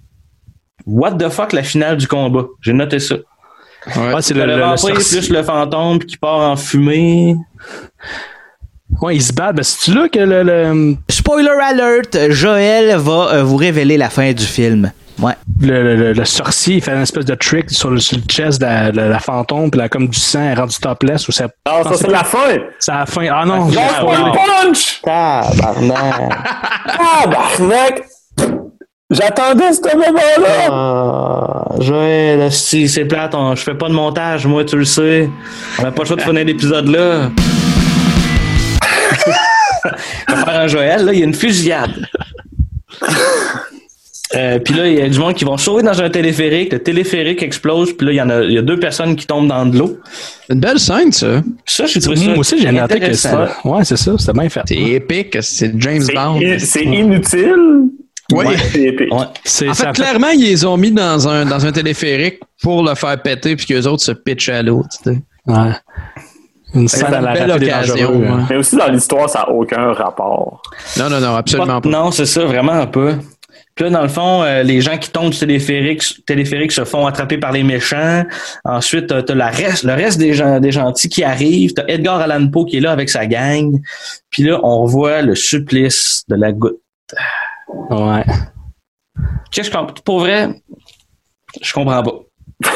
what 0.86 1.14
the 1.14 1.30
fuck 1.30 1.54
la 1.54 1.64
finale 1.64 1.98
du 1.98 2.08
combat? 2.08 2.46
J'ai 2.62 2.74
noté 2.74 3.00
ça. 3.00 3.16
Ouais. 3.96 4.14
Ouais, 4.16 4.22
c'est 4.22 4.34
Le, 4.34 4.42
le, 4.42 4.46
le- 4.48 4.56
le 4.58 4.62
vampire 4.64 4.78
sorcier. 5.02 5.20
plus 5.20 5.30
le 5.32 5.44
fantôme 5.44 6.00
qui 6.00 6.18
part 6.18 6.40
en 6.52 6.56
fumée. 6.56 7.36
Ouais, 9.02 9.16
il 9.16 9.22
se 9.24 9.32
bat. 9.34 9.54
Ben, 9.54 9.64
c'est-tu 9.64 9.94
là 9.98 10.10
que 10.10 10.20
le. 10.20 10.44
le... 10.44 10.96
Spoiler 11.10 11.50
alert, 11.64 12.30
Joël 12.32 12.98
va 12.98 13.30
euh, 13.34 13.44
vous 13.44 13.56
révéler 13.58 13.98
la 13.98 14.10
fin 14.10 14.32
du 14.34 14.44
film. 14.46 14.92
Ouais. 15.20 15.34
le, 15.62 15.82
le- 15.84 15.96
le- 15.96 16.14
le 16.14 16.26
sorcier 16.26 16.76
il 16.76 16.82
fait 16.84 16.92
une 16.94 17.02
espèce 17.02 17.26
de 17.26 17.34
trick 17.34 17.72
sur 17.72 17.90
le, 17.90 18.00
sur 18.00 18.18
le 18.18 18.24
chest 18.24 18.62
de 18.62 18.96
la, 18.96 19.20
fantôme, 19.20 19.72
puis 19.72 19.80
là, 19.80 19.90
comme 19.90 20.08
du 20.08 20.20
sang, 20.20 20.42
elle 20.44 20.52
est 20.52 20.62
rendue 20.62 20.76
topless. 20.80 21.28
Ou 21.28 21.32
ça, 21.32 21.48
Ah, 21.66 21.82
ça, 21.84 21.94
c'est 21.96 22.08
la 22.12 22.24
fin! 22.24 22.38
C'est 22.80 22.92
la 22.92 23.06
fin. 23.08 23.28
Ah 23.32 23.44
non, 23.46 23.68
Ah, 23.76 24.00
spoil 24.00 24.22
wow. 24.22 24.32
punch! 24.34 25.02
Tabarnak. 25.02 26.22
Tabarnak! 26.98 28.04
J'attendais 29.10 29.72
ce 29.74 29.96
moment-là! 29.96 30.68
Ah, 30.70 31.76
Joël, 31.80 32.42
asti, 32.42 32.88
c'est 32.90 33.06
plate, 33.06 33.34
on- 33.34 33.56
je 33.56 33.64
fais 33.64 33.74
pas 33.76 33.88
de 33.88 33.94
montage, 33.94 34.46
moi, 34.46 34.66
tu 34.66 34.78
le 34.78 34.86
sais. 34.86 35.30
On 35.80 35.84
n'a 35.84 35.92
pas 35.92 36.04
le 36.04 36.08
choix 36.08 36.18
de 36.18 36.22
finir 36.22 36.46
l'épisode 36.46 36.88
là. 36.90 37.30
On 40.30 40.34
va 40.36 40.46
faire 40.46 40.60
un 40.62 40.68
Joël, 40.68 41.06
là, 41.06 41.14
il 41.14 41.20
y 41.20 41.22
a 41.22 41.26
une 41.26 41.34
fusillade. 41.34 42.06
Euh, 44.36 44.60
puis 44.60 44.74
là, 44.74 44.88
il 44.88 44.98
y 44.98 45.02
a 45.02 45.08
du 45.08 45.18
monde 45.20 45.34
qui 45.36 45.46
vont 45.46 45.56
sauver 45.58 45.84
dans 45.84 46.02
un 46.02 46.10
téléphérique. 46.10 46.74
Le 46.74 46.80
téléphérique 46.80 47.42
explose. 47.44 47.94
Puis 47.96 48.08
là, 48.08 48.14
il 48.14 48.16
y 48.18 48.22
en 48.22 48.30
a, 48.30 48.42
il 48.44 48.52
y 48.52 48.58
a 48.58 48.62
deux 48.62 48.78
personnes 48.80 49.16
qui 49.16 49.26
tombent 49.26 49.48
dans 49.48 49.66
de 49.66 49.78
l'eau. 49.78 49.98
Une 50.50 50.60
belle 50.60 50.80
scène, 50.80 51.12
ça. 51.14 51.42
Ça, 51.66 51.86
j'ai 51.86 52.02
trouvé 52.02 52.18
ça. 52.18 52.26
Moi 52.26 52.38
aussi, 52.40 52.60
j'ai 52.60 52.72
noté 52.72 53.00
que 53.00 53.14
c'était. 53.14 53.36
Ouais, 53.64 53.86
c'est 53.86 53.96
ça, 53.98 54.12
c'était 54.18 54.34
bien 54.38 54.50
fait. 54.50 54.62
C'est 54.68 54.76
épique. 54.76 55.38
C'est 55.42 55.72
James 55.80 56.04
Bond. 56.14 56.42
C'est 56.60 56.84
inutile? 56.84 57.56
Oui. 58.34 58.44
mais 58.50 58.58
C'est 58.58 58.82
épique. 58.82 59.14
Ouais. 59.14 59.26
C'est 59.46 59.70
En 59.70 59.74
ça 59.74 59.94
fait, 59.94 60.04
fait- 60.04 60.04
clairement, 60.10 60.28
ils 60.34 60.44
les 60.44 60.66
ont 60.66 60.76
mis 60.76 60.92
dans 60.92 61.30
un, 61.30 61.46
dans 61.46 61.66
un 61.66 61.72
téléphérique 61.72 62.42
pour 62.62 62.84
le 62.84 62.94
faire 62.96 63.22
péter 63.22 63.56
puis 63.56 63.66
qu'eux 63.66 63.86
autres 63.88 64.04
se 64.04 64.12
pitchent 64.12 64.50
à 64.50 64.62
l'eau. 64.62 64.84
tu 65.04 65.12
sais. 65.12 65.20
Ouais. 65.46 65.72
Une 66.76 66.90
scène 66.90 67.06
C'est 67.10 67.16
à 67.16 67.22
la 67.22 67.32
belle 67.34 67.52
occasion. 67.52 68.10
hein. 68.26 68.38
ouais. 68.40 68.44
Mais 68.50 68.56
aussi, 68.58 68.76
dans 68.76 68.90
l'histoire, 68.90 69.30
ça 69.30 69.40
n'a 69.40 69.50
aucun 69.52 69.94
rapport. 69.94 70.62
Non, 71.00 71.10
non, 71.10 71.22
non, 71.22 71.36
absolument 71.38 71.80
pas. 71.80 71.88
Non, 71.90 72.12
c'est 72.12 72.26
ça, 72.26 72.44
vraiment 72.44 72.74
un 72.74 72.88
peu. 72.88 73.14
Puis 73.78 73.84
là, 73.84 73.92
dans 73.92 74.02
le 74.02 74.08
fond, 74.08 74.42
euh, 74.42 74.64
les 74.64 74.82
gens 74.82 74.98
qui 74.98 75.12
tombent 75.12 75.30
du 75.30 75.38
téléphérique, 75.38 76.26
téléphérique 76.26 76.72
se 76.72 76.84
font 76.84 77.06
attraper 77.06 77.38
par 77.38 77.52
les 77.52 77.62
méchants. 77.62 78.26
Ensuite, 78.66 79.06
t'as 79.08 79.36
la 79.36 79.50
reste, 79.50 79.84
le 79.84 79.94
reste 79.94 80.18
des, 80.18 80.34
gens, 80.34 80.60
des 80.60 80.72
gentils 80.72 81.10
qui 81.10 81.24
arrivent. 81.24 81.74
T'as 81.76 81.86
Edgar 81.88 82.20
Allan 82.20 82.48
Poe 82.48 82.66
qui 82.66 82.78
est 82.78 82.80
là 82.80 82.92
avec 82.92 83.08
sa 83.08 83.28
gang. 83.28 83.80
Puis 84.32 84.42
là, 84.42 84.60
on 84.64 84.86
voit 84.86 85.22
le 85.22 85.36
supplice 85.36 86.24
de 86.28 86.36
la 86.36 86.52
goutte. 86.54 86.82
Ouais. 87.92 88.26
Qu'est-ce 89.52 89.70
que 89.70 90.02
Pour 90.02 90.22
vrai, 90.22 90.50
je 91.62 91.72
comprends 91.72 92.02
pas. 92.02 92.20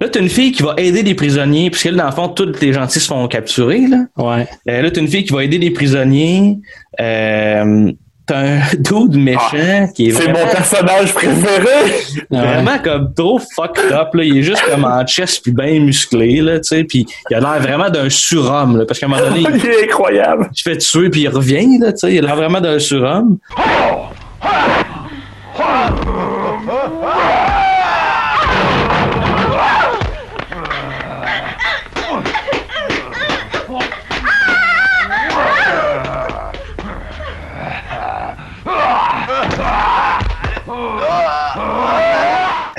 Là, 0.00 0.08
t'as 0.08 0.20
une 0.20 0.28
fille 0.28 0.50
qui 0.50 0.62
va 0.64 0.74
aider 0.76 1.04
les 1.04 1.14
prisonniers, 1.14 1.70
puisque 1.70 1.84
là, 1.84 1.92
dans 1.92 2.06
le 2.06 2.12
fond, 2.12 2.28
tous 2.28 2.60
les 2.60 2.72
gentils 2.72 2.98
se 2.98 3.06
font 3.06 3.28
capturer. 3.28 3.86
Là, 3.86 4.06
Ouais. 4.16 4.48
Euh, 4.68 4.82
là 4.82 4.90
t'as 4.90 5.00
une 5.00 5.06
fille 5.06 5.24
qui 5.24 5.32
va 5.32 5.44
aider 5.44 5.58
les 5.58 5.70
prisonniers. 5.70 6.58
Euh, 7.00 7.92
t'as 8.26 8.38
un 8.38 8.60
dude 8.78 9.16
méchant 9.16 9.88
qui 9.94 10.08
est 10.08 10.12
C'est 10.12 10.24
vraiment, 10.24 10.40
mon 10.40 10.52
personnage 10.52 11.14
préféré! 11.14 11.92
vraiment 12.30 12.78
comme 12.82 13.14
trop 13.14 13.38
fucked 13.38 13.92
up. 13.92 14.14
Là. 14.14 14.24
Il 14.24 14.38
est 14.38 14.42
juste 14.42 14.62
comme 14.62 14.84
en 14.84 15.04
chest 15.06 15.42
puis 15.42 15.52
bien 15.52 15.80
musclé. 15.80 16.40
Là, 16.40 16.58
tu 16.58 16.64
sais, 16.64 16.84
puis 16.84 17.06
il 17.30 17.36
a 17.36 17.40
l'air 17.40 17.60
vraiment 17.60 17.90
d'un 17.90 18.08
surhomme. 18.08 18.78
Là, 18.78 18.86
parce 18.86 18.98
qu'à 18.98 19.06
un 19.06 19.08
moment 19.10 19.22
donné, 19.22 19.40
il 19.40 19.56
Il 19.64 19.66
est 19.66 19.84
incroyable! 19.84 20.50
se 20.52 20.62
fait 20.62 20.78
tuer 20.78 21.10
puis 21.10 21.22
il 21.22 21.28
revient. 21.28 21.78
Là, 21.78 21.92
tu 21.92 22.00
sais, 22.00 22.14
il 22.14 22.18
a 22.18 22.22
l'air 22.22 22.36
vraiment 22.36 22.60
d'un 22.60 22.78
surhomme. 22.78 23.38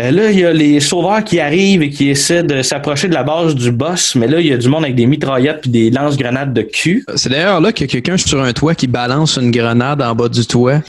Euh, 0.06 0.12
là, 0.12 0.32
il 0.32 0.40
y 0.40 0.46
a 0.46 0.54
les 0.54 0.80
sauveurs 0.80 1.24
qui 1.24 1.40
arrivent 1.40 1.82
et 1.82 1.90
qui 1.90 2.10
essaient 2.10 2.44
de 2.44 2.62
s'approcher 2.62 3.08
de 3.08 3.14
la 3.14 3.24
base 3.24 3.56
du 3.56 3.72
boss, 3.72 4.16
mais 4.16 4.28
là, 4.28 4.40
il 4.40 4.48
y 4.48 4.54
a 4.54 4.58
du 4.58 4.70
monde 4.70 4.84
avec 4.84 4.96
des 4.96 5.08
mitraillettes 5.08 5.62
puis 5.62 5.70
des 5.70 5.90
lance-grenades 5.90 6.54
de 6.54 6.62
cul. 6.62 7.04
C'est 7.16 7.30
d'ailleurs 7.30 7.60
là 7.60 7.72
qu'il 7.72 7.88
y 7.88 7.90
a 7.90 7.92
quelqu'un 7.92 8.18
sur 8.18 8.42
un 8.42 8.54
toit 8.54 8.76
qui 8.76 8.88
balance 8.88 9.38
une 9.38 9.52
grenade 9.52 10.02
en 10.02 10.14
bas 10.14 10.30
du 10.30 10.46
toit. 10.46 10.82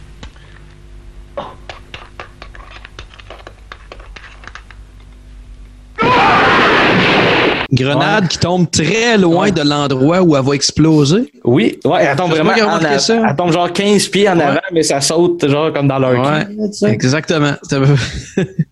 Grenade 7.77 8.29
qui 8.29 8.39
tombe 8.39 8.71
très 8.71 9.17
loin 9.19 9.51
de 9.51 9.63
l'endroit 9.63 10.21
où 10.23 10.37
elle 10.37 10.43
va 10.45 10.55
exploser. 10.55 11.31
Oui, 11.45 11.79
ouais, 11.85 12.05
elle 12.11 12.17
tombe 12.17 12.31
vraiment 12.33 12.51
a 12.53 12.99
ça. 12.99 13.23
Elle 13.29 13.37
tombe 13.37 13.53
genre 13.53 13.73
15 13.73 14.09
pieds 14.09 14.29
en 14.29 14.37
Ouais. 14.37 14.43
avant, 14.43 14.61
mais 14.73 14.83
ça 14.83 15.01
saute 15.01 15.49
genre 15.49 15.73
comme 15.73 15.87
dans 15.89 15.99
leur 15.99 16.13
cul. 16.15 16.87
exactement. 16.89 17.53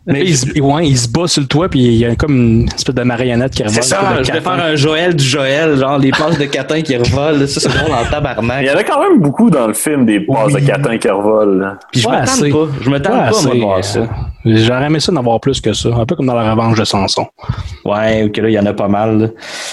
Mais 0.06 0.20
il, 0.22 0.36
se- 0.36 0.60
ouais, 0.60 0.86
il 0.88 0.98
se 0.98 1.08
bat 1.08 1.26
sur 1.26 1.40
le 1.40 1.46
toit, 1.48 1.68
puis 1.68 1.80
il 1.80 1.94
y 1.94 2.04
a 2.04 2.14
comme 2.14 2.34
une 2.36 2.68
espèce 2.74 2.94
de 2.94 3.02
marionnette 3.02 3.52
qui 3.54 3.62
revole. 3.62 3.74
C'est 3.82 3.88
ça, 3.88 4.22
je 4.22 4.30
vais 4.32 4.40
faire 4.40 4.52
un 4.52 4.74
Joël 4.76 5.14
du 5.16 5.24
Joël, 5.24 5.78
genre 5.78 5.96
les 5.98 6.10
passes 6.10 6.38
de 6.38 6.44
catin 6.44 6.82
qui 6.82 6.94
revolent. 6.96 7.48
Ça, 7.48 7.60
c'est 7.60 7.68
drôle 7.70 7.92
en 7.94 8.04
tabarnak. 8.10 8.58
Il 8.62 8.66
y 8.66 8.70
en 8.70 8.76
a 8.76 8.84
quand 8.84 9.00
même 9.00 9.20
beaucoup 9.20 9.48
dans 9.48 9.66
le 9.66 9.72
film 9.72 10.04
des 10.04 10.20
passes 10.20 10.52
de 10.52 10.58
catin 10.60 10.98
qui 10.98 11.08
revolent. 11.08 11.78
Puis 11.90 12.02
je 12.02 12.08
Ouais, 12.08 12.16
m'attends 12.20 12.32
pas. 12.66 12.72
Je 12.82 12.90
m'attends 12.90 13.10
Ouais, 13.12 13.30
pas, 13.30 13.42
moi, 13.42 13.54
de 13.54 13.60
voir 13.60 13.78
euh, 13.78 13.82
ça. 13.82 14.00
J'aurais 14.44 14.86
aimé 14.86 15.00
ça 15.00 15.10
d'en 15.10 15.20
avoir 15.20 15.40
plus 15.40 15.60
que 15.60 15.72
ça. 15.72 15.88
Un 15.88 16.04
peu 16.04 16.16
comme 16.16 16.26
dans 16.26 16.34
la 16.34 16.50
revanche 16.52 16.78
de 16.78 16.84
Samson. 16.84 17.26
Ouais, 17.84 18.24
ok, 18.24 18.36
là, 18.36 18.48
il 18.50 18.52
y 18.52 18.58
en 18.58 18.66
a 18.66 18.74
pas 18.74 18.88
mal. 18.88 19.32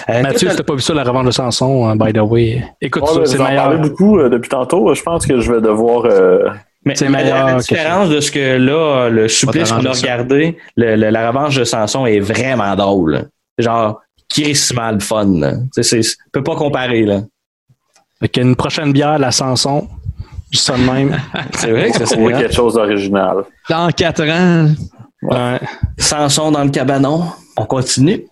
Euh, 0.09 0.21
Mathieu, 0.21 0.49
si 0.49 0.55
t'as 0.55 0.63
pas 0.63 0.75
vu 0.75 0.81
ça, 0.81 0.93
la 0.93 1.03
revanche 1.03 1.25
de 1.25 1.31
Samson, 1.31 1.87
hein, 1.87 1.95
by 1.97 2.13
the 2.13 2.19
way, 2.21 2.63
écoute 2.79 3.03
Ouais, 3.03 3.25
ça, 3.25 3.25
c'est 3.25 3.37
meilleur. 3.37 3.63
parlez 3.65 3.77
beaucoup 3.89 4.17
euh, 4.19 4.29
depuis 4.29 4.49
tantôt. 4.49 4.93
Je 4.93 5.01
pense 5.03 5.25
que 5.25 5.39
je 5.41 5.51
vais 5.51 5.59
devoir. 5.61 6.05
euh, 6.05 6.49
Mais 6.85 6.95
C'est 6.95 7.09
mais 7.09 7.21
meilleur 7.23 7.45
la, 7.47 7.51
la 7.53 7.57
que 7.59 7.63
différence 7.67 8.09
de 8.09 8.19
ce 8.21 8.31
que 8.31 8.57
là, 8.57 9.09
le 9.09 9.27
supplice 9.27 9.71
qu'on 9.71 9.85
a 9.85 9.91
regardé, 9.91 10.57
le- 10.77 10.95
le- 10.95 11.09
la 11.09 11.27
revanche 11.29 11.55
de 11.57 11.63
Samson 11.65 12.05
est 12.05 12.19
vraiment 12.21 12.73
drôle. 12.75 13.27
Genre, 13.57 13.99
crissement 14.29 14.91
le 14.91 14.99
fun. 14.99 15.27
Tu 15.75 15.83
sais, 15.83 16.01
c'est- 16.01 16.17
On 16.27 16.29
peut 16.31 16.43
pas 16.43 16.55
comparer. 16.55 17.03
là. 17.03 17.19
Fait 18.21 18.29
qu'une 18.29 18.55
prochaine 18.55 18.93
bière, 18.93 19.19
la 19.19 19.31
Samson, 19.31 19.87
juste 20.51 20.65
ça 20.65 20.73
de 20.77 20.83
même. 20.83 21.17
C'est 21.55 21.71
vrai 21.71 21.89
que 21.91 21.97
ça 21.97 22.05
serait 22.15 22.33
quelque 22.33 22.53
chose 22.53 22.75
d'original. 22.75 23.37
Dans 23.69 23.89
quatre 23.91 24.23
ans, 24.29 24.67
Ouais. 25.23 25.59
Samson 25.99 26.51
dans 26.51 26.63
le 26.63 26.71
cabanon. 26.71 27.25
On 27.55 27.65
continue. 27.65 28.23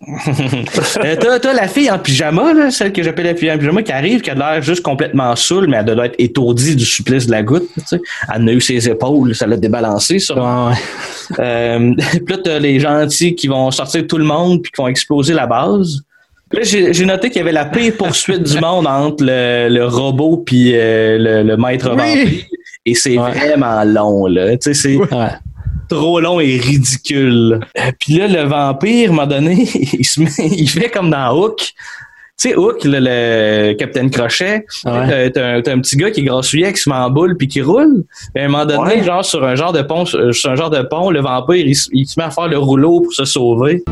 Euh, 1.04 1.16
t'as, 1.18 1.38
t'as 1.38 1.52
la 1.52 1.68
fille 1.68 1.90
en 1.90 1.98
pyjama, 1.98 2.52
là, 2.52 2.70
celle 2.70 2.92
que 2.92 3.02
j'appelle 3.02 3.26
la 3.26 3.34
fille 3.34 3.50
en 3.50 3.56
pyjama, 3.58 3.82
qui 3.82 3.92
arrive, 3.92 4.20
qui 4.22 4.30
a 4.30 4.34
l'air 4.34 4.60
juste 4.60 4.82
complètement 4.82 5.34
saoule, 5.36 5.66
mais 5.68 5.76
elle 5.76 5.84
doit 5.94 6.06
être 6.06 6.16
étourdie 6.18 6.74
du 6.74 6.84
supplice 6.84 7.26
de 7.26 7.30
la 7.30 7.42
goutte. 7.42 7.68
tu 7.74 7.80
sais. 7.86 8.00
Elle 8.34 8.48
a 8.48 8.52
eu 8.52 8.60
ses 8.60 8.88
épaules, 8.88 9.34
ça 9.34 9.46
l'a 9.46 9.56
débalancé. 9.56 10.18
Ça. 10.18 10.34
Ouais. 10.34 10.74
Euh, 11.38 11.94
puis 11.96 12.34
là, 12.34 12.36
t'as 12.42 12.58
les 12.58 12.80
gentils 12.80 13.34
qui 13.34 13.46
vont 13.46 13.70
sortir 13.70 14.06
tout 14.06 14.18
le 14.18 14.24
monde 14.24 14.62
puis 14.62 14.72
qui 14.72 14.80
vont 14.82 14.88
exploser 14.88 15.32
la 15.32 15.46
base. 15.46 16.00
Là, 16.52 16.60
j'ai, 16.62 16.92
j'ai 16.92 17.04
noté 17.06 17.28
qu'il 17.30 17.38
y 17.38 17.42
avait 17.42 17.52
la 17.52 17.64
pire 17.64 17.92
poursuite 17.96 18.42
du 18.42 18.58
monde 18.58 18.86
entre 18.86 19.22
le, 19.24 19.68
le 19.70 19.86
robot 19.86 20.38
puis 20.44 20.72
euh, 20.74 21.16
le, 21.18 21.42
le 21.44 21.56
maître 21.56 21.90
vampire. 21.90 22.44
Et 22.86 22.94
c'est 22.94 23.14
vraiment 23.14 23.84
long, 23.84 24.26
là. 24.26 24.56
Tu 24.56 24.74
sais, 24.74 24.74
c'est 24.74 24.98
trop 25.88 26.18
long 26.20 26.40
et 26.40 26.56
ridicule. 26.56 27.60
Euh, 27.78 27.90
Puis 28.00 28.14
là, 28.18 28.26
le 28.26 28.42
vampire, 28.48 29.10
à 29.10 29.12
un 29.12 29.16
moment 29.16 29.26
donné, 29.28 29.54
il, 29.92 30.04
se 30.04 30.20
met, 30.20 30.30
il 30.38 30.68
fait 30.68 30.88
comme 30.88 31.10
dans 31.10 31.36
Hook. 31.38 31.58
Tu 31.58 31.72
sais, 32.48 32.56
Hook, 32.56 32.82
le, 32.84 32.98
le 33.00 33.74
Capitaine 33.74 34.10
Crochet, 34.10 34.64
t'as- 34.82 35.30
t'as 35.30 35.46
un, 35.46 35.58
un 35.58 35.78
petit 35.80 35.96
gars 35.96 36.10
qui 36.10 36.20
est 36.20 36.24
grassouillet, 36.24 36.72
qui 36.72 36.80
se 36.80 36.88
met 36.88 36.96
en 36.96 37.10
boule 37.10 37.36
puis 37.36 37.46
qui 37.48 37.60
roule. 37.62 38.02
Puis 38.34 38.42
à 38.42 38.46
un 38.46 38.48
moment 38.48 38.64
donné, 38.66 39.04
genre 39.04 39.24
sur 39.24 39.44
un 39.44 39.54
genre 39.54 39.72
de 39.72 39.82
pont, 39.82 40.04
sur 40.06 40.34
sur 40.34 40.50
un 40.50 40.56
genre 40.56 40.70
de 40.70 40.80
pont, 40.82 41.10
le 41.10 41.20
vampire, 41.20 41.64
il, 41.66 41.76
se- 41.76 41.90
il 41.92 42.06
se 42.06 42.18
met 42.18 42.24
à 42.24 42.30
faire 42.30 42.48
le 42.48 42.58
rouleau 42.58 43.02
pour 43.02 43.12
se 43.12 43.24
sauver. 43.24 43.84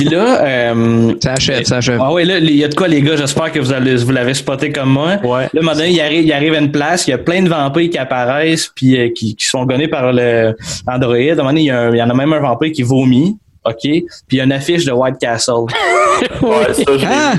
Puis 0.00 0.14
là, 0.14 0.42
euh, 0.44 1.14
ça 1.22 1.32
achève, 1.32 1.64
ça 1.64 1.76
achève. 1.78 1.98
ah 2.02 2.12
ouais, 2.12 2.24
là, 2.24 2.38
il 2.38 2.54
y 2.56 2.64
a 2.64 2.68
de 2.68 2.74
quoi, 2.74 2.88
les 2.88 3.02
gars, 3.02 3.16
j'espère 3.16 3.52
que 3.52 3.58
vous, 3.58 3.72
allez, 3.72 3.96
vous 3.96 4.12
l'avez 4.12 4.34
spoté 4.34 4.70
comme 4.72 4.90
moi. 4.90 5.16
Là, 5.44 5.50
à 5.54 5.58
un 5.58 5.60
moment 5.62 5.72
donné, 5.76 5.90
il 5.90 6.00
arrive, 6.00 6.24
il 6.24 6.32
arrive 6.32 6.54
à 6.54 6.58
une 6.58 6.70
place, 6.72 7.06
il 7.06 7.10
y 7.10 7.14
a 7.14 7.18
plein 7.18 7.42
de 7.42 7.48
vampires 7.48 7.90
qui 7.90 7.98
apparaissent, 7.98 8.70
puis 8.74 8.98
euh, 8.98 9.08
qui, 9.14 9.34
qui 9.36 9.46
sont 9.46 9.64
gonnés 9.64 9.88
par 9.88 10.12
le 10.12 10.56
Android. 10.86 11.14
À 11.16 11.32
un 11.32 11.34
moment 11.36 11.48
donné, 11.48 11.60
il 11.62 11.66
y, 11.66 11.70
a 11.70 11.80
un- 11.80 11.90
il 11.94 11.98
y 11.98 12.02
en 12.02 12.10
a 12.10 12.14
même 12.14 12.32
un 12.32 12.40
vampire 12.40 12.72
qui 12.72 12.82
vomit. 12.82 13.36
OK? 13.64 13.76
Puis 13.82 14.04
il 14.32 14.36
y 14.36 14.40
a 14.40 14.44
une 14.44 14.52
affiche 14.52 14.84
de 14.86 14.92
White 14.92 15.18
Castle. 15.20 15.52
Ouais, 16.42 16.72
ça, 16.74 16.82
je 16.86 16.92
l'ai 16.98 17.06
Ah! 17.06 17.32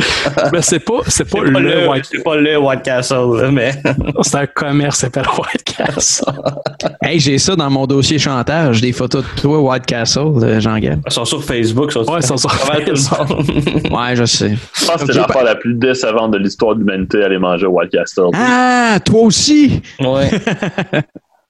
Ben, 0.52 0.62
c'est 0.62 0.78
pas, 0.80 1.00
c'est 1.06 1.24
pas, 1.24 1.38
C'est 1.44 1.52
pas 1.52 1.60
le 1.60 1.80
le- 1.82 1.88
White 1.88 2.04
C'est 2.10 2.22
pas 2.22 2.36
le 2.36 2.58
White 2.58 2.82
Castle, 2.82 3.48
mais. 3.52 3.72
C'est 4.22 4.36
un 4.36 4.46
commerce, 4.46 4.98
c'est 4.98 5.10
pas 5.10 5.22
le 5.22 5.28
White 5.28 5.64
Castle. 5.64 6.24
Hey, 7.02 7.18
j'ai 7.18 7.38
ça 7.38 7.56
dans 7.56 7.70
mon 7.70 7.86
dossier 7.86 8.18
chantage, 8.18 8.80
des 8.80 8.92
photos 8.92 9.24
de 9.24 9.40
toi, 9.40 9.58
White 9.60 9.86
Castle, 9.86 10.20
euh, 10.42 10.60
Jean-Gab. 10.60 11.00
Ils 11.06 11.12
sont 11.12 11.24
sur 11.24 11.42
Facebook, 11.42 11.92
ça. 11.92 12.00
Ouais, 12.00 12.20
ils 12.20 12.26
sont 12.26 12.36
sur 12.36 12.50
monde. 12.50 13.50
Ouais, 13.90 14.14
je 14.16 14.24
sais. 14.24 14.54
Je 14.74 14.86
pense 14.86 15.02
que 15.02 15.12
c'est 15.12 15.18
l'affaire 15.18 15.44
la 15.44 15.56
plus 15.56 15.74
décevante 15.74 16.30
de 16.32 16.38
l'histoire 16.38 16.74
de 16.74 16.80
l'humanité, 16.80 17.22
aller 17.24 17.38
manger 17.38 17.66
au 17.66 17.70
White 17.70 17.90
Castle. 17.92 18.30
Ah, 18.34 18.98
toi 19.04 19.22
aussi! 19.22 19.82
Ouais. 20.00 20.30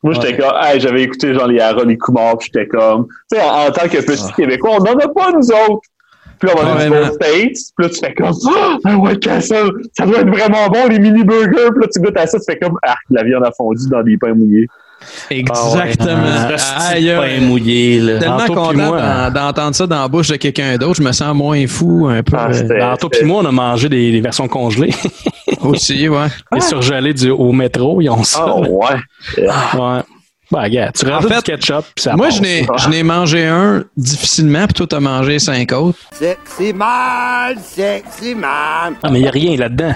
Moi, 0.03 0.15
j'étais 0.15 0.37
comme, 0.39 0.53
hey, 0.63 0.81
j'avais 0.81 1.03
écouté 1.03 1.35
genre 1.35 1.47
les 1.47 1.61
Harold 1.61 1.91
et 1.91 1.99
Kumar, 1.99 2.39
puis 2.39 2.51
j'étais 2.53 2.67
comme, 2.67 3.07
tu 3.31 3.39
sais, 3.39 3.45
en, 3.45 3.67
en 3.67 3.71
tant 3.71 3.87
que 3.89 3.99
petit 3.99 4.33
Québécois, 4.35 4.71
on 4.81 4.83
n'en 4.85 4.99
a 4.99 5.09
pas, 5.09 5.31
nous 5.33 5.51
autres. 5.51 5.83
Puis 6.41 6.49
là, 6.49 6.55
on 6.57 6.63
va 6.65 6.75
Ouais, 6.75 6.83
aller 6.83 6.99
aux. 7.09 7.13
States, 7.13 7.57
puis 7.77 7.87
là, 7.87 7.89
tu 7.91 7.99
fais 8.01 8.15
comme, 8.15 8.33
ah, 8.57 8.77
un 8.85 8.97
White 8.97 9.21
Castle, 9.21 9.71
ça 9.97 10.07
doit 10.07 10.21
être 10.21 10.31
vraiment 10.31 10.67
bon, 10.69 10.87
les 10.89 10.99
mini 10.99 11.23
burgers, 11.23 11.69
puis 11.73 11.83
là, 11.83 11.87
tu 11.95 12.01
goûtes 12.01 12.17
à 12.17 12.27
ça, 12.27 12.39
tu 12.39 12.45
fais 12.51 12.59
comme, 12.59 12.77
ah, 12.87 12.97
la 13.11 13.23
viande 13.25 13.45
a 13.45 13.53
fondu 13.53 13.89
dans 13.91 14.03
des 14.03 14.17
pains 14.17 14.35
mouillés. 14.35 14.67
Exactement. 15.31 16.57
Ah, 16.59 16.89
aïe. 16.91 17.41
mouillé, 17.41 18.01
là. 18.01 18.19
Tellement 18.19 18.37
Anto 18.37 18.55
content 18.55 19.31
d'entendre 19.31 19.75
ça 19.75 19.87
dans 19.87 20.03
la 20.03 20.09
bouche 20.09 20.29
de 20.29 20.37
quelqu'un 20.37 20.77
d'autre, 20.77 20.97
je 20.97 21.03
me 21.03 21.13
sens 21.13 21.35
moins 21.35 21.67
fou 21.67 22.07
un 22.09 22.23
peu. 22.23 22.37
Ah, 22.37 22.49
euh, 22.51 23.09
puis 23.11 23.25
moi, 23.25 23.43
on 23.43 23.47
a 23.47 23.53
mangé 23.53 23.89
des, 23.89 24.13
des 24.13 24.21
versions 24.21 24.49
congelées. 24.49 24.95
aussi, 25.63 26.09
ouais. 26.09 26.27
Les 26.53 26.61
surgelés 26.61 27.15
du, 27.15 27.31
au 27.31 27.53
métro, 27.53 28.01
ils 28.01 28.11
ont 28.11 28.23
ça. 28.23 28.45
Ah, 28.47 28.61
ouais. 28.61 28.97
Ouais. 29.39 30.01
Ben, 30.51 30.69
gars, 30.69 30.91
tu 30.93 31.07
rajoutes 31.07 31.33
fait, 31.33 31.37
du 31.37 31.43
ketchup, 31.43 31.85
puis 31.95 32.03
ça 32.03 32.17
Moi, 32.17 32.27
passe. 32.27 32.37
je 32.39 32.43
n'ai, 32.43 32.67
je 32.79 32.89
n'ai 32.89 33.03
mangé 33.05 33.47
un 33.47 33.85
difficilement, 33.97 34.65
puis 34.67 34.75
toi, 34.75 34.87
t'as 34.89 34.99
mangé 35.01 35.39
cinq 35.39 35.71
autres. 35.73 35.99
Sexy 36.13 36.73
man, 36.73 37.57
sexy 37.63 38.35
man. 38.35 38.97
Ah, 39.03 39.11
mais 39.11 39.21
il 39.21 39.23
n'y 39.23 39.29
a 39.29 39.31
rien 39.31 39.57
là-dedans. 39.57 39.95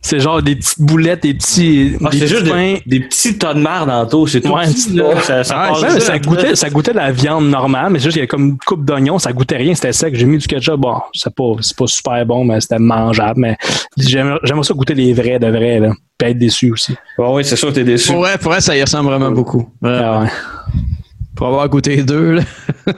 C'est 0.00 0.20
genre 0.20 0.40
des 0.40 0.54
petites 0.54 0.80
boulettes, 0.80 1.22
des 1.24 1.34
petits, 1.34 1.96
Ah, 2.04 2.10
des 2.10 2.18
c'est 2.20 2.26
juste 2.28 2.42
petits 2.42 2.50
pains. 2.52 2.74
des, 2.86 2.98
des 3.00 3.00
petits 3.06 3.36
tas 3.36 3.52
de 3.52 3.58
marde 3.60 3.90
en 3.90 4.06
tout. 4.06 4.26
C'est 4.28 4.40
tout 4.40 4.52
Ouais, 4.52 4.64
petit, 4.66 4.92
là. 4.94 5.20
Ça, 5.20 5.72
Ouais, 5.72 5.80
ouais, 5.82 6.00
après. 6.02 6.20
goûtait, 6.20 6.54
ça 6.56 6.70
goûtait 6.70 6.92
la 6.92 7.10
viande 7.10 7.48
normale, 7.50 7.90
mais 7.92 7.98
c'est 7.98 8.04
juste 8.04 8.12
qu'il 8.14 8.20
y 8.20 8.22
avait 8.22 8.28
comme 8.28 8.44
une 8.50 8.58
coupe 8.58 8.84
d'oignon, 8.84 9.18
ça 9.18 9.32
goûtait 9.32 9.56
rien, 9.56 9.74
c'était 9.74 9.92
sec. 9.92 10.14
J'ai 10.14 10.24
mis 10.24 10.38
du 10.38 10.46
ketchup, 10.46 10.76
bon, 10.76 10.94
c'est 11.12 11.34
pas, 11.34 11.52
c'est 11.60 11.76
pas 11.76 11.86
super 11.88 12.24
bon, 12.24 12.44
mais 12.44 12.60
c'était 12.60 12.78
mangeable. 12.78 13.40
Mais 13.40 13.56
j'aimerais 13.96 14.38
j'aimerais 14.44 14.62
ça 14.64 14.72
goûter 14.72 14.94
les 14.94 15.12
vrais 15.12 15.38
de 15.40 15.48
vrais, 15.48 15.80
là. 15.80 15.90
Puis 16.16 16.30
être 16.30 16.38
déçu 16.38 16.70
aussi. 16.72 16.94
Ouais, 17.18 17.28
ouais, 17.32 17.42
c'est 17.42 17.56
sûr, 17.56 17.72
t'es 17.72 17.84
déçu. 17.84 18.12
Pour 18.12 18.20
vrai, 18.20 18.38
pour 18.38 18.52
vrai, 18.52 18.60
ça 18.60 18.76
y 18.76 18.80
ressemble 18.80 19.08
vraiment 19.10 19.32
beaucoup. 19.32 19.68
Vraiment. 19.82 20.00
Ah 20.04 20.20
ouais. 20.22 20.28
Pour 21.34 21.48
avoir 21.48 21.68
goûté 21.68 21.96
les 21.96 22.02
deux, 22.04 22.32
là. 22.34 22.42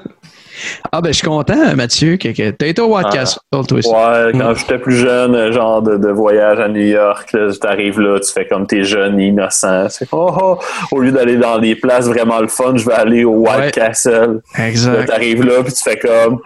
Ah, 0.92 1.00
ben, 1.00 1.08
je 1.12 1.18
suis 1.18 1.26
content, 1.26 1.74
Mathieu, 1.76 2.16
que, 2.16 2.28
que 2.28 2.50
t'as 2.50 2.66
été 2.66 2.82
au 2.82 2.94
White 2.94 3.06
Ah. 3.10 3.12
Castle, 3.14 3.40
toi 3.50 3.78
aussi. 3.78 3.88
Ouais, 3.88 4.32
quand 4.32 4.54
j'étais 4.54 4.78
plus 4.78 4.96
jeune, 4.96 5.52
genre 5.52 5.82
de, 5.82 5.96
de 5.96 6.08
voyage 6.08 6.58
à 6.60 6.68
New 6.68 6.80
York, 6.86 7.32
là, 7.32 7.48
t'arrives 7.60 8.00
là, 8.00 8.18
tu 8.20 8.32
fais 8.32 8.46
comme 8.46 8.66
t'es 8.66 8.84
jeune, 8.84 9.20
innocent. 9.20 9.88
C'est 9.88 10.08
oh, 10.12 10.32
oh, 10.40 10.58
au 10.92 11.00
lieu 11.00 11.12
d'aller 11.12 11.36
dans 11.36 11.58
des 11.58 11.74
places 11.74 12.06
vraiment 12.06 12.40
le 12.40 12.48
fun, 12.48 12.76
je 12.76 12.84
vais 12.86 12.94
aller 12.94 13.24
au 13.24 13.36
White 13.46 13.58
Ouais. 13.58 13.70
Castle. 13.70 14.40
Là, 14.58 14.68
Exact. 14.68 15.06
t'arrives 15.06 15.44
là, 15.44 15.62
puis 15.62 15.72
tu 15.72 15.82
fais 15.82 15.98
comme 15.98 16.38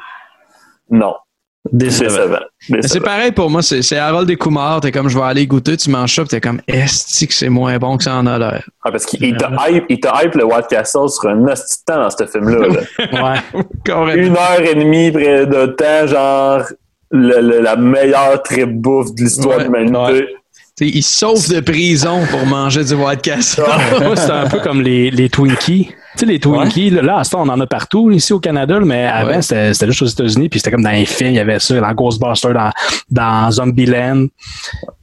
non. 0.91 1.15
Décevant. 1.73 2.09
Décevant. 2.11 2.39
Mais 2.69 2.83
C'est 2.83 3.01
pareil 3.01 3.33
pour 3.33 3.49
moi, 3.51 3.62
c'est 3.62 3.81
c'est 3.83 3.97
Harold 3.99 4.29
et 4.29 4.37
Kumar, 4.37 4.81
t'es 4.81 4.93
comme 4.93 5.09
je 5.09 5.17
vais 5.19 5.25
aller 5.25 5.47
goûter, 5.47 5.77
tu 5.79 5.89
manges 5.91 6.15
ça, 6.15 6.23
pis 6.23 6.28
t'es 6.28 6.41
comme 6.41 6.61
est-ce 6.69 7.24
que 7.24 7.32
c'est 7.32 7.49
moins 7.49 7.78
bon 7.78 7.97
que 7.97 8.05
ça 8.05 8.15
en 8.16 8.27
a 8.27 8.39
l'air. 8.39 8.65
Ah, 8.85 8.91
parce 8.91 9.07
qu'il 9.07 9.35
te 9.36 9.45
hype, 9.70 9.85
il 9.89 9.99
te 9.99 10.09
hype 10.09 10.35
le 10.35 10.45
White 10.45 10.66
Castle 10.69 11.09
sur 11.09 11.28
un 11.31 11.43
hostie 11.49 11.78
de 11.81 11.93
temps 11.93 12.01
dans 12.03 12.11
ce 12.11 12.27
film-là. 12.27 12.69
là. 12.69 13.35
Ouais. 13.95 14.16
Une 14.19 14.36
heure 14.36 14.61
et 14.62 14.74
demie 14.74 15.11
près 15.11 15.47
de 15.47 15.66
temps, 15.66 16.07
genre 16.07 16.62
le- 17.11 17.41
le- 17.41 17.61
la 17.61 17.77
meilleure 17.77 18.43
trip 18.43 18.69
bouffe 18.70 19.15
de 19.15 19.23
l'histoire 19.23 19.57
Ouais, 19.59 19.65
de 19.69 19.73
l'humanité. 19.74 20.27
T'sais, 20.77 20.89
il 20.89 21.03
sauve 21.03 21.49
de 21.49 21.61
prison 21.61 22.20
pour 22.31 22.45
manger 22.47 22.85
du 22.85 22.95
White 22.95 23.23
Castle. 23.23 23.62
Moi, 24.03 24.16
c'était 24.16 24.32
un 24.32 24.49
peu 24.49 24.59
comme 24.59 24.82
les, 24.82 25.11
les 25.11 25.28
Twinkies. 25.31 25.91
Sais, 26.16 26.27
les 26.27 26.39
Twinkies, 26.39 26.91
là, 26.91 27.03
là, 27.03 27.19
à 27.19 27.24
ce 27.24 27.35
on 27.36 27.41
en 27.49 27.61
a 27.61 27.66
partout 27.66 28.11
ici 28.11 28.32
au 28.32 28.39
Canada, 28.41 28.78
mais 28.85 29.07
avant, 29.07 29.35
Ouais. 29.36 29.43
c'était 29.43 29.86
juste 29.86 30.03
aux 30.03 30.07
États-Unis, 30.07 30.49
puis 30.49 30.61
c'était 30.61 30.70
comme 30.70 30.82
dans 30.85 30.91
les 30.91 31.05
films, 31.07 31.31
il 31.31 31.36
y 31.36 31.41
avait 31.41 31.59
ça, 31.59 31.78
dans 31.81 31.93
Ghostbusters, 31.93 32.55
dans, 32.55 32.70
dans 33.11 33.51
Zombieland. 33.51 34.27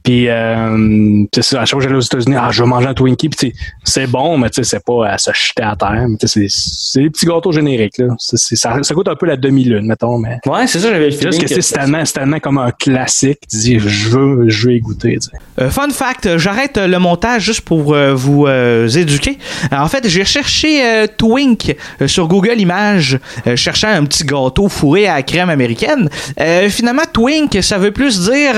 Puis, 0.02 0.28
euh, 0.28 1.24
tu 1.30 1.42
sais, 1.42 1.56
à 1.56 1.60
chaque 1.60 1.68
fois 1.70 1.78
que 1.78 1.84
j'allais 1.84 1.96
aux 1.96 2.00
États-Unis, 2.00 2.34
ah, 2.38 2.48
je 2.50 2.62
vais 2.62 2.68
manger 2.68 2.88
un 2.88 2.94
Twinkie, 2.94 3.28
puis 3.28 3.52
c'est 3.84 4.06
bon, 4.08 4.36
mais 4.38 4.50
tu 4.50 4.56
sais, 4.56 4.64
c'est 4.76 4.84
pas 4.84 5.06
à 5.10 5.18
se 5.18 5.30
jeter 5.32 5.62
à 5.62 5.76
terre. 5.76 6.06
Mais 6.08 6.16
tu 6.16 6.26
sais, 6.26 6.48
c'est 6.48 6.62
c'est 6.94 7.00
des 7.02 7.10
petits 7.10 7.26
gâteaux 7.26 7.52
génériques, 7.52 7.98
là. 7.98 8.06
Ça, 8.18 8.82
ça 8.82 8.94
coûte 8.94 9.08
un 9.08 9.14
peu 9.14 9.26
la 9.26 9.36
demi-lune, 9.36 9.86
mettons, 9.86 10.18
mais. 10.18 10.38
Ouais, 10.46 10.66
c'est 10.66 10.80
ça, 10.80 10.90
j'avais 10.90 11.06
le 11.06 11.10
juste 11.10 11.38
que 11.38 11.42
que 11.42 11.48
c'est 11.48 11.60
c'est 11.62 11.74
tellement, 11.74 12.02
tellement 12.02 12.38
comme 12.40 12.58
un 12.58 12.70
classique. 12.72 13.38
Tu 13.50 13.56
dis, 13.58 13.78
je 13.78 14.08
veux, 14.08 14.48
je 14.48 14.66
veux 14.66 14.74
y 14.74 14.80
goûter. 14.80 15.18
Euh, 15.60 15.70
fun 15.70 15.88
fact, 15.90 16.36
j'arrête 16.38 16.76
le 16.78 16.98
montage 16.98 17.42
juste 17.44 17.60
pour 17.62 17.94
euh, 17.94 18.12
vous 18.14 18.46
euh, 18.46 18.88
éduquer. 18.88 19.38
Alors, 19.70 19.84
en 19.84 19.88
fait, 19.88 20.06
j'ai 20.08 20.24
cherché 20.24 21.01
Twink 21.06 21.76
euh, 22.00 22.08
sur 22.08 22.28
Google 22.28 22.58
Images, 22.60 23.18
euh, 23.46 23.56
cherchant 23.56 23.88
un 23.88 24.04
petit 24.04 24.24
gâteau 24.24 24.68
fourré 24.68 25.06
à 25.08 25.22
crème 25.22 25.50
américaine. 25.50 26.08
Euh, 26.40 26.68
finalement, 26.68 27.02
Twink, 27.12 27.62
ça 27.62 27.78
veut 27.78 27.90
plus 27.90 28.30
dire 28.30 28.54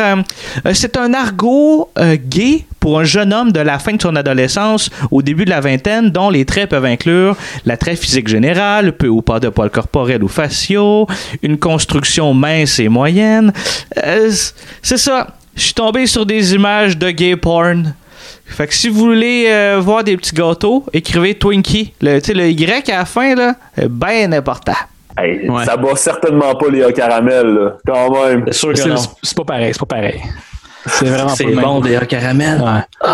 c'est 0.72 0.96
un 0.96 1.14
argot 1.14 1.90
gay 2.28 2.64
pour 2.80 3.00
un 3.00 3.04
jeune 3.04 3.32
homme 3.32 3.52
de 3.52 3.60
la 3.60 3.78
fin 3.78 3.94
de 3.94 4.02
son 4.02 4.14
adolescence 4.16 4.90
au 5.10 5.22
début 5.22 5.44
de 5.44 5.50
la 5.50 5.60
vingtaine 5.60 6.10
dont 6.10 6.30
les 6.30 6.44
traits 6.44 6.70
peuvent 6.70 6.84
inclure 6.84 7.36
la 7.64 7.76
trait 7.76 7.96
physique 7.96 8.28
générale, 8.28 8.92
peu 8.92 9.08
ou 9.08 9.22
pas 9.22 9.40
de 9.40 9.48
poils 9.48 9.70
corporels 9.70 10.22
ou 10.22 10.28
faciaux, 10.28 11.06
une 11.42 11.58
construction 11.58 12.34
mince 12.34 12.78
et 12.78 12.88
moyenne. 12.88 13.52
C'est 14.82 14.98
ça. 14.98 15.28
Je 15.56 15.62
suis 15.62 15.74
tombé 15.74 16.06
sur 16.06 16.26
des 16.26 16.54
images 16.54 16.98
de 16.98 17.10
gay 17.10 17.36
porn. 17.36 17.94
Fait 18.46 18.66
que 18.66 18.74
si 18.74 18.88
vous 18.88 18.98
voulez 19.00 19.46
euh, 19.48 19.80
voir 19.80 20.04
des 20.04 20.16
petits 20.16 20.34
gâteaux, 20.34 20.84
écrivez 20.92 21.34
Twinkie. 21.34 21.92
Le, 22.00 22.20
tu 22.20 22.26
sais, 22.26 22.34
le 22.34 22.50
Y 22.50 22.90
à 22.90 22.98
la 22.98 23.04
fin, 23.04 23.34
là, 23.34 23.54
est 23.76 23.88
bien 23.88 24.30
important. 24.32 24.74
Hey, 25.16 25.48
Ça 25.64 25.76
bat 25.76 25.94
certainement 25.96 26.54
pas 26.54 26.68
les 26.70 26.92
caramel, 26.92 27.46
là. 27.46 27.76
Quand 27.86 28.10
même. 28.26 28.44
C'est 28.48 28.52
sûr 28.54 28.72
que 28.72 28.78
c'est 28.78 28.90
c'est 29.22 29.36
pas 29.36 29.44
pareil, 29.44 29.72
c'est 29.72 29.78
pas 29.80 29.96
pareil. 29.96 30.20
C'est 30.86 31.06
vraiment 31.06 31.28
C'est 31.30 31.46
pas 31.46 31.62
bon, 31.62 31.80
des 31.80 31.98
caramel. 32.08 32.60
Ouais. 32.60 33.08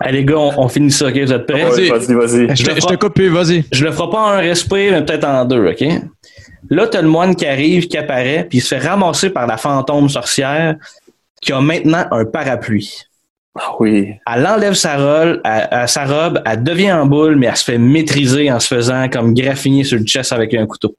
Allez, 0.00 0.18
les 0.18 0.24
gars, 0.24 0.38
on, 0.38 0.64
on 0.64 0.68
finit 0.68 0.90
ça, 0.90 1.06
OK? 1.08 1.18
Vous 1.18 1.32
êtes 1.32 1.46
prêts? 1.46 1.64
Ouais, 1.64 1.88
vas-y, 1.88 2.14
vas-y. 2.14 2.48
Je, 2.56 2.64
Je 2.64 2.80
je 2.80 2.86
te 2.86 2.94
coupe 2.96 3.14
plus, 3.14 3.28
vas-y. 3.28 3.64
je 3.70 3.84
le 3.84 3.92
ferai 3.92 4.10
pas 4.10 4.18
en 4.18 4.28
un 4.30 4.38
respect, 4.38 4.90
mais 4.90 5.04
peut-être 5.04 5.24
en 5.24 5.44
deux, 5.44 5.68
OK? 5.68 5.84
Là, 6.70 6.86
t'as 6.86 7.02
le 7.02 7.08
moine 7.08 7.36
qui 7.36 7.46
arrive, 7.46 7.86
qui 7.86 7.96
apparaît, 7.98 8.46
puis 8.48 8.58
il 8.58 8.60
se 8.60 8.74
fait 8.74 8.86
ramasser 8.88 9.30
par 9.30 9.46
la 9.46 9.56
fantôme 9.56 10.08
sorcière 10.08 10.76
qui 11.40 11.52
a 11.52 11.60
maintenant 11.60 12.04
un 12.10 12.24
parapluie. 12.24 13.02
Ah 13.58 13.72
oui. 13.80 14.14
Elle 14.32 14.46
enlève 14.46 14.74
sa, 14.74 14.96
robe, 14.96 15.40
elle- 15.44 15.68
elle- 15.70 15.88
sa 15.88 16.04
robe, 16.04 16.40
elle 16.46 16.62
devient 16.62 16.92
en 16.92 17.06
boule, 17.06 17.36
mais 17.36 17.46
elle 17.46 17.56
se 17.56 17.64
fait 17.64 17.78
maîtriser 17.78 18.50
en 18.50 18.60
se 18.60 18.74
faisant 18.74 19.08
comme 19.08 19.34
graffiner 19.34 19.82
sur 19.84 19.98
le 19.98 20.04
chest 20.04 20.32
avec 20.32 20.54
un 20.54 20.66
couteau. 20.66 20.94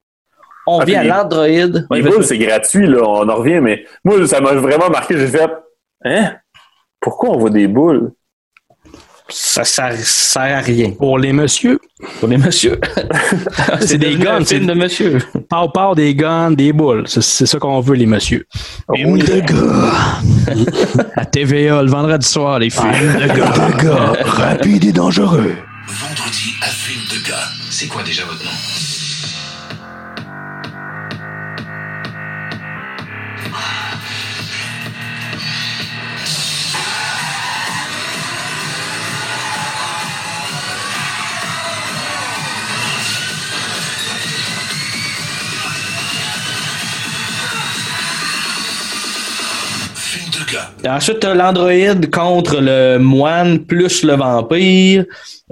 On 0.68 0.80
Ah, 0.80 0.86
vient 0.86 0.99
à 0.99 1.03
puis 1.90 2.02
les- 2.03 2.10
boules, 2.10 2.23
c'est 2.23 2.38
gratuit, 2.38 2.88
là. 2.88 2.99
On 3.03 3.28
en 3.28 3.36
revient, 3.36 3.60
mais 3.61 3.86
moi, 4.03 4.26
ça 4.28 4.41
m'a 4.41 4.53
vraiment 4.53 4.90
marqué. 4.90 5.18
J'ai 5.18 5.28
fait, 5.28 5.49
hein? 6.03 6.34
Pourquoi 6.99 7.30
on 7.32 7.38
voit 7.38 7.49
des 7.49 7.68
boules? 7.68 8.11
Ça 9.31 9.63
sert, 9.63 9.95
sert 9.97 10.57
à 10.57 10.61
rien. 10.61 10.91
Pour 10.91 11.17
les 11.17 11.33
messieurs, 11.33 11.79
Pour 12.19 12.27
les 12.27 12.37
messieurs. 12.37 12.79
c'est 13.79 13.97
des 13.97 14.15
guns. 14.15 14.43
film 14.43 14.45
C'est 14.45 14.59
de 14.59 14.73
monsieur. 14.73 15.17
Par 15.49 15.71
part 15.71 15.95
des 15.95 16.13
guns, 16.15 16.51
des 16.51 16.73
boules. 16.73 17.03
C'est 17.07 17.21
c'est 17.21 17.45
ça 17.45 17.57
qu'on 17.59 17.79
veut, 17.79 17.95
les 17.95 18.05
messieurs. 18.05 18.45
Film 18.93 19.17
de 19.17 19.39
gars. 19.39 21.11
À 21.15 21.25
TVA, 21.25 21.81
le 21.81 21.89
vendredi 21.89 22.27
soir, 22.27 22.59
les 22.59 22.69
films 22.69 22.91
de 22.91 23.27
gars. 23.27 23.69
De 23.69 23.83
gars, 23.83 24.13
rapide 24.23 24.85
et 24.85 24.91
dangereux. 24.91 25.55
Vendredi 25.87 26.53
à 26.61 26.67
film 26.67 27.01
de 27.11 27.27
gars. 27.27 27.47
C'est 27.69 27.87
quoi 27.87 28.03
déjà 28.03 28.23
votre 28.25 28.43
nom? 28.43 28.51
Ensuite, 50.89 51.19
t'as 51.19 51.33
l'androïde 51.33 52.09
contre 52.09 52.59
le 52.59 52.97
moine 52.97 53.65
plus 53.65 54.03
le 54.03 54.15
vampire. 54.15 55.05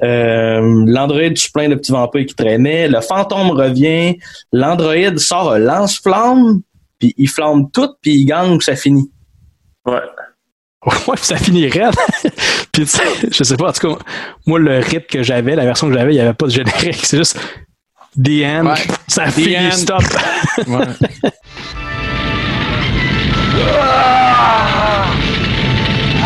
Euh, 0.03 0.83
l'androïde 0.87 1.35
tue 1.35 1.51
plein 1.51 1.69
de 1.69 1.75
petits 1.75 1.91
vampires 1.91 2.25
qui 2.25 2.35
traînaient. 2.35 2.87
Le 2.87 3.01
fantôme 3.01 3.51
revient. 3.51 4.17
L'androïde 4.51 5.19
sort 5.19 5.53
un 5.53 5.59
lance-flamme, 5.59 6.61
puis 6.99 7.13
il 7.17 7.27
flamme 7.27 7.69
tout, 7.71 7.89
puis 8.01 8.15
il 8.15 8.25
gagne, 8.25 8.57
puis 8.57 8.65
ça 8.65 8.75
finit. 8.75 9.09
Ouais. 9.85 9.99
Ouais, 10.85 11.15
puis 11.15 11.25
ça 11.25 11.35
finit 11.35 11.67
raide. 11.67 11.93
puis 12.71 12.83
tu 12.83 12.87
sais, 12.87 13.03
je 13.29 13.43
sais 13.43 13.57
pas, 13.57 13.67
en 13.67 13.73
tout 13.73 13.95
cas, 13.95 14.01
moi, 14.45 14.59
le 14.59 14.79
rythme 14.79 15.07
que 15.09 15.23
j'avais, 15.23 15.53
la 15.53 15.65
version 15.65 15.89
que 15.89 15.93
j'avais, 15.93 16.13
il 16.13 16.15
n'y 16.15 16.21
avait 16.21 16.33
pas 16.33 16.45
de 16.45 16.51
générique. 16.51 16.95
C'est 17.05 17.17
juste 17.17 17.37
The 18.15 18.43
End. 18.45 18.65
Ouais. 18.65 18.79
Ça 19.09 19.25
The 19.25 19.31
finit, 19.31 19.57
End. 19.57 19.71
stop. 19.71 20.01
Ouais. 20.67 20.85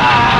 Ben, 0.03 0.32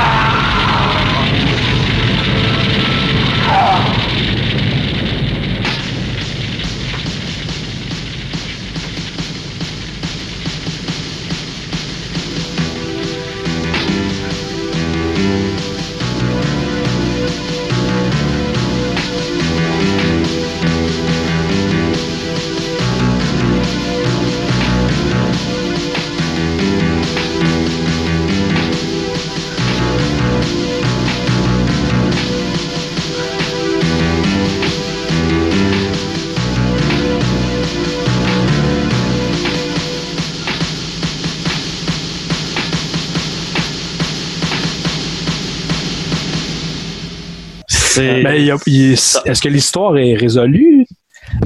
est- 48.02 49.26
Est-ce 49.26 49.40
que 49.42 49.48
l'histoire 49.48 49.96
est 49.96 50.14
résolue? 50.14 50.86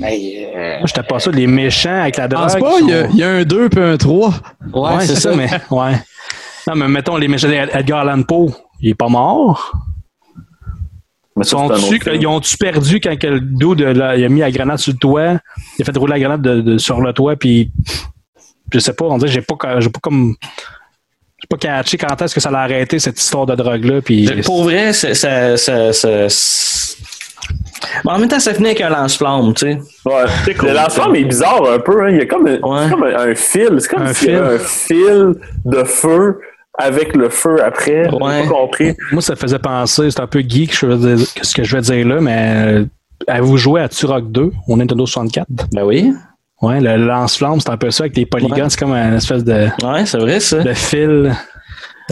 Hey, 0.02 0.44
euh, 0.54 0.78
Moi, 0.78 0.86
j'étais 0.86 1.02
pas 1.02 1.18
ça. 1.18 1.30
Les 1.30 1.46
méchants 1.46 2.00
avec 2.02 2.16
la 2.16 2.24
Je 2.24 2.28
drogue. 2.30 2.42
pense 2.44 2.56
pas, 2.56 2.78
il 2.80 2.88
y, 2.88 2.92
a, 2.92 3.04
sont- 3.04 3.10
il 3.14 3.18
y 3.18 3.22
a 3.22 3.30
un 3.30 3.44
2 3.44 3.68
puis 3.68 3.80
un 3.82 3.96
3. 3.96 4.34
Ouais, 4.74 5.00
c'est 5.06 5.14
ça, 5.16 5.34
mais 5.34 5.48
ouais. 5.70 5.92
Non, 6.66 6.74
mais 6.74 6.88
mettons 6.88 7.16
les 7.16 7.28
méchants 7.28 7.48
Edgar 7.50 8.00
Allan 8.00 8.22
Poe, 8.22 8.50
il 8.80 8.90
est 8.90 8.94
pas 8.94 9.08
mort. 9.08 9.72
Mais 11.36 11.44
ça, 11.44 11.50
c'est 11.50 11.72
un 11.72 11.76
Sont 11.76 11.92
-tu, 11.92 12.16
ils 12.20 12.26
ont-tu 12.26 12.56
perdu 12.58 13.00
quand 13.00 13.22
le 13.22 13.40
dos 13.40 13.74
de 13.76 13.84
la- 13.84 14.16
il 14.16 14.24
a 14.24 14.28
mis 14.28 14.40
la 14.40 14.50
grenade 14.50 14.78
sur 14.78 14.92
le 14.92 14.98
toit, 14.98 15.38
il 15.78 15.82
a 15.82 15.84
fait 15.84 15.96
rouler 15.96 16.14
la 16.14 16.20
grenade 16.20 16.42
de, 16.42 16.60
de- 16.60 16.78
sur 16.78 17.00
le 17.00 17.12
toit, 17.12 17.36
puis 17.36 17.70
je 18.72 18.78
sais 18.80 18.92
pas, 18.92 19.04
on 19.06 19.18
dirait 19.18 19.28
que 19.30 19.34
j'ai 19.34 19.42
pas, 19.42 19.80
j'ai 19.80 19.88
pas 19.88 20.00
comme 20.02 20.34
pas 21.48 21.56
catché 21.56 21.96
quand 21.96 22.20
est-ce 22.20 22.34
que 22.34 22.40
ça 22.40 22.50
l'a 22.50 22.60
arrêté 22.60 22.98
cette 22.98 23.18
histoire 23.20 23.46
de 23.46 23.54
drogue 23.54 23.84
là, 23.84 24.00
puis 24.02 24.28
Pour 24.44 24.64
vrai, 24.64 24.92
c'est- 24.92 25.14
ça, 25.14 25.56
ça, 25.56 25.92
ça, 25.92 26.28
c'est- 26.28 26.96
Bon, 28.04 28.12
en 28.12 28.18
même 28.18 28.28
temps, 28.28 28.38
ça 28.40 28.52
finit 28.52 28.66
avec 28.68 28.80
un 28.82 28.90
lance-flamme, 28.90 29.54
tu 29.54 29.66
sais. 29.72 29.78
Ouais. 30.04 30.24
le 30.62 30.74
lancement 30.74 31.14
est 31.14 31.24
bizarre 31.24 31.62
un 31.70 31.78
peu. 31.78 32.04
Hein. 32.04 32.10
Il 32.10 32.16
y 32.18 32.20
a 32.20 32.26
comme, 32.26 32.46
un, 32.46 32.54
c'est 32.84 32.90
comme 32.90 33.02
un, 33.04 33.16
un 33.30 33.34
fil. 33.34 33.70
C'est 33.78 33.88
comme 33.88 34.02
Un 34.02 34.12
s'il 34.12 34.30
y 34.30 34.34
avait 34.34 34.56
un 34.56 34.58
fil 34.58 35.34
de 35.64 35.84
feu 35.84 36.40
avec 36.78 37.16
le 37.16 37.30
feu 37.30 37.62
après. 37.64 38.08
Ouais. 38.10 38.42
pas 38.42 38.48
compris. 38.48 38.94
moi 39.12 39.22
ça 39.22 39.34
faisait 39.36 39.58
penser, 39.58 40.10
c'est 40.10 40.20
un 40.20 40.26
peu 40.26 40.40
geek 40.46 40.76
je 40.78 40.86
veux 40.86 41.16
dire- 41.16 41.26
ce 41.42 41.54
que 41.54 41.64
je 41.64 41.76
vais 41.76 41.82
dire 41.82 42.06
là, 42.06 42.20
mais 42.20 42.36
euh, 42.56 42.84
avez-vous 43.26 43.56
joué 43.56 43.80
à 43.80 43.88
Turok 43.88 44.30
2 44.30 44.52
au 44.68 44.76
Nintendo 44.76 45.06
64? 45.06 45.46
Ben 45.72 45.84
oui. 45.84 46.12
Ouais, 46.60 46.80
le 46.80 46.97
lance-flamme, 46.97 47.60
c'est 47.60 47.70
un 47.70 47.76
peu 47.76 47.90
ça 47.90 48.05
avec 48.05 48.16
les 48.16 48.26
polygones, 48.26 48.62
Ouais. 48.62 48.68
c'est 48.68 48.78
comme 48.80 48.93
une 48.93 49.14
espèce 49.14 49.44
de, 49.44 49.68
Ouais, 49.85 50.05
c'est 50.06 50.18
vrai, 50.18 50.40
ça. 50.40 50.59
de 50.59 50.72
fil. 50.74 51.32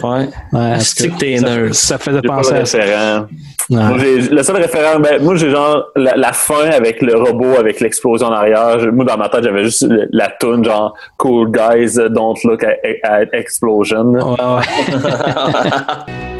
Ouais. 0.03 0.29
Ouais, 0.53 0.79
C'est 0.81 1.09
que 1.09 1.17
t'es 1.19 1.37
ça, 1.39 1.49
nerd. 1.57 1.73
ça 1.73 1.97
faisait 1.99 2.21
J'ai 2.23 2.29
pas 2.29 2.37
penser 2.37 2.55
le 2.55 2.61
à 2.61 2.67
ça. 2.67 2.79
Ouais. 2.79 3.77
Moi, 3.79 3.97
le 4.31 4.43
seul 4.43 4.57
référent, 4.57 5.01
ben, 5.01 5.21
moi, 5.23 5.35
j'ai 5.37 5.51
genre 5.51 5.87
la, 5.97 6.15
la 6.17 6.33
fin 6.35 6.69
avec 6.71 7.01
le 7.03 7.17
robot, 7.17 7.57
avec 7.59 7.81
l'explosion 7.81 8.27
en 8.29 8.33
arrière. 8.33 8.79
Je- 8.79 8.91
Moi, 8.91 9.05
dans 9.07 9.17
ma 9.17 9.29
tête, 9.31 9.43
j'avais 9.43 9.65
juste 9.65 9.83
le- 9.89 10.07
la 10.13 10.29
toune, 10.39 10.65
genre 10.65 10.95
Cool 11.17 11.51
Guys 11.51 11.95
Don't 12.11 12.37
Look 12.45 12.63
at, 12.63 12.77
at 13.03 13.25
Explosion. 13.33 14.13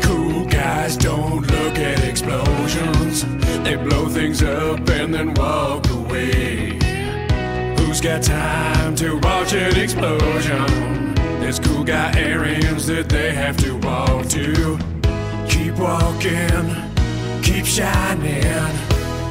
Cool 0.03 0.47
guys 0.49 0.97
don't 0.97 1.41
look 1.41 1.79
at 1.79 2.05
explosions. 2.09 3.25
They 3.65 3.77
blow 3.77 4.07
things 4.09 4.43
up 4.43 4.79
and 4.91 5.13
then 5.13 5.33
walk. 5.37 5.86
Who's 7.97 8.03
got 8.03 8.23
time 8.23 8.95
to 8.97 9.17
watch 9.21 9.55
an 9.55 9.75
explosion? 9.81 11.15
There's 11.41 11.59
cool 11.59 11.83
guy 11.83 12.13
areas 12.15 12.87
that 12.89 13.09
they 13.09 13.33
have 13.33 13.57
to 13.65 13.75
walk 13.79 14.27
to. 14.27 14.79
Keep 15.49 15.79
walking, 15.79 16.77
keep 17.43 17.65
shining. 17.65 18.77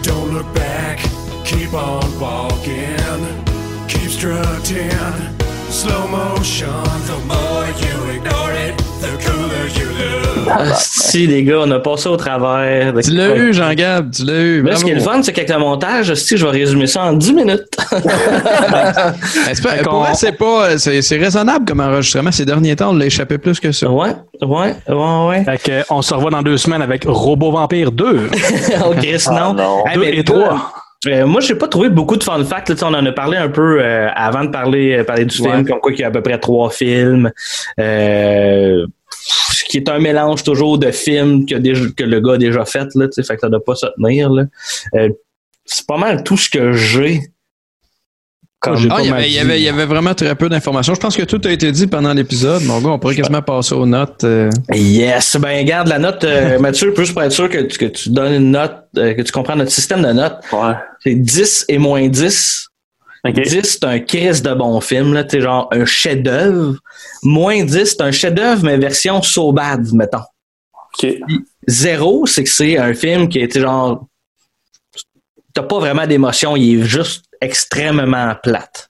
Don't 0.01 0.33
look 0.33 0.51
back, 0.55 0.97
keep 1.45 1.75
on 1.75 2.19
walking. 2.19 2.97
Keep 3.87 4.09
strutting, 4.09 4.89
slow 5.69 6.07
motion. 6.07 6.67
The 7.05 7.21
more 7.27 7.67
you 7.85 8.17
ignore 8.17 8.51
it, 8.51 8.75
the 8.99 9.15
cooler 9.21 9.67
you 9.77 9.89
look. 10.43 10.94
Si, 11.07 11.27
les 11.27 11.43
gars, 11.43 11.59
on 11.61 11.71
a 11.71 11.79
passé 11.79 12.09
au 12.09 12.17
travers. 12.17 12.91
de- 12.93 13.01
Tu 13.01 13.11
l'as 13.11 13.35
eu, 13.35 13.53
Jean-Gab, 13.53 14.11
tu 14.11 14.25
l'as 14.25 14.41
eu. 14.41 14.61
Mais 14.63 14.75
ce 14.75 14.83
qui 14.83 14.89
est 14.91 14.95
le 14.95 14.99
fun, 15.01 15.21
c'est 15.21 15.31
qu'avec 15.33 15.51
le 15.51 15.59
montage, 15.59 16.13
si 16.15 16.35
je 16.35 16.45
vais 16.45 16.51
résumer 16.51 16.87
ça 16.87 17.03
en 17.03 17.13
10 17.13 17.33
minutes. 17.33 17.63
Ben, 17.91 19.13
c'est 19.53 19.63
pas- 19.63 19.83
pour 19.83 19.99
vrai, 19.99 20.13
c'est 20.15 20.31
pas, 20.31 20.77
c'est, 20.77 21.01
c'est 21.01 21.17
raisonnable 21.17 21.65
comme 21.65 21.79
enregistrement. 21.79 22.31
Ces 22.31 22.45
derniers 22.45 22.75
temps, 22.75 22.89
on 22.91 22.95
l'a 22.95 23.05
échappé 23.05 23.37
plus 23.37 23.59
que 23.59 23.71
ça. 23.71 23.89
Ouais, 23.89 24.09
ouais, 24.41 24.75
ouais, 24.89 25.27
ouais. 25.27 25.43
Fait 25.43 25.57
que, 25.61 25.93
on 25.93 26.01
se 26.01 26.13
revoit 26.13 26.31
dans 26.31 26.41
deux 26.41 26.57
semaines 26.57 26.81
avec 26.81 27.03
Robo 27.07 27.51
Vampire 27.51 27.91
2. 27.91 28.29
oh, 28.85 28.93
Chris, 28.97 29.25
non. 29.31 29.53
Deux 29.93 30.03
et 30.03 30.15
là, 30.17 30.23
trois. 30.23 30.71
euh, 31.07 31.25
moi, 31.27 31.41
j'ai 31.41 31.55
pas 31.55 31.67
trouvé 31.67 31.89
beaucoup 31.89 32.17
de 32.17 32.23
fun 32.23 32.43
facts. 32.43 32.69
là. 32.69 32.75
On 32.83 32.93
en 32.93 33.05
a 33.05 33.11
parlé 33.11 33.37
un 33.37 33.49
peu 33.49 33.79
euh, 33.81 34.07
avant 34.15 34.43
de 34.43 34.49
parler, 34.49 34.97
euh, 34.99 35.03
parler 35.03 35.25
du 35.25 35.39
Ouais. 35.41 35.49
film, 35.51 35.67
comme 35.67 35.79
quoi 35.79 35.91
qu'il 35.91 36.01
y 36.01 36.03
a 36.03 36.07
à 36.07 36.11
peu 36.11 36.21
près 36.21 36.39
trois 36.39 36.69
films. 36.71 37.31
Euh, 37.79 38.85
qui 39.75 39.89
est 39.89 39.89
un 39.89 39.99
mélange 39.99 40.43
toujours 40.43 40.77
de 40.77 40.89
films 40.91 41.45
que, 41.45 41.55
déjà- 41.55 41.85
que 41.97 42.03
le 42.03 42.19
gars 42.21 42.33
a 42.33 42.37
déjà 42.37 42.63
fait, 42.65 42.87
là, 42.95 43.07
tu 43.07 43.13
sais, 43.13 43.23
fait 43.23 43.35
que 43.35 43.41
ça 43.41 43.49
doit 43.49 43.63
pas 43.63 43.75
se 43.75 43.85
tenir, 43.97 44.29
là. 44.29 44.43
Euh, 44.95 45.09
c'est 45.65 45.85
pas 45.85 45.97
mal 45.97 46.23
tout 46.23 46.37
ce 46.37 46.49
que 46.49 46.71
j'ai. 46.73 47.21
Comme- 48.59 48.77
Ah, 48.89 48.97
il, 49.01 49.07
y 49.09 49.11
avait, 49.11 49.27
il, 49.29 49.33
y 49.33 49.39
avait, 49.39 49.59
il 49.59 49.63
y 49.63 49.69
avait 49.69 49.85
vraiment 49.85 50.13
très 50.15 50.33
peu 50.33 50.49
d'informations. 50.49 50.95
Je 50.95 50.99
pense 50.99 51.15
que 51.15 51.23
tout 51.23 51.41
a 51.43 51.51
été 51.51 51.71
dit 51.71 51.85
pendant 51.87 52.13
l'épisode. 52.13 52.63
Mon 52.63 52.79
gars, 52.81 52.89
on 52.89 52.99
pourrait 52.99 53.13
quasiment 53.15 53.41
passer 53.41 53.75
aux 53.75 53.85
notes. 53.85 54.23
euh. 54.23 54.49
Yes, 54.73 55.35
ben 55.37 55.63
garde 55.65 55.87
la 55.89 55.99
note, 55.99 56.23
euh, 56.23 56.57
Mathieu, 56.65 56.93
juste 56.97 57.13
pour 57.13 57.21
être 57.21 57.31
sûr 57.31 57.49
que, 57.49 57.59
tu- 57.63 57.77
que 57.77 57.85
tu 57.85 58.09
donnes 58.09 58.33
une 58.33 58.51
note, 58.51 58.77
euh, 58.97 59.13
que 59.13 59.21
tu 59.21 59.31
comprends 59.31 59.55
notre 59.55 59.71
système 59.71 60.01
de 60.01 60.11
notes. 60.13 60.37
C'est 61.03 61.13
10 61.15 61.65
et 61.67 61.77
moins 61.77 62.07
10. 62.07 62.69
10, 63.31 63.61
c'est 63.63 63.83
un 63.83 63.99
crise 63.99 64.41
de 64.41 64.53
bon 64.53 64.79
film, 64.81 65.13
là, 65.13 65.23
tu 65.23 65.37
sais, 65.37 65.41
genre 65.41 65.67
un 65.71 65.85
chef-d'œuvre. 65.85 66.75
Moins 67.23 67.63
10, 67.63 67.85
c'est 67.85 68.01
un 68.01 68.11
chef-d'œuvre, 68.11 68.63
mais 68.63 68.77
version 68.77 69.21
so 69.21 69.51
bad, 69.51 69.91
mettons. 69.93 70.19
Zéro, 71.67 72.25
c'est 72.25 72.43
que 72.43 72.49
c'est 72.49 72.77
un 72.77 72.93
film 72.93 73.27
qui 73.29 73.39
était 73.39 73.59
genre. 73.61 74.05
T'as 75.53 75.63
pas 75.63 75.79
vraiment 75.79 76.05
d'émotion, 76.05 76.55
il 76.55 76.81
est 76.81 76.83
juste 76.85 77.25
extrêmement 77.41 78.35
plate. 78.43 78.89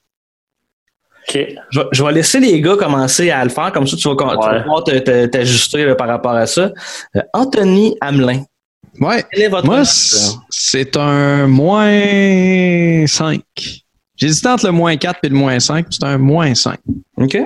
Je, 1.72 1.80
vais- 1.80 1.88
je 1.92 2.04
vais 2.04 2.12
laisser 2.12 2.40
les 2.40 2.62
gars 2.62 2.76
commencer 2.76 3.32
à 3.32 3.44
le 3.44 3.50
faire, 3.50 3.72
comme 3.72 3.88
ça 3.88 3.98
tu 3.98 4.08
vas, 4.08 4.14
vas 4.14 4.36
pouvoir 4.62 4.84
te- 4.84 4.98
te- 5.00 5.26
t'ajuster 5.26 5.96
par 5.96 6.08
rapport 6.08 6.34
à 6.34 6.46
ça. 6.46 6.72
Euh, 7.16 7.22
Anthony 7.34 7.96
Hamelin. 8.02 8.44
Ouais. 9.00 9.24
Quel 9.32 9.42
est 9.44 9.48
votre 9.50 9.66
Moi, 9.66 9.82
c'est 10.50 10.96
un 10.98 11.48
moins 11.48 13.08
5. 13.08 13.42
J'hésitais 14.18 14.48
entre 14.48 14.66
le 14.66 14.72
moins 14.72 14.96
4 14.96 15.20
et 15.24 15.30
le 15.30 15.36
moins 15.36 15.60
5, 15.60 15.88
puis 15.88 15.98
c'est 16.00 16.06
un 16.06 16.18
moins 16.18 16.54
5. 16.56 16.80
OK. 17.18 17.38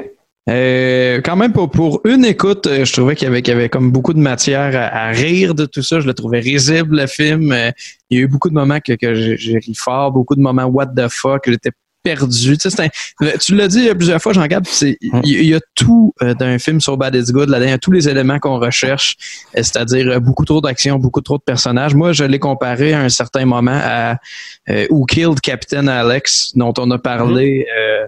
Euh, 0.50 1.22
quand 1.24 1.36
même, 1.36 1.54
pour, 1.54 1.70
pour 1.70 2.02
une 2.06 2.26
écoute, 2.26 2.66
euh, 2.66 2.84
je 2.84 2.94
trouvais 2.94 3.16
qu'il 3.16 3.28
y 3.28 3.32
avait, 3.32 3.42
qu'il 3.42 3.54
y 3.54 3.58
avait 3.58 3.70
comme 3.70 3.92
beaucoup 3.92 4.14
de 4.14 4.20
matière 4.20 4.76
à, 4.76 5.10
à 5.10 5.12
rire 5.12 5.54
de 5.54 5.66
tout 5.66 5.84
ça. 5.84 6.00
Je 6.00 6.08
le 6.08 6.14
trouvais 6.14 6.40
risible, 6.40 7.02
le 7.02 7.08
film. 7.08 7.52
Euh, 7.52 7.72
il 8.10 8.18
y 8.18 8.22
a 8.22 8.24
eu 8.24 8.28
beaucoup 8.28 8.50
de 8.50 8.56
moments 8.56 8.80
que, 8.80 8.94
que 8.94 9.14
j'ai 9.14 9.38
j'ai 9.38 9.60
ri 9.60 9.76
fort, 9.76 10.12
beaucoup 10.12 10.36
de 10.36 10.42
moments 10.42 10.66
what 10.66 10.88
the 10.88 11.08
fuck, 11.08 11.44
que 11.44 11.52
j'étais 11.52 11.72
perdu. 12.04 12.58
Tu, 12.58 12.70
sais, 12.70 12.84
un- 12.84 13.38
tu 13.40 13.56
l'as 13.56 13.68
dit 13.68 13.88
plusieurs 13.96 14.22
fois, 14.22 14.34
Jean-Gab, 14.34 14.66
c'est- 14.68 14.98
il 15.02 15.12
il 15.26 15.46
y, 15.46 15.54
a 15.56 15.60
tout 15.76 16.14
euh, 16.22 16.34
d'un 16.34 16.58
film 16.60 16.80
sur 16.82 16.98
Bad 16.98 17.16
It's 17.16 17.32
Good 17.32 17.50
là-dedans. 17.50 17.68
Il 17.68 17.72
y 17.72 17.74
a 17.74 17.78
tous 17.78 17.92
les 17.92 18.08
éléments 18.10 18.40
qu'on 18.40 18.60
recherche, 18.60 19.16
euh, 19.56 19.64
c'est-à-dire 19.64 20.08
euh, 20.10 20.20
beaucoup 20.20 20.46
trop 20.46 20.62
d'action, 20.62 20.98
beaucoup 20.98 21.22
trop 21.22 21.38
de 21.38 21.44
personnages. 21.44 21.94
Moi, 21.96 22.14
je 22.14 22.24
l'ai 22.24 22.40
comparé 22.40 22.94
à 22.94 23.02
un 23.02 23.10
certain 23.10 23.46
moment 23.46 23.80
à 23.82 24.18
euh, 24.70 24.88
Who 24.90 25.06
Killed 25.06 25.40
Captain 25.42 25.88
Alex, 25.88 26.52
dont 26.56 26.74
on 26.78 26.90
a 26.92 26.98
parlé 27.00 27.66
euh, 27.78 28.06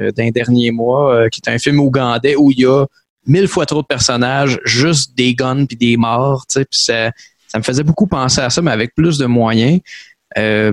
euh, 0.00 0.10
d'un 0.12 0.30
dernier 0.30 0.70
mois, 0.70 1.28
qui 1.30 1.40
est 1.44 1.50
un 1.50 1.58
film 1.58 1.80
ougandais 1.80 2.36
où 2.36 2.50
il 2.50 2.60
y 2.60 2.66
a 2.66 2.84
mille 3.26 3.48
fois 3.48 3.66
trop 3.66 3.82
de 3.82 3.86
personnages, 3.86 4.58
juste 4.64 5.16
des 5.16 5.34
guns 5.34 5.66
puis 5.66 5.76
des 5.76 5.96
morts, 5.96 6.46
tu 6.48 6.60
sais, 6.60 6.64
puis 6.64 6.78
ça, 6.80 7.10
ça 7.48 7.58
me 7.58 7.62
faisait 7.64 7.82
beaucoup 7.82 8.06
penser 8.06 8.40
à 8.40 8.48
ça, 8.50 8.62
mais 8.62 8.70
avec 8.70 8.94
plus 8.94 9.18
de 9.18 9.26
moyens. 9.26 9.80
Euh, 10.38 10.72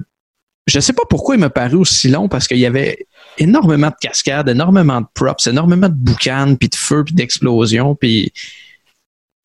je 0.68 0.80
sais 0.80 0.94
pas 0.94 1.04
pourquoi 1.10 1.36
il 1.36 1.40
m'a 1.40 1.50
paru 1.50 1.76
aussi 1.78 2.10
long, 2.10 2.28
parce 2.28 2.48
qu'il 2.48 2.58
y 2.60 2.66
avait 2.66 3.08
énormément 3.38 3.88
de 3.88 3.96
cascades, 4.00 4.50
énormément 4.50 5.02
de 5.02 5.08
props, 5.14 5.48
énormément 5.48 5.88
de 5.90 5.96
boucanes, 5.96 6.58
puis 6.58 6.70
de 6.70 6.76
feu, 6.76 7.04
puis 7.06 7.16
d'explosions, 7.16 7.96
puis 7.96 8.32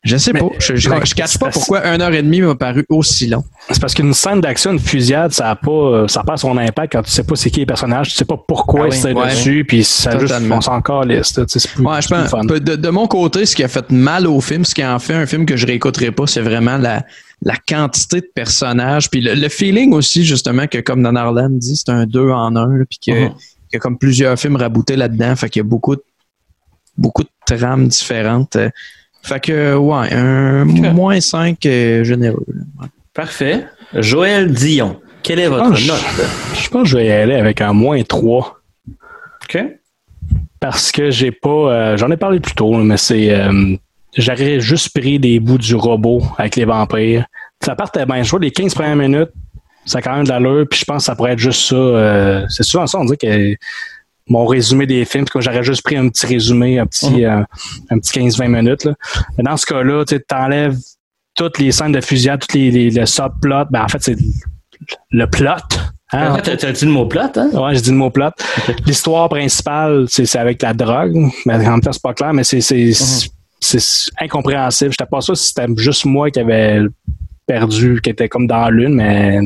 je 0.03 0.17
sais 0.17 0.33
pas. 0.33 0.47
Je, 0.59 0.75
je, 0.75 0.89
je 1.05 1.15
cache 1.15 1.37
pas 1.37 1.49
pourquoi 1.49 1.85
une 1.87 2.01
heure 2.01 2.13
et 2.13 2.21
demie 2.21 2.41
m'a 2.41 2.55
paru 2.55 2.85
aussi 2.89 3.27
long. 3.27 3.45
C'est 3.69 3.79
parce 3.79 3.93
qu'une 3.93 4.13
scène 4.13 4.41
d'action, 4.41 4.73
une 4.73 4.79
fusillade, 4.79 5.31
ça 5.31 5.51
a 5.51 5.55
pas, 5.55 6.09
ça 6.09 6.23
perd 6.23 6.39
son 6.39 6.57
impact 6.57 6.91
quand 6.91 7.03
tu 7.03 7.11
sais 7.11 7.23
pas 7.23 7.37
c'est 7.37 7.49
qui 7.49 7.61
les 7.61 7.65
personnages, 7.65 8.09
tu 8.09 8.15
sais 8.17 8.25
pas 8.25 8.35
pourquoi 8.45 8.81
Ah 8.81 8.87
ils 8.87 8.91
oui, 8.91 8.97
sont 8.97 9.13
ouais. 9.13 9.29
dessus, 9.29 9.63
puis 9.65 9.85
ça 9.85 10.19
juste, 10.19 10.33
on 10.33 10.59
c'est 10.59 11.71
plus, 11.71 11.85
Ouais, 11.85 12.01
je 12.01 12.07
plus 12.09 12.17
pense, 12.17 12.29
fun. 12.31 12.43
de, 12.43 12.57
de 12.57 12.89
mon 12.89 13.07
côté, 13.07 13.45
ce 13.45 13.55
qui 13.55 13.63
a 13.63 13.69
fait 13.69 13.89
mal 13.91 14.27
au 14.27 14.41
film, 14.41 14.65
ce 14.65 14.75
qui 14.75 14.83
en 14.83 14.99
fait 14.99 15.13
un 15.13 15.25
film 15.25 15.45
que 15.45 15.55
je 15.55 15.65
réécouterai 15.65 16.11
pas, 16.11 16.27
c'est 16.27 16.41
vraiment 16.41 16.77
la, 16.77 17.05
la 17.43 17.55
quantité 17.67 18.21
de 18.21 18.29
personnages, 18.33 19.09
puis 19.09 19.21
le, 19.21 19.33
le 19.35 19.49
feeling 19.49 19.93
aussi, 19.93 20.23
justement, 20.23 20.67
que 20.67 20.77
comme 20.79 21.03
Don 21.03 21.15
Arlan 21.15 21.49
dit, 21.49 21.75
c'est 21.75 21.89
un 21.89 22.05
deux 22.05 22.29
en 22.29 22.55
un, 22.55 22.77
là, 22.77 22.85
puis 22.89 22.99
que- 22.99 23.27
qu'il 23.27 23.73
y 23.73 23.75
a 23.75 23.79
comme 23.79 23.97
plusieurs 23.97 24.37
films 24.39 24.55
raboutés 24.55 24.95
là-dedans, 24.95 25.35
fait 25.35 25.49
qu'il 25.49 25.59
y 25.59 25.65
a 25.65 25.67
beaucoup 25.67 25.95
de, 25.95 26.03
beaucoup 26.97 27.23
de 27.23 27.29
trames 27.45 27.87
différentes. 27.87 28.55
euh. 28.55 28.69
Fait 29.23 29.39
que, 29.39 29.75
ouais, 29.75 30.13
un 30.13 30.65
moins 30.65 31.19
5 31.21 31.57
généreux. 31.61 32.45
là. 32.47 32.61
Ouais. 32.81 32.87
Parfait. 33.13 33.65
Joël 33.93 34.51
Dion. 34.53 34.99
Quelle 35.21 35.39
est 35.39 35.47
votre 35.47 35.75
je- 35.75 35.87
note? 35.87 36.03
Je 36.61 36.69
pense 36.69 36.83
que 36.83 36.89
je 36.89 36.97
vais 36.97 37.05
y 37.07 37.11
aller 37.11 37.35
avec 37.35 37.61
un 37.61 37.71
moins 37.73 38.01
3. 38.03 38.59
OK. 39.43 39.57
Parce 40.59 40.91
que 40.91 41.09
j'ai 41.11 41.31
pas. 41.31 41.49
euh, 41.49 41.97
J'en 41.97 42.09
ai 42.11 42.17
parlé 42.17 42.39
plus 42.39 42.53
tôt, 42.53 42.73
mais 42.75 42.97
c'est. 42.97 43.33
J'aurais 44.15 44.59
juste 44.59 44.89
pris 44.97 45.19
des 45.19 45.39
bouts 45.39 45.57
du 45.57 45.75
robot 45.75 46.21
avec 46.37 46.55
les 46.55 46.65
vampires. 46.65 47.25
Ça 47.63 47.75
partait 47.75 48.05
bien. 48.05 48.23
Je 48.23 48.29
vois 48.29 48.39
les 48.39 48.51
15 48.51 48.73
premières 48.73 48.95
minutes, 48.95 49.29
ça 49.85 49.99
a 49.99 50.01
quand 50.01 50.15
même 50.15 50.23
de 50.25 50.29
l'allure, 50.29 50.65
puis 50.69 50.79
je 50.79 50.85
pense 50.85 50.97
que 50.97 51.03
ça 51.05 51.15
pourrait 51.15 51.33
être 51.33 51.39
juste 51.39 51.69
ça. 51.69 51.75
euh, 51.75 52.45
c'est 52.49 52.63
souvent 52.63 52.87
ça, 52.87 52.99
on 52.99 53.05
dit 53.05 53.17
que 53.17 53.55
mon 54.27 54.45
résumé 54.45 54.85
des 54.85 55.03
films, 55.05 55.25
parce 55.25 55.33
que 55.33 55.41
j'aurais 55.41 55.63
juste 55.63 55.83
pris 55.83 55.97
un 55.97 56.07
petit 56.09 56.25
résumé, 56.25 56.79
un 56.79 56.85
petit, 56.85 57.25
euh, 57.25 57.41
un 57.89 57.99
petit 57.99 58.19
15-20 58.19 58.47
minutes. 58.47 58.85
Là. 58.85 58.93
Mais 59.37 59.43
dans 59.43 59.57
ce 59.57 59.65
cas-là, 59.65 60.05
tu 60.05 60.17
enlèves 60.33 60.77
toutes 61.35 61.57
les 61.59 61.71
scènes 61.71 61.91
de 61.91 61.99
fusillade, 62.01 62.39
tous 62.47 62.55
les, 62.57 62.71
les, 62.71 62.89
le 62.91 63.05
subplot. 63.05 63.65
Ben, 63.71 63.83
en 63.83 63.87
fait, 63.89 64.01
c'est 64.01 64.15
le 65.11 65.27
plot. 65.27 65.49
Hein? 66.13 66.35
Ah, 66.37 66.41
T'as 66.41 66.71
dit 66.71 66.85
le 66.85 66.91
mot 66.91 67.05
plate, 67.07 67.37
hein? 67.37 67.49
Ouais, 67.53 67.73
j'ai 67.75 67.81
dit 67.81 67.89
le 67.89 67.97
mot 67.97 68.11
plot. 68.11 68.29
L'histoire 68.85 69.27
principale, 69.29 70.05
c'est 70.07 70.25
c'est 70.25 70.37
avec 70.39 70.61
la 70.61 70.73
drogue, 70.73 71.15
mais 71.45 71.55
en 71.55 71.71
même 71.71 71.81
temps, 71.81 71.91
c'est 71.91 72.01
pas 72.01 72.13
clair, 72.13 72.33
mais 72.33 72.43
c'est 72.43 72.61
c'est 72.61 72.91
c'est 73.63 74.11
incompréhensible. 74.19 74.91
J'étais 74.91 75.09
pas 75.09 75.21
sûr 75.21 75.35
si 75.37 75.47
c'était 75.49 75.67
juste 75.77 76.05
moi 76.05 76.29
qui 76.29 76.39
avait 76.39 76.81
perdu, 77.45 77.99
qui 78.01 78.09
était 78.09 78.29
comme 78.29 78.47
dans 78.47 78.69
l'une, 78.69 78.93
mais 78.93 79.39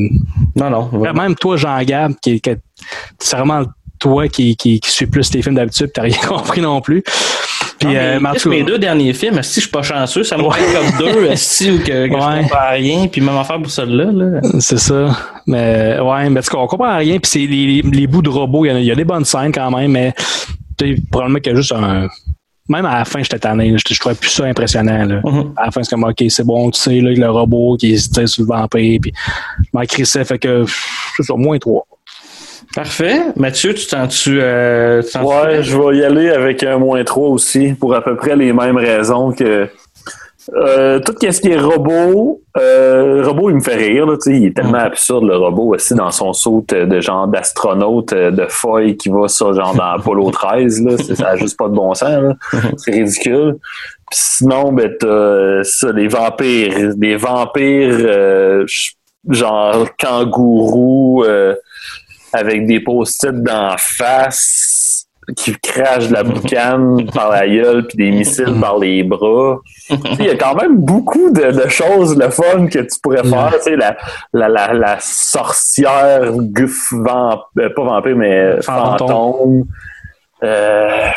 non, 0.55 0.69
non. 0.69 1.13
Même 1.13 1.35
toi, 1.35 1.57
Jean-Gab, 1.57 2.13
qui, 2.21 2.39
qui 2.39 2.51
c'est 3.19 3.37
vraiment 3.37 3.63
toi 3.99 4.27
qui, 4.27 4.55
qui, 4.55 4.79
qui 4.79 4.89
suis 4.89 5.07
plus 5.07 5.29
tes 5.29 5.41
films 5.41 5.55
d'habitude, 5.55 5.91
t'as 5.93 6.03
rien 6.03 6.17
compris 6.27 6.61
non 6.61 6.81
plus. 6.81 7.03
Puis, 7.79 7.89
Non, 7.89 7.95
euh, 7.95 8.19
mes 8.47 8.63
deux 8.63 8.79
derniers 8.79 9.13
films, 9.13 9.41
si 9.43 9.55
je 9.55 9.65
suis 9.65 9.71
pas 9.71 9.83
chanceux, 9.83 10.23
ça 10.23 10.35
me 10.35 10.49
fait 10.49 10.73
comme 10.73 11.07
deux, 11.07 11.29
si 11.35 11.69
ou 11.69 11.77
que, 11.77 12.07
que 12.07 12.13
je 12.13 12.41
comprends 12.41 12.71
rien, 12.71 13.07
puis 13.07 13.21
même 13.21 13.37
affaire 13.37 13.61
pour 13.61 13.69
celle-là. 13.69 14.11
Là. 14.11 14.41
C'est 14.59 14.79
ça. 14.79 15.15
Mais 15.45 15.99
ouais, 15.99 16.29
mais 16.29 16.41
on 16.55 16.67
comprend 16.67 16.97
rien. 16.97 17.19
Puis 17.19 17.29
c'est 17.29 17.39
les, 17.39 17.81
les, 17.81 17.81
les 17.83 18.07
bouts 18.07 18.23
de 18.23 18.29
robots, 18.29 18.65
il 18.65 18.69
y, 18.69 18.71
a, 18.71 18.79
il 18.79 18.85
y 18.85 18.91
a 18.91 18.95
des 18.95 19.03
bonnes 19.03 19.25
scènes 19.25 19.51
quand 19.51 19.69
même, 19.69 19.91
mais 19.91 20.13
tu 20.77 20.95
sais, 20.95 21.01
probablement 21.11 21.39
qu'il 21.39 21.51
y 21.51 21.55
a 21.55 21.57
juste 21.57 21.71
un. 21.71 22.07
Même 22.69 22.85
à 22.85 22.99
la 22.99 23.05
fin, 23.05 23.21
j'étais 23.23 23.39
tanné. 23.39 23.73
Je, 23.77 23.93
je 23.93 23.99
trouvais 23.99 24.15
plus 24.15 24.29
ça 24.29 24.45
impressionnant. 24.45 25.05
Là. 25.05 25.21
À 25.55 25.65
la 25.65 25.71
fin, 25.71 25.83
c'est 25.83 25.89
comme 25.91 26.03
OK, 26.03 26.23
c'est 26.29 26.43
bon, 26.45 26.69
tu 26.71 26.79
sais, 26.81 26.99
là, 26.99 27.11
le 27.11 27.29
robot 27.29 27.77
qui 27.77 27.97
se 27.97 28.09
tire 28.09 28.27
sur 28.27 28.43
le 28.43 28.47
vampire. 28.49 28.99
Puis 29.01 29.13
je 29.59 29.69
m'en 29.73 29.81
crissais, 29.83 30.25
fait 30.25 30.37
que 30.39 30.65
c'est 31.15 31.23
ça, 31.23 31.33
moins 31.35 31.57
trois. 31.59 31.85
Parfait. 32.75 33.21
Mathieu, 33.37 33.73
tu. 33.73 33.85
Euh, 34.41 35.01
tu 35.01 35.11
t'en- 35.11 35.23
Ouais, 35.23 35.63
je 35.63 35.77
vais 35.77 35.97
y 35.97 36.03
aller 36.03 36.29
avec 36.29 36.61
un 36.63 36.77
moins 36.77 37.03
3 37.03 37.29
aussi, 37.29 37.73
pour 37.73 37.95
à 37.95 38.03
peu 38.03 38.15
près 38.17 38.35
les 38.35 38.51
mêmes 38.51 38.77
raisons 38.77 39.31
que. 39.31 39.69
Euh, 40.55 40.99
tout 40.99 41.13
ce 41.19 41.41
qui 41.41 41.49
est 41.49 41.59
robot, 41.59 42.41
euh, 42.57 43.23
robot, 43.25 43.49
il 43.49 43.57
me 43.57 43.61
fait 43.61 43.75
rire. 43.75 44.05
Là, 44.05 44.15
tu 44.15 44.31
sais, 44.31 44.37
il 44.37 44.45
est 44.45 44.55
tellement 44.55 44.77
absurde, 44.77 45.25
le 45.25 45.35
robot, 45.35 45.75
aussi, 45.75 45.93
dans 45.93 46.11
son 46.11 46.31
saut 46.33 46.65
de 46.69 47.01
genre 47.01 47.27
d'astronaute 47.27 48.13
euh, 48.13 48.31
de 48.31 48.45
feuille 48.47 48.95
qui 48.95 49.09
va 49.09 49.27
sur 49.27 49.53
genre 49.53 49.75
dans 49.75 49.83
Apollo 49.99 50.31
13. 50.31 50.83
Là, 50.83 50.97
ça 50.97 51.23
n'a 51.23 51.35
juste 51.35 51.57
pas 51.57 51.67
de 51.67 51.73
bon 51.73 51.93
sens. 51.93 52.09
là. 52.09 52.33
C'est 52.77 52.91
ridicule. 52.91 53.57
Puis 54.09 54.19
sinon, 54.21 54.71
ben, 54.71 54.89
t'as 54.97 55.07
euh, 55.07 55.63
ça, 55.63 55.91
les 55.91 56.07
vampires. 56.07 56.95
Des 56.95 57.17
vampires 57.17 57.97
euh, 57.99 58.65
genre 59.29 59.89
kangourous 59.97 61.23
euh, 61.25 61.55
avec 62.31 62.65
des 62.65 62.79
post-it 62.79 63.33
dans 63.43 63.69
la 63.69 63.77
face 63.77 64.76
qui 65.35 65.53
crachent 65.59 66.07
de 66.07 66.13
la 66.13 66.23
boucane 66.23 67.05
par 67.13 67.31
la 67.31 67.47
gueule 67.47 67.85
puis 67.87 67.97
des 67.97 68.11
missiles 68.11 68.55
par 68.61 68.77
les 68.77 69.03
bras. 69.03 69.57
Il 69.89 70.25
y 70.25 70.29
a 70.29 70.35
quand 70.35 70.55
même 70.55 70.77
beaucoup 70.77 71.31
de, 71.31 71.51
de 71.51 71.67
choses 71.67 72.17
le 72.17 72.29
fun 72.29 72.67
que 72.67 72.79
tu 72.79 72.99
pourrais 73.01 73.23
faire. 73.23 73.51
Tu 73.57 73.63
sais, 73.63 73.75
la, 73.75 73.97
la, 74.33 74.47
la, 74.47 74.73
la 74.73 74.97
sorcière 74.99 76.31
guff 76.31 76.93
vamp, 76.93 77.41
euh, 77.59 77.69
pas 77.75 77.83
vampire, 77.83 78.15
mais 78.15 78.61
Fantôme. 78.61 79.07
fantôme. 79.07 79.63
Euh, 80.43 81.09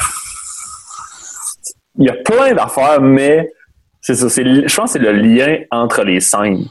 il 1.98 2.06
y 2.06 2.10
a 2.10 2.14
plein 2.24 2.54
d'affaires, 2.54 3.00
mais 3.00 3.52
c'est 4.00 4.14
ça. 4.14 4.26
je 4.28 4.74
pense 4.74 4.92
que 4.92 4.98
c'est 4.98 5.04
le 5.04 5.12
lien 5.12 5.58
entre 5.70 6.02
les 6.02 6.20
scènes. 6.20 6.64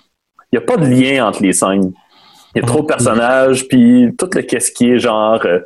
Il 0.52 0.58
n'y 0.58 0.58
a 0.58 0.62
pas 0.62 0.78
de 0.78 0.86
lien 0.88 1.28
entre 1.28 1.44
les 1.44 1.54
scènes. 1.54 1.94
Il 2.56 2.62
y 2.62 2.66
a 2.66 2.68
trop 2.68 2.82
de 2.82 2.88
personnages, 2.88 3.68
puis 3.68 4.10
tout 4.18 4.30
le 4.34 4.42
qu'est-ce 4.42 4.72
qui 4.72 4.90
est 4.90 5.00
genre 5.00 5.40
euh, 5.46 5.60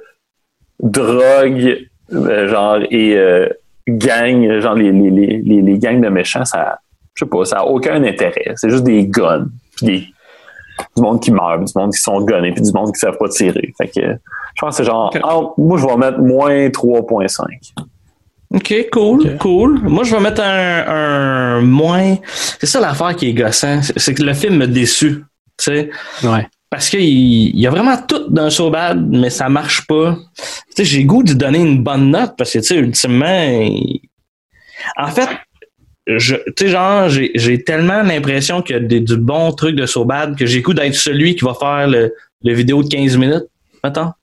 drogue, 0.84 1.88
euh, 2.14 2.48
genre 2.48 2.78
et 2.92 3.18
euh, 3.18 3.50
gang, 3.88 4.60
genre 4.60 4.76
les, 4.76 4.92
les, 4.92 5.10
les, 5.10 5.42
les, 5.44 5.62
les 5.62 5.78
gangs 5.80 6.02
de 6.02 6.10
méchants, 6.10 6.46
ça, 6.46 6.78
je 7.16 7.26
sais 7.26 7.30
pas, 7.30 7.46
ça 7.46 7.60
a 7.60 7.64
aucun 7.64 8.04
intérêt. 8.04 8.54
C'est 8.56 8.70
juste 8.70 8.84
des 8.84 9.08
guns, 9.08 9.48
puis 9.78 9.86
des, 9.86 10.00
du 10.96 11.02
monde 11.02 11.22
qui 11.22 11.32
meurt, 11.32 11.64
du 11.64 11.72
monde 11.76 11.92
qui 11.92 12.02
sont 12.02 12.22
gunnés, 12.22 12.52
puis 12.52 12.62
du 12.62 12.72
monde 12.74 12.94
qui 12.94 13.00
savent 13.00 13.18
pas 13.18 13.30
tirer. 13.30 13.74
Fait 13.78 13.88
que 13.88 14.02
je 14.02 14.62
pense 14.62 14.78
que 14.78 14.84
c'est 14.84 14.90
genre, 14.90 15.12
moi 15.58 15.78
je 15.78 15.86
vais 15.86 15.98
mettre 15.98 16.20
moins 16.20 16.68
3.5. 16.68 17.46
Ok, 18.54 18.90
cool, 18.92 19.38
cool. 19.40 19.80
Moi, 19.82 20.04
je 20.04 20.16
vais 20.16 20.22
mettre 20.22 20.44
un, 20.44 20.86
un 20.88 21.62
moins. 21.62 22.16
C'est 22.60 22.68
ça 22.68 22.80
l'affaire 22.80 23.16
qui 23.16 23.30
est 23.30 23.34
gossant. 23.34 23.82
C'est 23.82 23.98
c'est 23.98 24.14
que 24.14 24.22
le 24.22 24.36
film 24.36 24.58
me 24.58 24.68
déçu. 24.68 25.24
Tu 25.58 25.66
sais? 25.66 25.90
Ouais. 26.24 26.48
Parce 26.74 26.90
qu'il 26.90 27.02
il 27.02 27.60
y 27.60 27.68
a 27.68 27.70
vraiment 27.70 27.96
tout 27.98 28.30
d'un 28.30 28.50
bad, 28.72 29.08
mais 29.12 29.30
ça 29.30 29.48
marche 29.48 29.86
pas. 29.86 30.18
J'ai 30.76 31.04
goût 31.04 31.22
de 31.22 31.34
donner 31.34 31.60
une 31.60 31.84
bonne 31.84 32.10
note 32.10 32.34
parce 32.36 32.52
que, 32.52 32.58
tu 32.58 32.66
sais, 32.66 32.78
ultimement, 32.78 33.70
en 34.98 35.08
fait, 35.12 35.30
je, 36.08 36.36
tu 36.36 36.54
sais, 36.58 36.70
genre, 36.70 37.10
j'ai, 37.10 37.64
tellement 37.64 38.02
l'impression 38.02 38.64
qu'il 38.64 38.76
y 38.76 38.80
a 38.80 39.00
du 39.00 39.18
bon 39.18 39.52
truc 39.52 39.76
de 39.76 39.86
so 39.86 40.04
bad 40.04 40.36
que 40.36 40.48
j'ai 40.48 40.64
goût 40.64 40.74
d'être 40.74 40.96
celui 40.96 41.36
qui 41.36 41.46
va 41.46 41.54
faire 41.54 41.88
le, 41.88 42.12
vidéo 42.42 42.82
de 42.82 42.88
15 42.88 43.18
minutes. 43.18 43.46
Attends. 43.84 44.16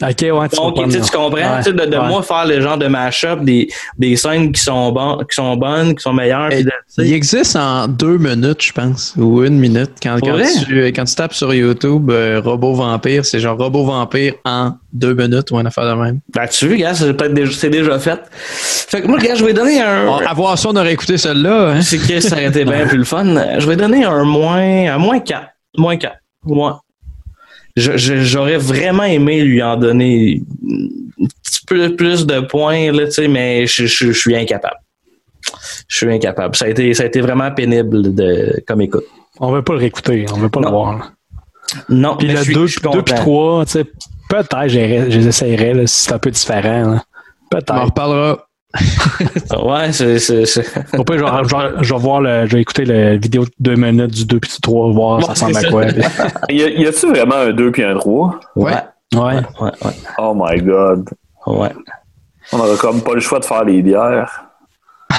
Ok, 0.00 0.08
ouais, 0.10 0.48
tu 0.48 0.56
Donc, 0.56 0.76
comprends. 0.76 0.88
tu 0.88 1.00
comprends, 1.00 1.30
Ouais, 1.32 1.58
tu 1.58 1.62
sais, 1.64 1.72
de, 1.72 1.84
de 1.86 1.96
ouais. 1.96 2.06
moi 2.06 2.22
faire 2.22 2.46
le 2.46 2.60
genre 2.60 2.78
de 2.78 2.86
mashup, 2.86 3.40
des, 3.42 3.68
des 3.98 4.14
scènes 4.14 4.52
qui 4.52 4.62
sont, 4.62 4.92
bon, 4.92 5.18
qui 5.28 5.34
sont 5.34 5.56
bonnes, 5.56 5.96
qui 5.96 6.02
sont 6.02 6.12
meilleures. 6.12 6.50
puis 6.50 6.62
de- 6.62 6.70
tu 6.70 6.74
sais. 6.86 7.02
Il 7.06 7.12
existe 7.14 7.56
en 7.56 7.88
deux 7.88 8.16
minutes, 8.16 8.62
je 8.62 8.72
pense, 8.72 9.14
ou 9.18 9.42
une 9.42 9.58
minute. 9.58 9.90
Quand, 10.00 10.18
quand, 10.22 10.36
tu, 10.66 10.84
quand 10.94 11.04
tu 11.04 11.14
tapes 11.16 11.34
sur 11.34 11.52
YouTube 11.52 12.10
euh, 12.12 12.40
Robot 12.44 12.74
Vampire, 12.74 13.24
c'est 13.24 13.40
genre 13.40 13.58
Robot 13.58 13.84
Vampire 13.86 14.34
en 14.44 14.74
deux 14.92 15.14
minutes 15.14 15.50
ou 15.50 15.58
une 15.58 15.66
affaire 15.66 15.96
de 15.96 16.00
même. 16.00 16.20
Ben, 16.32 16.46
tu 16.46 16.68
veux, 16.68 16.76
gars, 16.76 16.94
c'est 16.94 17.12
peut-être 17.14 17.34
déjà, 17.34 17.52
c'est 17.52 17.70
déjà 17.70 17.98
fait. 17.98 18.20
Fait 18.30 19.02
que 19.02 19.08
moi, 19.08 19.18
gars, 19.18 19.34
je 19.34 19.44
vais 19.44 19.52
donner 19.52 19.82
un. 19.82 20.06
On- 20.06 20.16
à 20.18 20.32
voir 20.32 20.56
ça, 20.56 20.68
on 20.70 20.76
aurait 20.76 20.92
écouté 20.92 21.18
celle-là. 21.18 21.70
Hein? 21.72 21.82
C'est 21.82 21.98
que 21.98 22.20
ça 22.20 22.36
aurait 22.36 22.46
été 22.46 22.64
bien 22.64 22.86
plus 22.88 22.98
le 22.98 23.04
fun. 23.04 23.24
Je 23.58 23.66
vais 23.66 23.74
donner 23.76 24.04
un 24.04 24.22
moins, 24.22 24.92
un 24.94 24.98
moins 24.98 25.18
4. 25.18 25.42
Moins 25.76 25.96
4. 25.96 26.14
Moins. 26.44 26.80
J'aurais 27.78 28.58
vraiment 28.58 29.04
aimé 29.04 29.42
lui 29.42 29.62
en 29.62 29.76
donner 29.76 30.42
un 30.70 31.24
petit 31.44 31.64
peu 31.66 31.94
plus 31.96 32.26
de 32.26 32.40
points, 32.40 32.92
là, 32.92 33.06
tu 33.06 33.12
sais, 33.12 33.28
mais 33.28 33.66
je, 33.66 33.86
je- 33.86 34.12
je 34.12 34.18
suis 34.18 34.36
incapable. 34.36 34.76
Je 35.88 35.96
suis 35.96 36.12
incapable. 36.12 36.54
Ça 36.56 36.66
a 36.66 36.68
été, 36.68 36.92
ça 36.94 37.04
a 37.04 37.06
été 37.06 37.20
vraiment 37.20 37.50
pénible 37.52 38.14
de, 38.14 38.62
comme 38.66 38.80
écoute. 38.82 39.04
On 39.40 39.50
veut 39.52 39.62
pas 39.62 39.72
le 39.74 39.78
réécouter, 39.80 40.26
on 40.32 40.38
veut 40.38 40.48
pas 40.48 40.60
le 40.60 40.68
voir. 40.68 40.98
là. 40.98 41.12
Non, 41.88 42.16
Puis 42.16 42.26
mais 42.28 42.32
le 42.34 42.38
je 42.40 42.44
suis- 42.44 42.54
2 42.54 42.66
je 42.66 42.72
suis 42.72 42.80
puis 42.80 42.90
content. 42.90 43.14
3, 43.14 43.64
tu 43.66 43.72
sais, 43.72 43.84
peut-être 44.28 44.68
je 44.68 44.78
les 44.78 45.28
essayerais 45.28 45.74
là, 45.74 45.86
si 45.86 46.02
c'est 46.06 46.12
un 46.12 46.18
peu 46.18 46.30
différent. 46.30 46.82
là. 46.82 47.02
On 47.50 47.56
en 47.56 47.60
Peut-être. 47.60 47.84
reparlera. 47.84 48.47
Ouais, 49.62 49.92
c'est, 49.92 50.18
c'est, 50.18 50.46
c'est- 50.46 50.96
Au 50.98 51.04
pire, 51.04 51.18
genre, 51.18 51.44
genre, 51.48 51.82
je 51.82 51.92
vais 51.94 52.00
voir 52.00 52.20
le, 52.20 52.46
je 52.46 52.54
vais 52.56 52.60
écouter 52.62 52.84
la 52.84 53.16
vidéo 53.16 53.44
de 53.44 53.50
2 53.60 53.74
minutes 53.76 54.10
du 54.12 54.24
2 54.24 54.38
puis 54.40 54.50
du 54.50 54.60
3, 54.60 54.92
voir 54.92 55.20
ça 55.22 55.26
Ouais, 55.26 55.30
ressemble 55.32 55.54
c'est 55.54 55.58
à 55.58 55.62
ça. 55.62 55.68
quoi. 55.70 55.84
Y 56.50 56.62
a- 56.62 56.68
y 56.70 56.86
a-tu 56.86 57.06
vraiment 57.08 57.36
un 57.36 57.52
2 57.52 57.70
puis 57.72 57.82
un 57.84 57.96
3? 57.96 58.40
ouais. 58.56 58.72
Ouais. 59.14 59.20
Ouais, 59.60 59.70
ouais. 59.82 59.92
Oh 60.18 60.34
my 60.36 60.60
god. 60.60 61.08
Ouais. 61.46 61.70
On 62.52 62.58
aurait 62.60 62.76
comme 62.76 63.02
pas 63.02 63.14
le 63.14 63.20
choix 63.20 63.38
de 63.40 63.44
faire 63.46 63.64
les 63.64 63.80
bières. 63.82 64.44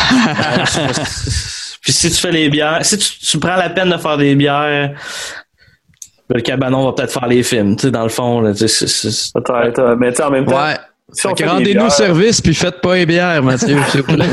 Puis 1.81 1.93
si 1.93 2.09
tu 2.09 2.15
fais 2.15 2.31
les 2.31 2.49
bières, 2.49 2.79
si 2.85 2.97
tu, 2.97 3.19
tu 3.19 3.39
prends 3.39 3.55
la 3.55 3.69
peine 3.69 3.89
de 3.89 3.97
faire 3.97 4.17
des 4.17 4.35
bières, 4.35 4.91
le 6.29 6.41
cabanon 6.41 6.85
va 6.85 6.93
peut-être 6.93 7.13
faire 7.13 7.27
les 7.27 7.41
films, 7.43 7.75
tu 7.75 7.83
sais, 7.87 7.91
dans 7.91 8.03
le 8.03 8.09
fond. 8.09 8.41
Là, 8.41 8.51
tu 8.53 8.67
sais, 8.67 8.87
c'est- 8.87 9.09
c'est- 9.11 9.33
Peut-être. 9.33 9.79
euh, 9.79 9.95
Mais 9.97 10.11
tu 10.11 10.17
sais, 10.17 10.23
en 10.23 10.31
même 10.31 10.45
temps. 10.45 10.61
Ouais. 10.63 10.75
Si 11.13 11.27
rendez-nous 11.53 11.89
service 11.89 12.41
puis 12.41 12.53
faites 12.53 12.81
pas 12.81 12.95
les 12.95 13.05
bières, 13.05 13.41
Mathieu. 13.43 13.77
s'il 13.89 14.01
vous 14.01 14.13
plaît. 14.13 14.25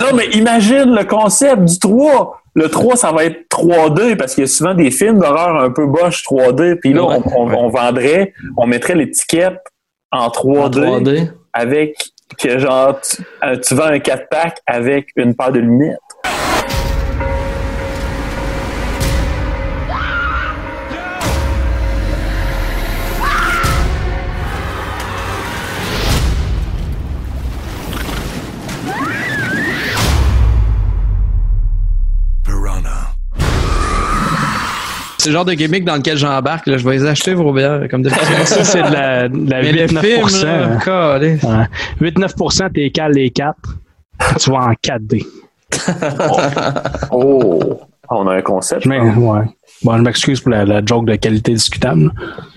Non, 0.00 0.14
mais 0.16 0.26
imagine 0.28 0.94
le 0.94 1.04
concept 1.04 1.64
du 1.64 1.78
3. 1.78 2.42
Le 2.54 2.68
3, 2.68 2.96
ça 2.96 3.12
va 3.12 3.24
être 3.24 3.46
3D 3.50 4.16
parce 4.16 4.34
qu'il 4.34 4.42
y 4.42 4.46
a 4.46 4.48
souvent 4.48 4.74
des 4.74 4.90
films 4.90 5.18
d'horreur 5.18 5.60
un 5.62 5.70
peu 5.70 5.86
boche 5.86 6.22
3D. 6.24 6.76
Puis 6.80 6.92
là, 6.92 7.04
Ouais, 7.04 7.16
on, 7.36 7.42
on- 7.48 7.54
on 7.66 7.68
vendrait, 7.68 8.32
on 8.56 8.66
mettrait 8.66 8.94
l'étiquette 8.94 9.58
en 10.10 10.28
3D, 10.28 10.84
en 10.86 11.00
3D. 11.00 11.30
avec 11.52 11.96
que 12.38 12.58
genre 12.58 12.98
tu, 13.00 13.22
euh, 13.44 13.56
tu 13.56 13.74
vends 13.74 13.84
un 13.84 13.98
4-pack 13.98 14.58
avec 14.66 15.08
une 15.16 15.34
paire 15.34 15.52
de 15.52 15.60
lunettes. 15.60 15.98
C'est 35.28 35.32
le 35.32 35.36
genre 35.36 35.44
de 35.44 35.52
gimmick 35.52 35.84
dans 35.84 35.96
lequel 35.96 36.16
j'embarque. 36.16 36.66
là. 36.68 36.78
Je 36.78 36.88
vais 36.88 36.96
les 36.96 37.04
acheter, 37.04 37.34
vos 37.34 37.52
bières, 37.52 37.82
comme 37.90 38.00
d'habitude. 38.00 38.26
Ça, 38.46 38.64
c'est 38.64 38.82
de 38.82 38.90
la, 38.90 39.28
de 39.28 39.50
la 39.50 39.60
Mais 39.60 39.72
le 39.72 39.86
8-9%. 39.86 40.00
film, 40.00 40.48
là, 40.48 40.76
calé. 40.82 41.38
Ouais. 42.00 42.10
8-9%, 42.10 42.72
t'es 42.72 42.88
cales 42.90 43.12
les 43.12 43.28
4. 43.28 43.54
Tu 44.40 44.50
vas 44.50 44.56
en 44.56 44.72
4D. 44.72 45.26
Oh! 47.10 47.80
On 48.10 48.26
a 48.26 48.36
un 48.36 48.40
concept. 48.40 48.86
Mais, 48.86 48.98
ouais. 49.00 49.42
Bon, 49.82 49.98
je 49.98 50.02
m'excuse 50.02 50.40
pour 50.40 50.50
la, 50.50 50.64
la 50.64 50.80
joke 50.82 51.04
de 51.04 51.14
qualité 51.16 51.52
discutable. 51.52 52.10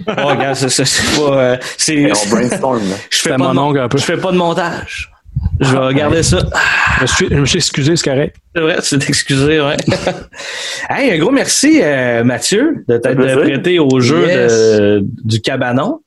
Oh, 0.07 0.11
regarde, 0.27 0.56
c'est, 0.56 1.19
pas. 1.19 1.38
euh, 1.38 1.57
c'est, 1.77 2.06
on 2.10 2.30
brainstorm. 2.30 2.80
je 3.10 3.18
fais 3.18 3.30
pas 3.31 3.38
mon 3.38 3.57
ongle 3.57 3.80
un 3.81 3.89
peu. 3.89 3.98
je 3.98 4.03
fais 4.06 4.15
pas 4.15 4.31
de 4.31 4.38
montage. 4.38 5.11
Je 5.60 5.72
vais 5.72 5.78
regarder 5.80 6.24
ça. 6.24 6.40
Je 6.98 7.02
me 7.02 7.08
suis, 7.08 7.28
je 7.30 7.36
me 7.36 7.46
suis 7.46 7.58
excusé, 7.58 7.96
c'est 7.96 8.10
correct. 8.10 8.36
C'est 8.56 8.62
vrai, 8.62 8.78
tu 8.82 8.98
t'es 9.00 9.08
excusé, 9.08 9.62
ouais. 9.62 9.78
hey, 10.90 11.12
un 11.14 11.18
gros 11.20 11.32
merci, 11.32 11.80
euh, 11.84 12.24
Mathieu, 12.24 12.84
de 12.88 12.98
t'être 12.98 13.42
prêté 13.42 13.80
au 13.80 14.00
jeu 14.00 14.28
Yes. 14.28 14.52
de- 14.54 15.04
du 15.24 15.42
cabanon. 15.42 16.02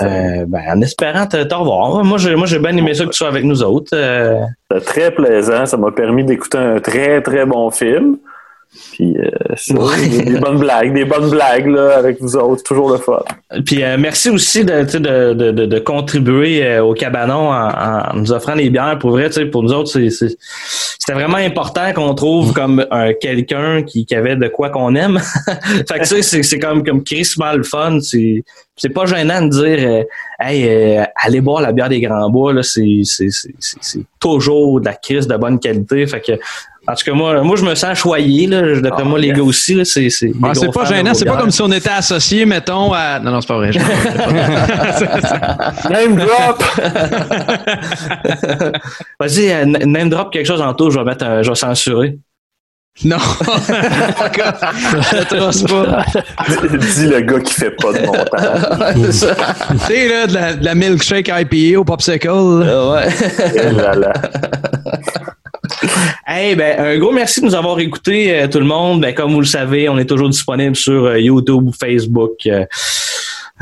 Euh, 0.00 0.46
ben, 0.48 0.62
en 0.68 0.80
espérant 0.80 1.26
te, 1.26 1.42
te 1.42 1.54
revoir. 1.54 2.02
Moi, 2.04 2.16
j'ai, 2.18 2.34
moi, 2.34 2.46
j'ai 2.46 2.58
bien 2.58 2.74
aimé 2.76 2.94
ça 2.94 3.04
que 3.04 3.10
tu 3.10 3.16
sois 3.18 3.28
avec 3.28 3.44
nous 3.44 3.62
autres. 3.62 3.90
Euh, 3.94 4.40
C'était 4.70 4.84
très 4.84 5.10
plaisant. 5.10 5.66
Ça 5.66 5.76
m'a 5.76 5.90
permis 5.92 6.24
d'écouter 6.24 6.56
un 6.58 6.80
très, 6.80 7.20
très 7.20 7.44
bon 7.44 7.70
film. 7.70 8.16
Puis, 8.92 9.16
euh, 9.18 9.96
des, 9.96 10.22
des 10.22 10.38
bonnes 10.38 10.58
blagues, 10.58 10.94
des 10.94 11.04
bonnes 11.04 11.30
blagues 11.30 11.66
là, 11.66 11.96
avec 11.98 12.20
vous 12.20 12.36
autres. 12.36 12.62
Toujours 12.62 12.90
le 12.90 12.98
fun. 12.98 13.22
Puis 13.66 13.82
euh, 13.82 13.96
merci 13.98 14.30
aussi 14.30 14.64
de, 14.64 14.82
de, 15.32 15.50
de, 15.50 15.78
contribuer 15.80 16.64
euh, 16.64 16.84
au 16.84 16.94
cabanon 16.94 17.50
en, 17.50 17.68
en 17.68 18.16
nous 18.16 18.30
offrant 18.30 18.54
des 18.54 18.70
bières. 18.70 18.96
Pour 19.00 19.10
vrai, 19.10 19.28
pour 19.50 19.64
nous 19.64 19.72
autres, 19.72 19.90
c'était 19.90 21.14
vraiment 21.14 21.38
important 21.38 21.92
qu'on 21.92 22.14
trouve 22.14 22.52
comme 22.52 22.86
un 22.90 23.12
quelqu'un 23.14 23.82
qui, 23.82 24.06
qui 24.06 24.14
avait 24.14 24.36
de 24.36 24.46
quoi 24.46 24.70
qu'on 24.70 24.94
aime. 24.94 25.18
fait 25.88 25.98
que 25.98 26.08
tu 26.08 26.22
sais, 26.22 26.42
c'est, 26.42 26.58
comme 26.58 26.84
comme 26.84 27.02
crissement 27.02 27.52
le 27.52 27.64
fun. 27.64 27.98
C'est, 28.00 28.44
pas 28.94 29.06
gênant 29.06 29.42
de 29.42 29.48
dire 29.48 29.88
euh, 29.88 30.04
Hey, 30.38 30.68
euh, 30.68 31.04
allez 31.16 31.40
boire 31.40 31.62
la 31.62 31.72
bière 31.72 31.88
des 31.88 32.00
Grands 32.00 32.30
Bois, 32.30 32.54
c'est 32.62 33.02
toujours 34.20 34.80
de 34.80 34.86
la 34.86 34.94
crise 34.94 35.26
de 35.26 35.36
bonne 35.36 35.58
qualité. 35.58 36.06
Fait 36.06 36.20
que 36.20 36.32
en 36.88 36.94
tout 36.94 37.04
cas, 37.04 37.12
moi, 37.12 37.42
moi 37.42 37.56
je 37.56 37.64
me 37.64 37.74
sens 37.74 37.98
choyé. 37.98 38.46
Là. 38.46 38.80
D'après 38.80 39.02
Ah, 39.02 39.08
moi, 39.08 39.18
les 39.18 39.32
gars 39.32 39.42
aussi, 39.42 39.74
là, 39.74 39.84
c'est, 39.84 40.08
Ah, 40.42 40.52
c'est 40.54 40.72
pas 40.72 40.84
gênant. 40.84 41.12
C'est 41.14 41.24
pas 41.24 41.36
comme 41.36 41.50
si 41.50 41.60
on 41.62 41.70
était 41.72 41.90
associés, 41.90 42.46
mettons, 42.46 42.92
à. 42.92 43.18
Non, 43.20 43.32
non, 43.32 43.40
c'est 43.40 43.48
pas 43.48 43.56
vrai. 43.58 43.70
Name 45.90 46.16
drop! 46.16 46.60
Vas-y, 49.20 49.50
euh, 49.52 49.64
name 49.66 50.08
drop 50.10 50.32
quelque 50.32 50.46
chose 50.46 50.60
en 50.62 50.74
tout, 50.74 50.90
je 50.90 50.98
vais 50.98 51.04
mettre, 51.04 51.24
un- 51.24 51.42
je 51.42 51.48
vais 51.50 51.54
censurer. 51.54 52.18
non. 53.04 53.18
Je 53.68 55.24
trosse 55.36 55.62
pas. 55.62 56.04
Dis 56.94 57.06
le 57.06 57.20
gars 57.20 57.38
qui 57.40 57.54
fait 57.54 57.70
pas 57.70 57.92
de 57.92 58.04
montage. 58.04 58.96
C'est 58.96 59.12
ça. 59.12 59.36
Tu 59.70 59.78
sais, 59.86 60.08
là, 60.08 60.26
de 60.26 60.34
la, 60.34 60.54
de 60.54 60.64
la 60.64 60.74
milkshake 60.74 61.28
IPA 61.32 61.78
au 61.78 61.84
popsicle. 61.84 62.26
là. 62.28 62.90
Ouais. 62.90 63.08
Eh 63.54 63.70
là 63.70 63.94
là. 63.94 64.12
Hey, 66.26 66.54
ben, 66.54 66.78
un 66.78 66.98
gros 66.98 67.12
merci 67.12 67.40
de 67.40 67.46
nous 67.46 67.54
avoir 67.54 67.78
écoutés, 67.80 68.34
euh, 68.34 68.48
tout 68.48 68.58
le 68.58 68.64
monde. 68.64 69.00
Ben, 69.00 69.14
comme 69.14 69.32
vous 69.32 69.40
le 69.40 69.46
savez, 69.46 69.88
on 69.88 69.98
est 69.98 70.04
toujours 70.04 70.28
disponible 70.28 70.76
sur 70.76 71.04
euh, 71.04 71.18
YouTube, 71.18 71.70
Facebook, 71.78 72.48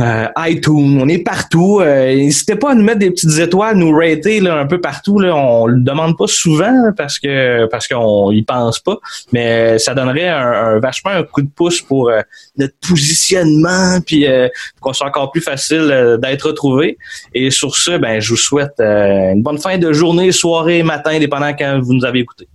euh, 0.00 0.04
euh, 0.08 0.26
iTunes. 0.38 0.98
On 1.02 1.08
est 1.08 1.18
partout. 1.24 1.80
Euh, 1.80 2.14
N'hésitez 2.14 2.56
pas 2.56 2.70
à 2.70 2.74
nous 2.74 2.84
mettre 2.84 3.00
des 3.00 3.10
petites 3.10 3.38
étoiles, 3.38 3.76
nous 3.76 3.90
rater 3.96 4.40
là, 4.40 4.56
un 4.58 4.66
peu 4.66 4.80
partout. 4.80 5.18
Là. 5.18 5.34
On 5.34 5.66
le 5.66 5.80
demande 5.80 6.16
pas 6.16 6.26
souvent 6.26 6.70
là, 6.70 6.92
parce 6.96 7.18
que 7.18 7.66
parce 7.66 7.88
qu'on 7.88 8.30
y 8.30 8.42
pense 8.42 8.78
pas. 8.80 8.96
Mais 9.32 9.78
ça 9.78 9.94
donnerait 9.94 10.28
un, 10.28 10.52
un- 10.52 10.78
vachement 10.78 11.10
un 11.10 11.22
coup 11.24 11.42
de 11.42 11.48
pouce 11.54 11.80
pour 11.80 12.10
euh, 12.10 12.20
notre 12.56 12.74
positionnement, 12.88 13.98
puis 14.06 14.26
euh, 14.26 14.48
qu'on 14.80 14.92
soit 14.92 15.08
encore 15.08 15.30
plus 15.32 15.40
facile 15.42 15.88
euh, 15.90 16.16
d'être 16.16 16.46
retrouvé. 16.48 16.96
Et 17.34 17.50
sur 17.50 17.76
ce, 17.76 17.98
ben, 17.98 18.20
je 18.20 18.30
vous 18.30 18.36
souhaite 18.36 18.74
euh, 18.80 19.32
une 19.32 19.42
bonne 19.42 19.58
fin 19.58 19.78
de 19.78 19.92
journée, 19.92 20.32
soirée, 20.32 20.82
matin, 20.82 21.18
dépendant 21.18 21.52
quand 21.58 21.80
vous 21.82 21.94
nous 21.94 22.04
avez 22.04 22.20
écouté. 22.20 22.48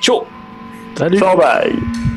Ciao! 0.00 0.24
Salut. 0.96 1.18
Ciao, 1.18 1.36
bye! 1.36 2.15